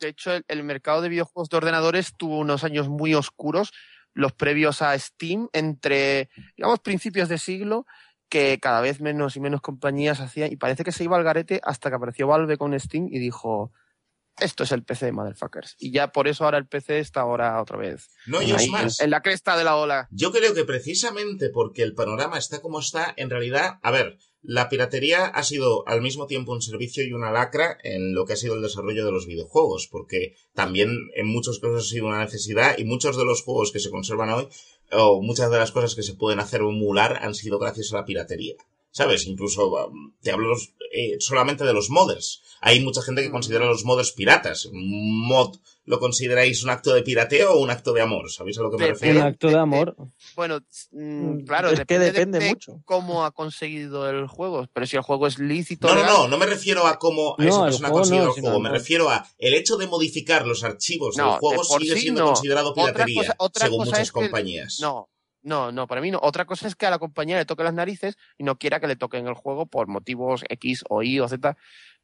De 0.00 0.08
hecho, 0.08 0.32
el, 0.32 0.44
el 0.48 0.64
mercado 0.64 1.00
de 1.02 1.10
videojuegos 1.10 1.48
de 1.48 1.56
ordenadores 1.58 2.12
tuvo 2.16 2.38
unos 2.38 2.64
años 2.64 2.88
muy 2.88 3.14
oscuros, 3.14 3.70
los 4.14 4.32
previos 4.32 4.80
a 4.82 4.98
Steam, 4.98 5.48
entre, 5.52 6.30
digamos, 6.56 6.80
principios 6.80 7.28
de 7.28 7.38
siglo, 7.38 7.86
que 8.28 8.58
cada 8.60 8.80
vez 8.80 9.00
menos 9.00 9.36
y 9.36 9.40
menos 9.40 9.60
compañías 9.60 10.20
hacían, 10.20 10.52
y 10.52 10.56
parece 10.56 10.84
que 10.84 10.92
se 10.92 11.04
iba 11.04 11.16
al 11.16 11.24
garete 11.24 11.60
hasta 11.62 11.90
que 11.90 11.96
apareció 11.96 12.26
Valve 12.26 12.56
con 12.56 12.78
Steam 12.78 13.08
y 13.10 13.18
dijo, 13.18 13.72
esto 14.38 14.64
es 14.64 14.72
el 14.72 14.82
PC 14.82 15.06
de 15.06 15.12
motherfuckers. 15.12 15.76
Y 15.78 15.92
ya 15.92 16.10
por 16.10 16.26
eso 16.26 16.44
ahora 16.44 16.58
el 16.58 16.66
PC 16.66 16.98
está 16.98 17.20
ahora 17.20 17.60
otra 17.60 17.76
vez. 17.76 18.10
No, 18.26 18.42
y 18.42 18.50
es 18.50 18.68
más. 18.68 19.00
en 19.00 19.10
la 19.10 19.22
cresta 19.22 19.56
de 19.56 19.64
la 19.64 19.76
ola. 19.76 20.08
Yo 20.10 20.32
creo 20.32 20.54
que 20.54 20.64
precisamente 20.64 21.50
porque 21.50 21.82
el 21.82 21.94
panorama 21.94 22.38
está 22.38 22.60
como 22.60 22.80
está, 22.80 23.14
en 23.16 23.30
realidad, 23.30 23.78
a 23.82 23.90
ver, 23.90 24.18
la 24.46 24.68
piratería 24.68 25.26
ha 25.26 25.42
sido 25.42 25.88
al 25.88 26.02
mismo 26.02 26.26
tiempo 26.26 26.52
un 26.52 26.60
servicio 26.60 27.02
y 27.02 27.12
una 27.12 27.32
lacra 27.32 27.78
en 27.82 28.14
lo 28.14 28.26
que 28.26 28.34
ha 28.34 28.36
sido 28.36 28.54
el 28.54 28.62
desarrollo 28.62 29.04
de 29.04 29.10
los 29.10 29.26
videojuegos, 29.26 29.88
porque 29.90 30.34
también 30.52 30.90
en 31.16 31.26
muchos 31.26 31.58
casos 31.58 31.86
ha 31.86 31.90
sido 31.90 32.06
una 32.06 32.22
necesidad 32.22 32.76
y 32.76 32.84
muchos 32.84 33.16
de 33.16 33.24
los 33.24 33.42
juegos 33.42 33.72
que 33.72 33.80
se 33.80 33.90
conservan 33.90 34.30
hoy, 34.30 34.48
o 34.92 35.22
muchas 35.22 35.50
de 35.50 35.58
las 35.58 35.72
cosas 35.72 35.94
que 35.94 36.02
se 36.02 36.14
pueden 36.14 36.40
hacer 36.40 36.60
emular 36.60 37.18
han 37.22 37.34
sido 37.34 37.58
gracias 37.58 37.92
a 37.92 37.96
la 37.96 38.04
piratería. 38.04 38.54
¿Sabes? 38.90 39.26
Incluso 39.26 39.86
um, 39.86 40.12
te 40.20 40.30
hablo 40.30 40.54
eh, 40.94 41.16
solamente 41.20 41.64
de 41.64 41.72
los 41.72 41.90
modders. 41.90 42.42
Hay 42.60 42.80
mucha 42.80 43.02
gente 43.02 43.22
que 43.22 43.30
considera 43.30 43.64
a 43.66 43.68
los 43.68 43.84
modders 43.84 44.12
piratas. 44.12 44.66
Un 44.66 45.26
mod 45.26 45.56
lo 45.86 45.98
consideráis 46.00 46.64
un 46.64 46.70
acto 46.70 46.94
de 46.94 47.02
pirateo 47.02 47.52
o 47.52 47.58
un 47.58 47.70
acto 47.70 47.92
de 47.92 48.00
amor. 48.00 48.30
¿Sabéis 48.32 48.56
a 48.58 48.62
lo 48.62 48.70
que 48.70 48.78
me 48.78 48.86
refiero? 48.86 49.20
Un 49.20 49.26
acto 49.26 49.48
de 49.48 49.58
amor. 49.58 49.94
Bueno, 50.34 50.60
mm, 50.92 51.40
claro, 51.44 51.68
es 51.68 51.84
que 51.84 51.98
depende 51.98 52.38
de 52.38 52.48
mucho. 52.48 52.80
cómo 52.86 53.26
ha 53.26 53.32
conseguido 53.32 54.08
el 54.08 54.26
juego, 54.26 54.66
pero 54.72 54.86
si 54.86 54.96
el 54.96 55.02
juego 55.02 55.26
es 55.26 55.38
lícito... 55.38 55.86
No, 55.88 55.94
no, 55.94 56.04
no, 56.06 56.28
no 56.28 56.38
me 56.38 56.46
refiero 56.46 56.86
a 56.86 56.98
cómo 56.98 57.34
No, 57.38 57.46
esa 57.46 57.64
persona 57.64 57.88
ha 57.88 57.90
conseguido 57.90 58.24
no, 58.28 58.34
el 58.34 58.40
juego, 58.40 58.60
me 58.60 58.70
refiero 58.70 59.10
a 59.10 59.26
el 59.36 59.52
hecho 59.52 59.76
de 59.76 59.86
modificar 59.86 60.46
los 60.46 60.64
archivos 60.64 61.18
No, 61.18 61.24
del 61.24 61.32
de 61.34 61.38
juego 61.40 61.64
sigue 61.64 61.94
sí 61.96 62.00
siendo 62.00 62.20
no. 62.22 62.26
considerado 62.28 62.70
Otra 62.70 62.84
piratería, 62.92 63.20
cosa- 63.20 63.34
otra 63.38 63.66
según 63.66 63.78
cosa 63.80 63.90
muchas 63.90 64.02
es 64.04 64.08
que- 64.12 64.20
compañías. 64.20 64.78
No, 64.80 65.10
no, 65.44 65.70
no, 65.70 65.86
para 65.86 66.00
mí 66.00 66.10
no. 66.10 66.18
Otra 66.22 66.44
cosa 66.46 66.66
es 66.66 66.74
que 66.74 66.86
a 66.86 66.90
la 66.90 66.98
compañía 66.98 67.38
le 67.38 67.44
toque 67.44 67.62
las 67.62 67.74
narices 67.74 68.16
y 68.36 68.42
no 68.44 68.58
quiera 68.58 68.80
que 68.80 68.88
le 68.88 68.96
toquen 68.96 69.26
el 69.28 69.34
juego 69.34 69.66
por 69.66 69.86
motivos 69.86 70.42
X 70.48 70.82
o 70.88 71.02
Y 71.02 71.20
o 71.20 71.28
Z, 71.28 71.56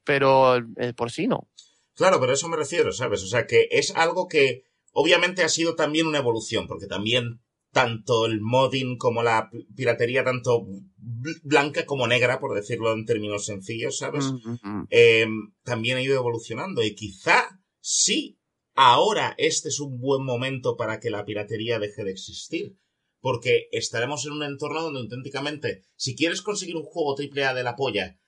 pero 0.05 0.57
eh, 0.76 0.93
por 0.95 1.11
sí 1.11 1.26
no. 1.26 1.49
Claro, 1.97 2.20
pero 2.20 2.32
a 2.32 2.34
eso 2.34 2.49
me 2.49 2.57
refiero, 2.57 2.93
¿sabes? 2.93 3.22
O 3.22 3.26
sea, 3.26 3.47
que 3.47 3.66
es 3.70 3.95
algo 3.97 4.28
que 4.28 4.62
obviamente 4.93 5.43
ha 5.43 5.49
sido 5.49 5.74
también 5.74 6.07
una 6.07 6.18
evolución, 6.18 6.66
porque 6.66 6.86
también 6.86 7.41
tanto 7.72 8.26
el 8.26 8.41
modding 8.41 8.97
como 8.99 9.22
la 9.22 9.49
pi- 9.51 9.66
piratería, 9.76 10.24
tanto 10.24 10.62
bl- 10.62 11.41
blanca 11.43 11.86
como 11.86 12.07
negra, 12.07 12.41
por 12.41 12.55
decirlo 12.55 12.93
en 12.93 13.05
términos 13.05 13.45
sencillos, 13.47 13.99
¿sabes? 13.99 14.32
Mm, 14.32 14.51
mm, 14.51 14.59
mm. 14.80 14.86
eh, 14.91 15.26
también 15.62 15.97
ha 15.99 16.03
ido 16.03 16.16
evolucionando 16.16 16.82
y 16.82 16.95
quizá 16.95 17.61
sí, 17.80 18.41
ahora 18.74 19.34
este 19.38 19.68
es 19.68 19.78
un 19.80 20.01
buen 20.01 20.24
momento 20.24 20.76
para 20.76 20.99
que 21.01 21.11
la 21.11 21.24
piratería 21.24 21.78
deje 21.78 22.03
de 22.05 22.11
existir. 22.11 22.76
Porque 23.21 23.68
estaremos 23.73 24.25
en 24.27 24.33
un 24.33 24.43
entorno 24.43 24.83
donde 24.83 25.01
auténticamente, 25.01 25.85
si 25.97 26.16
quieres 26.16 26.43
conseguir 26.43 26.77
un 26.77 26.85
juego 26.85 27.16
AAA 27.18 27.55
de 27.55 27.62
la 27.62 27.77
polla, 27.77 28.18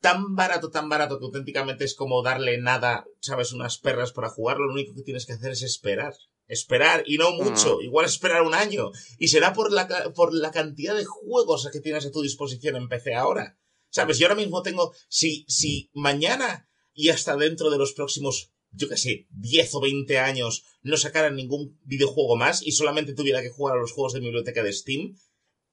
tan 0.00 0.36
barato, 0.36 0.70
tan 0.70 0.88
barato 0.88 1.18
que 1.18 1.24
auténticamente 1.24 1.84
es 1.84 1.94
como 1.94 2.22
darle 2.22 2.58
nada, 2.58 3.06
sabes, 3.20 3.52
unas 3.52 3.78
perras 3.78 4.12
para 4.12 4.28
jugarlo, 4.28 4.66
lo 4.66 4.72
único 4.72 4.94
que 4.94 5.02
tienes 5.02 5.26
que 5.26 5.32
hacer 5.32 5.52
es 5.52 5.62
esperar. 5.62 6.14
Esperar, 6.46 7.02
y 7.06 7.18
no 7.18 7.32
mucho, 7.32 7.82
igual 7.82 8.06
esperar 8.06 8.42
un 8.42 8.54
año. 8.54 8.90
Y 9.18 9.28
será 9.28 9.52
por 9.52 9.70
la, 9.70 9.86
por 10.14 10.32
la 10.32 10.50
cantidad 10.50 10.96
de 10.96 11.04
juegos 11.04 11.68
que 11.70 11.80
tienes 11.80 12.06
a 12.06 12.10
tu 12.10 12.22
disposición 12.22 12.76
en 12.76 12.88
PC 12.88 13.14
ahora. 13.14 13.58
¿Sabes? 13.90 14.18
Yo 14.18 14.26
ahora 14.26 14.40
mismo 14.40 14.62
tengo, 14.62 14.94
si, 15.08 15.44
si 15.48 15.90
mañana 15.92 16.68
y 16.94 17.10
hasta 17.10 17.36
dentro 17.36 17.70
de 17.70 17.78
los 17.78 17.92
próximos, 17.92 18.50
yo 18.70 18.88
qué 18.88 18.96
sé, 18.96 19.26
10 19.30 19.74
o 19.74 19.80
20 19.80 20.18
años 20.18 20.64
no 20.82 20.96
sacaran 20.96 21.36
ningún 21.36 21.78
videojuego 21.84 22.36
más 22.36 22.62
y 22.66 22.72
solamente 22.72 23.14
tuviera 23.14 23.40
que 23.42 23.50
jugar 23.50 23.76
a 23.76 23.80
los 23.80 23.92
juegos 23.92 24.12
de 24.12 24.20
mi 24.20 24.26
biblioteca 24.26 24.62
de 24.62 24.72
Steam, 24.72 25.14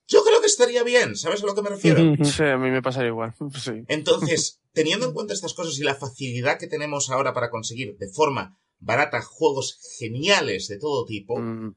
yo 0.08 0.24
creo 0.24 0.40
que 0.40 0.46
estaría 0.48 0.84
bien, 0.84 1.16
¿sabes 1.16 1.42
a 1.42 1.46
lo 1.48 1.56
que 1.56 1.62
me 1.64 1.70
refiero? 1.70 2.00
Sí, 2.24 2.44
a 2.44 2.58
mí 2.58 2.70
me 2.70 2.82
pasaría 2.82 3.10
igual. 3.10 3.34
Sí. 3.60 3.72
Entonces, 3.88 4.62
teniendo 4.74 5.08
en 5.08 5.14
cuenta 5.14 5.34
estas 5.34 5.54
cosas 5.54 5.78
y 5.80 5.84
la 5.84 5.96
facilidad 5.96 6.60
que 6.60 6.68
tenemos 6.68 7.10
ahora 7.10 7.34
para 7.34 7.50
conseguir 7.50 7.98
de 7.98 8.08
forma 8.10 8.58
barata 8.80 9.22
juegos 9.22 9.80
geniales 10.00 10.68
de 10.68 10.78
todo 10.78 11.06
tipo, 11.06 11.40
Mm. 11.40 11.76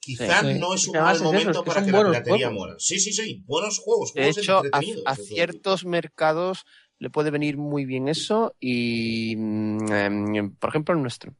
quizá 0.00 0.40
Sí. 0.40 0.58
no 0.58 0.74
es 0.74 0.88
un 0.88 0.94
mal 0.96 1.14
eso, 1.16 1.24
momento 1.24 1.50
es 1.50 1.58
que 1.58 1.62
para 1.64 1.84
que 1.84 1.92
la 1.92 1.98
piratería 2.04 2.46
juegos. 2.48 2.54
muera. 2.54 2.74
Sí, 2.78 2.98
sí, 2.98 3.12
sí, 3.12 3.42
buenos 3.46 3.78
juegos, 3.78 4.12
De 4.14 4.22
juegos 4.22 4.38
hecho, 4.38 4.56
a, 4.58 4.64
entretenidos. 4.64 5.02
a 5.06 5.10
de 5.10 5.16
todo 5.16 5.24
tipo. 5.24 5.34
ciertos 5.36 5.84
mercados 5.84 6.64
le 6.98 7.10
puede 7.10 7.30
venir 7.30 7.56
muy 7.56 7.84
bien 7.84 8.08
eso 8.08 8.54
y, 8.60 9.34
mm, 9.36 9.92
em, 9.92 10.54
por 10.56 10.70
ejemplo, 10.70 10.94
el 10.94 11.02
nuestro. 11.02 11.34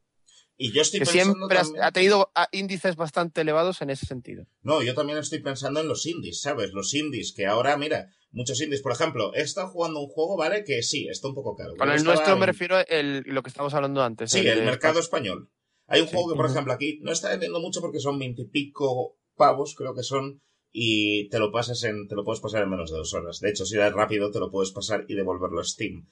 Y 0.60 0.72
yo 0.72 0.82
estoy 0.82 1.00
Que 1.00 1.06
siempre 1.06 1.56
también- 1.56 1.82
ha 1.84 1.92
tenido 1.92 2.32
ah, 2.34 2.48
índices 2.50 2.96
bastante 2.96 3.42
elevados 3.42 3.80
en 3.80 3.90
ese 3.90 4.06
sentido. 4.06 4.44
No, 4.62 4.82
yo 4.82 4.92
también 4.94 5.18
estoy 5.18 5.38
pensando 5.40 5.80
en 5.80 5.86
los 5.88 6.04
indies, 6.06 6.40
¿sabes? 6.40 6.72
Los 6.72 6.94
indies, 6.94 7.32
que 7.32 7.46
ahora, 7.46 7.76
mira, 7.76 8.10
muchos 8.32 8.60
indies, 8.60 8.82
por 8.82 8.90
ejemplo, 8.92 9.32
he 9.34 9.42
estado 9.42 9.68
jugando 9.68 10.00
un 10.00 10.08
juego, 10.08 10.36
¿vale? 10.36 10.64
Que 10.64 10.82
sí, 10.82 11.06
está 11.08 11.28
un 11.28 11.34
poco 11.36 11.54
caro. 11.54 11.74
Con 11.78 11.90
el 11.90 12.02
nuestro 12.02 12.36
me 12.36 12.46
refiero 12.46 12.76
a 12.76 12.84
lo 12.90 13.42
que 13.44 13.48
estábamos 13.50 13.74
hablando 13.74 14.02
antes. 14.02 14.32
Sí, 14.32 14.40
el 14.40 14.58
de- 14.58 14.64
mercado 14.64 14.98
español. 14.98 15.48
Hay 15.86 16.00
un 16.00 16.08
Sí. 16.08 16.14
juego 16.14 16.30
que, 16.32 16.36
por 16.36 16.50
ejemplo, 16.50 16.72
aquí 16.72 16.98
no 17.02 17.12
está 17.12 17.30
vendiendo 17.30 17.60
mucho 17.60 17.80
porque 17.80 18.00
son 18.00 18.18
veintipico 18.18 19.16
pavos, 19.36 19.74
creo 19.76 19.94
que 19.94 20.02
son, 20.02 20.42
y 20.72 21.28
te 21.28 21.38
lo 21.38 21.50
pasas 21.50 21.82
en, 21.84 22.08
te 22.08 22.14
lo 22.14 22.24
puedes 22.24 22.40
pasar 22.40 22.62
en 22.62 22.70
menos 22.70 22.90
de 22.90 22.98
dos 22.98 23.14
horas. 23.14 23.40
De 23.40 23.50
hecho, 23.50 23.64
si 23.64 23.76
eres 23.76 23.92
rápido, 23.92 24.30
te 24.30 24.38
lo 24.38 24.50
puedes 24.50 24.70
pasar 24.70 25.04
y 25.08 25.14
devolverlo 25.14 25.60
a 25.60 25.64
Steam. 25.64 26.08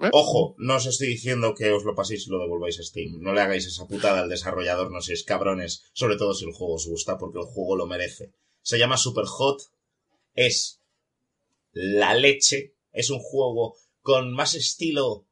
¿Eh? 0.00 0.08
Ojo, 0.12 0.54
no 0.58 0.76
os 0.76 0.86
estoy 0.86 1.08
diciendo 1.08 1.54
que 1.54 1.70
os 1.72 1.84
lo 1.84 1.94
paséis 1.94 2.26
y 2.26 2.30
lo 2.30 2.38
devolváis 2.38 2.78
a 2.80 2.82
Steam. 2.82 3.20
No 3.20 3.34
le 3.34 3.42
hagáis 3.42 3.66
esa 3.66 3.86
putada 3.86 4.20
al 4.20 4.30
desarrollador, 4.30 4.90
no 4.90 5.02
seáis 5.02 5.24
cabrones, 5.24 5.84
sobre 5.92 6.16
todo 6.16 6.34
si 6.34 6.46
el 6.46 6.52
juego 6.52 6.74
os 6.74 6.86
gusta, 6.86 7.18
porque 7.18 7.38
el 7.38 7.44
juego 7.44 7.76
lo 7.76 7.86
merece. 7.86 8.32
Se 8.62 8.78
llama 8.78 8.96
Super 8.96 9.26
Hot, 9.26 9.60
es 10.34 10.80
la 11.72 12.14
leche, 12.14 12.74
es 12.92 13.10
un 13.10 13.18
juego 13.18 13.76
con 14.00 14.32
más 14.32 14.54
estilo 14.54 15.26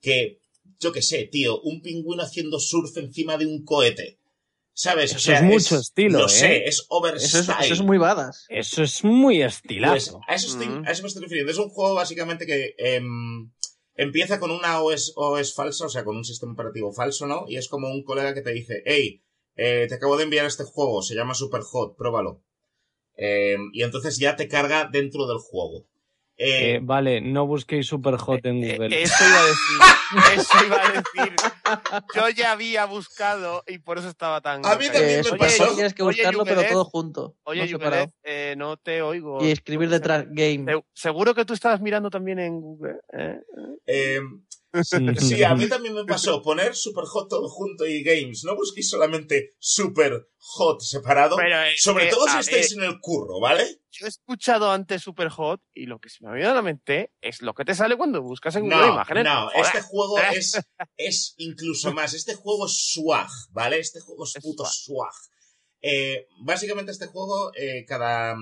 que, 0.00 0.40
yo 0.78 0.92
qué 0.92 1.02
sé, 1.02 1.24
tío, 1.24 1.60
un 1.62 1.80
pingüino 1.80 2.22
haciendo 2.22 2.58
surf 2.58 2.96
encima 2.98 3.38
de 3.38 3.46
un 3.46 3.64
cohete. 3.64 4.18
¿Sabes? 4.74 5.10
Eso 5.10 5.16
o 5.16 5.20
sea, 5.20 5.36
es 5.38 5.42
mucho 5.44 5.76
estilo, 5.78 6.20
Lo 6.20 6.26
¿eh? 6.26 6.30
sé, 6.30 6.56
es 6.66 6.76
Eso 6.76 6.84
overstyle. 6.88 7.56
es, 7.60 7.64
eso 7.66 7.74
es 7.74 7.80
muy 7.82 7.98
badass. 7.98 8.46
Eso 8.48 8.82
es 8.82 9.04
muy 9.04 9.40
Pues 9.40 9.54
estilazo. 9.56 10.20
a, 10.26 10.34
eso 10.34 10.46
estoy- 10.48 10.68
Mm. 10.68 10.84
a 10.86 10.90
eso 10.90 11.02
me 11.02 11.08
estoy 11.08 11.22
refiriendo. 11.22 11.52
Es 11.52 11.58
un 11.58 11.68
juego 11.68 11.94
básicamente 11.94 12.46
que 12.46 12.74
em, 12.78 13.50
empieza 13.96 14.40
con 14.40 14.50
una 14.50 14.80
OS, 14.82 15.12
OS 15.16 15.52
falsa, 15.54 15.84
o 15.84 15.88
sea, 15.90 16.04
con 16.04 16.16
un 16.16 16.24
sistema 16.24 16.52
operativo 16.54 16.92
falso, 16.92 17.26
¿no? 17.26 17.44
Y 17.48 17.56
es 17.58 17.68
como 17.68 17.88
un 17.88 18.02
colega 18.02 18.32
que 18.32 18.40
te 18.40 18.52
dice, 18.52 18.82
hey, 18.86 19.22
eh, 19.56 19.84
te 19.88 19.94
acabo 19.96 20.16
de 20.16 20.24
enviar 20.24 20.46
este 20.46 20.64
juego, 20.64 21.02
se 21.02 21.14
llama 21.14 21.34
Superhot, 21.34 21.94
pruébalo. 21.96 22.42
Em, 23.16 23.68
y 23.74 23.82
entonces 23.82 24.18
ya 24.18 24.36
te 24.36 24.48
carga 24.48 24.88
dentro 24.90 25.26
del 25.26 25.38
juego. 25.38 25.84
Eh, 26.44 26.74
Eh, 26.74 26.80
vale, 26.82 27.20
no 27.20 27.46
busquéis 27.46 27.86
Superhot 27.86 28.44
en 28.46 28.62
Eh, 28.64 28.72
Google. 28.76 29.02
Eso 29.02 29.24
iba 29.24 29.40
a 29.40 29.46
decir. 29.46 29.78
Eso 30.34 30.66
iba 30.66 30.76
a 30.76 30.88
decir. 30.92 31.36
Yo 32.14 32.28
ya 32.30 32.52
había 32.52 32.84
buscado 32.86 33.62
y 33.66 33.78
por 33.78 33.98
eso 33.98 34.08
estaba 34.08 34.40
tan. 34.40 34.66
A 34.66 34.74
mí 34.76 34.86
también 34.86 35.20
Eh, 35.20 35.22
me 35.32 35.38
pasó. 35.38 35.74
tienes 35.74 35.94
que 35.94 36.02
Oye, 36.02 36.16
buscarlo, 36.22 36.44
pero 36.44 36.62
todo 36.64 36.84
junto. 36.84 37.36
Oye, 37.44 37.66
no 37.72 38.08
eh, 38.24 38.54
no 38.58 38.76
te 38.76 39.00
oigo. 39.02 39.42
Y 39.44 39.50
escribir 39.52 39.88
detrás 39.88 40.24
game. 40.28 40.64
Se- 40.70 40.84
Seguro 40.92 41.34
que 41.34 41.44
tú 41.44 41.54
estabas 41.54 41.80
mirando 41.80 42.10
también 42.10 42.38
en 42.40 42.60
Google. 42.60 42.96
Sí, 44.82 45.42
a 45.44 45.54
mí 45.54 45.66
también 45.68 45.94
me 45.94 46.04
pasó 46.04 46.40
poner 46.42 46.74
Super 46.74 47.04
Hot 47.04 47.28
todo 47.28 47.48
junto 47.48 47.86
y 47.86 48.02
Games. 48.02 48.44
No 48.44 48.54
busquéis 48.56 48.88
solamente 48.88 49.50
Super 49.58 50.26
Hot 50.38 50.80
separado. 50.80 51.36
Pero 51.36 51.62
es 51.62 51.82
Sobre 51.82 52.04
que, 52.06 52.10
todo 52.10 52.26
si 52.28 52.38
estáis 52.38 52.72
en 52.72 52.82
el 52.82 52.98
curro, 53.00 53.38
¿vale? 53.40 53.80
Yo 53.90 54.06
he 54.06 54.08
escuchado 54.08 54.70
antes 54.70 55.02
Superhot 55.02 55.60
y 55.74 55.84
lo 55.84 55.98
que 56.00 56.08
se 56.08 56.18
me 56.24 56.30
ha 56.30 56.32
venido 56.32 56.50
a 56.50 56.54
la 56.54 56.62
mente 56.62 57.12
es 57.20 57.42
lo 57.42 57.52
que 57.52 57.64
te 57.66 57.74
sale 57.74 57.96
cuando 57.96 58.22
buscas 58.22 58.56
en 58.56 58.62
Google 58.62 58.78
No, 58.78 58.92
Imágenes. 58.94 59.24
no, 59.24 59.48
Joder. 59.50 59.60
este 59.66 59.80
juego 59.82 60.18
es, 60.32 60.60
es 60.96 61.34
incluso 61.36 61.92
más. 61.92 62.14
Este 62.14 62.34
juego 62.34 62.66
es 62.66 62.92
swag, 62.94 63.28
¿vale? 63.50 63.78
Este 63.78 64.00
juego 64.00 64.24
es 64.24 64.36
Es 64.36 64.42
puto 64.42 64.64
swag. 64.64 65.12
swag. 65.12 65.12
Eh, 65.82 66.26
básicamente 66.44 66.92
este 66.92 67.06
juego, 67.08 67.52
eh, 67.54 67.84
cada... 67.86 68.34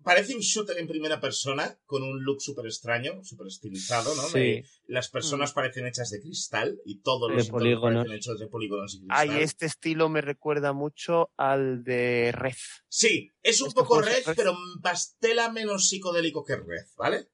mm, 0.00 0.04
Parece 0.04 0.34
un 0.34 0.40
shooter 0.40 0.78
en 0.78 0.86
primera 0.88 1.20
persona, 1.20 1.78
con 1.84 2.02
un 2.02 2.22
look 2.24 2.40
súper 2.40 2.66
extraño, 2.66 3.22
súper 3.22 3.46
estilizado, 3.48 4.14
¿no? 4.16 4.22
Sí. 4.22 4.38
De- 4.38 4.64
las 4.86 5.08
personas 5.10 5.52
parecen 5.52 5.86
hechas 5.86 6.10
de 6.10 6.20
cristal 6.20 6.78
y 6.84 7.00
todos 7.02 7.30
De 7.30 7.36
los 7.36 7.48
polígonos. 7.48 8.04
parecen 8.04 8.16
hechos 8.16 8.38
de 8.40 8.48
polígonos 8.48 8.94
y 8.94 8.98
cristal. 9.06 9.18
Ay, 9.30 9.42
este 9.42 9.66
estilo 9.66 10.08
me 10.08 10.20
recuerda 10.20 10.72
mucho 10.72 11.30
al 11.36 11.84
de 11.84 12.32
Red. 12.32 12.54
Sí, 12.88 13.30
es 13.42 13.60
un 13.60 13.68
Este 13.68 13.80
poco 13.80 14.00
Red, 14.00 14.24
Red. 14.26 14.34
pero 14.36 14.56
pastela 14.82 15.50
menos 15.52 15.88
psicodélico 15.88 16.44
que 16.44 16.56
Red, 16.56 16.86
¿vale? 16.96 17.28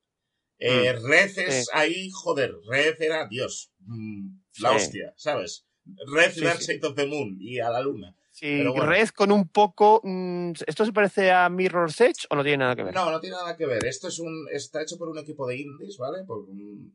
Eh, 0.59 0.93
Red 0.93 1.39
es 1.39 1.65
Sí. 1.67 1.71
ahí, 1.75 2.11
joder, 2.13 2.55
Red 2.69 3.01
era 3.01 3.27
Dios, 3.29 3.73
mm, 3.81 4.39
la 4.61 4.71
Sí. 4.71 4.77
hostia, 4.77 5.13
¿sabes? 5.17 5.67
Red 6.13 6.33
Sí, 6.33 6.41
Dark 6.41 6.61
sí. 6.61 6.73
Side 6.73 6.87
of 6.87 6.95
the 6.97 7.07
Moon 7.07 7.37
y 7.41 7.61
a 7.61 7.71
la 7.71 7.81
luna. 7.81 8.17
Sí, 8.39 8.63
bueno. 8.67 8.85
Red 8.85 9.09
con 9.17 9.33
un 9.33 9.49
poco. 9.49 10.03
mm, 10.05 10.53
¿Esto 10.67 10.85
se 10.85 10.93
parece 10.93 11.33
a 11.33 11.49
Mirror's 11.49 11.99
Edge 12.03 12.27
o 12.29 12.37
no 12.37 12.43
tiene 12.43 12.59
nada 12.59 12.77
que 12.77 12.83
ver? 12.83 12.95
No, 12.95 13.11
no 13.11 13.19
tiene 13.19 13.35
nada 13.35 13.57
que 13.57 13.65
ver. 13.65 13.83
Esto 13.87 14.09
es 14.09 14.19
un, 14.19 14.47
está 14.53 14.83
hecho 14.83 14.99
por 14.99 15.09
un 15.09 15.17
equipo 15.17 15.47
de 15.47 15.57
indies, 15.57 15.97
¿vale? 15.97 16.23
Por 16.27 16.41
un- 16.41 16.93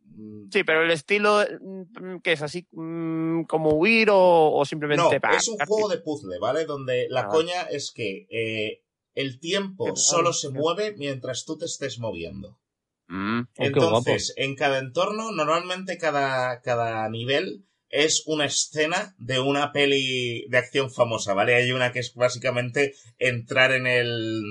Sí, 0.54 0.64
pero 0.64 0.84
el 0.84 0.92
estilo, 0.92 1.40
mm, 1.60 2.18
¿qué 2.24 2.34
es 2.34 2.44
así? 2.44 2.68
mm, 2.72 3.46
¿Como 3.46 3.72
huir 3.74 4.12
o, 4.12 4.52
o 4.54 4.64
simplemente 4.66 5.16
No, 5.16 5.20
para 5.20 5.38
es 5.38 5.48
un 5.48 5.58
juego 5.66 5.90
de 5.90 5.98
puzzle, 5.98 6.38
¿vale? 6.40 6.66
Donde 6.66 7.08
la 7.10 7.22
Ah. 7.22 7.28
coña 7.30 7.62
es 7.72 7.92
que 7.92 8.28
eh, 8.30 8.84
el 9.16 9.40
tiempo 9.40 9.96
solo 9.96 10.34
se 10.34 10.50
mueve 10.50 10.94
mientras 10.96 11.44
tú 11.46 11.58
te 11.58 11.66
estés 11.66 11.98
moviendo. 11.98 12.60
Mm. 13.08 13.40
Oh. 13.42 13.46
Entonces, 13.64 14.32
en 14.38 14.56
cada 14.56 14.78
entorno, 14.78 15.32
normalmente 15.32 15.98
cada, 15.98 16.62
cada 16.62 17.10
nivel 17.10 17.66
es 17.92 18.24
una 18.26 18.46
escena 18.46 19.16
de 19.20 19.40
una 19.40 19.72
peli 19.72 20.48
de 20.48 20.58
acción 20.58 20.92
famosa, 20.92 21.34
¿vale? 21.34 21.56
Hay 21.56 21.72
una 21.72 21.92
que 21.92 22.00
es 22.00 22.14
básicamente 22.16 22.96
entrar 23.20 23.74
en 23.74 23.86
el 23.86 24.42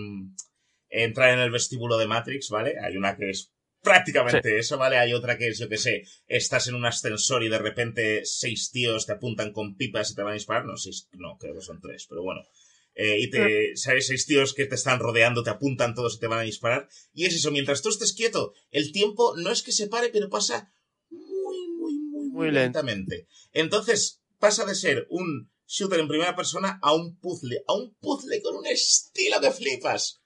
entrar 0.91 1.33
en 1.33 1.41
el 1.41 1.51
vestíbulo 1.51 1.97
de 1.97 2.07
Matrix, 2.07 2.51
¿vale? 2.51 2.75
Hay 2.85 2.97
una 2.97 3.17
que 3.17 3.31
es 3.31 3.53
prácticamente 3.83 4.59
eso, 4.59 4.77
¿vale? 4.77 4.99
Hay 4.99 5.15
otra 5.15 5.39
que 5.39 5.49
es, 5.49 5.59
yo 5.59 5.69
que 5.69 5.79
sé, 5.79 6.05
estás 6.27 6.69
en 6.69 6.75
un 6.75 6.85
ascensor 6.85 7.43
y 7.43 7.49
de 7.49 7.59
repente 7.59 8.21
seis 8.25 8.71
tíos 8.71 9.07
te 9.07 9.12
apuntan 9.12 9.53
con 9.53 9.77
pipas 9.77 10.11
y 10.11 10.15
te 10.15 10.23
van 10.23 10.33
a 10.33 10.35
disparar. 10.35 10.67
No, 10.67 10.77
seis, 10.77 11.09
no, 11.12 11.39
creo 11.39 11.55
que 11.55 11.62
son 11.62 11.81
tres, 11.81 12.07
pero 12.09 12.23
bueno. 12.23 12.43
Eh, 12.95 13.21
y 13.21 13.31
te, 13.31 13.77
¿sabes? 13.77 14.09
Seis 14.09 14.27
tíos 14.27 14.53
que 14.53 14.67
te 14.67 14.75
están 14.75 14.99
rodeando, 14.99 15.43
te 15.43 15.51
apuntan 15.51 15.95
todos 15.95 16.17
y 16.17 16.19
te 16.19 16.27
van 16.27 16.41
a 16.41 16.43
disparar. 16.43 16.89
Y 17.15 17.25
es 17.25 17.35
eso, 17.35 17.51
mientras 17.51 17.81
tú 17.81 17.89
estés 17.89 18.12
quieto, 18.12 18.53
el 18.71 18.93
tiempo 18.93 19.35
no 19.39 19.51
es 19.51 19.62
que 19.62 19.73
se 19.73 19.87
pare, 19.87 20.11
pero 20.11 20.29
pasa 20.29 20.71
muy, 22.41 22.51
lentamente. 22.53 23.27
Entonces, 23.53 24.23
pasa 24.39 24.65
de 24.65 24.75
ser 24.75 25.07
un 25.11 25.51
shooter 25.67 26.01
en 26.01 26.09
primera 26.09 26.35
persona 26.35 26.79
a 26.83 26.95
un 26.95 27.19
puzzle, 27.19 27.62
a 27.67 27.75
un 27.75 27.95
puzzle 28.01 28.43
con 28.43 28.57
un 28.57 28.67
estilo 28.67 29.41
que 29.41 29.51
flipas. 29.51 30.21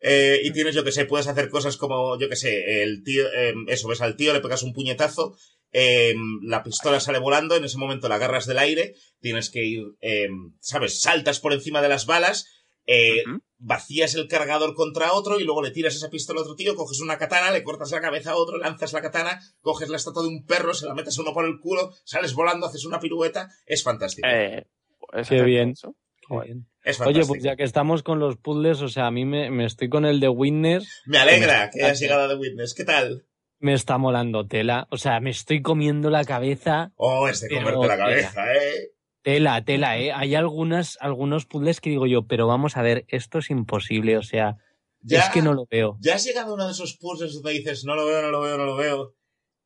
Eh, 0.00 0.40
y 0.42 0.52
tienes, 0.52 0.74
yo 0.74 0.82
que 0.82 0.92
sé, 0.92 1.04
puedes 1.04 1.26
hacer 1.26 1.50
cosas 1.50 1.76
como, 1.76 2.18
yo 2.18 2.28
que 2.28 2.36
sé, 2.36 2.82
el 2.82 3.02
tío, 3.04 3.26
eh, 3.34 3.54
eso, 3.68 3.88
ves 3.88 4.00
al 4.00 4.16
tío, 4.16 4.32
le 4.32 4.40
pegas 4.40 4.62
un 4.62 4.72
puñetazo, 4.72 5.36
eh, 5.72 6.14
la 6.42 6.62
pistola 6.62 7.00
sale 7.00 7.18
volando, 7.18 7.54
en 7.54 7.64
ese 7.64 7.76
momento 7.78 8.08
la 8.08 8.14
agarras 8.14 8.46
del 8.46 8.58
aire, 8.58 8.94
tienes 9.20 9.50
que 9.50 9.64
ir, 9.64 9.82
eh, 10.00 10.28
¿sabes? 10.60 11.00
Saltas 11.00 11.40
por 11.40 11.52
encima 11.52 11.82
de 11.82 11.88
las 11.90 12.06
balas, 12.06 12.46
eh. 12.86 13.22
Vacías 13.62 14.14
el 14.14 14.26
cargador 14.26 14.74
contra 14.74 15.12
otro 15.12 15.38
y 15.38 15.44
luego 15.44 15.62
le 15.62 15.70
tiras 15.70 15.94
esa 15.94 16.08
pistola 16.10 16.40
a 16.40 16.42
otro 16.42 16.56
tío, 16.56 16.74
coges 16.74 17.00
una 17.00 17.18
katana, 17.18 17.50
le 17.50 17.62
cortas 17.62 17.90
la 17.92 18.00
cabeza 18.00 18.32
a 18.32 18.36
otro, 18.36 18.56
lanzas 18.58 18.92
la 18.92 19.02
katana, 19.02 19.38
coges 19.60 19.88
la 19.90 19.96
estatua 19.98 20.22
de 20.22 20.28
un 20.28 20.44
perro, 20.46 20.74
se 20.74 20.86
la 20.86 20.94
metes 20.94 21.18
a 21.18 21.22
uno 21.22 21.32
por 21.34 21.44
el 21.44 21.60
culo, 21.60 21.92
sales 22.04 22.34
volando, 22.34 22.66
haces 22.66 22.84
una 22.86 22.98
pirueta, 23.00 23.48
es 23.66 23.82
fantástico. 23.82 24.26
Eh, 24.28 24.64
pues 24.98 25.28
Qué 25.28 25.42
bien. 25.42 25.70
eso. 25.70 25.94
Qué 26.28 26.36
bien. 26.46 26.66
es 26.84 27.00
Oye, 27.00 27.24
pues 27.26 27.42
ya 27.42 27.56
que 27.56 27.64
estamos 27.64 28.02
con 28.02 28.18
los 28.18 28.36
puzzles, 28.38 28.80
o 28.82 28.88
sea, 28.88 29.06
a 29.06 29.10
mí 29.10 29.24
me, 29.24 29.50
me 29.50 29.66
estoy 29.66 29.88
con 29.88 30.04
el 30.06 30.20
de 30.20 30.28
Witness, 30.28 31.02
Me 31.06 31.18
alegra 31.18 31.66
me- 31.66 31.70
que 31.70 31.84
hayas 31.84 32.00
llegado 32.00 32.22
a 32.24 32.28
The 32.28 32.36
Witness. 32.36 32.74
¿Qué 32.74 32.84
tal? 32.84 33.26
me 33.62 33.74
está 33.74 33.98
molando 33.98 34.46
tela. 34.46 34.88
O 34.90 34.96
sea, 34.96 35.20
me 35.20 35.28
estoy 35.28 35.60
comiendo 35.60 36.08
la 36.08 36.24
cabeza. 36.24 36.92
Oh, 36.96 37.28
es 37.28 37.40
de 37.42 37.48
comerte 37.50 37.72
la 37.78 37.82
tela. 37.82 37.96
cabeza, 37.98 38.54
¿eh? 38.54 38.89
Tela, 39.22 39.62
tela, 39.64 39.98
¿eh? 39.98 40.12
Hay 40.12 40.34
algunas, 40.34 40.96
algunos 41.00 41.44
puzzles 41.46 41.80
que 41.80 41.90
digo 41.90 42.06
yo, 42.06 42.26
pero 42.26 42.46
vamos 42.46 42.76
a 42.76 42.82
ver, 42.82 43.04
esto 43.08 43.38
es 43.38 43.50
imposible, 43.50 44.16
o 44.16 44.22
sea, 44.22 44.56
Ya, 45.02 45.20
es 45.24 45.28
que 45.30 45.42
no 45.42 45.52
lo 45.52 45.66
veo. 45.70 45.98
ya 46.00 46.14
has 46.14 46.24
llegado 46.24 46.52
a 46.52 46.54
uno 46.54 46.66
de 46.66 46.72
esos 46.72 46.96
puzzles 46.96 47.34
donde 47.34 47.52
dices, 47.52 47.84
no 47.84 47.94
lo 47.96 48.06
veo, 48.06 48.22
no 48.22 48.30
lo 48.30 48.40
veo, 48.40 48.56
no 48.56 48.64
lo 48.64 48.76
veo. 48.76 49.14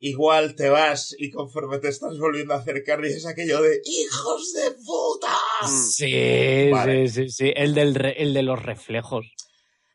Igual 0.01 0.55
te 0.56 0.68
vas 0.68 1.14
y 1.18 1.31
conforme 1.31 1.78
te 1.78 1.89
estás 1.89 2.18
volviendo 2.18 2.52
a 2.52 2.59
acercar 2.59 3.01
dices 3.01 3.24
aquello 3.26 3.62
de 3.62 3.81
¡Hijos 3.85 4.52
de 4.52 4.72
puta! 4.72 5.35
Sí, 5.68 6.68
Vale. 6.70 7.09
sí, 7.09 7.28
sí, 7.28 7.31
sí. 7.31 7.52
El, 7.55 7.74
del 7.74 7.94
re- 7.94 8.20
el 8.22 8.35
de 8.35 8.43
los 8.43 8.60
reflejos. 8.60 9.24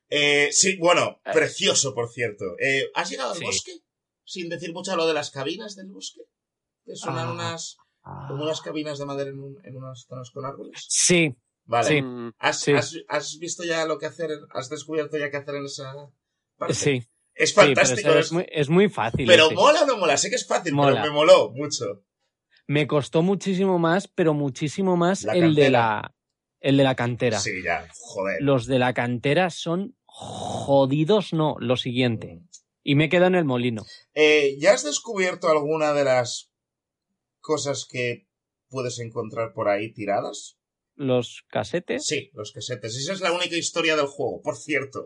Eh, 0.10 0.50
sí, 0.52 0.78
bueno, 0.78 1.20
Eh. 1.26 1.32
precioso, 1.34 1.94
por 1.94 2.10
cierto. 2.10 2.46
Eh, 2.60 2.90
¿Has 2.96 3.10
llegado 3.12 3.34
al 3.34 3.38
Sí. 3.38 3.44
bosque? 3.46 3.72
Sin 4.24 4.50
decir 4.50 4.74
mucho 4.74 4.94
a 4.94 4.96
lo 4.96 5.06
de 5.06 5.14
las 5.14 5.30
cabinas 5.32 5.76
del 5.76 5.92
bosque. 5.92 6.22
Que 6.86 6.96
suenan 6.96 7.28
Ah. 7.28 7.34
unas, 7.34 7.78
como 8.02 8.44
unas 8.44 8.62
cabinas 8.62 8.98
de 9.00 9.06
madera 9.06 9.30
en, 9.30 9.40
un- 9.40 9.58
en 9.64 9.76
unas 9.78 10.06
zonas 10.08 10.32
con 10.32 10.46
árboles. 10.46 10.86
Sí, 10.88 11.36
Vale. 11.66 11.88
Sí. 11.88 12.02
Mm, 12.02 12.32
¿Has, 12.40 12.60
Sí. 12.62 12.72
has- 12.74 12.96
has 13.08 13.38
visto 13.40 13.64
ya 13.64 13.86
lo 13.86 14.00
que 14.00 14.08
hacer? 14.08 14.32
¿Has 14.52 14.70
descubierto 14.70 15.18
ya 15.18 15.30
qué 15.30 15.38
hacer 15.38 15.56
en 15.56 15.66
esa 15.66 15.94
parte? 16.58 16.74
sí. 16.74 17.04
Es 17.36 17.54
fantástico. 17.54 18.10
es- 18.16 18.32
muy, 18.34 18.46
es 18.52 18.70
muy 18.70 18.90
fácil. 18.90 19.26
pero 19.28 19.46
ese. 19.46 19.56
mola 19.56 19.84
o 19.84 19.86
no 19.86 19.98
mola, 19.98 20.18
sé 20.18 20.30
que 20.30 20.36
es 20.36 20.46
fácil, 20.48 20.74
Mola. 20.74 21.02
pero 21.02 21.04
me 21.06 21.12
moló 21.12 21.52
mucho. 21.52 22.04
Me 22.68 22.86
costó 22.88 23.22
muchísimo 23.22 23.80
más, 23.80 24.08
pero 24.08 24.34
muchísimo 24.34 24.98
más 24.98 25.24
La 25.24 25.34
el 25.34 25.56
de 25.56 25.70
la 25.70 26.14
el 26.60 26.76
de 26.78 26.84
la 26.84 26.96
cantera. 26.96 27.40
Sí, 27.40 27.64
ya, 27.64 27.88
joder. 27.98 28.42
Los 28.42 28.66
de 28.66 28.80
la 28.80 28.94
cantera 28.94 29.50
son 29.52 29.96
jodidos, 30.06 31.32
no, 31.34 31.56
lo 31.60 31.78
siguiente. 31.78 32.42
Y 32.84 32.96
me 32.96 33.08
quedo 33.10 33.28
en 33.28 33.36
el 33.36 33.46
molino. 33.46 33.86
Eh, 34.14 34.56
¿Ya 34.60 34.74
has 34.74 34.84
descubierto 34.84 35.48
alguna 35.50 35.94
de 35.94 36.04
las 36.04 36.49
cosas 37.52 37.88
que 37.92 38.28
puedes 38.70 39.00
encontrar 39.00 39.54
por 39.54 39.68
ahí 39.68 39.92
tiradas? 40.00 40.58
Los 40.96 41.44
casetes. 41.50 42.06
Sí, 42.06 42.30
los 42.34 42.52
casetes. 42.52 42.96
Esa 42.96 43.14
es 43.14 43.22
la 43.22 43.32
única 43.32 43.56
historia 43.56 43.96
del 43.96 44.06
juego, 44.16 44.42
por 44.42 44.56
cierto. 44.56 45.00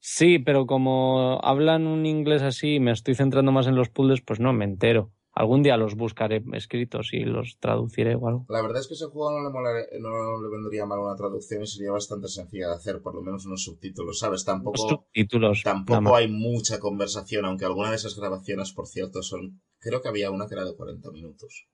Sí, 0.00 0.38
pero 0.46 0.66
como 0.66 1.38
hablan 1.42 1.86
un 1.86 2.06
inglés 2.06 2.42
así 2.42 2.76
y 2.76 2.80
me 2.80 2.92
estoy 2.92 3.14
centrando 3.14 3.52
más 3.52 3.66
en 3.66 3.76
los 3.76 3.90
puzzles, 3.90 4.22
pues 4.22 4.40
no 4.40 4.52
me 4.52 4.64
entero. 4.64 5.12
Algún 5.34 5.62
día 5.62 5.76
los 5.76 5.94
buscaré 5.94 6.42
escritos 6.54 7.12
y 7.12 7.20
los 7.24 7.56
traduciré 7.58 8.14
o 8.16 8.26
algo. 8.28 8.46
La 8.48 8.62
verdad 8.62 8.80
es 8.80 8.88
que 8.88 8.94
ese 8.94 9.06
juego 9.06 9.30
no 9.32 9.40
le, 9.48 9.50
molaría- 9.56 9.88
no 10.00 10.42
le 10.42 10.48
vendría 10.50 10.84
mal 10.86 10.98
una 10.98 11.16
traducción 11.16 11.62
y 11.62 11.66
sería 11.66 11.90
bastante 11.92 12.28
sencilla 12.28 12.68
de 12.68 12.74
hacer, 12.74 13.00
por 13.00 13.14
lo 13.14 13.22
menos 13.22 13.46
unos 13.46 13.62
subtítulos, 13.64 14.18
¿sabes? 14.18 14.40
Los 14.40 14.46
Tampoco, 14.52 14.88
subtítulos. 14.88 15.62
tampoco 15.64 16.16
hay 16.16 16.28
mucha 16.28 16.78
conversación, 16.80 17.44
aunque 17.46 17.64
alguna 17.64 17.90
de 17.90 17.96
esas 17.96 18.16
grabaciones, 18.16 18.72
por 18.72 18.86
cierto, 18.86 19.22
son... 19.22 19.62
Creo 19.78 20.00
que 20.02 20.08
había 20.08 20.30
una 20.30 20.46
que 20.48 20.54
era 20.54 20.64
de 20.64 20.76
40 20.76 21.10
minutos. 21.10 21.66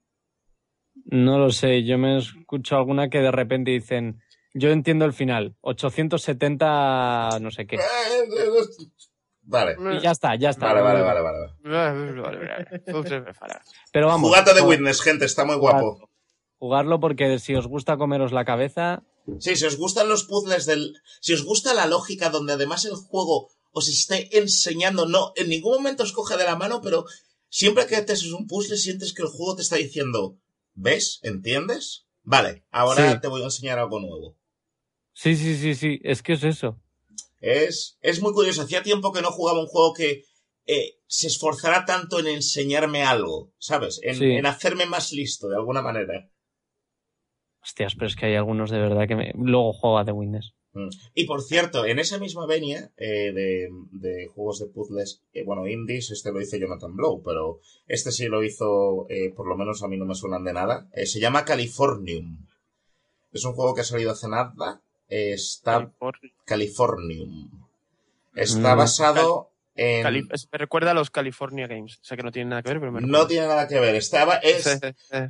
No 1.07 1.39
lo 1.39 1.51
sé, 1.51 1.85
yo 1.85 1.99
me 1.99 2.19
escucho 2.19 2.77
alguna 2.77 3.09
que 3.09 3.19
de 3.21 3.31
repente 3.31 3.71
dicen, 3.71 4.21
yo 4.55 4.71
entiendo 4.71 5.05
el 5.05 5.13
final, 5.13 5.57
870 5.61 7.39
no 7.41 7.51
sé 7.51 7.67
qué. 7.67 7.79
Vale. 9.43 9.77
Y 9.97 10.01
ya 10.01 10.11
está, 10.11 10.37
ya 10.37 10.51
está. 10.51 10.67
Vale, 10.67 10.83
vale, 10.83 11.03
vale, 11.03 11.21
vale. 11.21 11.39
vale. 12.21 12.67
Pero 13.93 14.09
vamos. 14.09 14.29
Jugate 14.29 14.53
de 14.53 14.61
Witness, 14.61 15.01
gente, 15.01 15.25
está 15.25 15.47
muy 15.47 15.57
guapo. 15.57 16.11
Jugarlo 16.59 17.01
porque 17.01 17.39
si 17.39 17.55
os 17.55 17.67
gusta 17.67 17.97
comeros 17.97 18.33
la 18.33 18.45
cabeza, 18.45 19.05
Sí, 19.39 19.57
si 19.57 19.67
os 19.67 19.77
gustan 19.77 20.09
los 20.09 20.25
puzzles 20.25 20.65
del... 20.67 20.95
Si 21.21 21.33
os 21.35 21.45
gusta 21.45 21.75
la 21.75 21.87
lógica 21.87 22.31
donde 22.31 22.55
además 22.55 22.85
el 22.87 22.95
juego 22.95 23.51
os 23.73 23.89
esté 23.89 24.39
enseñando, 24.39 25.07
no, 25.07 25.33
en 25.37 25.51
ningún 25.51 25.75
momento 25.75 26.03
os 26.03 26.13
coge 26.13 26.37
de 26.37 26.45
la 26.45 26.57
mano, 26.57 26.81
pero 26.81 27.05
siempre 27.51 27.87
que 27.87 28.01
te 28.03 28.13
haces 28.13 28.33
un 28.33 28.47
puzzle 28.47 28.77
sientes 28.77 29.13
que 29.13 29.23
el 29.23 29.29
juego 29.29 29.57
te 29.57 29.63
está 29.63 29.77
diciendo, 29.77 30.37
¿ves? 30.79 31.21
¿Entiendes? 31.23 32.07
Vale, 32.23 32.65
ahora 32.71 33.13
Sí. 33.13 33.21
te 33.21 33.29
voy 33.29 33.43
a 33.43 33.47
enseñar 33.47 33.79
algo 33.79 34.01
nuevo. 34.01 34.37
sí, 35.13 35.35
sí, 35.37 35.57
sí, 35.57 35.75
sí, 35.75 35.99
es 36.05 36.23
que 36.23 36.35
es 36.35 36.45
eso. 36.45 36.81
Es, 37.41 37.99
es 38.01 38.21
muy 38.23 38.33
curioso. 38.33 38.63
Hacía 38.63 38.83
tiempo 38.83 39.13
que 39.13 39.23
no 39.23 39.31
jugaba 39.31 39.61
un 39.61 39.67
juego 39.67 39.93
que 39.93 40.25
eh, 40.67 40.99
se 41.07 41.27
esforzara 41.29 41.85
tanto 41.85 42.19
en 42.21 42.27
enseñarme 42.29 43.03
algo, 43.03 43.53
¿sabes? 43.59 44.01
En, 44.03 44.17
Sí. 44.17 44.25
en 44.33 44.47
hacerme 44.47 44.87
más 44.87 45.13
listo, 45.13 45.49
de 45.49 45.57
alguna 45.57 45.83
manera. 45.83 46.31
Hostias, 47.63 47.95
pero 47.95 48.07
es 48.07 48.17
que 48.17 48.27
hay 48.27 48.35
algunos 48.37 48.71
de 48.71 48.79
verdad 48.79 49.09
que 49.09 49.17
me... 49.17 49.33
luego 49.35 49.73
juego 49.73 49.99
a 49.99 50.05
The 50.05 50.13
Witness. 50.13 50.53
Mm. 50.53 50.58
Y 51.15 51.25
por 51.25 51.43
cierto, 51.43 51.85
en 51.85 51.99
esa 51.99 52.19
misma 52.19 52.47
venia 52.47 52.91
eh, 52.97 53.33
de, 53.33 53.69
de 53.93 54.27
juegos 54.29 54.59
de 54.61 54.67
puzzles, 54.67 55.23
eh, 55.33 55.45
bueno, 55.45 55.67
indies, 55.67 56.11
este 56.11 56.33
lo 56.33 56.41
hizo 56.41 56.57
Jonathan 56.57 56.95
Blow, 56.97 57.23
pero 57.23 57.61
este 57.87 58.13
sí 58.13 58.27
lo 58.27 58.43
hizo, 58.45 59.07
eh, 59.09 59.31
por 59.35 59.47
lo 59.49 59.57
menos 59.57 59.83
a 59.83 59.89
mí 59.89 59.97
no 59.97 60.05
me 60.07 60.15
suenan 60.15 60.45
de 60.45 60.53
nada. 60.53 60.89
Eh, 60.95 61.07
se 61.07 61.21
llama 61.21 61.45
Californium. 61.45 62.47
Es 63.33 63.45
un 63.45 63.53
juego 63.53 63.75
que 63.75 63.83
ha 63.83 63.85
salido 63.85 64.11
hace 64.13 64.29
nada. 64.29 64.81
eh, 65.11 65.33
está 65.33 65.91
Californium. 66.45 67.51
Está 68.35 68.75
Mm. 68.75 68.79
basado 68.79 69.48
en... 69.79 70.03
Cali- 70.03 70.27
es- 70.33 70.49
me 70.53 70.59
recuerda 70.59 70.91
a 70.91 70.95
los 70.95 71.11
California 71.11 71.67
Games. 71.67 71.99
Sé 72.03 72.17
que 72.17 72.23
no 72.23 72.33
tiene 72.33 72.51
nada 72.51 72.63
que 72.63 72.71
ver, 72.71 72.81
pero 72.81 72.93
me 72.93 73.01
No 73.01 73.27
tiene 73.27 73.47
nada 73.47 73.67
que 73.69 73.79
ver. 73.81 73.95
Estaba, 73.95 74.35
es, 74.37 74.81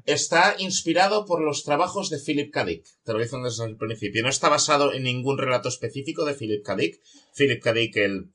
está 0.06 0.56
inspirado 0.58 1.24
por 1.26 1.42
los 1.42 1.64
trabajos 1.64 2.10
de 2.10 2.18
Philip 2.18 2.52
K. 2.52 2.64
Dick. 2.64 2.84
Te 3.04 3.12
lo 3.12 3.18
dicen 3.18 3.42
desde 3.42 3.66
el 3.66 3.76
principio. 3.76 4.22
No 4.22 4.28
está 4.28 4.48
basado 4.48 4.92
en 4.92 5.02
ningún 5.02 5.38
relato 5.38 5.68
específico 5.68 6.24
de 6.24 6.34
Philip 6.34 6.64
K. 6.64 6.76
Dick. 6.76 7.00
Philip 7.36 7.62
K. 7.62 7.72
Dick, 7.72 7.96
el 7.96 8.30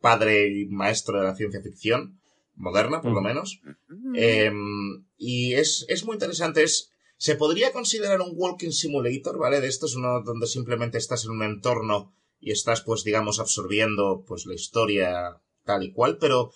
padre 0.00 0.46
y 0.48 0.66
maestro 0.66 1.18
de 1.20 1.26
la 1.26 1.34
ciencia 1.34 1.60
ficción 1.62 2.20
moderna, 2.54 3.00
por 3.00 3.12
lo 3.12 3.20
menos. 3.20 3.60
mm, 3.88 4.14
Eh, 4.16 4.52
y 5.16 5.54
es, 5.54 5.84
es 5.88 6.04
muy 6.04 6.14
interesante. 6.14 6.62
Es, 6.62 6.90
se 7.18 7.34
podría 7.36 7.72
considerar 7.72 8.20
un 8.20 8.32
walking 8.34 8.70
simulator, 8.72 9.38
¿vale? 9.38 9.60
De 9.60 9.68
esto 9.68 9.86
es 9.86 9.94
uno 9.96 10.22
donde 10.22 10.46
simplemente 10.46 10.98
estás 10.98 11.24
en 11.24 11.30
un 11.30 11.42
entorno 11.42 12.12
y 12.38 12.50
estás, 12.52 12.82
pues, 12.82 13.04
digamos, 13.04 13.40
absorbiendo, 13.40 14.22
pues, 14.26 14.44
la 14.46 14.54
historia 14.54 15.40
tal 15.66 15.82
y 15.82 15.92
cual, 15.92 16.16
pero 16.18 16.50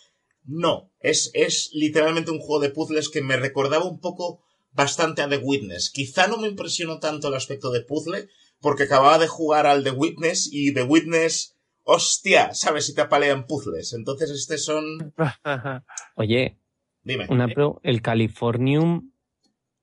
no. 0.44 0.90
Es, 1.00 1.30
es 1.34 1.70
literalmente 1.74 2.30
un 2.30 2.38
juego 2.38 2.60
de 2.60 2.70
puzzles 2.70 3.10
que 3.10 3.20
me 3.20 3.36
recordaba 3.36 3.84
un 3.84 4.00
poco 4.00 4.42
bastante 4.72 5.20
a 5.20 5.28
The 5.28 5.38
Witness. 5.38 5.90
Quizá 5.90 6.26
no 6.28 6.38
me 6.38 6.48
impresionó 6.48 6.98
tanto 7.00 7.28
el 7.28 7.34
aspecto 7.34 7.70
de 7.70 7.82
puzzle, 7.82 8.28
porque 8.60 8.84
acababa 8.84 9.18
de 9.18 9.26
jugar 9.28 9.66
al 9.66 9.84
The 9.84 9.90
Witness 9.90 10.48
y 10.52 10.72
The 10.72 10.84
Witness, 10.84 11.56
hostia, 11.82 12.54
sabes 12.54 12.86
si 12.86 12.94
te 12.94 13.00
apalean 13.02 13.46
puzzles. 13.46 13.92
Entonces, 13.92 14.30
este 14.30 14.56
son... 14.58 15.12
Oye, 16.14 16.58
Dime. 17.02 17.26
una 17.28 17.48
pro- 17.48 17.80
el 17.82 18.00
Californium 18.02 19.12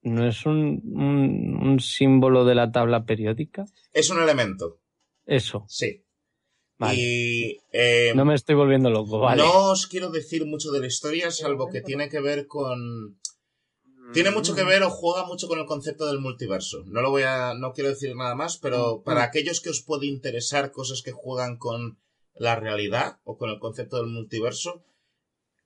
no 0.03 0.25
es 0.27 0.45
un, 0.45 0.81
un, 0.85 1.59
un 1.61 1.79
símbolo 1.79 2.45
de 2.45 2.55
la 2.55 2.71
tabla 2.71 3.05
periódica. 3.05 3.65
Es 3.91 4.09
un 4.09 4.21
elemento, 4.21 4.79
Eso, 5.25 5.65
sí. 5.67 6.05
Vale. 6.77 6.95
Y 6.99 7.59
eh, 7.71 8.13
No 8.15 8.25
me 8.25 8.35
estoy 8.35 8.55
volviendo 8.55 8.89
loco, 8.89 9.19
vale. 9.19 9.41
no 9.41 9.71
os 9.71 9.87
quiero 9.87 10.09
decir 10.09 10.45
mucho 10.45 10.71
de 10.71 10.79
la 10.79 10.87
historia, 10.87 11.31
salvo 11.31 11.69
que 11.69 11.81
tiene 11.81 12.09
que 12.09 12.19
ver 12.19 12.47
con... 12.47 13.19
Tiene 14.13 14.31
mucho 14.31 14.55
que 14.55 14.63
ver 14.63 14.83
o 14.83 14.89
juega 14.89 15.25
mucho 15.25 15.49
con 15.49 15.59
el 15.59 15.65
concepto 15.65 16.05
del 16.07 16.19
multiverso. 16.19 16.83
No 16.85 17.01
lo 17.01 17.11
voy 17.11 17.23
a, 17.23 17.53
no 17.55 17.73
quiero 17.73 17.89
decir 17.89 18.15
nada 18.15 18.35
más, 18.35 18.57
pero 18.57 19.03
para 19.03 19.23
aquellos 19.23 19.59
que 19.59 19.69
os 19.69 19.81
puede 19.81 20.05
interesar 20.07 20.71
cosas 20.71 21.01
que 21.01 21.11
juegan 21.11 21.57
con 21.57 21.99
la 22.33 22.55
realidad 22.55 23.19
o 23.25 23.37
con 23.37 23.49
el 23.49 23.59
concepto 23.59 23.97
del 23.97 24.07
multiverso, 24.07 24.85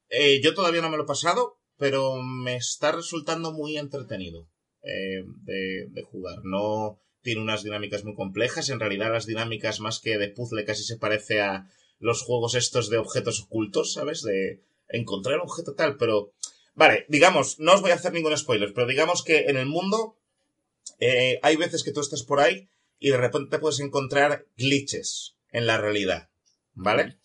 eh, 0.09 0.41
yo 0.41 0.55
todavía 0.55 0.81
no 0.81 0.89
me 0.89 0.97
lo 0.97 1.03
he 1.03 1.07
pasado, 1.07 1.59
pero 1.77 2.21
me 2.23 2.55
está 2.55 2.91
resultando 2.91 3.51
muy 3.51 3.77
entretenido 3.77 4.47
eh, 4.81 5.23
de, 5.43 5.87
de 5.89 6.01
jugar. 6.01 6.39
No 6.43 6.99
tiene 7.21 7.41
unas 7.41 7.63
dinámicas 7.63 8.03
muy 8.03 8.15
complejas. 8.15 8.69
En 8.69 8.79
realidad, 8.79 9.11
las 9.11 9.25
dinámicas 9.25 9.79
más 9.79 9.99
que 9.99 10.17
de 10.17 10.29
puzzle 10.29 10.65
casi 10.65 10.83
se 10.83 10.97
parece 10.97 11.41
a 11.41 11.67
los 11.99 12.21
juegos 12.23 12.55
estos 12.55 12.89
de 12.89 12.97
objetos 12.97 13.41
ocultos, 13.41 13.93
¿sabes? 13.93 14.21
De 14.23 14.61
encontrar 14.89 15.35
un 15.35 15.43
objeto 15.43 15.73
tal, 15.73 15.97
pero 15.97 16.33
Vale, 16.73 17.05
digamos, 17.09 17.59
no 17.59 17.73
os 17.73 17.81
voy 17.81 17.91
a 17.91 17.95
hacer 17.95 18.13
ningún 18.13 18.37
spoiler, 18.37 18.73
pero 18.73 18.87
digamos 18.87 19.23
que 19.23 19.45
en 19.45 19.57
el 19.57 19.65
mundo 19.65 20.17
eh, 20.99 21.39
hay 21.43 21.55
veces 21.57 21.83
que 21.83 21.91
tú 21.91 21.99
estás 21.99 22.23
por 22.23 22.39
ahí 22.39 22.69
y 22.99 23.09
de 23.09 23.17
repente 23.17 23.49
te 23.51 23.59
puedes 23.59 23.79
encontrar 23.79 24.45
glitches 24.57 25.35
en 25.51 25.67
la 25.67 25.77
realidad, 25.77 26.29
¿vale? 26.73 27.17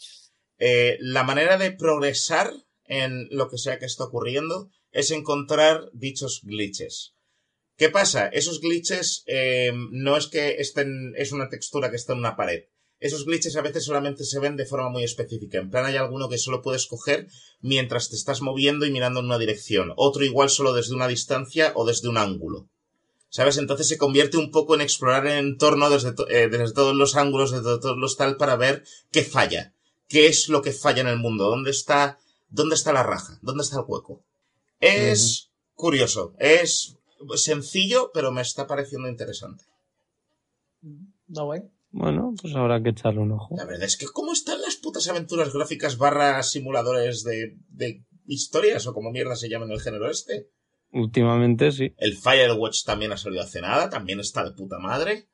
Eh, 0.58 0.96
la 1.00 1.22
manera 1.22 1.58
de 1.58 1.70
progresar 1.70 2.52
en 2.86 3.28
lo 3.30 3.48
que 3.48 3.58
sea 3.58 3.78
que 3.78 3.86
está 3.86 4.04
ocurriendo 4.04 4.70
es 4.90 5.10
encontrar 5.10 5.90
dichos 5.92 6.40
glitches. 6.42 7.14
¿Qué 7.76 7.90
pasa? 7.90 8.28
Esos 8.28 8.60
glitches 8.60 9.22
eh, 9.26 9.72
no 9.90 10.16
es 10.16 10.28
que 10.28 10.56
estén, 10.60 11.12
es 11.16 11.32
una 11.32 11.48
textura 11.48 11.90
que 11.90 11.96
está 11.96 12.12
en 12.14 12.20
una 12.20 12.36
pared. 12.36 12.64
Esos 13.00 13.26
glitches 13.26 13.56
a 13.56 13.60
veces 13.60 13.84
solamente 13.84 14.24
se 14.24 14.40
ven 14.40 14.56
de 14.56 14.64
forma 14.64 14.88
muy 14.88 15.04
específica. 15.04 15.58
En 15.58 15.70
plan, 15.70 15.84
hay 15.84 15.96
alguno 15.96 16.30
que 16.30 16.38
solo 16.38 16.62
puedes 16.62 16.86
coger 16.86 17.28
mientras 17.60 18.08
te 18.08 18.16
estás 18.16 18.40
moviendo 18.40 18.86
y 18.86 18.90
mirando 18.90 19.20
en 19.20 19.26
una 19.26 19.38
dirección. 19.38 19.92
Otro 19.96 20.24
igual 20.24 20.48
solo 20.48 20.72
desde 20.72 20.94
una 20.94 21.06
distancia 21.06 21.72
o 21.74 21.84
desde 21.84 22.08
un 22.08 22.16
ángulo. 22.16 22.66
¿Sabes? 23.28 23.58
Entonces 23.58 23.88
se 23.88 23.98
convierte 23.98 24.38
un 24.38 24.50
poco 24.50 24.74
en 24.74 24.80
explorar 24.80 25.26
el 25.26 25.38
entorno 25.38 25.90
desde, 25.90 26.12
to- 26.14 26.28
eh, 26.30 26.48
desde 26.48 26.72
todos 26.72 26.94
los 26.96 27.16
ángulos, 27.16 27.50
desde 27.50 27.78
todos 27.80 27.98
los 27.98 28.16
tal, 28.16 28.38
para 28.38 28.56
ver 28.56 28.84
qué 29.12 29.22
falla. 29.22 29.74
¿Qué 30.08 30.26
es 30.28 30.48
lo 30.48 30.62
que 30.62 30.72
falla 30.72 31.02
en 31.02 31.08
el 31.08 31.18
mundo? 31.18 31.50
¿Dónde 31.50 31.72
está, 31.72 32.18
dónde 32.48 32.76
está 32.76 32.94
la 32.94 33.02
raja? 33.02 33.38
¿Dónde 33.42 33.62
está 33.62 33.76
el 33.76 33.84
hueco? 33.86 34.22
Es 34.80 35.50
curioso. 35.74 36.34
Es 36.38 36.95
sencillo, 37.36 38.10
pero 38.12 38.32
me 38.32 38.42
está 38.42 38.66
pareciendo 38.66 39.08
interesante. 39.08 39.64
No, 41.28 41.46
güey. 41.46 41.62
Bueno, 41.90 42.34
pues 42.40 42.54
habrá 42.54 42.82
que 42.82 42.90
echarle 42.90 43.20
un 43.20 43.32
ojo. 43.32 43.54
La 43.56 43.64
verdad 43.64 43.84
es 43.84 43.96
que 43.96 44.06
cómo 44.06 44.32
están 44.32 44.60
las 44.60 44.76
putas 44.76 45.08
aventuras 45.08 45.52
gráficas 45.52 45.96
barra 45.96 46.42
simuladores 46.42 47.24
de, 47.24 47.56
de 47.68 48.04
historias 48.26 48.86
o 48.86 48.92
como 48.92 49.10
mierda 49.10 49.36
se 49.36 49.48
llama 49.48 49.64
en 49.64 49.72
el 49.72 49.80
género 49.80 50.10
este. 50.10 50.50
Últimamente 50.92 51.72
sí. 51.72 51.94
El 51.96 52.16
Firewatch 52.16 52.84
también 52.84 53.12
ha 53.12 53.16
salido 53.16 53.42
hace 53.42 53.60
nada, 53.60 53.88
también 53.88 54.20
está 54.20 54.44
de 54.44 54.52
puta 54.52 54.78
madre. 54.78 55.28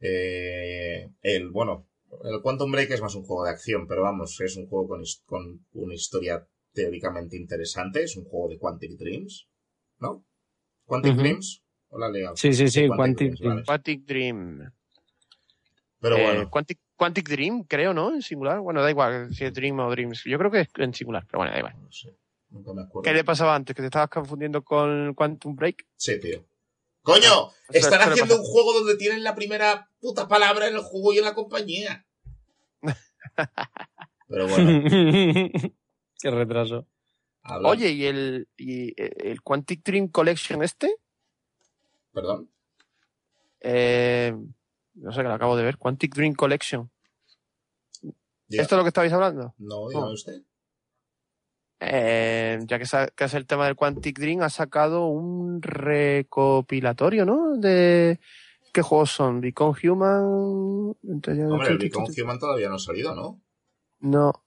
Eh, 0.00 1.10
el, 1.22 1.50
bueno, 1.50 1.88
el 2.24 2.40
Quantum 2.40 2.72
Break 2.72 2.90
es 2.90 3.00
más 3.00 3.14
un 3.14 3.24
juego 3.24 3.44
de 3.44 3.50
acción, 3.50 3.86
pero 3.86 4.02
vamos, 4.02 4.40
es 4.40 4.56
un 4.56 4.66
juego 4.66 4.88
con, 4.88 5.02
con 5.26 5.64
una 5.72 5.94
historia 5.94 6.46
teóricamente 6.72 7.36
interesante, 7.36 8.02
es 8.02 8.16
un 8.16 8.24
juego 8.24 8.48
de 8.48 8.58
Quantic 8.58 8.92
Dreams, 8.92 9.48
¿no? 9.98 10.24
¿Quantic. 10.90 11.14
Dreams? 11.14 11.62
Hola, 11.90 12.08
Leo. 12.08 12.36
Sí, 12.36 12.52
sí, 12.52 12.68
sí, 12.68 12.88
Quantic 12.88 13.32
Dreams, 13.34 13.40
vale. 13.40 13.64
Quantic 13.64 14.04
Dream. 14.04 14.72
Pero 16.00 16.16
Eh, 16.16 16.22
bueno, 16.24 16.50
Quantic, 16.50 16.78
Quantic 16.96 17.28
Dream, 17.28 17.62
creo, 17.64 17.94
¿no? 17.94 18.12
En 18.12 18.22
singular. 18.22 18.58
Bueno, 18.60 18.82
da 18.82 18.90
igual 18.90 19.32
si 19.32 19.44
es 19.44 19.52
Dream 19.54 19.78
o 19.78 19.90
Dreams. 19.90 20.24
Yo 20.24 20.36
creo 20.38 20.50
que 20.50 20.60
es 20.62 20.68
en 20.78 20.92
singular, 20.94 21.24
pero 21.26 21.38
bueno, 21.38 21.52
da 21.52 21.58
igual. 21.58 21.74
no 21.80 21.92
sé, 21.92 22.16
nunca 22.48 22.72
me 22.72 22.82
acuerdo. 22.82 23.02
¿Qué 23.08 23.14
le 23.14 23.22
pasaba 23.22 23.54
antes? 23.54 23.76
¿Que 23.76 23.82
te 23.82 23.86
estabas 23.86 24.08
confundiendo 24.08 24.62
con 24.64 25.14
Quantum 25.14 25.54
Break? 25.54 25.86
Sí, 25.96 26.18
tío. 26.18 26.44
¡Coño! 27.02 27.50
Están 27.70 28.00
haciendo 28.10 28.36
un 28.36 28.42
juego 28.44 28.72
donde 28.74 28.96
tienen 28.96 29.22
la 29.22 29.34
primera 29.34 29.88
puta 30.00 30.26
palabra 30.26 30.66
en 30.68 30.74
el 30.74 30.80
juego 30.80 31.12
y 31.12 31.18
en 31.18 31.24
la 31.24 31.34
compañía. 31.34 32.04
Pero 34.28 34.48
bueno, 34.48 34.82
Qué 36.22 36.30
retraso. 36.30 36.86
Habla. 37.50 37.68
Oye, 37.68 37.90
¿y 37.90 38.04
el, 38.06 38.48
y 38.56 38.94
el 38.96 39.42
Quantic 39.42 39.82
Dream 39.84 40.08
Collection 40.08 40.62
este? 40.62 40.94
Perdón. 42.12 42.50
Eh, 43.60 44.34
no 44.94 45.12
sé, 45.12 45.18
que 45.22 45.28
lo 45.28 45.34
acabo 45.34 45.56
de 45.56 45.64
ver. 45.64 45.76
Quantic 45.78 46.14
Dream 46.14 46.34
Collection. 46.34 46.90
Diga. 48.48 48.62
¿Esto 48.62 48.74
es 48.74 48.78
lo 48.78 48.84
que 48.84 48.88
estabais 48.88 49.12
hablando? 49.12 49.54
No, 49.58 49.88
dígame 49.88 50.08
Oh. 50.08 50.12
usted. 50.12 50.42
Eh, 51.82 52.58
ya 52.66 52.78
que, 52.78 52.84
es 53.24 53.34
el 53.34 53.46
tema 53.46 53.64
del 53.64 53.76
Quantic 53.76 54.18
Dream, 54.18 54.42
ha 54.42 54.50
sacado 54.50 55.06
un 55.06 55.62
recopilatorio, 55.62 57.24
¿no? 57.24 57.56
De 57.56 58.20
qué 58.72 58.82
juegos 58.82 59.12
son. 59.12 59.40
Beacon 59.40 59.74
Human. 59.82 60.22
Hombre, 60.22 61.68
el 61.70 61.78
Beacon 61.78 62.04
Human 62.04 62.38
todavía 62.38 62.68
no 62.68 62.74
ha 62.74 62.78
salido, 62.80 63.14
¿no? 63.14 63.40
No. 64.00 64.44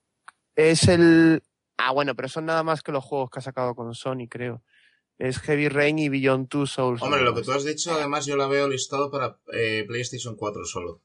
Es 0.56 0.88
el. 0.88 1.42
Ah, 1.86 1.92
bueno, 1.92 2.16
pero 2.16 2.28
son 2.30 2.46
nada 2.46 2.64
más 2.64 2.82
que 2.82 2.92
los 2.92 3.04
juegos 3.04 3.30
que 3.30 3.40
ha 3.40 3.42
sacado 3.42 3.76
con 3.76 3.94
Sony, 3.94 4.28
creo. 4.30 4.64
Es 5.18 5.40
Heavy 5.40 5.68
Rain 5.70 6.00
y 6.00 6.10
Beyond 6.10 6.48
Two 6.50 6.66
Souls. 6.66 7.02
Hombre, 7.02 7.22
lo 7.22 7.36
que 7.36 7.42
tú 7.44 7.52
has 7.52 7.64
dicho, 7.66 7.92
además, 7.94 8.26
yo 8.26 8.36
la 8.38 8.48
veo 8.48 8.68
listado 8.68 9.12
para 9.12 9.38
eh, 9.54 9.84
PlayStation 9.88 10.36
4 10.36 10.66
solo. 10.66 11.02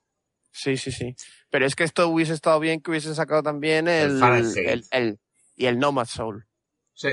Sí, 0.50 0.76
sí, 0.76 0.90
sí. 0.92 1.14
Pero 1.50 1.66
es 1.66 1.74
que 1.74 1.84
esto 1.84 2.08
hubiese 2.08 2.32
estado 2.32 2.58
bien 2.60 2.80
que 2.80 2.90
hubiese 2.90 3.14
sacado 3.14 3.42
también 3.42 3.86
el. 3.88 4.22
El 4.22 4.56
el- 4.66 4.84
el- 4.90 5.20
y 5.56 5.66
el 5.66 5.78
Nomad 5.78 6.06
Soul. 6.06 6.46
Sí. 6.94 7.08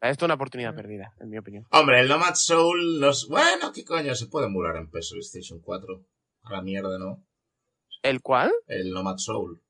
Esto 0.00 0.24
es 0.24 0.26
una 0.26 0.34
oportunidad 0.34 0.74
perdida, 0.74 1.14
en 1.20 1.30
mi 1.30 1.38
opinión. 1.38 1.66
Hombre, 1.70 2.00
el 2.00 2.08
Nomad 2.08 2.34
Soul, 2.34 3.00
los... 3.00 3.28
bueno, 3.28 3.72
¿qué 3.72 3.84
coño? 3.84 4.14
Se 4.14 4.26
puede 4.26 4.46
emular 4.46 4.76
en 4.76 4.90
PlayStation 4.90 5.60
4. 5.60 6.04
A 6.42 6.52
la 6.52 6.62
mierda, 6.62 6.98
¿no? 6.98 7.24
¿El 8.02 8.20
cual? 8.20 8.52
El 8.66 8.90
Nomad 8.90 9.16
Soul. 9.18 9.62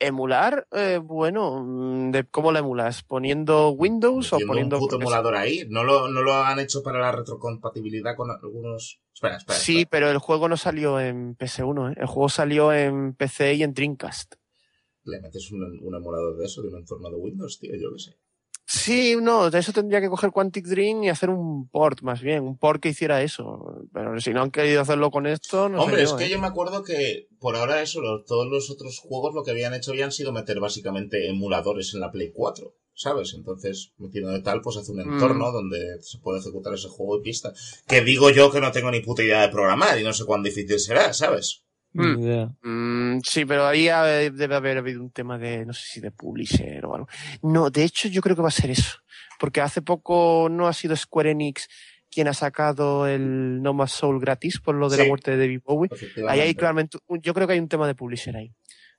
Emular, 0.00 0.66
eh, 0.72 0.98
bueno, 1.02 1.62
mm, 1.64 2.10
de 2.12 2.24
¿cómo 2.24 2.52
la 2.52 2.60
emulas? 2.60 3.02
¿Poniendo 3.02 3.70
Windows 3.70 4.32
o 4.32 4.38
poniendo...? 4.46 4.76
un 4.76 4.82
puto 4.82 4.96
emulador 4.96 5.34
ahí. 5.34 5.64
¿No 5.68 5.84
lo, 5.84 6.08
¿No 6.08 6.22
lo 6.22 6.34
han 6.34 6.58
hecho 6.60 6.82
para 6.82 7.00
la 7.00 7.12
retrocompatibilidad 7.12 8.14
con 8.16 8.30
algunos...? 8.30 9.00
Espera, 9.12 9.36
espera. 9.36 9.58
Sí, 9.58 9.80
espera. 9.80 9.90
pero 9.90 10.10
el 10.10 10.18
juego 10.18 10.48
no 10.48 10.56
salió 10.56 11.00
en 11.00 11.36
PS1, 11.36 11.92
¿eh? 11.92 11.94
El 12.00 12.06
juego 12.06 12.28
salió 12.28 12.72
en 12.72 13.14
PC 13.14 13.54
y 13.54 13.62
en 13.62 13.74
Dreamcast. 13.74 14.34
Le 15.04 15.20
metes 15.20 15.50
un, 15.50 15.62
un 15.62 15.94
emulador 15.94 16.36
de 16.36 16.44
eso, 16.44 16.62
de 16.62 16.68
un 16.68 16.76
entorno 16.76 17.10
de 17.10 17.16
Windows, 17.16 17.58
tío, 17.58 17.74
yo 17.74 17.92
qué 17.94 17.98
sé. 17.98 18.18
Sí, 18.70 19.16
no, 19.18 19.50
de 19.50 19.60
eso 19.60 19.72
tendría 19.72 19.98
que 20.02 20.10
coger 20.10 20.30
Quantic 20.30 20.66
Dream 20.66 21.02
y 21.02 21.08
hacer 21.08 21.30
un 21.30 21.68
port, 21.70 22.02
más 22.02 22.20
bien, 22.20 22.42
un 22.44 22.58
port 22.58 22.82
que 22.82 22.90
hiciera 22.90 23.22
eso. 23.22 23.80
Pero 23.94 24.20
si 24.20 24.34
no 24.34 24.42
han 24.42 24.50
querido 24.50 24.82
hacerlo 24.82 25.10
con 25.10 25.26
esto, 25.26 25.70
no 25.70 25.82
Hombre, 25.82 25.98
sé 25.98 26.02
es 26.04 26.12
que 26.12 26.26
¿eh? 26.26 26.30
yo 26.30 26.38
me 26.38 26.48
acuerdo 26.48 26.82
que 26.84 27.28
por 27.40 27.56
ahora 27.56 27.80
eso, 27.80 28.02
lo- 28.02 28.24
todos 28.24 28.46
los 28.46 28.70
otros 28.70 28.98
juegos 28.98 29.34
lo 29.34 29.42
que 29.42 29.52
habían 29.52 29.72
hecho 29.72 29.92
habían 29.92 30.12
sido 30.12 30.32
meter 30.32 30.60
básicamente 30.60 31.28
emuladores 31.30 31.94
en 31.94 32.00
la 32.00 32.12
Play 32.12 32.30
4, 32.34 32.74
¿sabes? 32.92 33.32
Entonces, 33.34 33.92
metiendo 33.96 34.32
de 34.32 34.42
tal, 34.42 34.60
pues 34.60 34.76
hace 34.76 34.92
un 34.92 34.98
Mm. 34.98 35.12
entorno 35.14 35.50
donde 35.50 36.02
se 36.02 36.18
puede 36.18 36.40
ejecutar 36.40 36.74
ese 36.74 36.88
juego 36.88 37.16
y 37.18 37.22
pista. 37.22 37.54
Que 37.86 38.02
digo 38.02 38.28
yo 38.28 38.50
que 38.50 38.60
no 38.60 38.70
tengo 38.70 38.90
ni 38.90 39.00
puta 39.00 39.22
idea 39.22 39.40
de 39.40 39.48
programar 39.48 39.98
y 39.98 40.04
no 40.04 40.12
sé 40.12 40.26
cuán 40.26 40.42
difícil 40.42 40.78
será, 40.78 41.14
¿sabes? 41.14 41.62
Mm. 42.02 42.16
Ni 42.16 42.24
idea. 42.24 42.50
Mm, 42.62 43.20
sí, 43.24 43.44
pero 43.44 43.66
ahí 43.66 43.84
debe 44.32 44.54
haber 44.54 44.78
habido 44.78 45.02
un 45.02 45.10
tema 45.10 45.36
de, 45.38 45.66
no 45.66 45.72
sé 45.72 45.82
si 45.86 46.00
de 46.00 46.10
publisher 46.10 46.84
o 46.86 46.94
algo. 46.94 47.08
No, 47.42 47.70
de 47.70 47.84
hecho 47.84 48.08
yo 48.08 48.20
creo 48.22 48.36
que 48.36 48.42
va 48.42 48.48
a 48.48 48.52
ser 48.52 48.70
eso. 48.70 48.98
Porque 49.38 49.60
hace 49.60 49.82
poco 49.82 50.48
no 50.50 50.66
ha 50.66 50.72
sido 50.72 50.96
Square 50.96 51.30
Enix 51.32 51.68
quien 52.10 52.26
ha 52.28 52.32
sacado 52.34 53.06
el 53.06 53.62
No 53.62 53.74
Más 53.74 53.92
Soul 53.92 54.18
gratis 54.20 54.60
por 54.60 54.74
lo 54.74 54.88
de 54.88 54.96
Sí. 54.96 55.02
la 55.02 55.08
muerte 55.08 55.30
de 55.32 55.36
David 55.38 55.60
Bowie. 55.64 55.90
Ahí 56.28 56.40
hay 56.40 56.54
claramente, 56.54 56.98
yo 57.22 57.34
creo 57.34 57.46
que 57.46 57.52
hay 57.52 57.58
un 57.58 57.68
tema 57.68 57.86
de 57.86 57.94
publisher 57.94 58.34
ahí. 58.36 58.52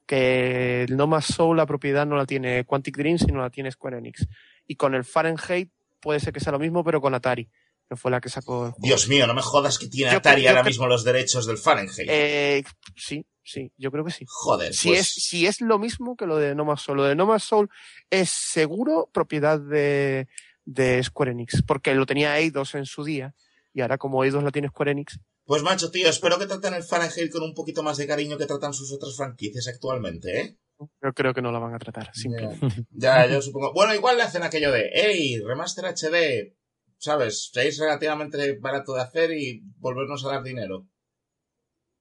Que 0.06 0.84
el 0.84 0.96
No 0.98 1.08
Más 1.08 1.26
Soul, 1.26 1.58
la 1.58 1.66
propiedad 1.66 2.06
no 2.06 2.16
la 2.16 2.26
tiene 2.26 2.66
Quantic 2.66 2.98
Dream, 2.98 3.18
sino 3.18 3.42
la 3.42 3.50
tiene 3.50 3.72
Square 3.72 3.98
Enix. 3.98 4.28
Y 4.68 4.76
con 4.76 4.94
el 4.96 5.04
Fahrenheit 5.04 5.72
puede 6.00 6.20
ser 6.20 6.34
que 6.34 6.40
sea 6.40 6.52
lo 6.52 6.60
mismo, 6.60 6.84
pero 6.84 7.02
con 7.02 7.14
Atari, 7.14 7.50
que 7.90 7.96
fue 7.96 8.12
la 8.12 8.22
que 8.22 8.30
sacó 8.30 8.68
el 8.68 8.72
juego. 8.72 8.86
Dios 8.88 9.08
mío, 9.10 9.26
no 9.26 9.34
me 9.34 9.42
jodas 9.42 9.80
que 9.80 9.88
tiene 9.88 10.12
Yo- 10.12 10.18
Atari 10.20 10.46
ahora 10.48 10.64
mismo 10.64 10.86
los 10.88 11.04
derechos 11.04 11.46
del 11.48 11.58
Fahrenheit. 11.58 12.08
Eh, 12.08 12.64
sí, 12.96 13.26
sí, 13.44 13.72
yo 13.78 13.92
creo 13.92 14.06
que 14.06 14.12
sí. 14.12 14.26
Joder, 14.28 14.74
Si, 14.74 14.90
pues, 14.90 15.00
es, 15.00 15.08
si 15.26 15.48
es 15.48 15.60
lo 15.62 15.80
mismo 15.80 16.16
que 16.16 16.28
lo 16.28 16.38
de 16.38 16.54
No 16.54 16.78
Soul. 16.78 16.98
Lo 16.98 17.04
de 17.06 17.16
No 17.16 17.40
Soul 17.40 17.70
es 18.12 18.30
seguro 18.30 19.10
propiedad 19.12 19.60
de, 19.60 20.28
de 20.66 21.04
Square 21.04 21.32
Enix, 21.32 21.64
porque 21.64 21.96
lo 21.96 22.06
tenía 22.06 22.38
Eidos 22.38 22.76
en 22.76 22.86
su 22.86 23.04
día, 23.04 23.34
y 23.74 23.82
ahora 23.82 23.98
como 23.98 24.24
Eidos 24.24 24.44
la 24.44 24.52
tiene 24.52 24.68
Square 24.70 24.92
Enix, 24.92 25.20
pues 25.46 25.64
macho, 25.64 25.90
tío, 25.90 26.08
espero 26.08 26.38
que 26.38 26.46
traten 26.46 26.76
el 26.76 26.84
Fahrenheit 26.84 27.32
con 27.32 27.42
un 27.42 27.56
poquito 27.56 27.82
más 27.82 27.98
de 27.98 28.06
cariño 28.06 28.38
que 28.38 28.46
tratan 28.46 28.72
sus 28.72 28.92
otras 28.94 29.16
franquicias 29.18 29.68
actualmente, 29.68 30.40
¿eh? 30.42 30.58
yo 31.02 31.12
creo 31.16 31.34
que 31.34 31.42
no 31.42 31.52
la 31.52 31.58
van 31.58 31.74
a 31.74 31.80
tratar. 31.80 32.12
simplemente. 32.14 32.86
Ya, 32.92 33.26
yo 33.26 33.42
supongo. 33.42 33.74
Bueno, 33.74 33.96
igual 33.96 34.16
le 34.18 34.24
hacen 34.24 34.44
aquello 34.44 34.72
de, 34.72 34.92
hey, 34.94 35.40
remaster 35.44 35.86
HD, 35.86 36.56
¿sabes? 37.00 37.52
Es 37.56 37.80
relativamente 37.80 38.58
barato 38.60 38.94
de 38.94 39.02
hacer 39.02 39.32
y 39.32 39.62
volvernos 39.80 40.24
a 40.26 40.30
dar 40.30 40.44
dinero. 40.44 40.86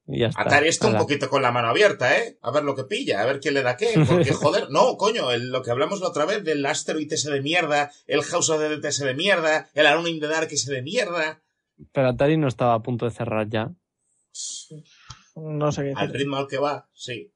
Y 0.07 0.21
ya 0.21 0.29
está. 0.29 0.41
Atari 0.43 0.69
está 0.69 0.87
un 0.89 0.97
poquito 0.97 1.29
con 1.29 1.43
la 1.43 1.53
mano 1.53 1.69
abierta, 1.69 2.17
¿eh? 2.19 2.39
A 2.41 2.51
ver 2.51 2.65
lo 2.65 2.75
que 2.75 2.85
pilla, 2.85 3.21
a 3.23 3.27
ver 3.27 3.41
quién 3.41 3.53
le 3.55 3.63
da 3.63 3.77
qué. 3.77 3.89
Porque, 4.09 4.33
joder, 4.33 4.71
no, 4.71 4.97
coño, 4.97 5.31
el- 5.33 5.51
lo 5.51 5.63
que 5.63 5.71
hablamos 5.71 6.01
la 6.01 6.09
otra 6.09 6.25
vez 6.25 6.43
del 6.45 6.65
Asteroid 6.65 7.13
ese 7.13 7.31
de 7.31 7.43
mierda, 7.43 7.91
el 8.07 8.23
House 8.23 8.49
of 8.51 8.59
the 8.59 8.69
Dead 8.69 8.85
ese 8.85 9.05
de 9.07 9.15
mierda, 9.15 9.69
el 9.75 9.87
Alone 9.87 10.11
in 10.11 10.21
the 10.21 10.27
Dark 10.29 10.49
ese 10.51 10.73
de 10.73 10.83
mierda. 10.83 11.43
Pero 11.93 12.09
Atari 12.09 12.37
no 12.39 12.49
estaba 12.49 12.75
a 12.75 12.83
punto 12.83 13.05
de 13.05 13.11
cerrar 13.13 13.49
ya. 13.49 13.71
No 15.37 15.73
sé 15.73 15.83
qué 15.85 15.93
Al 15.95 16.13
ritmo 16.13 16.37
al 16.37 16.49
que 16.49 16.59
va, 16.59 16.89
sí. 16.93 17.31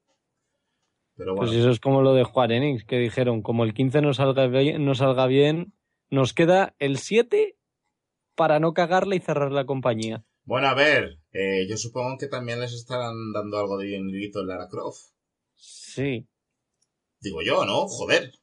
Pero 1.15 1.35
bueno. 1.35 1.49
Pues 1.51 1.59
eso 1.59 1.69
es 1.69 1.79
como 1.79 2.01
lo 2.01 2.13
de 2.15 2.23
Juan 2.23 2.51
Enix, 2.51 2.83
que 2.85 2.97
dijeron, 2.97 3.41
como 3.43 3.63
el 3.65 3.73
15 3.73 4.01
no 4.01 4.13
salga 4.13 4.47
bien, 4.47 4.83
no 4.83 4.95
salga 4.95 5.27
bien 5.27 5.73
nos 6.09 6.33
queda 6.33 6.75
el 6.79 6.97
7 6.97 7.57
para 8.35 8.59
no 8.59 8.73
cagarla 8.73 9.15
y 9.15 9.19
cerrar 9.19 9.51
la 9.51 9.65
compañía. 9.65 10.25
Bueno, 10.45 10.67
a 10.67 10.73
ver, 10.73 11.19
eh, 11.31 11.65
yo 11.69 11.77
supongo 11.77 12.17
que 12.17 12.27
también 12.27 12.59
les 12.59 12.73
estarán 12.73 13.31
dando 13.33 13.57
algo 13.57 13.77
de 13.77 13.87
dinerito 13.87 14.41
en 14.41 14.47
Lara 14.47 14.67
Croft. 14.67 15.11
Sí, 15.55 16.27
Digo 17.21 17.41
yo, 17.41 17.63
¿no? 17.65 17.87
Joder. 17.87 18.33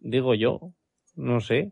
digo 0.00 0.34
yo. 0.34 0.72
No 1.14 1.40
sé. 1.40 1.70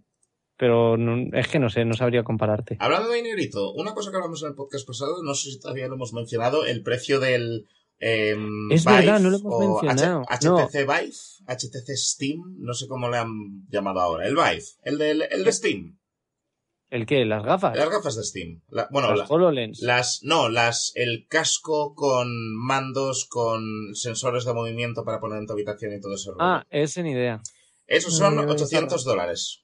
Pero 0.57 0.97
no- 0.97 1.37
es 1.37 1.49
que 1.49 1.59
no 1.59 1.71
sé, 1.71 1.85
no 1.85 1.95
sabría 1.95 2.23
compararte. 2.23 2.77
Hablando 2.79 3.09
de 3.09 3.17
dinerito, 3.17 3.73
una 3.73 3.95
cosa 3.95 4.11
que 4.11 4.17
hablamos 4.19 4.43
en 4.43 4.51
el 4.51 4.55
podcast 4.55 4.87
pasado, 4.87 5.23
no 5.25 5.35
sé 5.35 5.51
si 5.51 5.59
todavía 5.59 5.89
lo 5.89 5.95
hemos 5.95 6.13
mencionado, 6.13 6.65
el 6.67 6.83
precio 6.85 7.19
del... 7.19 7.67
em, 8.01 8.73
Es 8.73 8.85
Vive 8.85 8.97
verdad, 8.97 9.21
no 9.21 9.31
lo 9.31 9.37
hemos 9.37 9.59
mencionado. 9.61 10.23
H- 10.29 10.49
HTC 10.49 10.73
Vive, 10.87 11.13
HTC 11.47 11.97
Steam, 11.97 12.41
no 12.59 12.75
sé 12.75 12.89
cómo 12.89 13.09
le 13.09 13.19
han 13.19 13.67
llamado 13.69 14.01
ahora, 14.01 14.27
el 14.27 14.35
Vive, 14.35 14.63
el, 14.83 14.99
del, 14.99 15.23
el 15.31 15.45
de 15.45 15.53
Steam, 15.53 15.97
¿El 16.91 17.07
qué? 17.07 17.25
¿Las 17.25 17.45
gafas? 17.45 17.77
las 17.77 17.89
gafas 17.89 18.17
de 18.17 18.25
Steam. 18.25 18.63
La- 18.69 18.89
bueno, 18.91 19.11
Las 19.11 19.19
la- 19.19 19.25
HoloLens. 19.27 19.81
las, 19.81 20.21
no, 20.25 20.49
las, 20.49 20.91
el 20.97 21.27
casco 21.29 21.95
con 21.95 22.57
mandos, 22.57 23.27
con 23.27 23.95
sensores 23.95 24.45
de 24.45 24.55
movimiento 24.55 25.05
para 25.05 25.21
poner 25.21 25.39
en 25.39 25.47
tu 25.47 25.53
habitación 25.53 25.93
y 25.95 26.01
todo 26.01 26.15
eso. 26.17 26.35
Ah, 26.41 26.65
ese 26.69 27.05
ni 27.05 27.13
idea. 27.13 27.41
Esos 27.87 28.17
son 28.17 28.35
Mm, 28.45 28.49
800 28.49 29.05
dólares, 29.05 29.63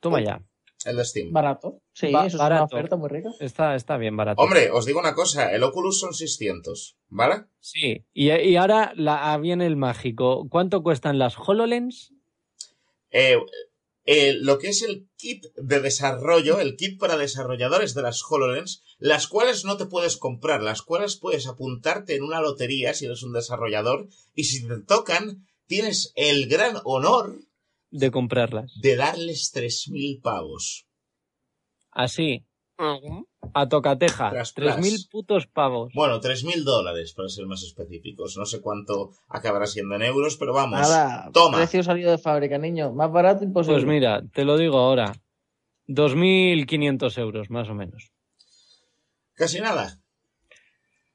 Toma 0.00 0.22
ya. 0.22 0.40
El 0.84 0.96
de 0.96 1.04
Steam. 1.04 1.32
Barato. 1.32 1.80
Sí, 1.92 2.10
Ba- 2.12 2.26
eso 2.26 2.36
es 2.36 2.40
barato. 2.42 2.64
una 2.74 2.78
oferta 2.78 2.96
muy 2.96 3.08
rica. 3.08 3.30
Está, 3.40 3.74
está 3.74 3.96
bien 3.96 4.16
barato. 4.16 4.40
Hombre, 4.42 4.70
os 4.70 4.86
digo 4.86 5.00
una 5.00 5.14
cosa, 5.14 5.52
el 5.52 5.62
Oculus 5.62 5.98
son 6.00 6.14
600, 6.14 6.96
¿vale? 7.08 7.44
Sí. 7.60 8.04
Y, 8.12 8.30
y 8.32 8.56
ahora 8.56 8.92
la, 8.96 9.32
ah, 9.32 9.38
viene 9.38 9.66
el 9.66 9.76
mágico. 9.76 10.46
¿Cuánto 10.48 10.82
cuestan 10.82 11.18
las 11.18 11.36
HoloLens? 11.36 12.12
Eh, 13.10 13.36
eh, 14.04 14.34
lo 14.40 14.58
que 14.58 14.68
es 14.68 14.82
el 14.82 15.08
kit 15.16 15.46
de 15.56 15.80
desarrollo, 15.80 16.60
el 16.60 16.76
kit 16.76 16.98
para 16.98 17.16
desarrolladores 17.18 17.94
de 17.94 18.02
las 18.02 18.22
HoloLens, 18.22 18.82
las 18.98 19.26
cuales 19.26 19.64
no 19.64 19.76
te 19.76 19.86
puedes 19.86 20.16
comprar, 20.16 20.62
las 20.62 20.82
cuales 20.82 21.16
puedes 21.16 21.46
apuntarte 21.46 22.14
en 22.16 22.22
una 22.22 22.40
lotería 22.40 22.94
si 22.94 23.04
eres 23.06 23.22
un 23.22 23.32
desarrollador, 23.32 24.08
y 24.34 24.44
si 24.44 24.66
te 24.66 24.78
tocan, 24.80 25.46
tienes 25.66 26.12
el 26.16 26.48
gran 26.48 26.76
honor 26.84 27.36
De 27.90 28.10
comprarlas. 28.10 28.72
de 28.80 28.96
darles 28.96 29.50
3.000 29.54 30.20
pavos. 30.22 30.86
Así. 31.90 32.44
Ujú. 32.78 33.26
A 33.54 33.66
tocateja. 33.68 34.30
Tras, 34.30 34.54
Tres 34.54 34.74
tras. 34.74 34.80
mil 34.80 34.96
putos 35.10 35.46
pavos. 35.46 35.90
Bueno, 35.94 36.20
3.000 36.20 36.62
dólares, 36.64 37.12
para 37.14 37.28
ser 37.28 37.46
más 37.46 37.62
específicos. 37.62 38.36
No 38.36 38.44
sé 38.46 38.60
cuánto 38.60 39.12
acabará 39.28 39.66
siendo 39.66 39.94
en 39.96 40.02
euros, 40.02 40.36
pero 40.36 40.52
vamos. 40.52 40.78
Nada, 40.80 41.28
toma. 41.32 41.56
precio 41.58 41.82
salido 41.82 42.10
de 42.10 42.18
fábrica, 42.18 42.58
niño. 42.58 42.92
Más 42.92 43.10
barato 43.10 43.42
imposible. 43.42 43.76
Pues 43.78 43.86
mira, 43.86 44.22
te 44.32 44.44
lo 44.44 44.56
digo 44.58 44.78
ahora. 44.78 45.12
2.500 45.88 47.18
euros, 47.18 47.50
más 47.50 47.68
o 47.68 47.74
menos. 47.74 48.12
Casi 49.34 49.60
nada. 49.60 49.98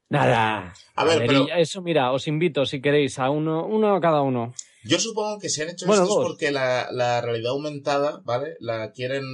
Nada. 0.08 0.74
A 0.96 1.04
ver, 1.04 1.26
pero 1.26 1.46
eso 1.56 1.80
mira, 1.82 2.12
os 2.12 2.26
invito 2.28 2.66
si 2.66 2.80
queréis 2.80 3.18
a 3.18 3.30
uno, 3.30 3.66
uno 3.66 3.94
a 3.94 4.00
cada 4.00 4.22
uno. 4.22 4.52
Yo 4.84 4.98
supongo 4.98 5.38
que 5.38 5.48
se 5.48 5.62
han 5.62 5.70
hecho 5.70 5.86
Bueno, 5.86 6.02
estos 6.04 6.22
porque 6.24 6.50
la, 6.50 6.88
la 6.92 7.20
realidad 7.20 7.52
aumentada, 7.52 8.20
¿vale? 8.24 8.56
La 8.60 8.90
quieren. 8.92 9.24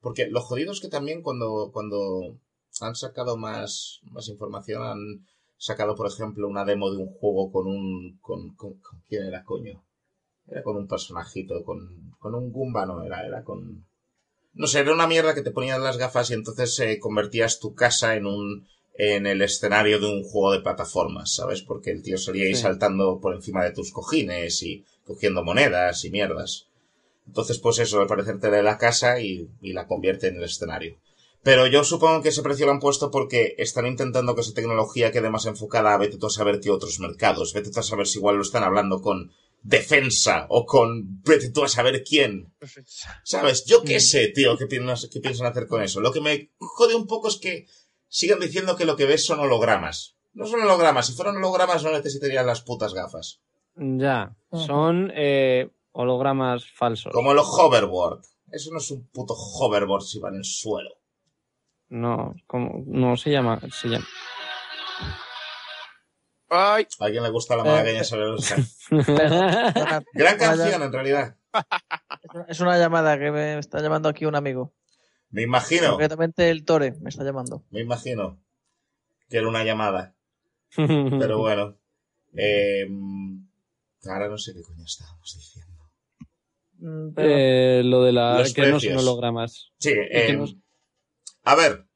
Porque 0.00 0.28
lo 0.28 0.40
jodido 0.40 0.72
es 0.72 0.80
que 0.80 0.88
también 0.88 1.22
cuando, 1.22 1.70
cuando 1.72 2.38
han 2.80 2.94
sacado 2.94 3.36
más, 3.36 4.00
más 4.04 4.28
información, 4.28 4.82
han 4.82 5.26
sacado, 5.58 5.94
por 5.94 6.06
ejemplo, 6.06 6.48
una 6.48 6.64
demo 6.64 6.90
de 6.90 6.98
un 6.98 7.08
juego 7.12 7.50
con 7.52 7.66
un. 7.66 8.18
con, 8.20 8.54
con, 8.54 8.74
con- 8.80 9.02
¿Quién 9.08 9.24
era, 9.24 9.44
coño? 9.44 9.84
Era 10.46 10.62
con 10.62 10.76
un 10.76 10.88
personajito, 10.88 11.62
con, 11.64 12.12
con 12.18 12.34
un 12.34 12.50
Goomba, 12.52 12.86
no 12.86 13.02
era, 13.02 13.26
era 13.26 13.44
con. 13.44 13.86
No 14.52 14.66
sé, 14.66 14.80
era 14.80 14.92
una 14.94 15.06
mierda 15.06 15.34
que 15.34 15.42
te 15.42 15.52
ponías 15.52 15.80
las 15.80 15.96
gafas 15.96 16.30
y 16.30 16.34
entonces 16.34 16.78
eh, 16.80 16.98
convertías 16.98 17.60
tu 17.60 17.74
casa 17.74 18.16
en 18.16 18.26
un. 18.26 18.66
en 18.94 19.26
el 19.26 19.40
escenario 19.42 19.98
de 20.00 20.06
un 20.06 20.22
juego 20.24 20.52
de 20.52 20.60
plataformas, 20.60 21.32
¿sabes? 21.34 21.62
Porque 21.62 21.90
el 21.90 22.02
tío 22.02 22.18
salía 22.18 22.44
ahí 22.46 22.54
Sí. 22.54 22.62
saltando 22.62 23.20
por 23.20 23.34
encima 23.34 23.64
de 23.64 23.72
tus 23.72 23.92
cojines 23.92 24.62
y 24.62 24.84
cogiendo 25.04 25.44
monedas 25.44 26.04
y 26.04 26.10
mierdas. 26.10 26.66
Entonces, 27.26 27.58
pues 27.58 27.78
eso, 27.78 28.00
al 28.00 28.06
parecer 28.06 28.40
te 28.40 28.50
da 28.50 28.62
la 28.62 28.78
casa 28.78 29.20
y, 29.20 29.48
y 29.60 29.72
la 29.72 29.86
convierte 29.86 30.28
en 30.28 30.36
el 30.36 30.44
escenario. 30.44 30.98
Pero 31.42 31.66
yo 31.66 31.84
supongo 31.84 32.22
que 32.22 32.28
ese 32.28 32.42
precio 32.42 32.66
lo 32.66 32.72
han 32.72 32.80
puesto 32.80 33.10
porque 33.10 33.54
están 33.56 33.86
intentando 33.86 34.34
que 34.34 34.42
esa 34.42 34.52
tecnología 34.52 35.10
quede 35.10 35.30
más 35.30 35.46
enfocada 35.46 35.94
a 35.94 35.96
vete 35.96 36.18
tú 36.18 36.26
a 36.26 36.30
saber 36.30 36.60
qué 36.60 36.70
otros 36.70 37.00
mercados. 37.00 37.54
Vete 37.54 37.70
tú 37.70 37.80
a 37.80 37.82
saber 37.82 38.06
si 38.06 38.18
igual 38.18 38.36
lo 38.36 38.42
están 38.42 38.62
hablando 38.62 39.00
con 39.00 39.32
defensa 39.62 40.46
o 40.50 40.66
con 40.66 41.22
vete 41.22 41.50
tú 41.50 41.64
a 41.64 41.68
saber 41.68 42.04
quién. 42.04 42.52
¿Sabes? 43.24 43.64
Yo 43.64 43.82
qué 43.82 44.00
sé, 44.00 44.28
tío, 44.28 44.58
qué 44.58 44.66
piensan, 44.66 45.10
qué 45.10 45.20
piensan 45.20 45.46
hacer 45.46 45.66
con 45.66 45.82
eso. 45.82 46.00
Lo 46.00 46.12
que 46.12 46.20
me 46.20 46.50
jode 46.58 46.94
un 46.94 47.06
poco 47.06 47.28
es 47.28 47.36
que 47.36 47.66
sigan 48.08 48.40
diciendo 48.40 48.76
que 48.76 48.84
lo 48.84 48.96
que 48.96 49.06
ves 49.06 49.24
son 49.24 49.40
hologramas. 49.40 50.16
No 50.34 50.46
son 50.46 50.60
hologramas. 50.60 51.06
Si 51.06 51.14
fueran 51.14 51.36
hologramas 51.36 51.82
no 51.82 51.92
necesitarían 51.92 52.46
las 52.46 52.60
putas 52.60 52.92
gafas. 52.92 53.40
Ya, 53.82 54.36
son 54.52 55.10
eh, 55.14 55.70
hologramas 55.92 56.70
falsos. 56.70 57.12
Como 57.14 57.32
los 57.32 57.46
hoverboard. 57.48 58.20
Eso 58.52 58.70
no 58.72 58.78
es 58.78 58.90
un 58.90 59.06
puto 59.08 59.32
hoverboard 59.34 60.02
si 60.02 60.18
va 60.18 60.28
en 60.28 60.36
el 60.36 60.44
suelo. 60.44 60.90
No, 61.88 62.34
como, 62.46 62.82
no 62.86 63.16
se 63.16 63.30
llama, 63.30 63.58
se 63.72 63.88
llama. 63.88 64.04
Ay, 66.50 66.86
A 66.98 67.04
alguien 67.04 67.22
le 67.22 67.30
gusta 67.30 67.56
la 67.56 67.62
Eh, 67.62 67.66
malagueña 67.66 68.04
sobre 68.04 68.24
Gran 70.12 70.36
canción, 70.38 70.82
en 70.82 70.92
realidad. 70.92 71.36
Es 72.48 72.60
una 72.60 72.76
llamada 72.76 73.18
que 73.18 73.30
me 73.30 73.58
está 73.58 73.80
llamando 73.80 74.08
aquí 74.08 74.26
un 74.26 74.34
amigo. 74.34 74.74
Me 75.30 75.42
imagino, 75.42 75.90
Concretamente 75.90 76.50
el 76.50 76.64
Tore 76.64 76.92
me 77.00 77.08
está 77.08 77.22
llamando. 77.24 77.64
me 77.70 77.80
imagino 77.80 78.42
que 79.28 79.38
era 79.38 79.48
una 79.48 79.62
llamada. 79.64 80.16
Pero 80.76 81.38
bueno. 81.38 81.76
Eh, 82.36 82.86
ahora 84.08 84.28
no 84.28 84.38
sé 84.38 84.54
qué 84.54 84.62
coño 84.62 84.84
estábamos 84.84 85.34
diciendo. 85.36 85.82
Mm, 86.78 87.12
pero- 87.14 87.28
Eh, 87.30 87.82
lo 87.84 88.02
de 88.04 88.12
la 88.12 88.38
Los 88.38 88.54
que 88.54 88.62
no 88.62 88.68
son 88.68 88.78
precios. 88.80 89.02
hologramas. 89.02 89.72
Sí, 89.78 89.92
eh, 89.94 90.32
nos- 90.36 90.56
a 91.42 91.54
ver. 91.54 91.86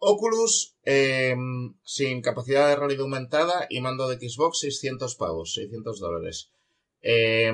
Oculus 0.00 0.76
eh, 0.84 1.34
sin 1.82 2.22
capacidad 2.22 2.68
de 2.68 2.76
realidad 2.76 3.02
aumentada 3.02 3.66
y 3.68 3.80
mando 3.80 4.08
de 4.08 4.16
Xbox 4.16 4.60
600 4.60 5.16
pavos, 5.16 5.52
600 5.54 5.98
dólares. 5.98 6.52
Eh, 7.02 7.52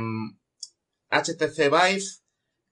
HTC 1.11 1.69
Vive, 1.71 2.05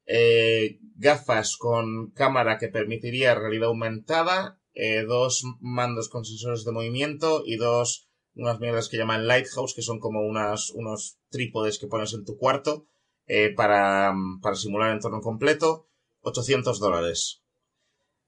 eh, 0.06 0.78
gafas 0.96 1.56
con 1.56 2.10
cámara 2.10 2.58
que 2.58 2.68
permitiría 2.68 3.34
realidad 3.34 3.68
aumentada, 3.68 4.60
eh, 4.74 5.04
dos 5.06 5.42
mandos 5.60 6.08
con 6.10 6.24
sensores 6.24 6.64
de 6.64 6.72
movimiento 6.72 7.42
y 7.46 7.56
dos, 7.56 8.08
unas 8.34 8.60
mierdas 8.60 8.88
que 8.88 8.96
llaman 8.96 9.26
Lighthouse, 9.26 9.74
que 9.74 9.82
son 9.82 10.00
como 10.00 10.22
unas, 10.22 10.70
unos 10.70 11.18
trípodes 11.30 11.78
que 11.78 11.86
pones 11.86 12.12
en 12.14 12.24
tu 12.24 12.36
cuarto 12.38 12.86
eh, 13.26 13.52
para, 13.54 14.14
para 14.40 14.56
simular 14.56 14.92
entorno 14.92 15.20
completo, 15.20 15.86
800 16.22 16.78
dólares. 16.80 17.42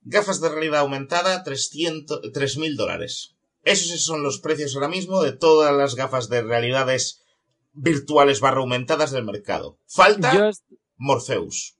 Gafas 0.02 0.40
de 0.40 0.50
realidad 0.50 0.80
aumentada, 0.80 1.42
300, 1.42 2.20
3.000 2.32 2.76
dólares. 2.76 3.34
Esos 3.62 4.04
son 4.04 4.22
los 4.22 4.38
precios 4.40 4.74
ahora 4.74 4.88
mismo 4.88 5.22
de 5.22 5.32
todas 5.32 5.74
las 5.74 5.94
gafas 5.94 6.28
de 6.28 6.42
realidades 6.42 7.24
virtuales 7.72 8.40
barra 8.40 8.60
aumentadas 8.60 9.10
del 9.10 9.24
mercado. 9.24 9.78
Falta 9.86 10.32
Morpheus. 10.96 11.76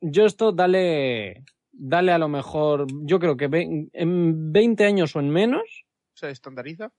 yo 0.00 0.26
esto 0.26 0.52
dale, 0.52 1.44
dale 1.72 2.12
a 2.12 2.18
lo 2.18 2.28
mejor, 2.28 2.86
yo 3.04 3.18
creo 3.18 3.36
que 3.36 3.48
ve- 3.48 3.88
en 3.92 4.52
20 4.52 4.84
años 4.84 5.16
o 5.16 5.20
en 5.20 5.30
menos, 5.30 5.62
se 6.14 6.30
estandariza. 6.30 6.92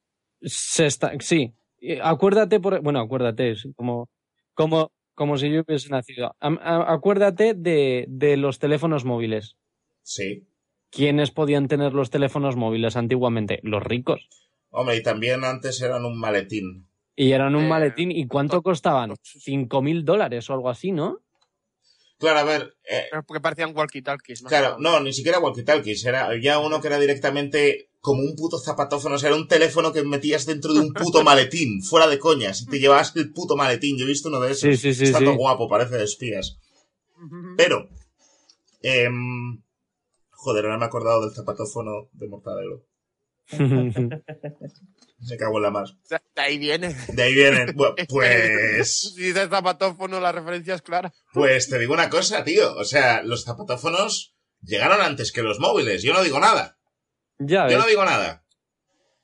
Se 0.43 0.85
está, 0.85 1.11
sí. 1.19 1.53
Acuérdate, 2.01 2.59
por, 2.59 2.81
bueno, 2.81 2.99
acuérdate, 2.99 3.51
es 3.51 3.67
como, 3.75 4.09
como, 4.53 4.91
como 5.15 5.37
si 5.37 5.51
yo 5.51 5.61
hubiese 5.61 5.89
nacido. 5.89 6.35
A- 6.39 6.93
Acuérdate 6.93 7.53
de, 7.53 8.05
de 8.07 8.37
los 8.37 8.59
teléfonos 8.59 9.03
móviles. 9.05 9.57
Sí. 10.01 10.47
¿Quiénes 10.89 11.31
podían 11.31 11.67
tener 11.67 11.93
los 11.93 12.09
teléfonos 12.09 12.55
móviles 12.55 12.95
antiguamente? 12.95 13.59
Los 13.63 13.83
ricos. 13.83 14.29
Hombre, 14.69 14.97
y 14.97 15.03
también 15.03 15.43
antes 15.43 15.81
eran 15.81 16.05
un 16.05 16.17
maletín. 16.19 16.87
Y 17.15 17.31
eran 17.31 17.55
un 17.55 17.65
Eh, 17.65 17.67
maletín. 17.67 18.11
¿Y 18.11 18.27
cuánto 18.27 18.57
to- 18.57 18.63
costaban? 18.63 19.13
Cinco 19.21 19.81
mil 19.81 20.03
dólares 20.05 20.49
o 20.49 20.53
algo 20.53 20.69
así, 20.69 20.91
¿no? 20.91 21.19
Claro, 22.17 22.39
a 22.39 22.43
ver, 22.43 22.75
eh, 22.89 23.05
porque 23.27 23.41
parecían 23.41 23.75
walkie-talkies. 23.75 24.43
claro, 24.47 24.77
no, 24.79 24.99
ni 25.01 25.11
siquiera 25.13 25.39
walkie-talkies. 25.39 26.05
Era 26.05 26.29
ya 26.41 26.59
uno 26.59 26.79
que 26.79 26.87
era 26.87 26.99
directamente 26.99 27.89
como 28.03 28.21
un 28.21 28.35
puto 28.35 28.59
zapatófono. 28.59 29.15
O 29.15 29.17
sea, 29.17 29.29
era 29.29 29.37
un 29.37 29.47
teléfono 29.47 29.93
que 29.93 30.03
metías 30.03 30.45
dentro 30.45 30.73
de 30.73 30.81
un 30.81 30.91
puto 30.93 31.23
maletín, 31.23 31.81
fuera 31.81 32.05
de 32.07 32.19
coñas. 32.19 32.61
Y 32.63 32.65
te 32.65 32.79
llevabas 32.79 33.15
el 33.15 33.31
puto 33.31 33.55
maletín. 33.55 33.97
Yo 33.97 34.03
he 34.03 34.07
visto 34.09 34.27
uno 34.27 34.41
de 34.41 34.51
esos. 34.51 34.61
Sí, 34.61 34.75
sí, 34.75 34.93
sí, 34.93 35.05
Está 35.05 35.19
sí. 35.19 35.25
todo 35.25 35.35
guapo, 35.35 35.69
parece 35.69 35.95
de 35.97 36.03
espías. 36.03 36.59
Pero, 37.55 37.87
em, 38.81 39.61
joder, 40.31 40.65
ahora 40.65 40.77
me 40.77 40.83
he 40.83 40.87
acordado 40.87 41.21
del 41.25 41.33
zapatófono 41.33 42.09
de 42.11 42.27
Mortadelo. 42.27 42.83
Me 45.29 45.37
cago 45.37 45.55
en 45.57 45.63
la 45.63 45.71
más. 45.71 45.95
De 46.09 46.19
ahí 46.41 46.57
viene. 46.57 46.93
De 47.13 47.23
ahí 47.23 47.33
vienen. 47.33 47.67
Bu- 47.77 47.95
Pues, 48.09 49.13
Si 49.15 49.21
dices 49.21 49.47
zapatófono, 49.49 50.19
la 50.19 50.33
referencia 50.33 50.75
es 50.75 50.81
clara. 50.81 51.13
pues 51.31 51.69
te 51.69 51.79
digo 51.79 51.93
una 51.93 52.09
cosa, 52.09 52.43
tío. 52.43 52.75
O 52.75 52.83
sea, 52.83 53.23
los 53.23 53.45
zapatófonos 53.45 54.35
llegaron 54.61 54.99
antes 55.01 55.31
que 55.31 55.41
los 55.41 55.59
móviles. 55.59 56.03
Yo 56.03 56.13
no 56.13 56.23
digo 56.23 56.39
nada. 56.41 56.77
Ya 57.39 57.67
Yo 57.69 57.77
no 57.79 57.85
digo 57.87 58.03
nada. 58.05 58.43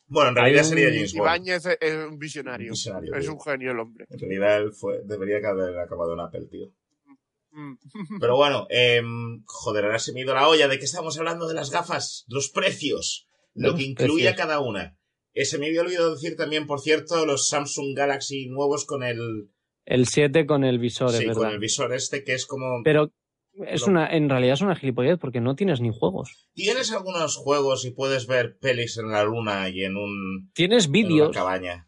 Bueno, 0.07 0.29
en 0.29 0.35
realidad 0.37 0.63
un- 0.63 0.69
sería 0.69 0.87
James 0.89 1.13
Bond. 1.13 1.21
Ibáñez 1.23 1.65
es 1.67 1.77
es 1.81 1.95
un 2.07 2.17
visionario. 2.17 2.71
Visionario, 2.71 3.13
es 3.15 3.21
tío. 3.25 3.33
un 3.33 3.39
genio 3.41 3.71
el 3.71 3.79
hombre. 3.79 4.05
En 4.09 4.19
realidad 4.19 4.57
él 4.57 4.71
fue, 4.73 5.01
debería 5.05 5.37
haber 5.47 5.77
acabado 5.77 6.13
en 6.13 6.19
Apple, 6.21 6.47
tío. 6.49 6.67
Mm. 7.51 7.73
Pero 8.19 8.35
bueno, 8.35 8.65
em, 8.69 9.43
joder, 9.45 9.85
ahora 9.85 9.99
se 9.99 10.13
me 10.13 10.21
ha 10.21 10.23
ido 10.23 10.33
la 10.33 10.47
olla. 10.47 10.67
¿De 10.67 10.79
qué 10.79 10.85
estamos 10.85 11.17
hablando 11.19 11.47
de 11.47 11.53
las 11.53 11.69
gafas? 11.71 12.25
Los 12.27 12.49
precios. 12.49 13.27
Lo 13.53 13.75
que 13.75 13.83
incluye 13.83 14.27
a 14.27 14.31
precios. 14.31 14.35
cada 14.47 14.59
una. 14.61 14.95
Eh, 15.33 15.45
se 15.45 15.57
me 15.59 15.67
había 15.67 15.81
olvidado 15.81 16.13
decir 16.15 16.35
también, 16.35 16.65
por 16.65 16.79
cierto, 16.81 17.25
los 17.25 17.47
Samsung 17.49 17.95
Galaxy 17.95 18.47
nuevos 18.47 18.85
con 18.85 19.03
el, 19.03 19.51
El 19.85 20.07
7 20.07 20.45
con 20.47 20.63
el 20.63 20.79
visor, 20.79 21.11
sí, 21.11 21.17
es 21.17 21.25
con 21.25 21.35
verdad. 21.41 21.53
el 21.53 21.59
visor 21.59 21.93
este, 21.93 22.23
que 22.23 22.33
es 22.33 22.45
como... 22.47 22.81
Pero 22.83 23.11
es 23.67 23.83
una, 23.83 24.07
en 24.07 24.29
realidad 24.29 24.53
es 24.53 24.61
una 24.61 24.75
gilipollez 24.75 25.17
porque 25.19 25.41
no 25.41 25.55
tienes 25.55 25.81
ni 25.81 25.91
juegos. 25.91 26.49
Tienes 26.53 26.91
algunos 26.91 27.35
juegos 27.37 27.85
y 27.85 27.91
puedes 27.91 28.27
ver 28.27 28.57
pelis 28.59 28.97
en 28.97 29.11
la 29.11 29.23
luna 29.23 29.69
y 29.69 29.83
en 29.83 29.97
un... 29.97 30.51
Tienes 30.53 30.85
en 30.85 30.89
una 30.91 30.93
vídeos. 30.99 31.31
cabaña. 31.35 31.87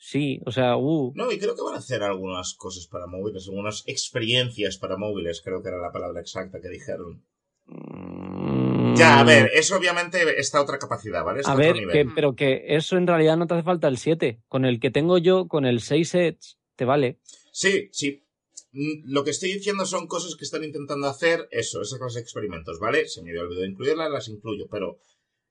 Sí, 0.00 0.40
o 0.46 0.52
sea, 0.52 0.76
uh, 0.76 1.12
No, 1.16 1.30
y 1.32 1.38
creo 1.38 1.56
que 1.56 1.62
van 1.62 1.74
a 1.74 1.78
hacer 1.78 2.02
algunas 2.04 2.54
cosas 2.54 2.86
para 2.86 3.06
móviles, 3.08 3.48
algunas 3.48 3.82
experiencias 3.86 4.78
para 4.78 4.96
móviles, 4.96 5.42
creo 5.44 5.60
que 5.62 5.68
era 5.70 5.78
la 5.78 5.90
palabra 5.92 6.20
exacta 6.20 6.60
que 6.60 6.68
dijeron. 6.68 7.24
mm, 7.66 8.94
Ya, 8.96 9.18
a 9.20 9.24
ver, 9.24 9.50
eso 9.54 9.76
obviamente 9.76 10.38
está 10.40 10.60
otra 10.62 10.78
capacidad, 10.78 11.24
¿vale? 11.24 11.40
A 11.44 11.54
ver, 11.54 11.74
nivel. 11.76 11.92
que, 11.92 12.04
pero 12.14 12.34
que 12.34 12.64
eso 12.76 12.96
en 12.96 13.06
realidad 13.06 13.36
no 13.36 13.46
te 13.46 13.54
hace 13.54 13.62
falta 13.64 13.88
el 13.88 13.98
7. 13.98 14.40
Con 14.48 14.64
el 14.64 14.80
que 14.80 14.90
tengo 14.90 15.18
yo, 15.18 15.48
con 15.48 15.66
el 15.66 15.80
6 15.80 16.14
Edge, 16.14 16.56
te 16.76 16.84
vale. 16.84 17.18
Sí, 17.52 17.88
sí. 17.92 18.24
Lo 18.72 19.24
que 19.24 19.30
estoy 19.30 19.52
diciendo 19.52 19.86
son 19.86 20.06
cosas 20.06 20.36
que 20.36 20.44
están 20.44 20.62
intentando 20.62 21.06
hacer 21.06 21.48
eso, 21.50 21.80
esas 21.80 21.98
clases 21.98 22.16
de 22.16 22.20
experimentos, 22.20 22.78
¿vale? 22.78 23.08
Se 23.08 23.22
me 23.22 23.30
había 23.30 23.42
olvidado 23.42 23.66
incluirlas, 23.66 24.10
las 24.10 24.28
incluyo, 24.28 24.66
pero 24.70 24.98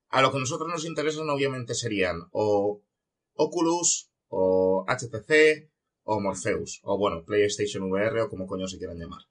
a 0.09 0.21
lo 0.21 0.31
que 0.31 0.37
a 0.37 0.39
nosotros 0.39 0.69
nos 0.69 0.85
interesan 0.85 1.29
obviamente 1.29 1.73
serían 1.73 2.27
o 2.31 2.81
Oculus, 3.33 4.09
o 4.29 4.85
HTC, 4.87 5.69
o 6.03 6.19
Morpheus, 6.19 6.79
o 6.83 6.97
bueno, 6.97 7.23
PlayStation 7.23 7.83
VR, 7.91 8.21
o 8.21 8.29
como 8.29 8.47
coño 8.47 8.67
se 8.67 8.77
quieran 8.77 8.99
llamar. 8.99 9.23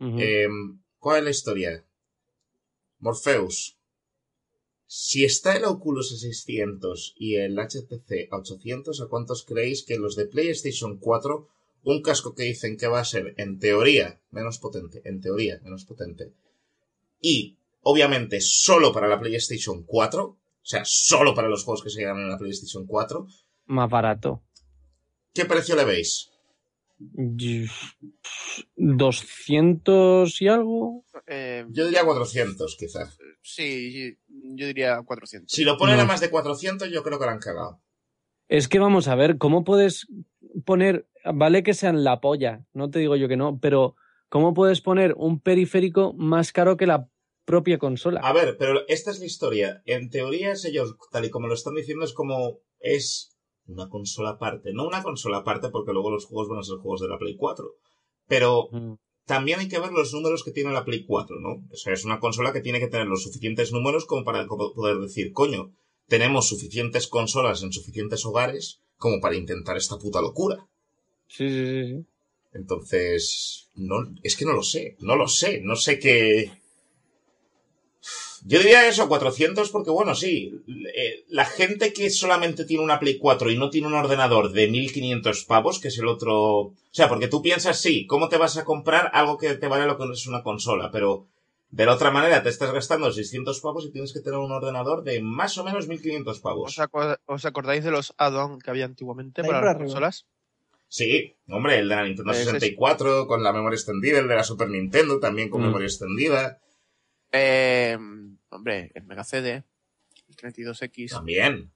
Em, 0.00 0.80
¿Cuál 0.98 1.18
es 1.18 1.24
la 1.24 1.30
historia? 1.30 1.86
Morpheus. 2.98 3.76
Si 4.86 5.24
está 5.24 5.56
el 5.56 5.64
Oculus 5.64 6.12
a 6.12 6.16
600 6.16 7.14
y 7.16 7.36
el 7.36 7.58
HTC 7.58 8.28
a 8.30 8.38
800, 8.38 9.00
¿a 9.00 9.08
cuántos 9.08 9.44
creéis 9.44 9.84
que 9.84 9.98
los 9.98 10.16
de 10.16 10.26
PlayStation 10.26 10.98
4, 10.98 11.48
un 11.82 12.02
casco 12.02 12.34
que 12.34 12.44
dicen 12.44 12.76
que 12.76 12.86
va 12.86 13.00
a 13.00 13.04
ser, 13.04 13.34
en 13.38 13.58
teoría, 13.58 14.20
menos 14.30 14.58
potente, 14.58 15.00
en 15.04 15.20
teoría, 15.20 15.60
menos 15.64 15.84
potente, 15.84 16.32
y, 17.20 17.56
obviamente, 17.82 18.40
solo 18.40 18.92
para 18.92 19.08
la 19.08 19.18
PlayStation 19.20 19.82
4, 19.84 20.24
o 20.24 20.38
sea, 20.62 20.82
solo 20.84 21.34
para 21.34 21.48
los 21.48 21.64
juegos 21.64 21.82
que 21.82 21.90
se 21.90 22.00
llegan 22.00 22.18
en 22.18 22.28
la 22.30 22.38
PlayStation 22.38 22.86
4, 22.86 23.26
Más 23.66 23.88
barato. 23.90 24.42
¿qué 25.32 25.44
precio 25.44 25.76
le 25.76 25.84
veis? 25.84 26.30
Y- 27.38 27.66
200 28.76 30.40
y 30.42 30.48
algo. 30.48 31.04
Eh, 31.26 31.64
Yo 31.70 31.84
diría 31.86 32.04
400, 32.04 32.76
quizá. 32.78 33.10
sí, 33.42 34.16
yo 34.28 34.66
diría 34.66 35.00
400. 35.02 35.52
Si 35.52 35.64
lo 35.64 35.76
ponen 35.78 35.98
a 36.00 36.04
más 36.04 36.20
de 36.20 36.30
400, 36.30 36.90
yo 36.90 37.02
creo 37.02 37.18
que 37.18 37.24
lo 37.24 37.30
han 37.30 37.38
cagado. 37.38 37.80
Es 38.48 38.68
que 38.68 38.78
vamos 38.80 39.08
a 39.08 39.14
ver, 39.14 39.38
¿cómo 39.38 39.64
puedes 39.64 40.06
poner, 40.64 41.06
vale 41.24 41.62
que 41.62 41.74
sean 41.74 42.04
la 42.04 42.20
polla, 42.20 42.64
no 42.72 42.90
te 42.90 42.98
digo 42.98 43.16
yo 43.16 43.28
que 43.28 43.36
no, 43.36 43.58
pero 43.60 43.94
¿cómo 44.28 44.54
puedes 44.54 44.80
poner 44.80 45.14
un 45.16 45.40
periférico 45.40 46.12
más 46.14 46.52
caro 46.52 46.76
que 46.76 46.86
la 46.86 47.08
propia 47.44 47.78
consola? 47.78 48.20
A 48.22 48.32
ver, 48.32 48.56
pero 48.58 48.86
esta 48.88 49.10
es 49.10 49.18
la 49.18 49.26
historia. 49.26 49.82
En 49.84 50.10
teoría, 50.10 50.52
es 50.52 50.64
ellos, 50.64 50.94
tal 51.10 51.24
y 51.24 51.30
como 51.30 51.48
lo 51.48 51.54
están 51.54 51.74
diciendo, 51.74 52.04
es 52.04 52.12
como 52.12 52.58
es 52.78 53.36
una 53.66 53.88
consola 53.88 54.30
aparte. 54.30 54.72
No 54.72 54.86
una 54.86 55.02
consola 55.02 55.38
aparte 55.38 55.68
porque 55.70 55.92
luego 55.92 56.10
los 56.10 56.26
juegos 56.26 56.48
van 56.48 56.58
a 56.58 56.62
ser 56.62 56.76
juegos 56.78 57.00
de 57.00 57.08
la 57.08 57.18
Play 57.18 57.36
4. 57.36 57.64
Pero 58.26 58.68
Mm. 58.72 58.94
también 59.26 59.60
hay 59.60 59.68
que 59.68 59.78
ver 59.80 59.92
los 59.92 60.12
números 60.12 60.44
que 60.44 60.50
tiene 60.52 60.72
la 60.72 60.84
Play 60.84 61.04
4, 61.04 61.36
¿no? 61.40 61.64
O 61.70 61.76
sea, 61.76 61.92
es 61.92 62.04
una 62.04 62.20
consola 62.20 62.52
que 62.52 62.60
tiene 62.60 62.80
que 62.80 62.88
tener 62.88 63.06
los 63.06 63.22
suficientes 63.24 63.72
números 63.72 64.06
como 64.06 64.24
para 64.24 64.46
poder 64.46 64.98
decir, 64.98 65.32
coño, 65.32 65.72
tenemos 66.08 66.48
suficientes 66.48 67.06
consolas 67.06 67.62
en 67.62 67.72
suficientes 67.72 68.24
hogares 68.24 68.80
como 68.96 69.20
para 69.20 69.36
intentar 69.36 69.76
esta 69.76 69.98
puta 69.98 70.20
locura. 70.20 70.66
Sí, 71.30 71.48
sí, 71.48 71.84
sí. 71.86 72.06
Entonces, 72.52 73.70
no, 73.76 73.96
es 74.22 74.36
que 74.36 74.44
no 74.44 74.52
lo 74.52 74.64
sé, 74.64 74.96
no 74.98 75.14
lo 75.14 75.28
sé, 75.28 75.60
no 75.62 75.76
sé 75.76 75.98
qué... 75.98 76.52
Yo 78.42 78.58
diría 78.58 78.88
eso, 78.88 79.06
400, 79.06 79.70
porque 79.70 79.90
bueno, 79.90 80.14
sí, 80.14 80.62
eh, 80.96 81.24
la 81.28 81.44
gente 81.44 81.92
que 81.92 82.10
solamente 82.10 82.64
tiene 82.64 82.82
una 82.82 82.98
Play 82.98 83.18
4 83.18 83.50
y 83.50 83.58
no 83.58 83.70
tiene 83.70 83.86
un 83.86 83.94
ordenador 83.94 84.50
de 84.50 84.68
1500 84.68 85.44
pavos, 85.44 85.78
que 85.78 85.88
es 85.88 85.98
el 85.98 86.08
otro... 86.08 86.36
O 86.36 86.74
sea, 86.90 87.08
porque 87.08 87.28
tú 87.28 87.42
piensas, 87.42 87.80
sí, 87.80 88.06
¿cómo 88.06 88.28
te 88.28 88.38
vas 88.38 88.56
a 88.56 88.64
comprar 88.64 89.10
algo 89.12 89.38
que 89.38 89.54
te 89.54 89.68
vale 89.68 89.86
lo 89.86 89.96
que 89.96 90.04
es 90.12 90.26
una 90.26 90.42
consola? 90.42 90.90
Pero 90.90 91.28
de 91.70 91.86
la 91.86 91.94
otra 91.94 92.10
manera 92.10 92.42
te 92.42 92.48
estás 92.48 92.72
gastando 92.72 93.12
600 93.12 93.60
pavos 93.60 93.84
y 93.84 93.92
tienes 93.92 94.12
que 94.12 94.20
tener 94.20 94.38
un 94.38 94.50
ordenador 94.50 95.04
de 95.04 95.22
más 95.22 95.56
o 95.58 95.64
menos 95.64 95.86
1500 95.86 96.40
pavos. 96.40 96.76
¿Os, 97.26 97.44
acordáis 97.44 97.84
de 97.84 97.92
los 97.92 98.14
add-on 98.16 98.58
que 98.58 98.70
había 98.70 98.86
antiguamente 98.86 99.42
para 99.42 99.58
por 99.58 99.64
las 99.66 99.74
arriba. 99.76 99.84
consolas? 99.84 100.26
Sí, 100.92 101.36
hombre, 101.46 101.78
el 101.78 101.88
de 101.88 101.94
la 101.94 102.02
Nintendo 102.02 102.32
Ese 102.32 102.40
es- 102.42 102.46
64 102.48 103.28
con 103.28 103.44
la 103.44 103.52
memoria 103.52 103.76
extendida, 103.76 104.18
el 104.18 104.26
de 104.26 104.34
la 104.34 104.42
Super 104.42 104.68
Nintendo 104.68 105.20
también 105.20 105.48
con 105.48 105.60
Mm. 105.60 105.64
memoria 105.66 105.86
extendida. 105.86 106.60
Eh, 107.30 107.96
hombre, 108.48 108.90
el 108.94 109.04
Mega 109.04 109.22
CD, 109.22 109.62
el 110.28 110.36
32X. 110.36 111.12
También. 111.12 111.70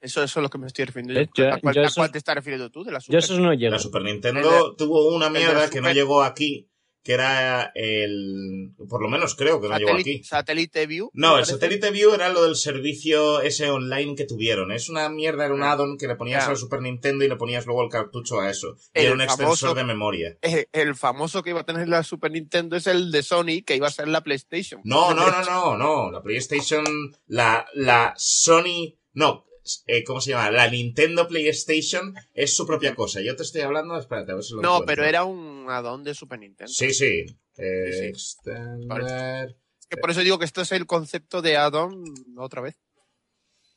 Eso, 0.00 0.22
eso 0.22 0.38
es 0.38 0.42
lo 0.42 0.50
que 0.50 0.58
me 0.58 0.68
estoy 0.68 0.84
refiriendo. 0.84 1.14
Yo. 1.20 1.26
yo- 1.34 1.52
¿A, 1.52 1.58
cuál, 1.58 1.74
yo 1.74 1.80
a 1.80 1.84
esos- 1.86 1.96
cuál 1.96 2.12
te 2.12 2.18
estás 2.18 2.36
refiriendo 2.36 2.70
tú? 2.70 2.84
¿De 2.84 2.92
la 2.92 2.98
Yo 2.98 3.02
Super? 3.06 3.18
esos 3.18 3.38
no 3.40 3.52
llego. 3.54 3.72
La 3.72 3.78
Super 3.80 4.02
Nintendo 4.02 4.76
tuvo 4.76 5.12
una 5.14 5.30
mierda 5.30 5.68
que 5.68 5.80
no 5.80 5.90
llegó 5.92 6.22
aquí, 6.22 6.68
que 7.04 7.12
era 7.12 7.70
el... 7.74 8.72
Por 8.88 9.00
lo 9.02 9.08
menos 9.08 9.34
creo 9.36 9.60
que 9.60 9.68
no 9.68 9.78
llegó 9.78 9.92
aquí. 9.92 10.24
Satellite 10.24 10.86
View. 10.86 11.10
No, 11.12 11.38
el. 11.38 11.44
Satellite 11.44 11.90
View 11.90 12.12
era 12.14 12.30
lo 12.30 12.42
del 12.42 12.56
servicio 12.56 13.40
ese 13.42 13.70
online 13.70 14.14
que 14.16 14.24
tuvieron. 14.24 14.72
Es 14.72 14.88
una 14.88 15.08
mierda, 15.10 15.44
era 15.44 15.54
un 15.54 15.62
add-on 15.62 15.96
que 15.98 16.08
le 16.08 16.16
ponías 16.16 16.44
Ya. 16.44 16.50
al 16.50 16.56
Super 16.56 16.80
Nintendo 16.80 17.24
y 17.24 17.28
le 17.28 17.36
ponías 17.36 17.66
luego 17.66 17.82
el 17.84 17.90
cartucho 17.90 18.40
a 18.40 18.50
eso. 18.50 18.76
Y 18.94 19.00
El 19.00 19.04
era 19.04 19.14
un 19.14 19.20
extensor 19.20 19.70
famoso- 19.70 19.74
de 19.74 19.84
memoria. 19.84 20.38
El 20.72 20.94
famoso 20.96 21.42
que 21.42 21.50
iba 21.50 21.60
a 21.60 21.66
tener 21.66 21.88
la 21.88 22.02
Super 22.02 22.32
Nintendo 22.32 22.76
es 22.76 22.86
el 22.86 23.12
de 23.12 23.22
Sony, 23.22 23.62
que 23.66 23.76
iba 23.76 23.86
a 23.86 23.90
ser 23.90 24.08
la 24.08 24.22
PlayStation. 24.22 24.80
No, 24.84 25.12
no, 25.14 25.30
no, 25.30 25.42
no, 25.44 25.76
no. 25.76 26.10
La 26.10 26.22
PlayStation, 26.22 26.84
la, 27.26 27.66
la 27.74 28.14
Sony, 28.16 28.96
no, 29.12 29.44
eh, 29.86 30.04
¿cómo 30.04 30.20
se 30.20 30.30
llama? 30.30 30.50
La 30.50 30.68
Nintendo 30.68 31.26
PlayStation 31.28 32.14
es 32.32 32.54
su 32.54 32.66
propia 32.66 32.94
cosa. 32.94 33.20
Yo 33.22 33.34
te 33.36 33.42
estoy 33.42 33.62
hablando, 33.62 33.98
espérate, 33.98 34.32
a 34.32 34.34
ver 34.36 34.44
si 34.44 34.54
lo 34.54 34.62
No, 34.62 34.82
pero 34.84 35.04
era 35.04 35.24
un 35.24 35.66
add-on 35.68 36.04
de 36.04 36.14
Super 36.14 36.38
Nintendo. 36.38 36.72
Sí, 36.72 36.92
sí. 36.92 37.24
Eh, 37.56 37.90
Sí, 37.92 37.98
sí. 37.98 38.04
extender- 38.06 39.56
Es 39.80 39.86
que 39.86 39.96
por 39.98 40.10
eso 40.10 40.20
digo 40.20 40.38
que 40.38 40.44
esto 40.44 40.62
es 40.62 40.72
el 40.72 40.86
concepto 40.86 41.42
de 41.42 41.56
add-on 41.56 42.02
otra 42.38 42.60
vez. 42.62 42.76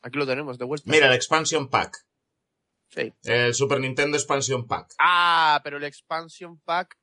Aquí 0.01 0.17
lo 0.17 0.25
tenemos 0.25 0.57
de 0.57 0.65
vuelta. 0.65 0.89
Mira, 0.89 1.07
el 1.07 1.13
Expansion 1.13 1.69
Pack. 1.69 1.97
Sí. 2.89 3.11
El 3.23 3.53
Super 3.53 3.79
Nintendo 3.81 4.15
Expansion 4.17 4.65
Pack. 4.65 4.93
Ah, 4.99 5.59
pero 5.63 5.77
el 5.77 5.83
Expansion 5.83 6.59
Pack. 6.61 6.97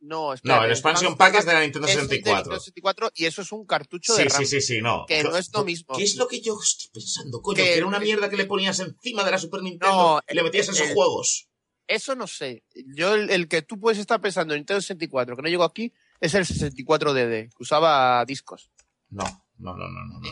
No, 0.00 0.32
No, 0.44 0.64
el 0.64 0.70
Expansion 0.70 1.16
Pack 1.16 1.34
es 1.36 1.46
de 1.46 1.52
la 1.52 1.60
Nintendo 1.60 1.88
es 1.88 1.94
de 1.96 2.00
64. 2.02 2.36
Nintendo 2.36 2.60
64 2.60 3.10
y 3.16 3.24
eso 3.26 3.42
es 3.42 3.50
un 3.52 3.66
cartucho 3.66 4.14
de 4.14 4.24
RAM. 4.26 4.38
sí, 4.38 4.46
sí, 4.46 4.60
sí, 4.60 4.80
no. 4.80 5.04
que 5.08 5.24
no 5.24 5.36
es 5.36 5.50
lo 5.52 5.64
mismo. 5.64 5.96
¿Qué 5.96 6.04
es 6.04 6.14
lo 6.16 6.28
que 6.28 6.40
yo 6.40 6.56
estoy 6.62 6.88
pensando, 6.92 7.42
coño? 7.42 7.56
Que- 7.56 7.64
Que, 7.64 7.76
era 7.78 7.86
una 7.86 7.98
mierda 7.98 8.30
que 8.30 8.36
le 8.36 8.44
ponías 8.46 8.78
encima 8.78 9.24
de 9.24 9.30
la 9.32 9.38
Super 9.38 9.60
Nintendo 9.62 9.92
No, 9.94 10.20
y 10.28 10.34
le 10.34 10.42
metías 10.44 10.68
esos 10.68 10.88
el- 10.88 10.94
juegos. 10.94 11.48
Eso 11.88 12.14
no 12.14 12.26
sé. 12.26 12.64
Yo, 12.94 13.14
el, 13.14 13.30
el 13.30 13.48
que 13.48 13.62
tú 13.62 13.80
puedes 13.80 13.98
estar 13.98 14.20
pensando 14.20 14.54
en 14.54 14.60
Nintendo 14.60 14.80
64, 14.82 15.34
que 15.34 15.42
no 15.42 15.48
llegó 15.48 15.64
aquí, 15.64 15.92
es 16.20 16.34
el 16.34 16.44
64DD, 16.44 17.48
que 17.48 17.62
usaba 17.62 18.24
discos. 18.26 18.70
No, 19.08 19.24
no, 19.56 19.74
no, 19.74 19.88
no, 19.88 20.04
no, 20.04 20.20
no. 20.20 20.30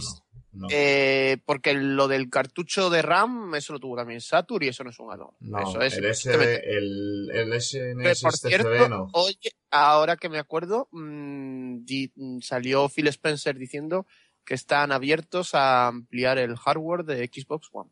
No. 0.57 0.67
Eh, 0.71 1.39
porque 1.45 1.75
lo 1.75 2.09
del 2.09 2.29
cartucho 2.31 2.91
de 2.91 3.03
RAM, 3.03 3.55
eso 3.55 3.73
lo 3.73 3.79
tuvo 3.81 3.97
también 3.97 4.21
Saturn 4.21 4.65
y 4.65 4.69
eso 4.69 4.83
no 4.85 4.91
es 4.91 4.99
un 4.99 5.13
add-on. 5.13 5.31
no, 5.41 5.61
eso 5.61 5.81
es. 5.83 5.95
el, 5.97 6.05
SD, 6.15 6.77
el, 6.77 7.31
el 7.33 7.53
SNS 7.61 8.23
por 8.23 8.33
cierto, 8.37 8.89
no. 8.89 9.09
oye, 9.13 9.53
ahora 9.71 10.17
que 10.17 10.29
me 10.29 10.39
acuerdo, 10.39 10.89
mm, 10.93 11.85
di- 11.85 12.13
mm, 12.15 12.41
salió 12.41 12.89
Phil 12.89 13.09
Spencer 13.09 13.57
diciendo 13.59 14.07
que 14.45 14.55
están 14.55 14.93
abiertos 14.93 15.55
a 15.55 15.89
ampliar 15.89 16.39
el 16.39 16.57
hardware 16.57 17.05
de 17.05 17.27
Xbox 17.33 17.69
One. 17.73 17.91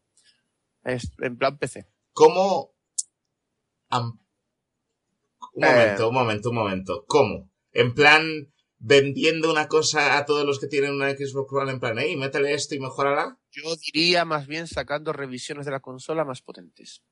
Es, 0.84 1.10
en 1.20 1.36
plan 1.36 1.58
PC. 1.58 1.86
¿Cómo? 2.12 2.72
am- 3.90 4.18
Un 5.54 5.64
Eh. 5.64 5.68
momento, 5.70 6.08
un 6.08 6.14
momento, 6.14 6.48
un 6.50 6.54
momento. 6.56 7.04
¿Cómo? 7.06 7.50
En 7.72 7.94
plan, 7.94 8.52
vendiendo 8.86 9.50
una 9.50 9.66
cosa 9.66 10.18
a 10.18 10.26
todos 10.26 10.44
los 10.44 10.60
que 10.60 10.66
tienen 10.66 10.92
una 10.92 11.10
Xbox 11.10 11.50
One 11.52 11.72
en 11.72 11.80
plan, 11.80 11.96
hey, 11.98 12.16
métele 12.16 12.52
esto 12.52 12.74
y 12.74 12.80
mejorala. 12.80 13.38
Yo 13.50 13.74
diría 13.76 14.26
más 14.26 14.46
bien 14.46 14.66
sacando 14.66 15.14
revisiones 15.14 15.64
de 15.64 15.72
la 15.72 15.80
consola 15.80 16.24
más 16.24 16.42
potentes. 16.42 17.02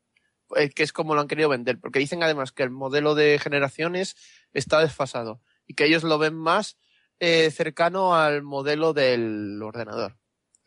Eh, 0.55 0.69
que 0.69 0.83
es 0.83 0.93
como 0.93 1.15
lo 1.15 1.23
han 1.23 1.29
querido 1.29 1.49
vender. 1.49 1.81
Porque 1.81 1.99
dicen 1.99 2.23
además 2.23 2.53
que 2.53 2.63
el 2.63 2.71
modelo 2.71 3.15
de 3.15 3.39
generaciones 3.39 4.17
está 4.53 4.81
desfasado. 4.81 5.41
Y 5.67 5.73
que 5.73 5.87
ellos 5.87 6.03
lo 6.03 6.19
ven 6.19 6.35
más 6.35 6.77
eh, 7.21 7.51
cercano 7.51 8.15
al 8.15 8.43
modelo 8.43 8.93
del 8.93 9.59
ordenador. 9.63 10.19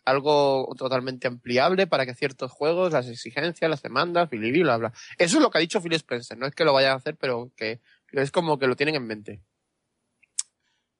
Algo 0.06 0.74
totalmente 0.76 1.28
ampliable 1.28 1.86
para 1.86 2.08
que 2.08 2.16
ciertos 2.16 2.52
juegos, 2.52 2.94
las 2.94 3.08
exigencias, 3.08 3.70
las 3.70 3.84
demandas, 3.84 4.28
bla, 4.32 4.40
bla, 4.52 4.78
bla. 4.78 4.94
Eso 5.20 5.38
es 5.38 5.44
lo 5.44 5.52
que 5.52 5.60
ha 5.60 5.62
dicho 5.62 5.82
Phil 5.82 5.94
Spencer. 5.94 6.36
No 6.36 6.48
es 6.48 6.56
que 6.56 6.66
lo 6.66 6.74
vayan 6.74 6.94
a 6.94 6.96
hacer, 6.96 7.16
pero 7.16 7.52
que 7.56 7.80
es 8.12 8.32
como 8.32 8.58
que 8.58 8.66
lo 8.66 8.76
tienen 8.76 8.96
en 8.96 9.06
mente. 9.06 9.44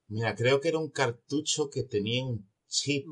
Mira, 0.08 0.36
creo 0.36 0.62
que 0.62 0.68
era 0.70 0.78
un 0.78 0.92
cartucho 0.92 1.70
que 1.70 1.84
tenía 1.84 2.26
un 2.26 2.50
chip. 2.68 3.06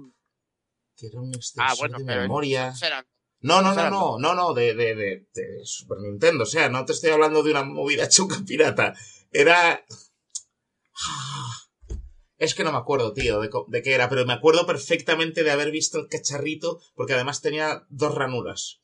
Que 0.95 1.07
era 1.07 1.19
un 1.19 1.33
extensor 1.33 1.71
Ah, 1.71 1.75
bueno, 1.79 1.97
de 1.99 2.05
pero 2.05 2.21
memoria. 2.21 2.73
será- 2.75 3.05
No, 3.41 3.61
no, 3.61 3.69
no, 3.69 3.73
será- 3.75 3.89
no, 3.89 4.19
no, 4.19 4.35
no, 4.35 4.53
de, 4.53 4.73
de, 4.75 4.95
de, 4.95 5.27
de 5.33 5.65
Super 5.65 5.97
Nintendo. 5.99 6.43
O 6.43 6.45
sea, 6.47 6.69
no 6.69 6.85
te 6.85 6.93
estoy 6.93 7.09
hablando 7.09 7.41
de 7.43 7.51
una 7.51 7.63
movida 7.63 8.07
chuca 8.09 8.37
pirata. 8.45 8.93
Era. 9.31 9.83
Es 12.37 12.55
que 12.55 12.63
no 12.65 12.71
me 12.73 12.77
acuerdo, 12.77 13.13
tío, 13.13 13.39
de, 13.39 13.49
co- 13.49 13.65
de 13.69 13.81
qué 13.81 13.93
era, 13.93 14.09
pero 14.09 14.25
me 14.25 14.33
acuerdo 14.33 14.65
perfectamente 14.65 15.43
de 15.43 15.51
haber 15.51 15.71
visto 15.71 15.97
el 15.97 16.09
cacharrito, 16.09 16.81
porque 16.93 17.13
además 17.13 17.41
tenía 17.41 17.85
dos 17.89 18.13
ranuras. 18.13 18.81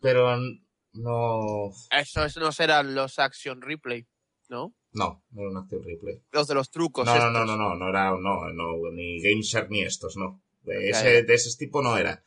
Pero 0.00 0.32
n- 0.34 0.64
no. 0.92 1.70
Eso 1.90 2.24
es- 2.24 2.36
no 2.38 2.52
serán 2.52 2.94
los 2.94 3.18
Action 3.18 3.60
Replay, 3.60 4.06
¿no? 4.48 4.74
No, 4.92 5.22
no 5.30 5.40
era 5.42 5.50
un 5.50 5.56
Active 5.58 5.82
Replay. 5.84 6.20
Los 6.32 6.48
de 6.48 6.54
los 6.54 6.70
trucos. 6.70 7.06
No, 7.06 7.12
no, 7.12 7.18
estos. 7.18 7.32
no, 7.32 7.44
no, 7.46 7.56
no, 7.56 7.74
no 7.76 7.88
era, 7.88 8.10
no, 8.10 8.50
no, 8.52 8.90
ni 8.92 9.20
Game 9.22 9.42
Shark 9.42 9.70
ni 9.70 9.82
estos, 9.82 10.16
no. 10.16 10.42
De 10.62 10.90
ese, 10.90 11.22
de 11.22 11.34
ese 11.34 11.56
tipo 11.56 11.80
no 11.82 11.96
era. 11.96 12.22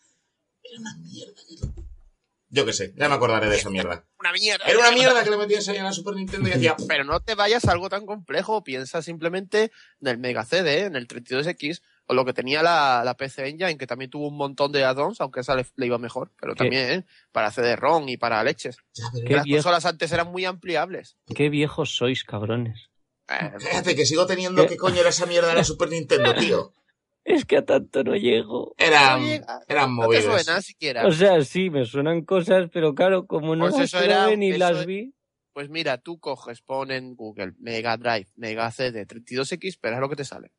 Era 0.63 0.79
una 0.79 0.95
mierda. 0.97 1.41
que- 1.47 1.83
Yo 2.49 2.65
qué 2.65 2.73
sé, 2.73 2.93
ya 2.95 3.09
me 3.09 3.15
acordaré 3.15 3.49
de 3.49 3.57
esa 3.57 3.69
mierda. 3.69 4.05
Una 4.19 4.31
mierda. 4.31 4.65
Era 4.65 4.79
una 4.79 4.91
mierda 4.91 5.23
que 5.23 5.29
le 5.31 5.37
metías 5.37 5.67
ahí 5.67 5.77
a 5.77 5.83
la 5.83 5.91
Super 5.91 6.15
Nintendo 6.15 6.47
y 6.47 6.53
hacía. 6.53 6.75
Pero 6.87 7.03
no 7.03 7.19
te 7.19 7.35
vayas 7.35 7.65
a 7.65 7.71
algo 7.73 7.89
tan 7.89 8.05
complejo. 8.05 8.63
Piensa 8.63 9.01
simplemente 9.01 9.71
en 9.99 10.07
el 10.07 10.17
Mega 10.17 10.45
CD, 10.45 10.85
en 10.85 10.95
el 10.95 11.07
32X, 11.07 11.81
o 12.07 12.13
lo 12.13 12.25
que 12.25 12.33
tenía 12.33 12.61
la, 12.61 13.01
la 13.05 13.15
PC 13.15 13.47
Engine, 13.47 13.77
que 13.77 13.87
también 13.87 14.11
tuvo 14.11 14.27
un 14.27 14.35
montón 14.37 14.71
de 14.71 14.83
add-ons, 14.83 15.19
aunque 15.21 15.39
esa 15.39 15.55
le, 15.55 15.65
le 15.75 15.85
iba 15.85 15.97
mejor. 15.97 16.31
Pero 16.39 16.53
¿Qué? 16.53 16.57
también 16.57 16.89
¿eh? 16.91 17.05
para 17.31 17.51
CD-ROM 17.51 18.09
y 18.09 18.17
para 18.17 18.43
leches. 18.43 18.77
Ya, 18.93 19.05
pero 19.13 19.23
¿Qué 19.25 19.29
era- 19.33 19.37
Las 19.37 19.45
viejo? 19.45 19.57
consolas 19.63 19.85
antes 19.85 20.11
eran 20.11 20.31
muy 20.31 20.45
ampliables. 20.45 21.17
Qué 21.35 21.49
viejos 21.49 21.95
sois, 21.95 22.23
cabrones. 22.23 22.89
Eh, 23.29 23.51
Cállate, 23.59 23.95
que 23.95 24.05
sigo 24.05 24.25
teniendo 24.25 24.63
¿Qué? 24.63 24.69
qué 24.69 24.77
coño 24.77 24.99
era 24.99 25.09
esa 25.09 25.25
mierda 25.25 25.47
de 25.49 25.55
la 25.55 25.63
Super 25.63 25.89
Nintendo, 25.89 26.33
tío. 26.35 26.73
Es 27.25 27.45
que 27.45 27.55
a 27.55 27.63
tanto 27.65 28.03
no 28.03 28.17
llego. 28.17 28.75
Eran, 28.77 29.21
No 29.21 29.25
llega. 29.25 29.59
eran 29.69 29.95
no 29.95 30.01
te 30.01 30.07
movidas. 30.07 30.23
suena 30.43 30.61
siquiera. 30.61 31.07
O 31.07 31.11
sea, 31.13 31.41
sí, 31.45 31.69
me 31.69 31.85
suenan 31.85 32.23
cosas, 32.25 32.69
pero 32.73 32.93
claro, 32.93 33.27
como 33.27 33.55
no 33.55 33.69
Pues 33.69 33.93
las 33.93 34.03
era- 34.03 34.35
ni 34.35 34.49
eso 34.49 34.59
las 34.59 34.77
es- 34.79 34.85
vi. 34.85 35.13
Pues 35.53 35.69
mira, 35.69 35.99
tú 35.99 36.19
coges, 36.19 36.61
pon 36.61 36.91
en 36.91 37.15
Google 37.15 37.53
Mega 37.59 37.95
Drive, 37.95 38.27
Mega 38.35 38.69
CD, 38.71 39.07
32X, 39.07 39.77
pero 39.79 39.95
es 39.95 40.01
lo 40.01 40.09
que 40.09 40.17
te 40.17 40.25
sale. 40.25 40.51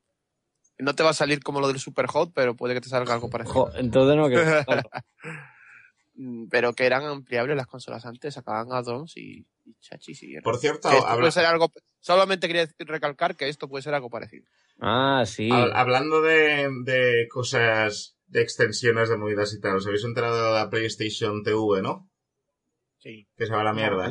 No 0.78 0.94
te 0.94 1.02
va 1.02 1.10
a 1.10 1.14
salir 1.14 1.40
como 1.42 1.60
lo 1.60 1.68
del 1.68 1.78
Superhot, 1.78 2.32
pero 2.34 2.56
puede 2.56 2.74
que 2.74 2.80
te 2.80 2.88
salga 2.88 3.14
algo 3.14 3.30
parecido. 3.30 3.66
Jo, 3.66 3.72
entonces 3.76 4.16
no 4.16 4.24
jugarlo. 4.24 4.90
Mm, 6.16 6.46
pero 6.48 6.74
que 6.74 6.86
eran 6.86 7.04
ampliables 7.04 7.56
las 7.56 7.66
consolas 7.66 8.06
antes, 8.06 8.34
sacaban 8.34 8.70
add-ons 8.70 9.16
y, 9.16 9.44
y 9.64 9.74
chachis 9.80 10.22
y 10.22 10.40
Por 10.40 10.58
cierto, 10.58 10.88
esto 10.88 11.04
habla- 11.08 11.22
puede 11.22 11.32
ser 11.32 11.44
algo 11.44 11.72
solamente 11.98 12.46
quería 12.46 12.68
recalcar 12.78 13.34
que 13.34 13.48
esto 13.48 13.68
puede 13.68 13.82
ser 13.82 13.94
algo 13.94 14.10
parecido 14.10 14.46
Ah, 14.80 15.24
sí. 15.26 15.48
hab- 15.50 15.72
hablando 15.74 16.22
de, 16.22 16.68
de 16.84 17.26
cosas, 17.28 18.16
de 18.26 18.42
extensiones 18.42 19.08
de 19.08 19.16
movidas 19.16 19.52
y 19.54 19.60
tal, 19.60 19.74
os 19.74 19.86
habéis 19.88 20.04
enterado 20.04 20.52
de 20.54 20.60
la 20.60 20.70
PlayStation 20.70 21.42
TV, 21.42 21.82
¿no? 21.82 22.08
sí 22.98 23.26
Que 23.36 23.46
se 23.46 23.52
va 23.52 23.62
a 23.62 23.64
la 23.64 23.72
mierda. 23.72 24.08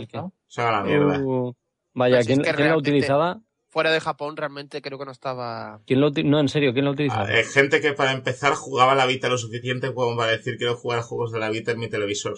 Se 0.48 0.62
va 0.62 0.70
a 0.70 0.72
la 0.74 0.84
mierda. 0.84 1.20
Uh, 1.20 1.54
vaya, 1.94 2.16
Pues 2.18 2.20
es 2.20 2.28
¿quién, 2.28 2.42
que 2.42 2.54
quién 2.54 2.68
la 2.68 2.76
utilizaba? 2.78 3.42
Fuera 3.74 3.92
de 3.92 4.00
Japón 4.00 4.38
realmente 4.38 4.82
creo 4.82 4.98
que 5.00 5.06
no 5.06 5.12
estaba 5.12 5.82
¿Quién 5.88 6.00
lo 6.00 6.12
no, 6.12 6.40
en 6.40 6.48
serio, 6.48 6.72
¿quién 6.74 6.86
la 6.86 6.92
utilizaba? 6.92 7.26
Ah, 7.28 7.40
eh, 7.40 7.44
gente 7.44 7.82
que 7.82 7.94
para 7.94 8.12
empezar 8.12 8.54
jugaba 8.54 8.94
la 8.96 9.06
Vita 9.08 9.28
lo 9.30 9.38
suficiente 9.38 9.94
como 9.94 10.16
para 10.16 10.32
decir 10.32 10.58
quiero 10.58 10.76
jugar 10.78 11.02
juegos 11.02 11.32
de 11.32 11.40
la 11.40 11.50
Vita 11.50 11.72
en 11.72 11.80
mi 11.80 11.90
televisor. 11.90 12.36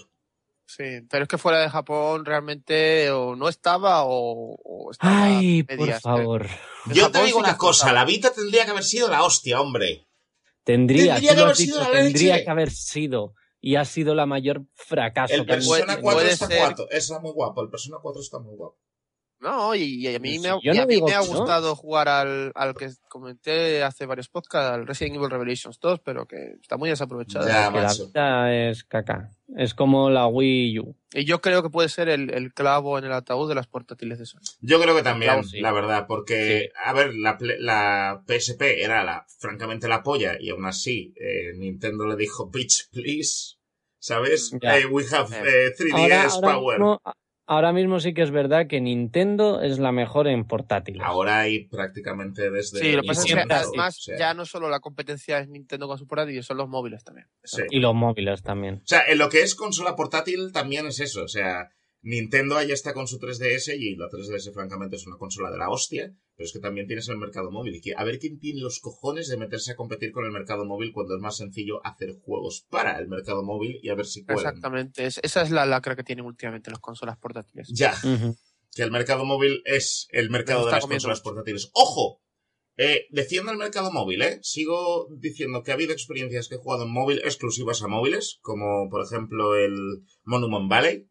sí 0.66 1.02
pero 1.10 1.24
es 1.24 1.28
que 1.30 1.38
fuera 1.38 1.60
de 1.60 1.70
Japón 1.70 2.26
realmente 2.26 3.12
o 3.12 3.36
no 3.36 3.50
estaba 3.50 4.04
o, 4.06 4.56
o 4.64 4.92
estaba 4.92 5.26
Ay, 5.28 5.64
por 5.64 5.78
medias. 5.78 6.02
favor. 6.02 6.48
Yo 6.88 7.04
Japón 7.06 7.12
te 7.12 7.24
digo 7.26 7.40
sí 7.40 7.44
una 7.44 7.58
cosa, 7.58 7.92
la 7.94 8.06
Vita 8.06 8.32
tendría 8.34 8.64
que 8.66 8.72
haber 8.72 8.84
sido 8.84 9.10
la 9.10 9.24
hostia, 9.24 9.60
hombre. 9.62 10.08
Tendría, 10.64 11.16
Tendría 11.16 11.32
que 11.32 11.38
lo 11.38 11.44
haber 11.44 11.56
sido 11.58 11.80
la 11.80 11.92
tendría 11.92 12.34
leche. 12.36 12.46
que 12.46 12.50
haber 12.52 12.72
sido. 12.72 13.34
Y 13.62 13.76
ha 13.76 13.86
sido 13.86 14.14
la 14.16 14.26
mayor 14.26 14.64
fracaso 14.74 15.34
El 15.34 15.46
Persona 15.46 15.86
puede- 15.86 16.02
4 16.02 16.18
puede 16.20 16.32
está 16.32 16.48
ser- 16.48 16.58
guapo, 16.60 16.88
está 16.92 17.20
muy 17.20 17.32
guapo, 17.32 17.62
el 17.64 17.70
Persona 17.70 17.98
4 18.02 18.22
está 18.22 18.40
muy 18.40 18.56
guapo. 18.56 18.78
No, 19.40 19.76
y, 19.76 20.08
y 20.08 20.16
a 20.16 20.18
mí, 20.20 20.40
me, 20.40 20.48
ha, 20.48 20.58
yo 20.64 20.72
y 20.72 20.76
no 20.78 20.84
a 20.84 20.86
mí 20.86 20.96
digo 20.96 21.08
me 21.08 21.14
ha 21.14 21.20
que 21.22 21.28
no. 21.28 21.38
gustado 21.40 21.76
jugar 21.76 22.08
al, 22.08 22.52
al 22.56 22.74
que 22.74 22.90
comenté 23.10 23.84
hace 23.84 24.06
varios 24.06 24.30
podcasts, 24.30 24.72
al 24.72 24.88
Resident 24.88 25.18
Evil 25.18 25.30
Revelations 25.30 25.78
2, 25.80 26.00
pero 26.04 26.26
que 26.26 26.54
está 26.62 26.78
muy 26.78 26.90
desaprovechado. 26.90 27.46
Ya, 27.48 27.70
Que 27.72 27.80
la 27.80 27.94
vida 27.94 28.70
es 28.70 28.84
caca. 28.86 29.32
Es 29.58 29.74
como 29.76 30.10
la 30.10 30.26
Wii 30.28 30.80
U. 30.80 30.96
Y 31.14 31.26
yo 31.26 31.42
creo 31.42 31.62
que 31.62 31.70
puede 31.70 31.90
ser 31.90 32.10
el, 32.10 32.34
el 32.34 32.54
clavo 32.54 32.98
en 32.98 33.06
el 33.06 33.12
ataúd 33.14 33.48
de 33.48 33.56
las 33.56 33.68
portátiles 33.68 34.18
de 34.20 34.26
Sony. 34.26 34.40
Yo 34.62 34.82
creo 34.82 34.96
que 34.96 35.04
también, 35.04 35.44
sí. 35.44 35.60
la 35.62 35.72
verdad, 35.72 36.06
porque, 36.08 36.72
a 36.84 36.94
ver, 36.94 37.14
la, 37.14 38.24
PSP 38.28 38.62
era 38.82 39.04
la, 39.04 39.26
francamente 39.40 39.88
la 39.88 40.02
polla 40.02 40.38
y 40.40 40.50
aún 40.50 40.66
así 40.66 41.14
eh, 41.20 41.52
Nintendo 41.58 42.08
le 42.08 42.16
dijo, 42.16 42.50
bitch, 42.50 42.90
please, 42.92 43.58
¿sabes? 44.00 44.52
Eh, 44.62 44.86
we 44.90 45.04
have 45.12 45.30
Eh. 45.36 45.68
eh, 45.68 45.74
3DS 45.78 45.92
Ahora, 45.94 46.24
ahora 46.30 46.54
power. 46.54 46.80
mismo, 46.80 47.02
ahora 47.48 47.74
mismo 47.74 48.00
sí 48.00 48.14
que 48.14 48.22
es 48.22 48.32
verdad 48.32 48.68
que 48.68 48.82
Nintendo 48.82 49.62
es 49.62 49.80
la 49.80 49.92
mejor 49.92 50.28
en 50.28 50.46
portátiles. 50.46 51.02
Ahora 51.06 51.42
hay 51.42 51.68
prácticamente 51.68 52.50
desde... 52.50 52.80
Sí, 52.80 52.92
lo 52.92 53.02
que 53.02 53.08
pasa 53.08 53.22
es 53.22 53.34
que 53.34 53.54
además 53.54 53.98
o 53.98 54.02
sea, 54.02 54.18
ya 54.18 54.34
no 54.34 54.46
solo 54.46 54.70
la 54.70 54.80
competencia 54.80 55.40
es 55.40 55.48
Nintendo 55.48 55.88
con 55.88 55.98
su 55.98 56.08
portátil, 56.08 56.44
son 56.44 56.58
los 56.58 56.68
móviles 56.70 57.04
también. 57.04 57.28
sí. 57.44 57.64
Y 57.70 57.80
los 57.80 57.94
móviles 57.94 58.42
también. 58.42 58.76
O 58.76 58.88
sea, 58.88 59.04
en 59.08 59.18
lo 59.18 59.30
que 59.30 59.42
es 59.42 59.56
consola 59.56 59.96
portátil 59.96 60.52
también 60.52 60.88
es 60.88 61.00
eso. 61.00 61.24
O 61.24 61.28
sea, 61.28 61.70
Nintendo 62.08 62.56
ahí 62.56 62.72
está 62.72 62.94
con 62.94 63.08
su 63.08 63.18
3DS 63.18 63.76
y 63.80 63.96
la 63.96 64.08
3DS 64.10 64.54
francamente 64.54 64.96
es 64.96 65.08
una 65.08 65.18
consola 65.18 65.50
de 65.50 65.58
la 65.58 65.70
hostia, 65.70 66.14
pero 66.36 66.46
es 66.46 66.54
que 66.54 66.60
también 66.60 66.86
tienes 66.86 67.10
el 67.10 67.18
mercado 67.18 67.50
móvil. 67.50 67.82
Y 67.84 67.92
a 67.98 68.04
ver 68.04 68.20
quién 68.20 68.40
tiene 68.40 68.62
los 68.62 68.80
cojones 68.80 69.28
de 69.28 69.38
meterse 69.38 69.72
a 69.72 69.76
competir 69.76 70.12
con 70.12 70.24
el 70.24 70.32
mercado 70.32 70.66
móvil 70.66 70.92
cuando 70.94 71.16
es 71.16 71.22
más 71.22 71.38
sencillo 71.38 71.84
hacer 71.84 72.12
juegos 72.22 72.68
para 72.70 73.00
el 73.00 73.08
mercado 73.08 73.44
móvil 73.44 73.80
y 73.82 73.90
a 73.90 73.96
ver 73.96 74.06
si 74.06 74.24
cuelan. 74.24 74.46
Exactamente, 74.46 75.06
es- 75.08 75.20
esa 75.24 75.42
es 75.42 75.50
la 75.50 75.66
lacra 75.66 75.96
que 75.96 76.04
tienen 76.04 76.26
últimamente 76.26 76.70
las 76.70 76.80
consolas 76.80 77.18
portátiles. 77.18 77.70
Ya, 77.74 77.96
que 78.76 78.84
el 78.84 78.92
mercado 78.92 79.26
móvil 79.26 79.64
es 79.66 80.08
el 80.12 80.30
mercado 80.30 80.66
de 80.68 80.72
las 80.74 80.82
consolas 81.02 81.22
portátiles. 81.22 81.72
¡Ojo! 81.74 82.22
Eh, 82.78 83.08
defiendo 83.10 83.52
el 83.52 83.58
mercado 83.58 83.92
móvil, 83.92 84.22
¿eh? 84.22 84.38
Sigo 84.44 85.08
diciendo 85.18 85.64
que 85.64 85.72
ha 85.72 85.76
habido 85.76 85.94
experiencias 85.94 86.50
que 86.50 86.56
he 86.56 86.60
jugado 86.60 86.84
en 86.84 86.92
móvil 86.92 87.20
exclusivas 87.24 87.82
a 87.82 87.88
móviles, 87.88 88.38
como 88.42 88.90
por 88.92 89.02
ejemplo 89.04 89.56
el 89.56 90.04
Monument 90.26 90.70
Valley, 90.70 91.08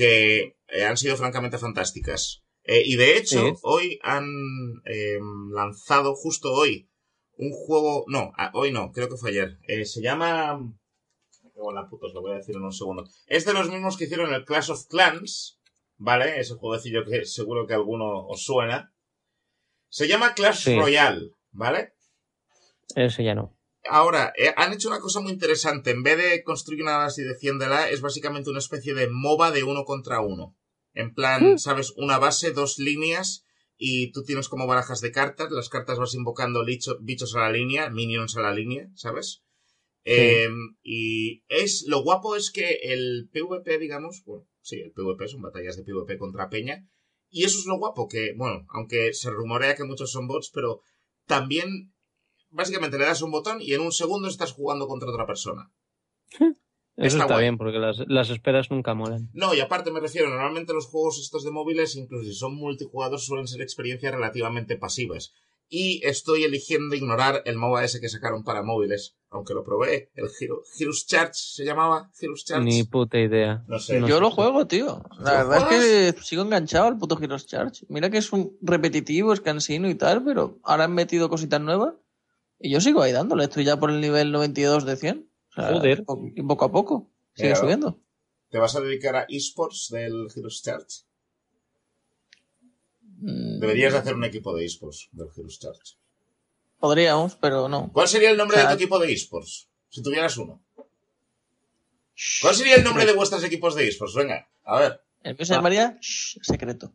que 0.00 0.56
eh, 0.68 0.84
han 0.86 0.96
sido 0.96 1.14
francamente 1.18 1.58
fantásticas. 1.58 2.42
Eh, 2.64 2.82
y 2.86 2.96
de 2.96 3.18
hecho, 3.18 3.40
Sí. 3.48 3.52
hoy 3.62 3.98
han 4.02 4.24
eh, 4.86 5.18
lanzado, 5.52 6.14
justo 6.14 6.52
hoy, 6.54 6.88
un 7.36 7.50
juego. 7.52 8.04
No, 8.08 8.32
hoy 8.54 8.72
no, 8.72 8.92
creo 8.92 9.10
que 9.10 9.16
fue 9.18 9.30
ayer. 9.30 9.58
Eh, 9.68 9.84
se 9.84 10.00
llama. 10.00 10.58
Me 10.58 11.50
cago 11.52 11.68
en 11.70 11.74
la 11.76 11.88
puta, 11.90 12.06
os 12.06 12.14
lo 12.14 12.22
voy 12.22 12.32
a 12.32 12.36
decir 12.36 12.56
en 12.56 12.62
un 12.62 12.72
segundo. 12.72 13.04
Es 13.26 13.44
de 13.44 13.52
los 13.52 13.68
mismos 13.70 13.98
que 13.98 14.04
hicieron 14.04 14.32
el 14.32 14.46
Clash 14.46 14.70
of 14.70 14.86
Clans, 14.88 15.60
¿vale? 15.98 16.40
Ese 16.40 16.54
jueguecillo 16.54 17.04
que 17.04 17.26
seguro 17.26 17.66
que 17.66 17.74
alguno 17.74 18.26
os 18.26 18.42
suena. 18.42 18.94
Se 19.90 20.08
llama 20.08 20.32
Clash 20.34 20.64
Sí. 20.64 20.78
Royale, 20.78 21.32
¿vale? 21.50 21.92
Ese 22.94 23.22
ya 23.22 23.34
no. 23.34 23.54
Ahora, 23.88 24.32
eh, 24.36 24.52
han 24.56 24.72
hecho 24.72 24.88
una 24.88 25.00
cosa 25.00 25.20
muy 25.20 25.32
interesante. 25.32 25.90
En 25.90 26.02
vez 26.02 26.16
de 26.18 26.42
construir 26.42 26.82
una 26.82 26.98
base 26.98 27.22
y 27.22 27.24
defiéndela, 27.24 27.88
es 27.90 28.00
básicamente 28.00 28.50
una 28.50 28.58
especie 28.58 28.94
de 28.94 29.08
MOBA 29.08 29.50
de 29.52 29.64
uno 29.64 29.84
contra 29.84 30.20
uno. 30.20 30.56
En 30.92 31.14
plan, 31.14 31.52
Mm. 31.54 31.58
¿sabes? 31.58 31.92
Una 31.96 32.18
base, 32.18 32.52
dos 32.52 32.78
líneas, 32.78 33.44
y 33.76 34.12
tú 34.12 34.22
tienes 34.24 34.48
como 34.48 34.66
barajas 34.66 35.00
de 35.00 35.12
cartas. 35.12 35.50
Las 35.50 35.68
cartas 35.70 35.98
vas 35.98 36.14
invocando 36.14 36.62
licho- 36.62 36.98
bichos 37.00 37.34
a 37.36 37.40
la 37.40 37.52
línea, 37.52 37.88
minions 37.90 38.36
a 38.36 38.42
la 38.42 38.52
línea, 38.52 38.88
¿sabes? 38.94 39.42
Eh, 40.04 40.48
y 40.82 41.44
es 41.48 41.84
lo 41.86 42.02
guapo 42.02 42.34
es 42.36 42.50
que 42.50 42.78
el 42.82 43.28
PvP, 43.32 43.78
digamos, 43.78 44.22
bueno, 44.24 44.46
sí, 44.62 44.80
el 44.80 44.92
PvP 44.92 45.28
son 45.28 45.42
batallas 45.42 45.76
de 45.76 45.84
PvP 45.84 46.18
contra 46.18 46.48
Peña. 46.48 46.86
Y 47.28 47.44
eso 47.44 47.58
es 47.58 47.66
lo 47.66 47.78
guapo, 47.78 48.08
que, 48.08 48.32
bueno, 48.36 48.66
aunque 48.70 49.12
se 49.14 49.30
rumorea 49.30 49.74
que 49.76 49.84
muchos 49.84 50.10
son 50.10 50.26
bots, 50.26 50.50
pero 50.52 50.80
también 51.26 51.92
básicamente 52.50 52.98
le 52.98 53.04
das 53.04 53.22
un 53.22 53.30
botón 53.30 53.58
y 53.60 53.74
en 53.74 53.80
un 53.80 53.92
segundo 53.92 54.28
estás 54.28 54.52
jugando 54.52 54.86
contra 54.86 55.10
otra 55.10 55.26
persona. 55.26 55.70
Eso 56.96 57.16
Está 57.18 57.38
bien, 57.38 57.56
porque 57.56 57.78
las, 57.78 57.96
las 58.08 58.28
esperas 58.28 58.70
nunca 58.70 58.92
molan. 58.92 59.30
No, 59.32 59.54
y 59.54 59.60
aparte 59.60 59.90
me 59.90 60.00
refiero, 60.00 60.28
normalmente 60.28 60.74
los 60.74 60.86
juegos 60.86 61.18
estos 61.18 61.44
de 61.44 61.50
móviles, 61.50 61.96
incluso 61.96 62.24
si 62.26 62.34
son 62.34 62.54
multijugador, 62.56 63.18
suelen 63.18 63.46
ser 63.46 63.62
experiencias 63.62 64.12
relativamente 64.12 64.76
pasivas. 64.76 65.32
Y 65.72 66.04
estoy 66.04 66.44
eligiendo 66.44 66.94
ignorar 66.96 67.42
el 67.46 67.56
MOBA 67.56 67.84
ese 67.84 68.00
que 68.00 68.08
sacaron 68.10 68.42
para 68.42 68.62
móviles, 68.62 69.16
aunque 69.30 69.54
lo 69.54 69.64
probé, 69.64 70.10
el 70.14 70.28
Hero, 70.40 70.62
Heroes 70.78 71.06
Charge 71.06 71.32
se 71.34 71.64
llamaba, 71.64 72.10
Heroes 72.20 72.44
Charge. 72.44 72.64
Ni 72.64 72.82
puta 72.82 73.18
idea. 73.18 73.64
No 73.66 73.78
sé. 73.78 74.00
No 74.00 74.08
Yo 74.08 74.16
sé. 74.16 74.20
lo 74.20 74.30
juego, 74.32 74.66
tío. 74.66 75.02
La 75.20 75.44
¿Lo 75.44 75.48
verdad 75.48 75.72
es 75.72 76.14
que 76.16 76.22
sigo 76.22 76.42
enganchado 76.42 76.88
al 76.88 76.98
puto 76.98 77.16
Heroes 77.22 77.46
Charge. 77.46 77.86
Mira 77.88 78.10
que 78.10 78.18
es 78.18 78.30
un 78.32 78.58
repetitivo, 78.60 79.32
es 79.32 79.40
cansino 79.40 79.88
y 79.88 79.94
tal, 79.94 80.22
pero 80.24 80.58
ahora 80.64 80.84
han 80.84 80.92
metido 80.94 81.30
cositas 81.30 81.60
nuevas. 81.60 81.94
Y 82.60 82.70
yo 82.70 82.80
sigo 82.80 83.02
ahí 83.02 83.12
dándole. 83.12 83.44
Estoy 83.44 83.64
ya 83.64 83.78
por 83.78 83.90
el 83.90 84.00
nivel 84.00 84.30
92 84.32 84.84
de 84.84 84.96
100. 84.96 85.30
O 85.50 85.52
sea, 85.54 85.72
Joder. 85.72 86.04
po- 86.04 86.22
Y 86.36 86.42
poco 86.42 86.64
a 86.66 86.70
poco. 86.72 87.10
Sigue 87.34 87.56
subiendo. 87.56 87.98
¿Te 88.50 88.58
vas 88.58 88.74
a 88.76 88.80
dedicar 88.80 89.16
a 89.16 89.26
esports 89.28 89.88
del 89.90 90.26
Heroes 90.34 90.62
Charge? 90.62 91.04
Mm, 93.18 93.60
Deberías 93.60 93.92
de 93.92 93.98
hacer 93.98 94.14
un 94.14 94.24
equipo 94.24 94.54
de 94.54 94.64
esports 94.64 95.08
del 95.12 95.28
Heroes 95.36 95.58
Charge. 95.58 95.96
Podríamos, 96.78 97.36
pero 97.36 97.68
no. 97.68 97.90
¿Cuál 97.92 98.08
sería 98.08 98.30
el 98.30 98.36
nombre 98.36 98.56
de 98.56 98.62
Ah. 98.64 98.68
tu 98.70 98.74
equipo 98.74 98.98
de 98.98 99.12
esports? 99.12 99.68
Si 99.88 100.02
tuvieras 100.02 100.36
uno. 100.38 100.62
¿Cuál 102.42 102.54
sería 102.54 102.76
el 102.76 102.84
nombre 102.84 103.06
de 103.06 103.12
vuestros 103.12 103.42
equipos 103.44 103.74
de 103.74 103.88
esports? 103.88 104.14
Venga, 104.14 104.48
a 104.64 104.78
ver. 104.80 105.00
El 105.22 105.36
mío 105.36 105.44
se 105.44 105.54
llamaría 105.54 105.98
Shh, 106.00 106.38
secreto. 106.42 106.94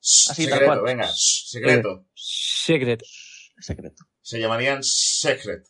Así, 0.00 0.44
tal 0.44 0.52
secreto, 0.60 0.66
cual. 0.66 0.80
venga, 0.82 1.06
shh, 1.12 1.48
secreto. 1.48 2.06
Secret. 2.14 3.02
Shh, 3.02 3.50
secreto. 3.60 4.04
Se 4.26 4.40
llamarían 4.40 4.82
secret. 4.82 5.64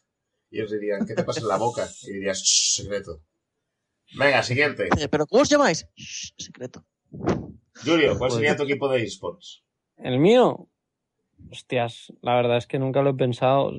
Y 0.50 0.62
os 0.62 0.70
dirían, 0.70 1.04
¿qué 1.06 1.14
te 1.14 1.24
pasa 1.24 1.40
en 1.40 1.48
la 1.48 1.58
boca? 1.58 1.86
Y 2.04 2.12
dirías, 2.14 2.38
shh, 2.42 2.76
secreto. 2.82 3.20
Venga, 4.18 4.42
siguiente. 4.42 4.88
Eh, 4.98 5.08
¿Pero 5.10 5.26
cómo 5.26 5.42
os 5.42 5.48
llamáis? 5.50 5.86
Shh, 5.94 6.32
secreto. 6.38 6.82
Julio, 7.84 8.16
¿cuál 8.16 8.30
sería 8.30 8.56
tu 8.56 8.62
equipo 8.62 8.88
de 8.88 9.02
esports? 9.02 9.62
El 9.98 10.18
mío. 10.18 10.70
Hostias, 11.52 12.10
la 12.22 12.34
verdad 12.36 12.56
es 12.56 12.66
que 12.66 12.78
nunca 12.78 13.02
lo 13.02 13.10
he 13.10 13.14
pensado. 13.14 13.72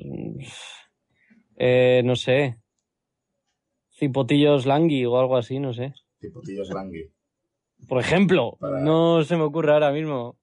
Eh, 1.56 2.02
no 2.04 2.14
sé. 2.14 2.60
Cipotillos 3.98 4.64
Langui 4.64 5.04
o 5.06 5.18
algo 5.18 5.36
así, 5.36 5.58
no 5.58 5.72
sé. 5.74 5.92
Tipo 6.20 6.40
Tíos 6.40 6.68
Langui. 6.70 7.10
Por 7.88 8.00
ejemplo, 8.00 8.56
Para- 8.60 8.78
no 8.80 9.24
se 9.24 9.36
me 9.36 9.42
ocurre 9.42 9.72
ahora 9.72 9.90
mismo. 9.90 10.38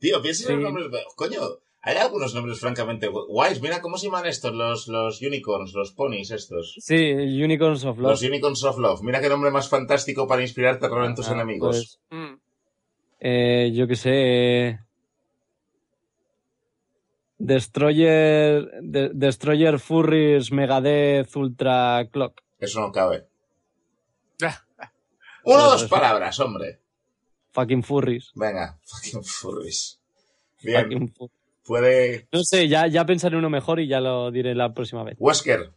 Tío, 0.00 0.20
piensa 0.20 0.42
en 0.52 0.58
Sí. 0.58 0.62
los 0.64 0.72
nombres. 0.72 1.04
Coño, 1.14 1.40
hay 1.88 1.96
algunos 1.96 2.34
nombres 2.34 2.58
francamente 2.60 3.08
gu- 3.08 3.26
guays. 3.28 3.60
Mira, 3.62 3.80
¿cómo 3.80 3.96
se 3.96 4.06
llaman 4.06 4.26
estos? 4.26 4.52
Los, 4.52 4.88
los 4.88 5.22
unicorns, 5.22 5.72
los 5.72 5.92
ponies 5.92 6.30
estos. 6.32 6.74
Sí, 6.80 7.12
Unicorns 7.12 7.84
of 7.84 7.98
Love. 7.98 8.10
Los 8.10 8.22
unicorns 8.22 8.62
of 8.64 8.78
love. 8.78 9.00
Mira 9.02 9.20
qué 9.20 9.28
nombre 9.28 9.50
más 9.50 9.68
fantástico 9.68 10.26
para 10.26 10.42
inspirar 10.42 10.78
terror 10.78 11.04
en 11.04 11.14
tus 11.14 11.28
Ah, 11.28 11.32
enemigos. 11.34 11.98
pues, 12.08 12.20
Mm. 12.20 12.34
eh, 13.20 13.72
yo 13.74 13.86
qué 13.86 13.96
sé. 13.96 14.10
eh, 14.68 14.78
Destroyer. 17.38 18.70
de- 18.82 19.10
Destroyer 19.12 19.78
Furries 19.78 20.50
Megadeth 20.52 21.34
Ultra 21.36 22.08
Clock. 22.10 22.40
Eso 22.58 22.80
no 22.80 22.90
cabe. 22.92 23.26
Una 25.44 25.68
o 25.68 25.70
dos 25.72 25.84
palabras, 25.84 26.40
hombre. 26.40 26.80
Fucking 27.52 27.82
Furries. 27.82 28.32
Venga, 28.34 28.78
fucking 28.84 29.22
furries. 29.22 30.00
Bien, 30.62 30.82
Fucking 30.84 31.14
fu- 31.14 31.30
puede. 31.66 32.28
No 32.32 32.42
sé, 32.44 32.68
ya, 32.68 32.86
ya 32.86 33.04
pensaré 33.04 33.36
uno 33.36 33.50
mejor 33.50 33.80
y 33.80 33.88
ya 33.88 34.00
lo 34.00 34.30
diré 34.30 34.54
la 34.54 34.72
próxima 34.72 35.02
vez. 35.04 35.16
Wesker, 35.18 35.72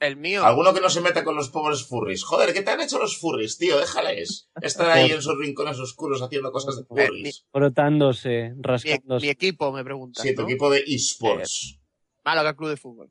El 0.00 0.16
mío. 0.16 0.44
alguno 0.44 0.74
que 0.74 0.80
no 0.80 0.90
se 0.90 1.00
meta 1.00 1.24
con 1.24 1.36
los 1.36 1.48
pobres 1.50 1.86
furries. 1.86 2.24
Joder, 2.24 2.52
¿qué 2.52 2.62
te 2.62 2.70
han 2.70 2.80
hecho 2.80 2.98
los 2.98 3.18
furries, 3.18 3.56
tío? 3.58 3.78
Déjales. 3.78 4.50
Estar 4.60 4.90
ahí 4.90 5.10
en 5.10 5.22
sus 5.22 5.38
rincones 5.38 5.78
oscuros 5.78 6.20
haciendo 6.22 6.52
cosas 6.52 6.76
de 6.76 6.84
furries. 6.84 7.44
Frotándose, 7.52 8.52
Mi, 8.56 8.62
rascándose. 8.62 9.26
mi 9.26 9.30
equipo, 9.30 9.72
me 9.72 9.82
pregunta. 9.84 10.22
Sí, 10.22 10.34
tu 10.34 10.42
equipo 10.42 10.70
de 10.70 10.84
esports. 10.86 11.78
Málaga 12.24 12.54
Club 12.56 12.70
de 12.70 12.76
Fútbol. 12.76 13.10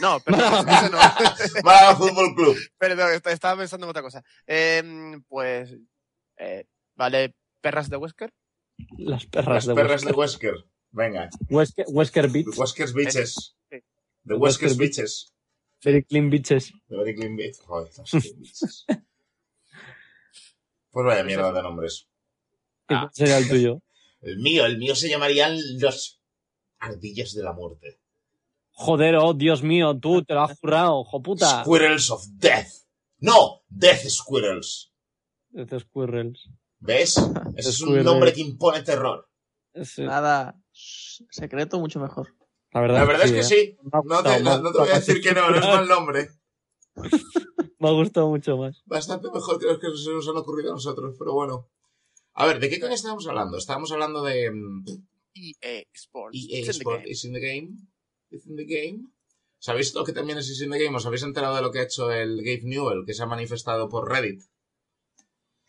No, 0.00 0.18
perdón, 0.24 0.68
ese 0.68 0.90
no. 0.90 0.98
Málaga 1.64 1.96
Fútbol 1.96 2.34
Club. 2.34 2.56
Perdón, 2.78 3.12
est- 3.12 3.26
estaba 3.28 3.58
pensando 3.60 3.86
en 3.86 3.90
otra 3.90 4.02
cosa. 4.02 4.24
Em, 4.46 5.22
pues, 5.28 5.74
eh, 6.38 6.64
vale, 6.94 7.34
perras 7.60 7.88
de 7.90 7.96
Wesker. 7.96 8.32
Las 8.98 9.24
perras 9.26 9.54
Las 9.54 9.66
de 9.66 9.74
perras 9.74 10.02
de 10.02 10.12
Wesker. 10.12 10.54
Wesker. 10.96 11.12
Venga. 11.12 11.30
Wesker, 11.50 11.84
Wesker 11.88 12.32
Beats. 12.32 12.56
Wesker's 12.58 12.94
Bitches. 12.94 13.54
Sí. 13.70 13.82
The 14.24 14.34
Wesker 14.34 14.38
Wesker's 14.40 14.76
Beats. 14.78 14.98
Bitches. 14.98 15.32
Very 15.84 16.02
clean 16.02 16.30
bitches. 16.30 16.72
The 16.88 16.96
Very 16.96 17.14
Clean 17.14 17.36
Beat. 17.36 17.56
Joder, 17.66 17.90
bitches. 18.40 18.86
Pues 20.90 21.06
vaya 21.06 21.22
mierda 21.24 21.52
de 21.52 21.62
nombres. 21.62 22.08
¿Qué 22.88 22.94
Ah. 22.94 23.10
sería 23.12 23.38
el 23.38 23.48
tuyo? 23.48 23.82
El 24.22 24.38
mío, 24.38 24.64
el 24.64 24.78
mío 24.78 24.96
se 24.96 25.08
llamarían 25.08 25.56
los 25.78 26.20
ardillas 26.80 27.32
de 27.34 27.42
la 27.44 27.52
muerte. 27.52 28.00
Joder, 28.72 29.14
oh 29.16 29.34
Dios 29.34 29.62
mío, 29.62 29.96
tú 30.00 30.24
te 30.24 30.34
lo 30.34 30.40
has 30.42 30.58
jurado, 30.58 31.04
joputa. 31.04 31.62
Squirrels 31.62 32.10
of 32.10 32.24
Death. 32.32 32.66
No, 33.20 33.62
Death 33.68 34.08
Squirrels. 34.08 34.90
Estos 35.54 35.82
squirrels. 35.82 36.48
¿Ves? 36.80 37.16
Ese 37.56 37.68
es 37.70 37.80
un 37.82 38.02
nombre 38.02 38.32
que 38.32 38.40
impone 38.40 38.82
terror. 38.82 39.28
Sí, 39.84 40.02
Nada, 40.02 40.58
secreto 41.30 41.78
mucho 41.80 42.00
mejor. 42.00 42.34
la 42.72 42.80
verdad, 42.80 42.98
La 42.98 43.04
verdad 43.04 43.24
es 43.26 43.32
que 43.32 43.38
¿eh? 43.40 43.42
sí. 43.42 43.76
No 44.04 44.22
te, 44.22 44.40
no- 44.42 44.58
no 44.60 44.72
voy 44.72 44.88
a 44.90 44.94
decir 44.96 45.20
que 45.20 45.32
no, 45.32 45.50
no 45.50 45.56
es 45.56 45.64
mal 45.64 45.88
nombre. 45.88 46.28
Me 47.78 47.88
ha 47.88 47.92
gustado 47.92 48.28
mucho 48.28 48.56
más. 48.56 48.82
Bastante 48.86 49.30
mejor 49.30 49.58
que 49.58 49.66
los 49.66 49.78
que 49.78 49.88
se 49.96 50.10
nos 50.12 50.26
han 50.28 50.36
ocurrido 50.36 50.70
a 50.70 50.74
nosotros, 50.74 51.14
pero 51.18 51.34
bueno. 51.34 51.68
A 52.34 52.46
ver, 52.46 52.58
¿de 52.60 52.68
qué 52.68 52.80
coño 52.80 52.94
estábamos 52.94 53.26
hablando? 53.28 53.56
Estábamos 53.58 53.92
hablando 53.92 54.22
de 54.22 54.50
mm, 54.50 54.84
EA 55.34 55.82
Sports. 55.94 56.36
EA 56.36 56.58
It's 56.58 56.60
in 56.60 56.64
the 56.66 56.70
Sport 56.72 56.98
game. 57.00 57.10
is 57.10 57.24
in 57.24 57.32
the 57.32 57.40
game. 57.40 57.76
Is 58.30 58.46
in 58.46 58.56
the 58.56 58.64
game. 58.64 59.08
¿Sabéis 59.58 59.94
lo 59.94 60.04
que 60.04 60.12
también 60.12 60.38
es 60.38 60.48
is 60.48 60.60
in 60.62 60.70
the 60.70 60.78
game? 60.82 60.96
¿Os 60.96 61.06
habéis 61.06 61.22
enterado 61.22 61.56
de 61.56 61.62
lo 61.62 61.70
que 61.70 61.78
ha 61.80 61.84
hecho 61.84 62.10
el 62.10 62.36
Gabe 62.38 62.62
Newell, 62.64 63.04
que 63.06 63.14
se 63.14 63.22
ha 63.22 63.26
manifestado 63.26 63.88
por 63.88 64.08
Reddit? 64.10 64.42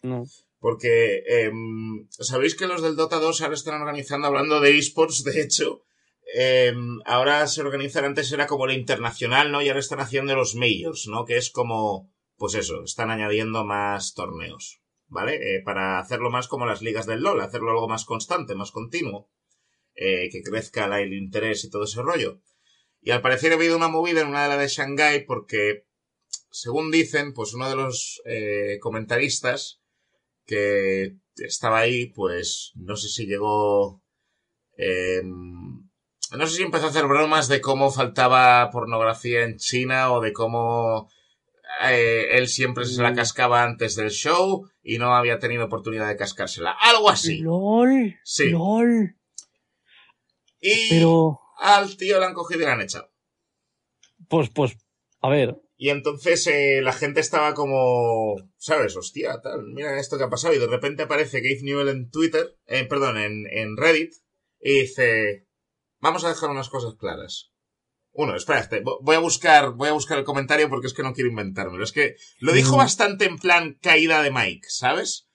No. 0.03 0.23
Porque 0.59 1.23
em, 1.27 2.07
sabéis 2.09 2.55
que 2.55 2.67
los 2.67 2.81
del 2.81 2.95
Dota 2.95 3.19
2 3.19 3.41
ahora 3.41 3.53
están 3.53 3.79
organizando, 3.79 4.27
hablando 4.27 4.59
de 4.59 4.77
esports, 4.77 5.23
de 5.23 5.41
hecho, 5.41 5.83
em, 6.33 6.99
ahora 7.05 7.47
se 7.47 7.61
organizan, 7.61 8.05
antes 8.05 8.31
era 8.31 8.47
como 8.47 8.67
la 8.67 8.73
internacional, 8.73 9.51
¿no? 9.51 9.61
Y 9.61 9.67
ahora 9.67 9.79
están 9.79 9.99
haciendo 9.99 10.35
los 10.35 10.55
majors, 10.55 11.07
¿no? 11.07 11.25
Que 11.25 11.37
es 11.37 11.51
como, 11.51 12.11
pues 12.37 12.55
eso, 12.55 12.83
están 12.83 13.11
añadiendo 13.11 13.65
más 13.65 14.13
torneos, 14.13 14.81
¿vale? 15.07 15.35
Eh, 15.35 15.61
para 15.63 15.99
hacerlo 15.99 16.31
más 16.31 16.47
como 16.47 16.65
las 16.65 16.81
ligas 16.81 17.05
del 17.05 17.21
LOL, 17.21 17.41
hacerlo 17.41 17.71
algo 17.71 17.87
más 17.87 18.05
constante, 18.05 18.55
más 18.55 18.71
continuo, 18.71 19.29
eh, 19.93 20.29
que 20.31 20.41
crezca 20.41 20.85
el 20.99 21.13
interés 21.13 21.63
y 21.63 21.69
todo 21.69 21.83
ese 21.83 22.01
rollo. 22.01 22.41
Y 22.99 23.11
al 23.11 23.21
parecer 23.21 23.51
ha 23.51 23.55
habido 23.55 23.77
una 23.77 23.87
movida 23.87 24.21
en 24.21 24.27
una 24.27 24.43
de 24.43 24.49
las 24.49 24.59
de 24.59 24.67
Shanghai 24.67 25.25
porque, 25.25 25.85
según 26.49 26.89
dicen, 26.91 27.33
pues 27.33 27.53
uno 27.53 27.69
de 27.69 27.75
los 27.75 28.21
eh, 28.25 28.79
comentaristas 28.81 29.81
que 30.47 31.17
estaba 31.35 31.79
ahí, 31.79 32.07
pues 32.07 32.71
no 32.75 32.95
sé 32.95 33.09
si 33.09 33.27
llegó... 33.27 34.01
eh, 34.77 35.21
no 35.23 36.45
sé 36.47 36.55
si 36.57 36.63
empezó 36.63 36.87
a 36.87 36.89
hacer 36.89 37.05
bromas 37.07 37.47
de 37.47 37.61
cómo 37.61 37.89
faltaba 37.91 38.69
pornografía 38.71 39.43
en 39.43 39.57
China 39.57 40.11
o 40.11 40.19
de 40.21 40.33
cómo 40.33 41.09
eh, 41.89 42.29
él 42.31 42.47
siempre 42.47 42.85
se 42.85 43.01
la 43.01 43.11
Mm. 43.11 43.15
cascaba 43.15 43.63
antes 43.63 43.95
del 43.95 44.09
show 44.09 44.67
y 44.81 44.97
no 44.97 45.15
había 45.15 45.37
tenido 45.39 45.65
oportunidad 45.65 46.07
de 46.07 46.17
cascársela. 46.17 46.71
Algo 46.81 47.09
así. 47.09 47.37
LOL. 47.39 48.15
Sí. 48.23 48.49
LOL. 48.49 49.15
Y 50.59 50.89
Pero, 50.89 51.39
al 51.59 51.95
tío 51.97 52.19
le 52.19 52.25
han 52.25 52.33
cogido 52.33 52.61
y 52.61 52.65
le 52.65 52.71
han 52.71 52.81
echado. 52.81 53.09
pues, 54.27 54.49
pues, 54.49 54.75
a 55.21 55.29
ver. 55.29 55.55
Y 55.79 55.89
entonces 55.89 56.47
eh, 56.47 56.81
la 56.81 56.91
gente 56.91 57.19
estaba 57.19 57.53
como, 57.53 58.35
¿sabes? 58.57 58.95
Hostia, 58.97 59.39
tal, 59.43 59.63
mira 59.73 59.99
esto 59.99 60.17
que 60.17 60.23
ha 60.23 60.29
pasado. 60.29 60.53
Y 60.55 60.59
de 60.59 60.65
repente 60.67 61.03
aparece 61.03 61.39
Gabe 61.39 61.59
Newell 61.61 61.89
en 61.89 62.09
Twitter, 62.09 62.57
eh, 62.65 62.85
perdón, 62.85 63.17
en, 63.17 63.45
en 63.51 63.77
Reddit, 63.77 64.11
y 64.59 64.81
dice, 64.81 65.45
vamos 65.99 66.23
a 66.25 66.29
dejar 66.29 66.49
unas 66.49 66.69
cosas 66.69 66.95
claras. 66.99 67.51
Uno, 68.11 68.35
espera, 68.35 68.59
este, 68.59 68.81
vo- 68.83 68.97
voy 69.03 69.15
a 69.15 69.19
buscar, 69.19 69.73
voy 69.75 69.89
a 69.89 69.93
buscar 69.93 70.17
el 70.17 70.23
comentario 70.23 70.67
porque 70.69 70.87
es 70.87 70.93
que 70.95 71.03
no 71.03 71.13
quiero 71.13 71.29
inventármelo. 71.29 71.83
Es 71.83 71.91
que 71.91 72.15
lo 72.39 72.53
dijo 72.53 72.73
Mm. 72.75 72.79
bastante 72.79 73.25
en 73.25 73.37
plan 73.37 73.77
caída 73.79 74.23
de 74.23 74.31
Mike, 74.31 74.67
¿sabes? 74.69 75.27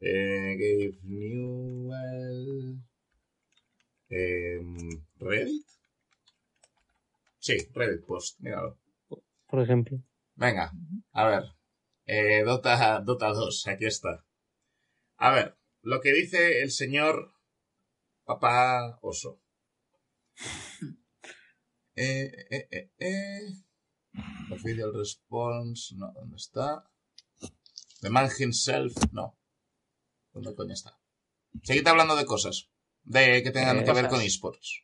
Eh, 0.00 0.56
Gabe 0.58 0.98
Newell. 1.02 2.78
em, 4.08 4.76
¿Reddit? 5.20 5.66
Sí, 7.38 7.56
Reddit 7.74 8.04
Post, 8.06 8.40
míralo. 8.40 8.78
Por 9.50 9.60
ejemplo. 9.62 9.98
Venga, 10.36 10.72
a 11.12 11.26
ver. 11.26 11.44
Eh, 12.06 12.42
Dota, 12.44 13.00
Dota 13.00 13.28
2, 13.28 13.66
aquí 13.68 13.86
está. 13.86 14.24
A 15.18 15.30
ver, 15.32 15.58
lo 15.82 16.00
que 16.00 16.12
dice 16.12 16.62
el 16.62 16.70
señor 16.70 17.34
Papá 18.24 18.98
Oso. 19.02 19.40
Eh, 21.96 22.30
eh, 22.50 22.68
eh, 22.70 22.90
eh. 22.98 23.40
Official 24.50 24.92
response, 24.94 25.94
no, 25.96 26.12
¿dónde 26.12 26.36
está? 26.36 26.88
The 28.00 28.10
man 28.10 28.28
himself, 28.38 28.94
no. 29.12 29.38
¿Dónde 30.32 30.54
coño 30.54 30.72
está? 30.72 30.98
Seguid 31.62 31.86
hablando 31.86 32.16
de 32.16 32.24
cosas. 32.24 32.70
De 33.02 33.42
que 33.42 33.50
tengan 33.50 33.78
Eh, 33.78 33.84
que 33.84 33.92
ver 33.92 34.04
cosas. 34.06 34.10
con 34.18 34.22
esports. 34.22 34.82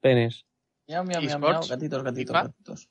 Penes. 0.00 0.46
Miau, 0.88 1.04
miau, 1.04 1.22
miau, 1.22 1.40
gatitos, 1.68 2.02
gatitos, 2.02 2.34
gatitos. 2.34 2.90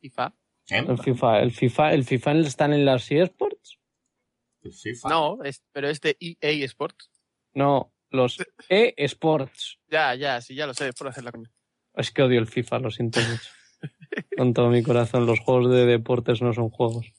FIFA. 0.00 0.34
¿Eh? 0.70 0.84
El 0.86 0.98
FIFA, 0.98 1.40
el 1.40 1.52
FIFA, 1.52 1.92
el 1.94 2.04
FIFA 2.04 2.32
están 2.40 2.72
en 2.72 2.84
las 2.84 3.10
eSports. 3.10 3.78
El 4.62 4.72
FIFA. 4.72 5.08
No, 5.08 5.42
es, 5.42 5.62
pero 5.72 5.88
es 5.88 6.00
de 6.00 6.16
EA 6.20 6.64
Sports. 6.66 7.10
No, 7.54 7.92
los 8.10 8.38
eSports. 8.68 9.78
Ya, 9.88 10.14
ya, 10.14 10.40
sí, 10.40 10.54
ya 10.54 10.66
lo 10.66 10.74
sé, 10.74 10.88
es 10.88 10.94
por 10.94 11.08
hacer 11.08 11.24
la 11.24 11.32
coña. 11.32 11.50
Es 11.94 12.10
que 12.10 12.22
odio 12.22 12.38
el 12.38 12.46
FIFA, 12.46 12.78
lo 12.78 12.90
siento 12.90 13.20
mucho. 13.20 13.50
Con 14.36 14.54
todo 14.54 14.68
mi 14.68 14.82
corazón, 14.82 15.26
los 15.26 15.40
juegos 15.40 15.70
de 15.70 15.86
deportes 15.86 16.42
no 16.42 16.52
son 16.52 16.70
juegos. 16.70 17.12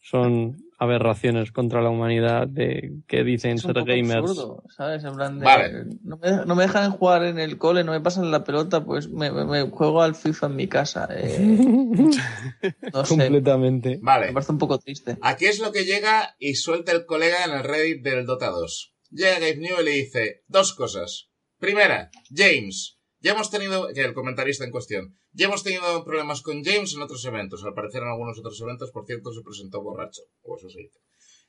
Son 0.00 0.56
aberraciones 0.80 1.52
contra 1.52 1.82
la 1.82 1.90
humanidad 1.90 2.48
de 2.48 2.94
que 3.06 3.22
dicen 3.22 3.52
Es 3.52 3.64
un 3.64 3.68
ser 3.68 3.74
poco 3.74 3.86
gamers. 3.86 4.14
absurdo, 4.30 4.64
¿sabes? 4.76 5.04
En 5.04 5.14
plan 5.14 5.38
de, 5.38 5.44
Vale. 5.44 5.84
no, 6.02 6.16
me, 6.16 6.30
no 6.46 6.54
me 6.56 6.62
dejan 6.64 6.90
jugar 6.92 7.24
en 7.24 7.38
el 7.38 7.58
cole, 7.58 7.84
no 7.84 7.92
me 7.92 8.00
pasan 8.00 8.30
la 8.30 8.42
pelota, 8.44 8.84
pues 8.84 9.08
me, 9.08 9.30
me- 9.30 9.44
me 9.44 9.62
juego 9.70 10.02
al 10.02 10.14
FIFA 10.14 10.46
en 10.46 10.56
mi 10.56 10.66
casa. 10.68 11.06
eh, 11.14 11.38
no 12.92 13.04
sé, 13.04 13.16
me 13.16 13.24
Completamente. 13.24 13.98
Vale. 14.02 14.32
parece 14.32 14.52
un 14.52 14.58
poco 14.58 14.78
triste. 14.78 15.16
Aquí 15.22 15.46
es 15.46 15.60
lo 15.60 15.70
que 15.72 15.84
llega 15.84 16.34
y 16.38 16.54
suelta 16.54 16.92
el 16.92 17.06
colega 17.06 17.44
en 17.44 17.52
el 17.52 17.62
Reddit 17.64 18.02
del 18.02 18.26
Dota 18.26 18.48
2. 18.50 18.94
Llega 19.10 19.34
Gabe 19.38 19.56
Newell 19.56 19.88
y 19.88 19.92
dice 20.02 20.42
dos 20.48 20.72
cosas. 20.74 21.28
Primera, 21.58 22.10
James. 22.34 22.98
Ya 23.20 23.32
hemos 23.32 23.50
tenido, 23.50 23.88
que 23.92 24.00
el 24.00 24.14
comentarista 24.14 24.64
en 24.64 24.70
cuestión, 24.70 25.14
ya 25.32 25.46
hemos 25.46 25.62
tenido 25.62 26.04
problemas 26.04 26.42
con 26.42 26.64
James 26.64 26.94
en 26.94 27.02
otros 27.02 27.24
eventos. 27.24 27.64
Al 27.64 27.74
parecer 27.74 28.02
en 28.02 28.08
algunos 28.08 28.38
otros 28.38 28.60
eventos, 28.60 28.90
por 28.90 29.06
cierto, 29.06 29.32
se 29.32 29.42
presentó 29.42 29.82
borracho. 29.82 30.22
O 30.42 30.56
eso 30.56 30.68
se 30.68 30.90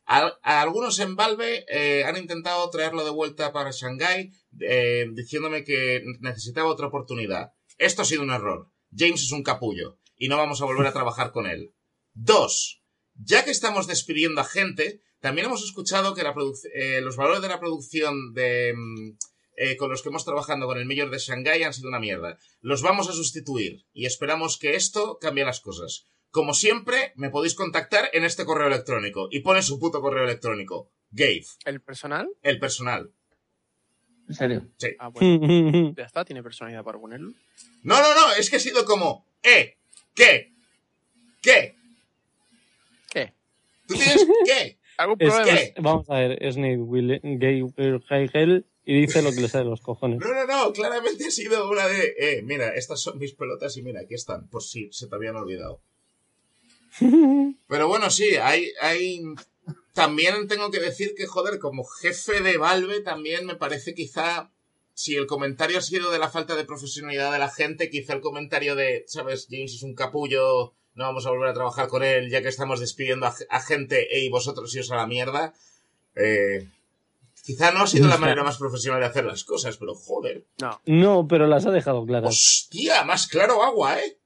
algunos 0.06 1.00
en 1.00 1.16
Valve 1.16 1.66
eh, 1.70 2.04
han 2.04 2.18
intentado 2.18 2.70
traerlo 2.70 3.06
de 3.06 3.12
vuelta 3.12 3.54
para 3.54 3.72
Shanghai, 3.72 4.32
eh, 4.60 5.06
diciéndome 5.14 5.64
que 5.64 6.04
necesitaba 6.20 6.70
otra 6.70 6.88
oportunidad. 6.88 7.54
Esto 7.78 8.02
ha 8.02 8.06
sido 8.06 8.24
un 8.24 8.32
error. 8.32 8.70
James 8.96 9.24
es 9.24 9.32
un 9.32 9.44
capullo 9.44 10.00
y 10.18 10.28
no 10.28 10.38
vamos 10.38 10.62
a 10.62 10.66
volver 10.66 10.88
a 10.88 10.94
trabajar 10.94 11.32
con 11.32 11.48
él. 11.48 11.74
Dos, 12.14 12.84
ya 13.16 13.46
que 13.46 13.52
estamos 13.52 13.88
despidiendo 13.88 14.42
a 14.42 14.46
gente, 14.46 15.02
también 15.20 15.48
hemos 15.48 15.64
escuchado 15.64 16.14
que 16.14 16.24
eh, 16.74 17.02
los 17.02 17.16
valores 17.16 17.42
de 17.42 17.48
la 17.48 17.60
producción 17.60 18.34
de, 18.34 18.74
mm, 18.76 19.18
eh, 19.56 19.76
con 19.78 19.90
los 19.90 20.02
que 20.02 20.10
hemos 20.10 20.26
trabajado 20.26 20.66
con 20.66 20.78
el 20.78 20.86
Mayor 20.86 21.10
de 21.10 21.18
Shanghai 21.20 21.64
han 21.64 21.74
sido 21.74 21.90
una 21.90 22.00
mierda. 22.00 22.38
Los 22.62 22.82
vamos 22.82 23.10
a 23.10 23.14
sustituir 23.14 23.86
y 23.94 24.06
esperamos 24.06 24.58
que 24.58 24.76
esto 24.76 25.18
cambie 25.20 25.46
las 25.46 25.60
cosas. 25.62 26.08
Como 26.30 26.54
siempre, 26.54 27.12
me 27.16 27.30
podéis 27.30 27.56
contactar 27.56 28.10
en 28.14 28.24
este 28.24 28.46
correo 28.46 28.68
electrónico 28.68 29.28
y 29.32 29.42
pone 29.42 29.62
su 29.62 29.80
puto 29.80 30.00
correo 30.02 30.24
electrónico. 30.24 30.90
Gabe, 31.12 31.44
¿El 31.66 31.82
personal? 31.82 32.30
el 32.42 32.58
personal. 32.60 33.12
En 34.30 34.34
serio. 34.36 34.68
Ah, 35.00 35.10
bueno, 35.10 35.94
ya 35.98 36.04
está, 36.06 36.24
tiene 36.24 36.42
personalidad 36.42 36.86
para 36.86 37.00
ponerlo. 37.00 37.34
No, 37.84 38.00
no, 38.02 38.16
no, 38.16 38.32
es 38.40 38.50
que 38.50 38.56
ha 38.56 38.60
sido 38.60 38.86
como, 38.86 39.26
eh, 39.44 39.76
¿qué? 40.16 40.54
¿Qué? 41.42 41.76
¿Qué? 43.12 43.34
¿Tú 43.88 43.96
tienes 43.96 44.26
qué? 44.46 44.78
¿Algún 44.98 45.18
Es 45.20 45.34
problema? 45.34 45.58
que- 45.58 45.74
Vamos 45.82 46.10
a 46.10 46.14
ver, 46.20 46.54
Snake 46.54 46.78
Will, 46.78 47.20
Gay 47.24 47.64
Heigel 48.10 48.66
y 48.84 49.02
dice 49.02 49.22
lo 49.22 49.32
que 49.32 49.42
le 49.42 49.48
sale 49.48 49.66
de 49.66 49.70
los 49.70 49.82
cojones. 49.82 50.20
No, 50.20 50.34
no, 50.34 50.46
no, 50.46 50.74
claramente 50.74 51.28
ha 51.28 51.32
sido 51.32 51.70
una 51.70 51.88
de, 51.88 52.16
eh, 52.18 52.42
mira, 52.44 52.74
estas 52.76 53.00
son 53.00 53.20
mis 53.20 53.34
pelotas 53.34 53.78
y 53.78 53.84
mira, 53.84 54.02
aquí 54.02 54.16
están, 54.16 54.48
por 54.50 54.64
si 54.64 54.92
se 54.92 55.08
te 55.08 55.16
habían 55.16 55.36
olvidado. 55.36 55.82
Pero 57.68 57.88
bueno, 57.88 58.10
sí, 58.10 58.36
hay, 58.36 58.72
hay, 58.82 59.22
también 59.94 60.48
tengo 60.48 60.72
que 60.72 60.80
decir 60.80 61.14
que, 61.16 61.28
joder, 61.28 61.60
como 61.60 61.84
jefe 61.84 62.42
de 62.42 62.58
Valve 62.58 63.02
también 63.02 63.46
me 63.46 63.56
parece 63.56 63.94
quizá, 63.94 64.52
si 64.94 65.16
el 65.16 65.28
comentario 65.28 65.78
ha 65.78 65.82
sido 65.82 66.12
de 66.12 66.20
la 66.20 66.30
falta 66.30 66.56
de 66.56 66.66
profesionalidad 66.66 67.32
de 67.32 67.40
la 67.40 67.50
gente, 67.50 67.90
quizá 67.90 68.14
el 68.14 68.22
comentario 68.22 68.76
de, 68.76 69.04
sabes, 69.08 69.48
James 69.50 69.76
es 69.76 69.84
un 69.84 69.94
capullo, 69.94 70.74
no 70.96 71.06
vamos 71.06 71.26
a 71.26 71.30
volver 71.30 71.50
a 71.50 71.54
trabajar 71.54 71.88
con 71.88 72.04
él 72.04 72.30
ya 72.30 72.42
que 72.42 72.50
estamos 72.50 72.80
despidiendo 72.80 73.26
a, 73.28 73.36
a 73.50 73.62
gente 73.62 74.08
y 74.20 74.30
vosotros 74.30 74.74
iros 74.74 74.92
a 74.92 74.98
la 74.98 75.08
mierda, 75.08 75.54
eh, 76.16 76.68
quizá 77.44 77.72
no 77.72 77.84
ha 77.84 77.88
sido 77.88 78.08
la 78.08 78.18
manera 78.18 78.44
más 78.44 78.58
profesional 78.58 79.00
de 79.02 79.08
hacer 79.08 79.26
las 79.26 79.44
cosas, 79.44 79.78
pero 79.78 79.94
joder. 79.96 80.46
No. 80.62 80.82
No, 80.86 81.28
pero 81.28 81.48
las 81.48 81.66
ha 81.66 81.72
dejado 81.72 82.06
claras. 82.06 82.30
Hostia, 82.30 83.04
más 83.04 83.28
claro 83.28 83.64
agua, 83.64 84.00
¿eh? 84.00 84.18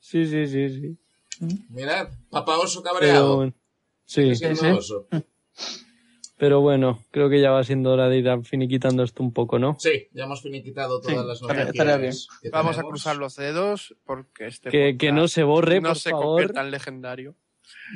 Sí, 0.00 0.26
sí, 0.26 0.46
sí, 0.46 0.68
sí. 0.68 0.98
Mirad, 1.70 2.08
papá 2.30 2.58
oso 2.58 2.82
cabreado. 2.82 3.38
Pero, 3.40 3.52
sí, 4.04 4.34
Sí, 4.36 4.54
sí. 4.54 4.66
oso. 4.66 5.08
pero 6.36 6.60
bueno, 6.60 7.02
creo 7.10 7.28
que 7.30 7.40
ya 7.40 7.50
va 7.50 7.64
siendo 7.64 7.90
hora 7.92 8.08
de 8.08 8.18
ir 8.18 8.28
a 8.28 8.40
finiquitando 8.42 9.02
esto 9.02 9.22
un 9.22 9.32
poco, 9.32 9.58
¿no? 9.58 9.76
Sí, 9.78 10.08
ya 10.12 10.24
hemos 10.24 10.42
finiquitado 10.42 11.00
todas 11.00 11.16
Sí, 11.22 11.26
las 11.26 11.42
noticias. 11.42 11.68
estaría 11.68 11.96
bien. 11.96 12.12
que 12.42 12.50
Vamos 12.50 12.78
a 12.78 12.82
cruzar 12.82 13.16
los 13.16 13.34
dedos 13.36 13.96
porque 14.04 14.46
este 14.46 14.70
Que, 14.70 14.96
que 14.98 15.10
no 15.12 15.26
se 15.28 15.42
borre, 15.42 15.80
no 15.80 15.90
por 15.90 15.98
se 15.98 16.10
favor. 16.10 16.26
convierta 16.26 16.60
en 16.60 16.70
legendario. 16.70 17.34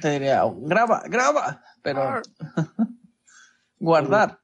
Te 0.00 0.10
diría, 0.12 0.42
graba, 0.62 1.02
graba, 1.06 1.62
pero 1.82 2.00
Ah, 2.02 2.22
guardar. 3.78 4.40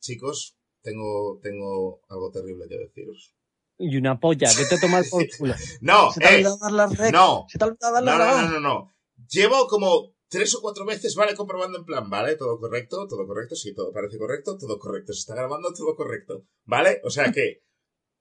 Chicos, 0.00 0.56
tengo, 0.82 1.38
tengo 1.42 2.00
algo 2.08 2.30
terrible 2.32 2.66
que 2.68 2.78
deciros. 2.78 3.34
Y 3.78 3.96
una 3.96 4.18
polla, 4.20 4.50
vete 4.58 4.74
a 4.74 4.80
tomar 4.80 5.04
por 5.10 5.24
culo. 5.38 5.54
No, 5.80 6.10
Se 6.12 6.20
te 6.20 6.26
ha 6.26 6.30
eh, 6.32 6.34
olvidado 6.36 6.58
dar 6.58 6.72
las 6.72 6.96
rec. 6.98 7.12
no, 7.12 7.46
Se 7.48 7.58
te 7.58 7.64
ha 7.64 7.68
olvidado 7.68 8.00
no, 8.00 8.06
dar 8.06 8.18
no, 8.18 8.24
las 8.24 8.44
no, 8.44 8.50
no, 8.50 8.60
no. 8.60 8.92
Llevo 9.28 9.66
como 9.68 10.14
tres 10.28 10.54
o 10.54 10.60
cuatro 10.60 10.84
veces, 10.84 11.14
vale, 11.14 11.34
comprobando 11.34 11.78
en 11.78 11.84
plan, 11.84 12.08
vale, 12.10 12.36
todo 12.36 12.58
correcto, 12.58 13.06
todo 13.08 13.26
correcto, 13.26 13.54
sí, 13.56 13.74
todo 13.74 13.92
parece 13.92 14.16
correcto, 14.18 14.56
todo 14.58 14.78
correcto, 14.78 15.12
se 15.12 15.20
está 15.20 15.34
grabando, 15.34 15.72
todo 15.72 15.94
correcto, 15.96 16.44
¿vale? 16.64 17.00
O 17.04 17.10
sea 17.10 17.30
que, 17.32 17.62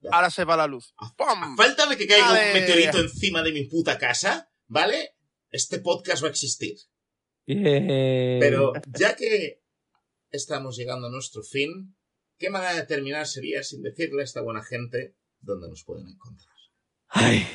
Ahora 0.11 0.29
se 0.29 0.45
va 0.45 0.55
la 0.55 0.65
luz. 0.67 0.93
a 0.97 1.13
¡Pum! 1.13 1.57
falta 1.57 1.85
de 1.85 1.97
que 1.97 2.07
caiga 2.07 2.29
Ale. 2.29 2.47
un 2.47 2.53
meteorito 2.61 2.99
encima 2.99 3.43
de 3.43 3.51
mi 3.51 3.65
puta 3.65 3.97
casa, 3.97 4.49
¿vale? 4.67 5.15
Este 5.51 5.79
podcast 5.79 6.23
va 6.23 6.27
a 6.27 6.31
existir. 6.31 6.77
Bien. 7.45 8.39
Pero 8.39 8.71
ya 8.97 9.15
que 9.15 9.61
estamos 10.31 10.77
llegando 10.77 11.07
a 11.07 11.11
nuestro 11.11 11.43
fin, 11.43 11.95
¿qué 12.37 12.49
manera 12.49 12.75
de 12.75 12.85
terminar 12.85 13.27
sería 13.27 13.63
sin 13.63 13.81
decirle 13.81 14.21
a 14.21 14.25
esta 14.25 14.41
buena 14.41 14.63
gente 14.63 15.15
dónde 15.39 15.67
nos 15.69 15.83
pueden 15.83 16.07
encontrar? 16.07 16.53
Ay, 17.09 17.45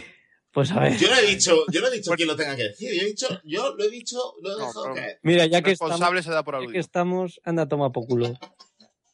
pues 0.52 0.70
a 0.72 0.80
ver. 0.80 0.96
Yo 0.98 1.08
no 1.08 1.16
he 1.18 1.26
dicho, 1.26 1.64
yo 1.72 1.80
no 1.80 1.88
he 1.88 1.90
dicho 1.96 2.10
quién 2.12 2.28
lo 2.28 2.36
tenga 2.36 2.56
que 2.56 2.64
decir, 2.64 2.92
yo 2.94 3.02
he 3.02 3.06
dicho, 3.06 3.28
yo 3.44 3.74
lo 3.76 3.84
he 3.84 3.90
dicho, 3.90 4.18
lo 4.42 4.50
he 4.50 4.52
No, 4.58 4.66
dejado 4.66 4.82
pero- 4.84 4.94
caer. 4.94 5.18
Mira, 5.22 5.46
ya 5.46 5.62
que 5.62 5.72
estamos, 5.72 5.90
responsable 5.92 6.22
se 6.22 6.30
da 6.30 6.42
por 6.44 6.66
ya 6.66 6.72
que 6.72 6.78
estamos, 6.78 7.40
anda, 7.44 7.66
toma 7.68 7.92
por 7.92 8.06
culo. 8.06 8.26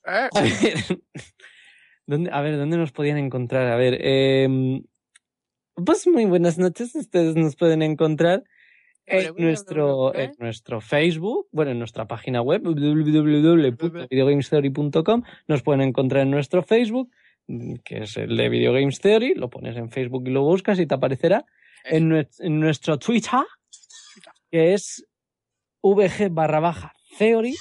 ¿Eh? 0.06 0.28
A 0.34 0.40
ver, 0.42 0.52
¿dónde, 2.06 2.30
a 2.32 2.40
ver, 2.40 2.56
¿dónde 2.56 2.76
nos 2.78 2.92
podían 2.92 3.18
encontrar? 3.18 3.66
A 3.68 3.76
ver, 3.76 3.98
em, 4.00 4.82
pues 5.74 6.06
muy 6.06 6.24
buenas 6.24 6.58
noches. 6.58 6.94
Ustedes 6.94 7.34
nos 7.36 7.56
pueden 7.56 7.82
encontrar 7.82 8.42
en 9.10 9.34
nuestro, 9.44 10.14
en 10.14 10.32
nuestro 10.38 10.80
Facebook, 10.80 11.48
bueno, 11.52 11.70
en 11.72 11.78
nuestra 11.78 12.06
página 12.06 12.40
web, 12.42 12.62
www.videogamestheory.com. 12.62 15.22
Nos 15.48 15.62
pueden 15.62 15.80
encontrar 15.82 16.22
en 16.22 16.30
nuestro 16.30 16.62
Facebook, 16.62 17.10
mm, 17.46 17.74
que 17.84 18.02
es 18.04 18.16
el 18.16 18.34
de 18.36 18.48
Video 18.48 18.72
Games 18.72 19.00
Theory. 19.00 19.34
Lo 19.34 19.50
pones 19.50 19.76
en 19.76 19.90
Facebook 19.90 20.26
y 20.26 20.30
lo 20.30 20.42
buscas 20.42 20.78
y 20.80 20.86
te 20.86 20.94
aparecerá. 20.94 21.44
En, 21.84 22.10
nue- 22.10 22.28
en 22.40 22.60
nuestro 22.60 22.98
Twitter, 22.98 23.40
que 24.50 24.74
es 24.74 25.06
VG 25.82 26.28
barra 26.30 26.60
baja 26.60 26.92
Theory. 27.18 27.54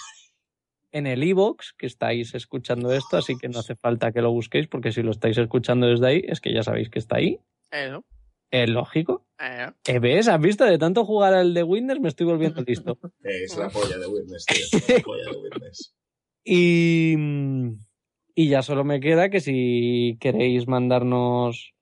En 0.91 1.05
el 1.05 1.23
iBox 1.23 1.73
que 1.77 1.85
estáis 1.85 2.33
escuchando 2.33 2.91
esto, 2.91 3.17
así 3.17 3.37
que 3.37 3.47
no 3.47 3.59
hace 3.59 3.75
falta 3.75 4.11
que 4.11 4.21
lo 4.21 4.31
busquéis, 4.31 4.67
porque 4.67 4.91
si 4.91 5.03
lo 5.03 5.11
estáis 5.11 5.37
escuchando 5.37 5.85
desde 5.87 6.07
ahí, 6.07 6.23
es 6.27 6.41
que 6.41 6.51
ya 6.51 6.63
sabéis 6.63 6.89
que 6.89 6.97
está 6.97 7.17
ahí. 7.17 7.39
Eh, 7.71 7.89
¿no? 7.91 8.03
Es 8.51 8.69
lógico. 8.69 9.25
Eh, 9.39 9.67
¿Eh, 9.85 9.99
¿Ves? 9.99 10.27
¿Has 10.27 10.39
visto? 10.41 10.65
De 10.65 10.77
tanto 10.77 11.05
jugar 11.05 11.33
al 11.33 11.53
de 11.53 11.63
Windows 11.63 11.99
me 11.99 12.09
estoy 12.09 12.25
volviendo 12.25 12.61
listo. 12.61 12.97
Es 13.23 13.55
la 13.57 13.69
polla 13.69 13.97
de 13.97 14.07
Witness, 14.07 14.45
tío. 14.45 14.57
es 14.57 14.89
La 14.97 15.03
polla 15.03 15.31
de 15.31 15.37
Witness. 15.37 15.93
Y, 16.43 17.15
y 18.35 18.49
ya 18.49 18.61
solo 18.63 18.83
me 18.83 18.99
queda 18.99 19.29
que 19.29 19.39
si 19.39 20.17
queréis 20.19 20.67
mandarnos 20.67 21.73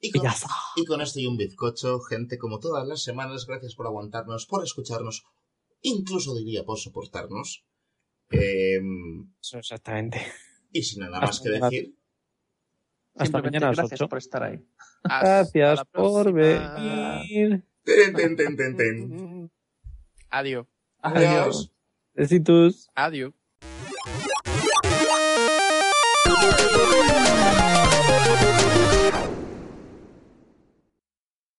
Y 0.00 0.10
con, 0.12 0.26
y 1.00 1.02
esto 1.02 1.20
y 1.20 1.26
un 1.26 1.36
bizcocho, 1.36 2.00
gente, 2.00 2.38
como 2.38 2.58
todas 2.58 2.86
las 2.86 3.02
semanas, 3.02 3.46
gracias 3.46 3.74
por 3.74 3.86
aguantarnos, 3.86 4.46
por 4.46 4.62
escucharnos, 4.62 5.24
incluso 5.80 6.34
diría 6.34 6.64
por 6.64 6.78
soportarnos. 6.78 7.64
Eh, 8.30 8.80
Eso 9.40 9.58
exactamente. 9.58 10.20
y 10.72 10.82
sin 10.82 11.00
nada 11.00 11.20
más 11.20 11.40
que 11.40 11.48
decir, 11.50 11.96
Hasta 13.14 13.40
mañana 13.40 13.72
gracias 13.72 14.00
8. 14.00 14.08
por 14.08 14.18
estar 14.18 14.42
ahí. 14.42 14.66
hasta 15.04 15.26
Gracias 15.52 15.80
por 15.92 16.32
venir. 16.32 17.64
ten, 17.84 18.14
ten, 18.14 18.36
ten, 18.36 18.56
ten, 18.56 18.76
ten. 18.76 19.50
Adiós. 20.30 20.66
Adiós. 21.00 21.72
Besitos. 22.14 22.90
Adiós. 22.94 23.32